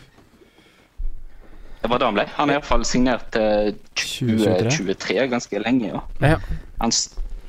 Det 1.78 1.90
var 1.92 2.00
det 2.02 2.08
han 2.08 2.16
ble. 2.16 2.24
Han 2.34 2.50
er 2.50 2.58
iallfall 2.58 2.82
signert 2.88 3.28
til 3.34 3.76
2023. 3.94 4.72
2023, 4.74 5.18
ganske 5.30 5.62
lenge. 5.62 5.92
Ja. 5.92 6.02
ja. 6.34 6.38
Han, 6.82 6.94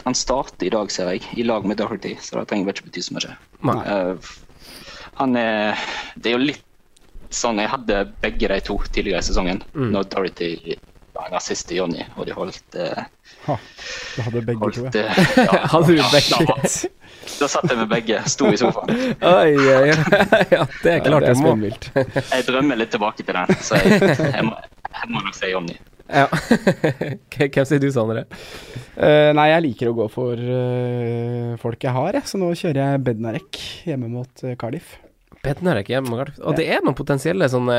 han 0.05 0.15
starter 0.15 0.67
i 0.67 0.71
dag, 0.73 0.91
ser 0.91 1.09
jeg, 1.13 1.25
i 1.37 1.43
lag 1.43 1.65
med 1.67 1.77
Doherty, 1.81 2.15
så 2.21 2.39
det 2.39 2.47
trenger 2.49 2.69
vel 2.69 2.75
ikke 2.77 2.87
bety 2.89 3.01
så 3.05 3.15
mye. 3.17 3.35
Eh, 3.85 4.29
han 5.19 5.35
er 5.35 5.75
Det 6.15 6.31
er 6.31 6.37
jo 6.37 6.45
litt 6.45 6.63
sånn 7.29 7.59
Jeg 7.61 7.69
hadde 7.69 7.97
begge 8.23 8.47
de 8.49 8.59
to 8.65 8.77
tidligere 8.89 9.19
i 9.19 9.27
sesongen, 9.27 9.59
Mm. 9.75 9.91
når 9.93 10.07
Doherty 10.09 10.77
var 11.13 11.27
en 11.27 11.35
assist 11.37 11.67
til 11.67 11.77
Jonny, 11.81 12.05
og 12.15 12.25
de 12.25 12.31
holdt 12.33 12.77
uh, 12.79 13.03
Ha, 13.45 13.57
du 14.15 14.21
hadde 14.23 14.41
begge 14.47 14.69
to, 14.71 14.85
holdt 14.85 14.95
ja. 14.95 15.03
eh, 15.11 15.29
ja, 15.49 15.59
Hadde 15.73 15.87
du 15.91 15.99
ja, 15.99 16.07
begge? 16.13 16.45
Da, 16.47 16.55
da 17.41 17.49
satt 17.51 17.67
jeg 17.69 17.77
med 17.81 17.89
begge, 17.91 18.21
sto 18.31 18.47
i 18.49 18.57
sofaen. 18.57 18.93
Oi, 19.19 19.51
oi, 19.51 19.75
oi. 19.75 19.89
ja, 20.55 20.63
det 20.83 20.93
er 20.95 21.03
klart 21.05 21.25
det 21.27 21.33
er 21.33 21.37
spinnvilt. 21.41 21.89
Jeg 22.31 22.45
drømmer 22.47 22.79
litt 22.79 22.91
tilbake 22.95 23.25
til 23.27 23.35
den, 23.35 23.53
så 23.61 23.77
jeg, 23.83 23.99
jeg, 23.99 24.45
må, 24.47 24.55
jeg 24.95 25.11
må 25.11 25.21
nok 25.27 25.35
si 25.37 25.51
Jonny. 25.51 25.75
Ja. 26.09 26.25
Hvem 27.39 27.65
sier 27.69 27.81
du, 27.83 27.89
Sondre? 27.93 28.23
Uh, 28.97 29.29
nei, 29.37 29.49
jeg 29.53 29.65
liker 29.67 29.91
å 29.91 29.97
gå 29.99 30.07
for 30.11 30.39
uh, 30.41 31.53
folk 31.61 31.85
jeg 31.85 31.93
har, 31.95 32.17
jeg. 32.17 32.25
så 32.31 32.39
nå 32.41 32.49
kjører 32.57 32.81
jeg 32.81 33.03
Bednarek 33.05 33.59
hjemme 33.87 34.09
mot 34.11 34.43
uh, 34.45 34.55
Cardiff. 34.59 34.97
Bednarek 35.45 35.87
hjemme. 35.93 36.09
mot 36.11 36.19
Cardiff. 36.19 36.39
Og 36.43 36.57
det 36.57 36.65
er 36.73 36.81
noen 36.83 36.97
potensielle 36.97 37.47
sånne, 37.51 37.77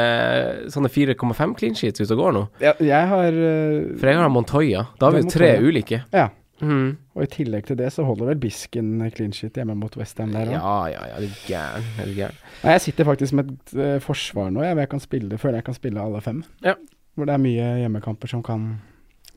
sånne 0.72 0.88
4,5 0.94 1.56
clean 1.58 1.74
sheets 1.76 2.00
ute 2.00 2.14
og 2.16 2.22
går 2.22 2.36
nå. 2.38 2.44
Ja, 2.64 2.72
jeg 2.80 3.08
har 3.10 3.34
eh, 3.36 3.90
For 4.00 4.08
jeg 4.08 4.16
har 4.22 4.30
Montoya. 4.32 4.86
Da 5.00 5.10
har 5.10 5.16
vi 5.18 5.24
jo 5.26 5.32
tre 5.34 5.56
ulike. 5.66 6.04
Ja, 6.16 6.30
Mm. 6.60 6.90
og 7.16 7.22
i 7.24 7.28
tillegg 7.32 7.64
til 7.70 7.78
det 7.80 7.86
så 7.88 8.04
holder 8.04 8.26
vel 8.28 8.40
Bisken 8.42 8.98
clean 9.16 9.30
sheet 9.32 9.56
hjemme 9.56 9.72
mot 9.80 9.94
Westham 9.96 10.28
der 10.34 10.50
òg. 10.50 10.58
Ja, 10.58 10.72
ja, 10.92 11.04
ja. 11.08 11.14
Er 11.16 11.38
gæren? 11.48 11.86
Er 12.02 12.10
gæren? 12.12 12.34
Nei, 12.60 12.74
jeg 12.74 12.82
sitter 12.84 13.08
faktisk 13.08 13.32
med 13.38 13.54
et 13.54 13.72
eh, 13.80 13.94
forsvar 14.04 14.50
nå, 14.52 14.60
jeg, 14.66 14.76
jeg 14.76 14.90
kan 14.92 15.00
spille, 15.00 15.38
føler 15.40 15.62
jeg 15.62 15.66
kan 15.70 15.78
spille 15.78 16.02
alle 16.04 16.20
fem. 16.20 16.42
Ja. 16.60 16.74
Hvor 17.20 17.28
det 17.28 17.34
er 17.36 17.42
mye 17.44 17.66
hjemmekamper 17.82 18.30
som 18.32 18.40
kan 18.46 18.62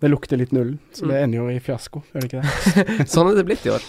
Det 0.03 0.09
lukter 0.11 0.35
litt 0.39 0.51
nullen, 0.55 0.79
så 0.95 1.05
det 1.07 1.15
Mm. 1.15 1.23
ender 1.23 1.37
jo 1.37 1.45
i 1.51 1.59
fiasko, 1.63 2.01
gjør 2.11 2.23
det 2.23 2.29
ikke 2.29 2.41
det? 2.43 3.05
Sånn 3.13 3.29
er 3.29 3.35
det 3.37 3.43
blitt 3.47 3.65
i 3.67 3.71
år. 3.71 3.83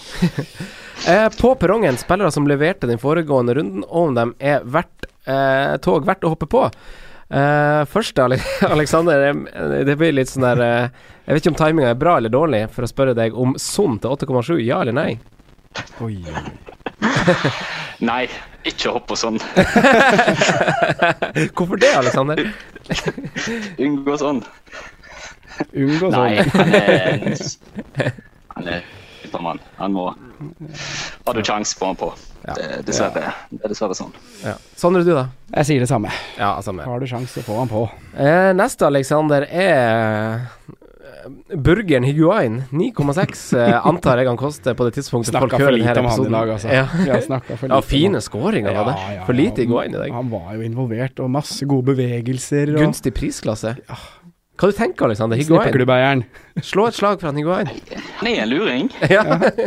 eh, 1.11 1.25
på 1.39 1.49
perrongen, 1.59 1.97
spillere 1.99 2.31
som 2.31 2.47
leverte 2.47 2.87
den 2.87 2.99
foregående 3.01 3.55
runden, 3.57 3.83
og 3.89 4.09
om 4.11 4.15
dem 4.15 4.31
er 4.39 4.63
verdt 4.63 5.09
eh, 5.27 5.75
tog 5.83 6.05
verdt 6.07 6.23
å 6.23 6.31
hoppe 6.31 6.47
på. 6.47 6.61
Eh, 7.27 7.81
først, 7.91 8.19
Aleksander. 8.21 8.71
Alexander, 8.77 9.83
det 9.89 9.97
blir 9.99 10.13
litt 10.15 10.29
sånn 10.31 10.45
der 10.45 10.61
eh, 10.63 10.89
Jeg 11.25 11.33
vet 11.35 11.41
ikke 11.43 11.51
om 11.55 11.59
timinga 11.65 11.89
er 11.91 11.99
bra 11.99 12.15
eller 12.21 12.31
dårlig, 12.31 12.63
for 12.71 12.85
å 12.87 12.91
spørre 12.93 13.15
deg 13.17 13.35
om 13.35 13.55
Son 13.59 13.99
til 13.99 14.11
8,7, 14.15 14.59
ja 14.63 14.79
eller 14.85 14.95
nei? 14.95 15.09
Oi. 16.05 16.21
Nei, 18.05 18.27
ikke 18.65 18.93
hopp 18.95 19.07
på 19.11 19.17
sånn. 19.19 19.39
Hvorfor 21.55 21.79
det, 21.81 21.91
Alexander? 21.95 22.41
Unngå 23.81 24.17
sånn. 24.21 24.43
Unngå 25.71 26.11
Nei, 26.11 26.29
sånn. 26.43 26.51
han 26.59 26.73
er, 26.75 27.33
han 28.55 28.71
er 28.77 28.85
Supermann. 29.25 29.59
Han 29.77 29.93
må 29.95 30.05
Har 31.25 31.33
du 31.33 31.43
sjanse, 31.43 31.77
på 31.79 31.85
han 31.85 31.95
på. 31.99 32.11
Det, 32.45 32.61
er 32.61 32.83
dessverre, 32.85 33.31
det 33.49 33.63
er 33.63 33.71
dessverre 33.71 33.95
sånn. 33.97 34.11
Ja. 34.43 34.53
Sondre, 34.77 35.01
du, 35.07 35.13
da? 35.15 35.27
Jeg 35.55 35.69
sier 35.69 35.85
det 35.85 35.89
samme. 35.89 36.11
Ja, 36.37 36.53
samme. 36.61 36.85
Har 36.85 37.01
du 37.01 37.07
sjanse, 37.09 37.41
få 37.45 37.57
han 37.63 37.71
på. 37.71 37.87
Eh, 38.13 38.51
neste, 38.57 38.85
Alexander, 38.91 39.47
er 39.49 40.45
Burgeren 41.55 42.03
Higuain. 42.03 42.63
9,6 42.71 43.45
eh, 43.59 43.87
antar 43.87 44.21
jeg 44.21 44.27
han 44.29 44.37
koster 44.39 44.75
på 44.77 44.85
det 44.87 44.95
tidspunktet 44.99 45.33
Snakka 45.33 45.57
folk 45.57 45.63
for 45.65 45.77
lite 45.77 45.95
om 45.99 46.09
han 46.11 46.25
i 46.25 46.33
dag, 46.35 46.51
altså. 46.55 46.73
Ja. 46.73 46.83
Ja, 47.07 47.19
lite 47.21 47.67
Ja, 47.71 47.79
fine 47.81 48.21
skåringer 48.21 48.75
var 48.75 48.91
det. 48.91 48.97
Ja, 48.99 49.15
ja, 49.19 49.25
For 49.25 49.37
lite 49.37 49.65
Higuain 49.65 49.95
i 49.95 49.97
dag. 49.97 50.11
Han 50.13 50.29
var 50.33 50.53
jo 50.55 50.61
involvert, 50.65 51.19
og 51.19 51.31
masse 51.33 51.65
gode 51.65 51.93
bevegelser. 51.93 52.75
Og 52.75 52.83
Gunstig 52.85 53.13
prisklasse. 53.17 53.75
Hva 54.55 54.69
du 54.71 54.75
tenker 54.77 55.09
Alexander? 55.09 55.35
Higuain? 55.35 56.21
Slå 56.63 56.85
et 56.87 56.95
slag 56.95 57.19
for 57.19 57.27
han 57.27 57.39
Higuain. 57.41 57.67
Han 58.21 58.29
er 58.29 58.43
en 58.45 58.49
luring. 58.53 58.91
Ja. 59.11 59.23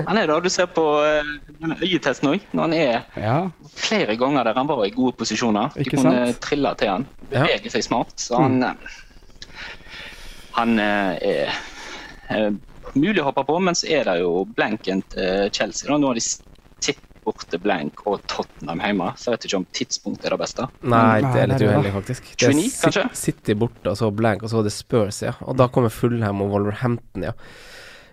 Han 0.08 0.16
er 0.16 0.30
det. 0.30 0.38
Du 0.46 0.48
ser 0.52 0.70
på 0.72 0.84
eh, 1.04 1.34
denne 1.60 1.76
øyetesten 1.82 2.30
òg. 2.30 2.46
Når 2.56 2.62
han 2.62 2.72
er 2.72 3.02
Ja. 3.20 3.36
flere 3.76 4.16
ganger 4.16 4.48
der 4.48 4.56
han 4.56 4.66
var 4.70 4.86
i 4.86 4.90
gode 4.94 5.12
posisjoner. 5.20 5.74
Ikke 5.76 5.96
kunne 5.98 6.14
sant? 6.32 6.40
trille 6.40 6.72
til 6.80 6.88
han. 6.94 7.06
Ja. 7.34 7.44
Seg 7.68 7.84
smart. 7.84 8.14
Så 8.16 8.40
han 8.40 8.62
eh, 8.64 8.96
Han 10.58 10.78
eh, 10.82 11.14
er 11.22 11.52
eh, 12.34 12.50
mulig 12.98 13.22
å 13.22 13.28
hoppe 13.28 13.44
på, 13.46 13.58
men 13.62 13.78
så 13.78 13.86
er 13.94 14.08
det 14.08 14.18
jo 14.24 14.42
blanken 14.58 15.04
til 15.14 15.52
Chelsea. 15.54 15.94
Nå 15.94 16.10
har 16.10 16.18
de 16.18 16.24
sett 16.24 17.04
borte 17.28 17.60
blank 17.60 18.02
og 18.08 18.22
Tottenham 18.30 18.80
hjemme, 18.82 19.10
så 19.20 19.28
jeg 19.28 19.36
vet 19.36 19.46
ikke 19.48 19.60
om 19.60 19.66
tidspunktet 19.76 20.28
er 20.28 20.34
det 20.34 20.40
beste. 20.40 20.68
Nei, 20.88 21.18
det 21.22 21.42
er 21.42 21.50
litt 21.50 21.60
det 21.60 21.66
er 21.66 21.68
det. 21.68 21.72
uheldig, 21.74 21.94
faktisk. 21.98 22.30
Det 22.32 22.48
er 22.48 22.56
29, 22.56 22.76
kanskje? 22.86 23.04
City 23.20 23.56
borte, 23.58 23.92
og 23.92 23.98
så 24.00 24.10
blank, 24.14 24.42
og 24.42 24.52
så 24.52 24.62
er 24.62 24.68
det 24.68 24.74
Spurs, 24.74 25.20
ja. 25.26 25.34
Og 25.44 25.58
da 25.60 25.68
kommer 25.72 25.92
Fulham 25.92 26.42
og 26.44 26.54
Wolverhampton, 26.54 27.28
ja. 27.28 27.36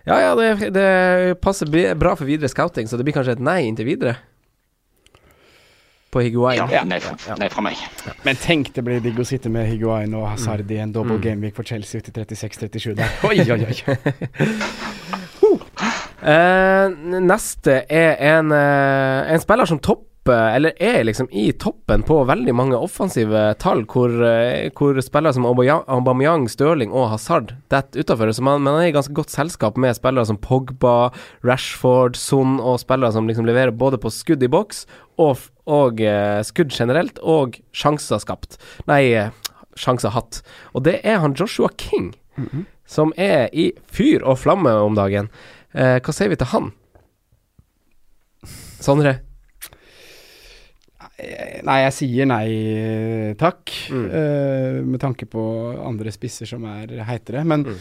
Ja 0.06 0.20
ja, 0.22 0.34
det, 0.38 0.70
det 0.70 0.88
passer 1.42 1.66
bra 1.98 2.12
for 2.14 2.28
videre 2.28 2.50
scouting, 2.52 2.86
så 2.86 2.98
det 2.98 3.08
blir 3.08 3.16
kanskje 3.16 3.40
et 3.40 3.42
nei 3.42 3.62
inntil 3.66 3.88
videre. 3.88 4.18
På 6.16 6.22
Higuain. 6.24 6.62
Ja, 6.72 6.80
nei, 6.88 6.96
fra, 7.04 7.36
nei 7.36 7.50
fra 7.52 7.60
meg. 7.66 7.76
Men 8.24 8.38
tenk 8.40 8.70
det 8.72 8.80
blir 8.86 9.02
digg 9.04 9.18
å 9.20 9.26
sitte 9.28 9.50
med 9.52 9.68
Higuain 9.68 10.14
og 10.16 10.24
Hazard 10.30 10.70
i 10.72 10.78
en 10.80 10.94
double 10.94 11.18
Mm. 11.18 11.24
gameweek 11.26 11.54
for 11.58 11.68
Chelsea 11.68 12.00
ut 12.00 12.08
i 12.08 12.14
36-37 12.16 12.94
der. 12.96 13.12
Oi, 13.28 13.36
oi, 13.44 13.60
oi. 13.68 14.46
uh, 16.24 16.88
neste 17.20 17.82
er 17.92 18.16
en, 18.32 18.52
uh, 18.52 19.28
en 19.30 19.42
spiller 19.44 19.68
som 19.68 19.78
topper, 19.82 20.06
eller 20.56 20.72
er 20.82 21.04
liksom 21.06 21.28
i 21.30 21.52
toppen 21.54 22.02
på 22.02 22.16
veldig 22.26 22.50
mange 22.58 22.74
offensive 22.82 23.44
tall, 23.62 23.84
hvor, 23.86 24.10
eh, 24.26 24.72
hvor 24.74 24.98
spillere 24.98 25.36
som 25.36 25.46
Aubameyang, 25.46 26.48
Stirling 26.50 26.90
og 26.90 27.12
Hazard 27.12 27.52
detter 27.70 28.02
utafor. 28.02 28.32
Så 28.34 28.42
man, 28.42 28.64
man 28.66 28.80
er 28.80 28.88
i 28.88 28.96
ganske 28.96 29.14
godt 29.14 29.30
selskap 29.30 29.78
med 29.78 29.94
spillere 29.94 30.26
som 30.26 30.40
Pogba, 30.42 31.12
Rashford, 31.46 32.18
Son 32.18 32.56
og 32.58 32.80
spillere 32.82 33.12
som 33.14 33.30
liksom 33.30 33.46
leverer 33.46 33.70
både 33.70 34.02
på 34.02 34.10
skudd 34.10 34.42
i 34.42 34.50
boks 34.50 34.82
og, 35.22 35.48
og 35.66 36.00
eh, 36.04 36.40
skudd 36.46 36.72
generelt, 36.74 37.20
og 37.22 37.58
sjanser 37.76 38.20
skapt. 38.22 38.58
Nei, 38.90 39.02
eh, 39.16 39.30
sjanser 39.76 40.14
hatt. 40.16 40.42
Og 40.74 40.86
det 40.86 41.00
er 41.04 41.20
han 41.22 41.36
Joshua 41.36 41.70
King, 41.80 42.12
som 42.86 43.12
er 43.16 43.48
i 43.52 43.70
fyr 43.92 44.24
og 44.24 44.40
flamme 44.42 44.72
om 44.84 44.96
dagen. 44.98 45.30
Eh, 45.76 45.98
hva 46.00 46.14
sier 46.14 46.32
vi 46.32 46.38
til 46.40 46.52
han? 46.52 46.72
Sondre? 48.80 49.18
Nei, 51.16 51.78
jeg 51.86 51.92
sier 51.96 52.26
nei 52.28 53.34
takk, 53.40 53.70
Mm. 53.88 54.02
uh, 54.12 54.82
med 54.84 55.00
tanke 55.00 55.24
på 55.26 55.40
andre 55.80 56.10
spisser 56.12 56.44
som 56.46 56.64
er 56.68 56.88
heitere. 57.08 57.42
Men 57.44 57.64
Mm. 57.64 57.78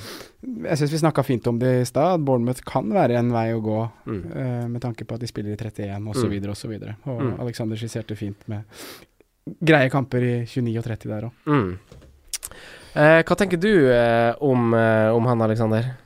jeg 0.70 0.78
syns 0.78 0.92
vi 0.92 0.98
snakka 1.04 1.24
fint 1.26 1.48
om 1.48 1.60
det 1.60 1.82
i 1.82 1.84
stad. 1.86 2.14
at 2.14 2.22
Bournemouth 2.26 2.62
kan 2.64 2.88
være 2.90 3.18
en 3.20 3.32
vei 3.32 3.52
å 3.52 3.60
gå, 3.62 3.92
Mm. 4.08 4.24
uh, 4.36 4.68
med 4.70 4.82
tanke 4.82 5.04
på 5.06 5.16
at 5.16 5.20
de 5.20 5.28
spiller 5.28 5.52
i 5.52 5.58
31 5.58 6.08
osv. 6.08 6.24
osv. 6.32 6.50
Og, 6.50 6.56
så 6.56 6.68
videre. 6.70 6.96
og 7.06 7.20
Mm. 7.22 7.40
Alexander 7.42 7.76
skisserte 7.76 8.16
fint 8.16 8.38
med 8.48 8.64
greie 9.64 9.90
kamper 9.90 10.24
i 10.24 10.46
29 10.46 10.78
og 10.78 10.84
30 10.86 11.10
der 11.10 11.22
òg. 11.24 11.32
Mm. 11.46 11.78
Eh, 12.96 13.24
hva 13.24 13.36
tenker 13.36 13.60
du 13.60 13.92
om, 14.40 14.74
om 14.74 15.26
han, 15.26 15.42
Alexander? 15.42 15.98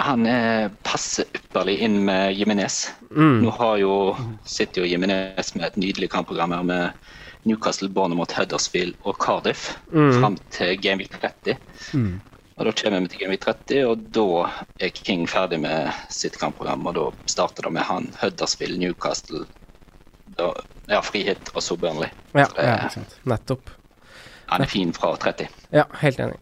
Han 0.00 0.24
passer 0.24 0.70
passe 0.86 1.24
ypperlig 1.36 1.78
inn 1.84 1.98
med 2.06 2.34
Jimenez. 2.38 2.90
Mm. 3.10 3.40
Nå 3.44 3.50
har 3.58 3.76
jo, 3.82 4.16
sitter 4.44 4.82
jo 4.82 4.88
Jimenez 4.90 5.54
med 5.54 5.66
et 5.66 5.76
nydelig 5.76 6.08
kampprogram 6.12 6.52
her 6.56 6.62
med 6.62 6.90
Newcastle, 7.48 7.88
Bournemouth, 7.88 8.34
Huddersfield 8.36 8.94
og 9.04 9.16
Cardiff 9.22 9.76
Mm. 9.92 10.20
fram 10.20 10.36
til 10.50 10.76
Gameweek 10.80 11.10
30. 11.20 11.56
Mm. 11.94 12.20
Og 12.56 12.66
Da 12.66 12.72
kommer 12.72 13.00
vi 13.00 13.08
til 13.08 13.18
Gameweek 13.22 13.40
30, 13.40 13.86
og 13.88 13.98
da 14.12 14.26
er 14.80 14.90
King 14.90 15.26
ferdig 15.28 15.60
med 15.60 15.90
sitt 16.10 16.36
kampprogram. 16.38 16.86
Og 16.86 16.94
da 16.94 17.06
starter 17.26 17.62
det 17.62 17.72
med 17.72 17.82
han 17.82 18.10
Huddersfield, 18.20 18.78
Newcastle, 18.78 19.46
da, 20.36 20.52
ja, 20.88 21.00
Frihet 21.00 21.50
og 21.54 21.62
så 21.62 21.76
Burnley. 21.80 22.08
Ja, 22.34 22.44
Så 22.44 22.54
det, 22.56 22.64
Ja, 22.66 22.88
nettopp. 23.24 23.70
han 24.46 24.60
er 24.62 24.66
fin 24.66 24.92
fra 24.92 25.16
30. 25.16 25.48
Ja, 25.72 25.84
helt 26.00 26.18
enig. 26.20 26.36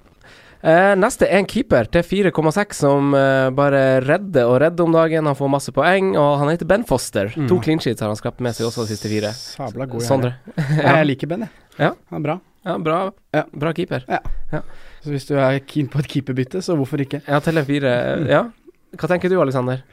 Eh, 0.59 0.93
neste 0.99 1.29
er 1.29 1.39
en 1.39 1.47
keeper 1.47 1.87
til 1.95 2.03
4,6 2.03 2.75
som 2.81 3.13
eh, 3.15 3.49
bare 3.55 4.01
redder 4.03 4.49
og 4.51 4.57
redder 4.65 4.85
om 4.89 4.95
dagen. 4.97 5.29
Han 5.31 5.37
får 5.39 5.51
masse 5.53 5.73
poeng, 5.75 6.11
og 6.19 6.39
han 6.41 6.51
heter 6.51 6.67
Ben 6.67 6.83
Foster. 6.89 7.31
Mm. 7.37 7.47
To 7.53 7.61
clean 7.63 7.79
sheets 7.83 8.03
har 8.03 8.11
han 8.11 8.19
skapt 8.19 8.43
med 8.43 8.57
seg 8.57 8.67
også 8.67 8.83
de 8.87 8.95
siste 8.97 9.11
fire. 9.13 9.31
Sabla 9.39 9.87
god 9.91 10.03
Sondre? 10.03 10.33
Ja. 10.81 10.97
Jeg 10.99 11.07
liker 11.13 11.31
Ben, 11.31 11.47
jeg. 11.47 11.65
Ja. 11.79 11.93
Han 12.11 12.19
er 12.21 12.25
bra. 12.27 12.39
Ja, 12.67 12.75
bra, 12.83 12.97
Ja. 13.37 13.45
bra 13.55 13.71
keeper. 13.73 14.03
Så 15.05 15.13
hvis 15.15 15.29
du 15.29 15.37
er 15.39 15.61
keen 15.63 15.87
på 15.89 16.01
et 16.03 16.09
keeperbytte, 16.11 16.61
så 16.65 16.75
hvorfor 16.77 17.01
ikke? 17.01 17.23
Ja, 17.29 17.39
teller 17.41 17.63
fire. 17.65 17.93
Ja. 18.29 18.43
Hva 18.99 19.09
tenker 19.13 19.31
du, 19.31 19.39
Alexander? 19.41 19.85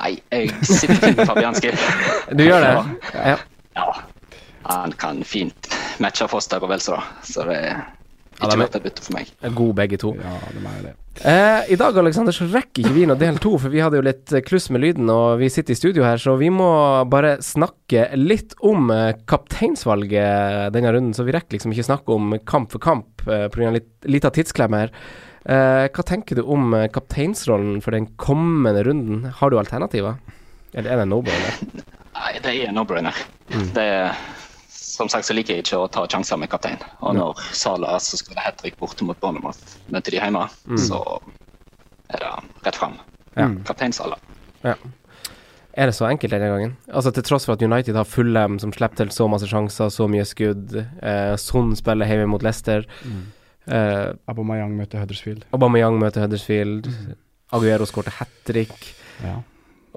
Nei, 0.00 0.16
jeg 0.32 0.50
sitter 0.66 0.98
fint 1.02 1.16
med 1.20 1.28
Fabianski. 1.30 1.70
Du 2.38 2.42
gjør 2.46 2.64
det? 2.66 2.74
Ja. 3.14 3.22
Ja. 3.34 3.38
Ja. 3.78 3.86
Han 4.70 4.92
kan 4.98 5.22
fint 5.24 5.70
matche 6.02 6.26
Foster 6.30 6.62
og 6.62 6.70
Velsa, 6.74 6.98
da. 6.98 7.24
Så 7.26 7.46
det 7.48 7.60
Ja, 7.62 7.78
ikke 8.40 8.50
de 8.56 8.58
vært 8.64 8.76
et 8.80 8.84
bytte 8.88 9.04
for 9.06 9.16
meg. 9.18 9.30
God 9.60 9.74
begge 9.78 9.98
to. 10.00 10.10
Ja, 10.18 10.34
de 10.56 10.64
er 10.72 10.82
det. 10.88 10.92
Eh, 11.20 11.72
I 11.74 11.76
dag 11.76 11.96
Alexander, 12.00 12.32
så 12.32 12.46
rekker 12.48 12.80
ikke 12.84 12.94
vi 12.96 13.04
noe 13.10 13.18
del 13.20 13.36
to, 13.42 13.52
for 13.60 13.68
vi 13.72 13.82
hadde 13.82 13.98
jo 13.98 14.04
litt 14.06 14.32
eh, 14.32 14.40
kluss 14.46 14.70
med 14.72 14.80
lyden, 14.84 15.10
og 15.12 15.40
vi 15.42 15.50
sitter 15.52 15.74
i 15.74 15.78
studio 15.78 16.04
her, 16.06 16.16
så 16.22 16.36
vi 16.40 16.48
må 16.54 16.68
bare 17.12 17.34
snakke 17.44 18.06
litt 18.16 18.54
om 18.64 18.88
eh, 18.94 19.12
kapteinsvalget 19.28 20.72
denne 20.74 20.92
runden. 20.94 21.12
Så 21.16 21.26
vi 21.26 21.34
rekker 21.36 21.58
liksom 21.58 21.74
ikke 21.74 21.86
snakke 21.90 22.14
om 22.16 22.38
kamp 22.48 22.72
for 22.72 22.82
kamp 22.82 23.26
eh, 23.28 23.48
pga. 23.52 23.72
litt 23.76 24.08
lita 24.08 24.30
tidsklemme 24.34 24.84
her. 24.84 24.94
Eh, 25.44 25.86
hva 25.92 26.04
tenker 26.06 26.36
du 26.40 26.44
om 26.52 26.72
kapteinsrollen 26.94 27.80
for 27.84 27.96
den 27.96 28.10
kommende 28.20 28.84
runden? 28.86 29.24
Har 29.40 29.50
du 29.52 29.58
alternativer? 29.60 30.16
Eller 30.72 30.92
er 30.94 31.02
det 31.02 31.08
no-brainer? 31.10 31.56
Nei, 32.20 32.32
det 32.44 32.52
er 32.68 32.72
no-brainer. 32.76 33.16
Mm. 33.50 33.70
Det 33.76 33.86
er- 33.86 34.28
Som 35.00 35.08
sagt 35.08 35.24
så 35.24 35.32
liker 35.32 35.56
jeg 35.56 35.64
ikke 35.64 35.78
å 35.80 35.88
ta 35.88 36.02
sjanser 36.04 36.36
med 36.36 36.50
kaptein. 36.52 36.80
Og 37.00 37.14
når 37.16 37.38
Sala 37.56 37.94
så 38.04 38.18
skal 38.20 38.36
det 38.36 38.42
hat 38.44 38.58
trick 38.60 38.74
borte 38.76 39.06
mot 39.08 39.16
Bournemouth, 39.22 39.78
møter 39.88 40.12
de 40.12 40.18
hjemme, 40.20 40.42
så 40.76 40.98
er 42.12 42.20
det 42.20 42.32
rett 42.66 42.76
fram. 42.76 42.98
Ja. 43.38 43.46
Kaptein 43.64 43.94
Sala. 43.96 44.18
Er 44.60 45.86
det 45.88 45.94
så 45.96 46.04
enkelt 46.10 46.34
denne 46.34 46.50
gangen? 46.50 46.76
Altså 46.92 47.12
Til 47.14 47.24
tross 47.24 47.46
for 47.48 47.54
at 47.56 47.62
United 47.64 47.96
har 47.96 48.04
Fulham, 48.04 48.58
som 48.60 48.74
slipper 48.76 49.00
til 49.06 49.12
så 49.14 49.28
masse 49.30 49.48
sjanser, 49.48 49.88
så 49.94 50.08
mye 50.10 50.26
skudd. 50.28 50.74
Eh, 50.76 51.36
Son 51.40 51.72
spiller 51.78 52.10
hjemme 52.10 52.28
mot 52.28 52.44
Leicester. 52.44 52.84
Eh, 53.70 54.08
Abomayang 54.28 54.74
møter 54.76 55.00
Huddersfield. 55.00 55.46
Aubameyang 55.54 55.96
møter 56.02 56.26
Huddersfield. 56.26 56.90
Aguero 57.56 57.86
skårte 57.88 58.12
hat 58.18 58.34
trick. 58.44 58.74
Ja. 59.24 59.38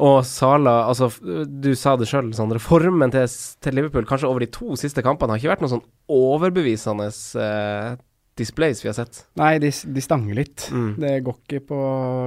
Og 0.02 0.24
Sala, 0.26 0.88
altså 0.90 1.12
du 1.46 1.74
sa 1.78 1.94
det 2.00 2.08
sjøl, 2.10 2.32
Sondre. 2.34 2.62
Formen 2.62 3.14
til, 3.14 3.28
til 3.62 3.78
Liverpool, 3.78 4.08
kanskje 4.10 4.30
over 4.30 4.42
de 4.42 4.50
to 4.54 4.78
siste 4.80 5.04
kampene, 5.06 5.36
har 5.36 5.42
ikke 5.42 5.54
vært 5.54 5.66
noe 5.66 5.74
sånn 5.76 5.86
overbevisende 6.14 7.10
eh, 7.12 8.00
displays 8.40 8.82
vi 8.82 8.90
har 8.90 8.98
sett. 8.98 9.26
Nei, 9.40 9.56
de, 9.62 9.70
de 9.70 10.04
stanger 10.04 10.40
litt. 10.40 10.66
Mm. 10.74 10.96
Det 11.04 11.12
går 11.28 11.38
ikke, 11.44 11.62
på, 11.70 11.82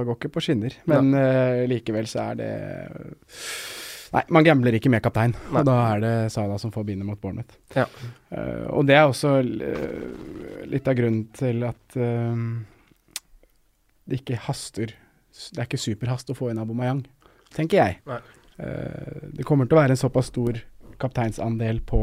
går 0.07 0.19
ikke 0.19 0.31
på 0.37 0.45
skinner. 0.45 0.77
Men 0.87 1.11
eh, 1.17 1.65
likevel 1.71 2.07
så 2.09 2.29
er 2.29 2.39
det 2.39 2.53
Nei, 4.07 4.21
man 4.31 4.45
gambler 4.47 4.77
ikke 4.77 4.87
med 4.87 5.03
kaptein. 5.03 5.33
Nei. 5.51 5.59
Og 5.59 5.67
da 5.67 5.75
er 5.89 5.99
det 5.99 6.13
Sala 6.31 6.55
som 6.61 6.71
får 6.71 6.85
bindet 6.87 7.03
mot 7.03 7.19
Bournemouth. 7.19 7.57
Ja. 7.75 7.83
Uh, 8.31 8.63
og 8.79 8.87
det 8.87 8.95
er 8.95 9.03
også 9.03 9.33
uh, 9.43 10.63
litt 10.71 10.87
av 10.87 10.95
grunnen 10.95 11.25
til 11.35 11.67
at 11.67 11.97
det 14.07 14.21
ikke 14.21 14.39
haster 14.47 14.93
Det 14.95 15.59
er 15.59 15.67
ikke 15.67 15.79
superhast 15.79 16.31
å 16.31 16.35
få 16.37 16.49
inn 16.51 16.61
Abomayang, 16.61 17.03
tenker 17.55 17.77
jeg. 17.77 17.99
Eh, 18.57 19.29
det 19.37 19.45
kommer 19.45 19.65
til 19.67 19.77
å 19.77 19.81
være 19.81 19.95
en 19.95 20.01
såpass 20.01 20.31
stor 20.31 20.57
kapteinsandel 20.99 21.79
på, 21.85 22.01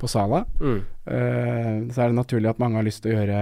på 0.00 0.08
Sala. 0.08 0.44
Mm. 0.60 0.80
Uh, 1.04 1.76
så 1.92 2.00
er 2.02 2.08
det 2.08 2.16
naturlig 2.16 2.48
at 2.48 2.58
mange 2.62 2.78
har 2.80 2.86
lyst 2.86 3.02
til 3.04 3.12
å 3.12 3.18
gjøre 3.18 3.40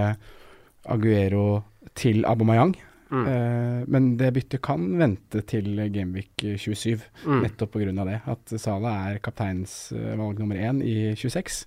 Aguero 0.91 1.63
til 1.95 2.25
Abomayang. 2.27 2.73
Mm. 3.09 3.23
Uh, 3.25 3.79
men 3.89 4.09
det 4.19 4.33
byttet 4.35 4.61
kan 4.65 4.83
vente 4.99 5.41
til 5.49 5.71
Gameweek 5.93 6.43
27, 6.61 6.99
Mm. 7.25 7.41
nettopp 7.45 7.71
pga. 7.73 8.05
det. 8.05 8.21
At 8.27 8.59
Sala 8.59 8.91
er 9.09 9.19
kapteinsvalg 9.19 10.39
nummer 10.39 10.55
én 10.55 10.83
i 10.83 11.15
26. 11.15 11.63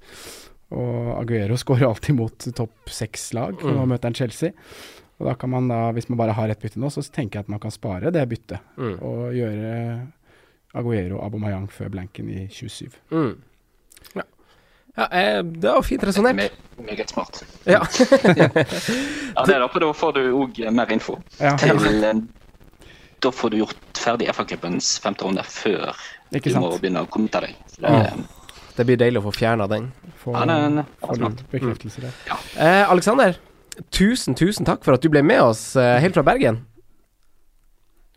Og 0.73 1.19
Aguero 1.21 1.57
skårer 1.61 1.89
alltid 1.89 2.15
mot 2.17 2.39
topp 2.55 2.89
seks-lag, 2.89 3.55
og 3.65 3.73
nå 3.75 3.83
Mm. 3.85 3.89
møter 3.89 4.05
han 4.11 4.15
Chelsea. 4.15 4.53
Og 5.23 5.29
da 5.31 5.37
kan 5.39 5.53
man 5.53 5.69
da, 5.71 5.77
hvis 5.95 6.09
man 6.11 6.19
bare 6.19 6.35
har 6.35 6.51
ett 6.51 6.59
bytte 6.63 6.81
nå, 6.83 6.89
så 6.91 7.03
tenker 7.07 7.39
jeg 7.39 7.47
at 7.47 7.53
man 7.55 7.61
kan 7.63 7.71
spare 7.71 8.11
det 8.11 8.25
byttet. 8.29 8.59
Mm. 8.77 8.97
Og 9.07 9.21
gjøre 9.39 9.73
Aguero 10.75 11.21
Abomayang 11.23 11.69
før 11.71 11.91
blanken 11.95 12.29
i 12.33 12.49
27. 12.51 12.89
Mm. 13.13 13.37
Ja. 14.19 14.25
ja 14.99 15.07
eh, 15.21 15.43
det 15.45 15.71
var 15.77 15.83
fint 15.87 16.03
resonnert. 16.09 16.37
Me- 16.41 16.85
Meget 16.89 17.13
smart. 17.15 17.43
Ja. 17.69 17.85
Ja, 19.33 19.45
det 19.49 19.55
er 19.55 19.63
da, 19.63 19.69
for 19.73 19.81
da 19.81 19.89
får 19.97 20.13
du 20.19 20.21
òg 20.37 20.59
mer 20.77 20.91
info. 20.93 21.15
Ja, 21.41 21.55
Til, 21.57 21.79
eh, 22.05 22.19
da 23.25 23.31
får 23.33 23.51
du 23.55 23.61
gjort 23.63 23.79
ferdig 24.03 24.27
FA-cupens 24.35 24.91
femte 25.01 25.25
runde 25.25 25.45
før 25.49 25.95
ikke 26.35 26.51
du 26.53 26.59
må 26.61 26.73
begynne 26.83 27.05
å 27.07 27.09
kommentere 27.09 27.49
deg. 27.53 27.63
Så 27.73 27.81
det, 27.87 27.93
Ja. 27.93 28.41
Det 28.77 28.87
blir 28.89 28.97
deilig 28.97 29.21
å 29.21 29.27
få 29.29 29.33
fjerna 29.37 29.67
den. 29.69 29.91
Få, 30.21 30.33
Ja, 30.33 30.45
det 30.49 30.55
en- 30.67 30.85
få 31.01 31.17
litt 31.21 31.41
bekreftelser 31.53 32.07
der. 32.09 32.13
Eh, 32.57 32.91
Alexander, 32.91 33.37
tusen, 33.95 34.35
tusen 34.39 34.67
takk 34.69 34.85
for 34.85 34.95
at 34.97 35.03
du 35.05 35.09
ble 35.13 35.23
med 35.25 35.41
oss 35.43 35.75
eh, 35.81 35.99
helt 36.03 36.15
fra 36.19 36.25
Bergen. 36.27 36.61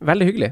Veldig 0.05 0.27
hyggelig. 0.27 0.51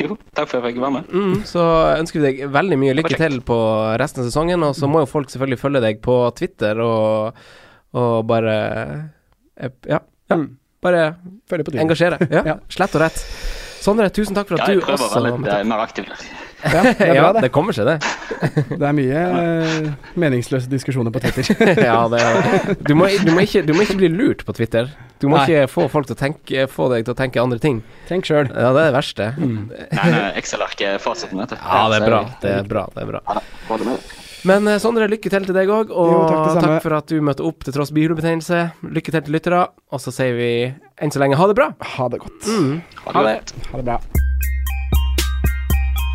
jo, 0.00 0.16
takk 0.34 0.48
for 0.50 0.58
at 0.58 0.64
jeg 0.64 0.74
fikk 0.74 0.80
være 0.82 0.94
med. 0.96 1.10
Mm, 1.14 1.34
så 1.46 1.62
ønsker 2.00 2.18
vi 2.20 2.26
deg 2.26 2.40
veldig 2.54 2.78
mye 2.82 2.96
lykke 2.98 3.18
til 3.20 3.36
på 3.46 3.58
resten 4.00 4.24
av 4.24 4.30
sesongen. 4.30 4.64
Og 4.66 4.74
så 4.74 4.88
må 4.90 5.04
jo 5.04 5.10
folk 5.10 5.30
selvfølgelig 5.30 5.60
følge 5.62 5.82
deg 5.84 6.00
på 6.02 6.16
Twitter 6.38 6.80
og, 6.82 7.38
og 7.94 8.16
bare 8.30 8.56
eh, 9.56 9.70
Ja, 9.86 10.00
ja 10.32 10.40
Mm. 10.40 10.56
bare 10.82 11.02
Følger 11.48 11.64
på 11.64 11.70
Twitter. 11.70 11.82
engasjere. 11.84 12.18
Ja, 12.32 12.42
Ja. 12.50 12.56
Slett 12.72 12.94
og 12.96 13.04
rett. 13.04 13.20
Sondre, 13.84 14.08
tusen 14.10 14.34
takk 14.34 14.48
for 14.48 14.56
at 14.58 14.64
Ja, 14.66 14.72
at 14.72 14.74
jeg 14.74 14.82
prøver 14.82 15.04
å 15.04 15.12
være 15.14 15.30
litt 15.38 15.52
eh, 15.52 15.64
mer 15.68 15.82
aktiv. 15.84 16.08
Ja, 16.64 16.82
det 16.82 16.94
er 16.98 17.14
Ja, 17.16 17.22
bra, 17.22 17.32
det. 17.36 17.44
det 17.46 17.50
kommer 17.54 17.76
seg, 17.76 17.88
det. 17.88 17.98
Det 18.80 18.84
er 18.84 18.94
mye 18.96 19.20
uh, 19.34 20.10
meningsløse 20.20 20.68
diskusjoner 20.70 21.12
på 21.14 21.22
Twitter. 21.24 21.48
ja, 21.88 21.98
det 22.12 22.20
er, 22.20 22.74
du, 22.80 22.94
må, 22.98 23.08
du, 23.24 23.30
må 23.34 23.44
ikke, 23.44 23.64
du 23.66 23.72
må 23.76 23.84
ikke 23.86 23.98
bli 24.00 24.10
lurt 24.12 24.44
på 24.46 24.56
Twitter. 24.56 24.90
Du 25.22 25.28
må 25.30 25.38
Nei. 25.38 25.44
ikke 25.46 25.70
få 25.72 25.86
folk 25.92 26.08
til 26.08 26.16
å 26.16 26.18
tenke 26.18 26.66
Få 26.68 26.90
deg 26.92 27.06
til 27.06 27.14
å 27.14 27.16
tenke 27.16 27.40
andre 27.40 27.60
ting. 27.62 27.80
Tenk 28.10 28.28
sjøl. 28.28 28.50
Ja, 28.50 28.74
det 28.76 28.82
er 28.82 28.90
det 28.90 28.96
verste. 28.98 29.30
Nei, 29.38 29.78
nei, 29.94 30.26
Excel-ark 30.40 30.84
er 30.84 31.00
fasiten, 31.02 31.40
vet 31.40 31.54
du. 31.54 31.56
Ja, 31.60 31.86
det 31.92 32.02
er 32.02 32.10
bra. 32.10 32.20
Det 32.42 32.52
er 32.58 32.68
bra. 32.68 32.84
Det 32.92 33.06
er 33.06 33.14
bra. 33.14 33.24
Ja. 33.30 33.42
Men 34.44 34.68
eh, 34.68 34.80
Sondre, 34.82 35.08
lykke 35.08 35.32
til 35.32 35.46
til 35.48 35.56
deg 35.56 35.72
òg, 35.72 35.92
og 35.92 36.10
Jo, 36.12 36.18
takk 36.28 36.60
takk, 36.60 36.82
for 36.84 36.98
at 36.98 37.08
du 37.08 37.16
møtte 37.24 37.46
opp 37.48 37.64
til 37.64 37.76
tross 37.76 37.94
bihulebetegnelse. 37.96 38.60
Lykke 38.84 39.14
til 39.14 39.24
til 39.24 39.38
lyttere, 39.38 39.64
og 39.88 40.04
så 40.04 40.12
sier 40.12 40.36
vi 40.36 40.52
enn 41.00 41.14
så 41.14 41.24
lenge 41.24 41.40
ha 41.40 41.48
det 41.48 41.56
bra. 41.56 41.72
Ha 41.96 42.12
det 42.12 42.20
godt. 42.26 42.44
Mm. 42.44 42.78
Ha 43.08 43.26
det. 43.30 43.38
Ha 43.70 43.80
det 43.80 43.88
bra. 43.88 43.98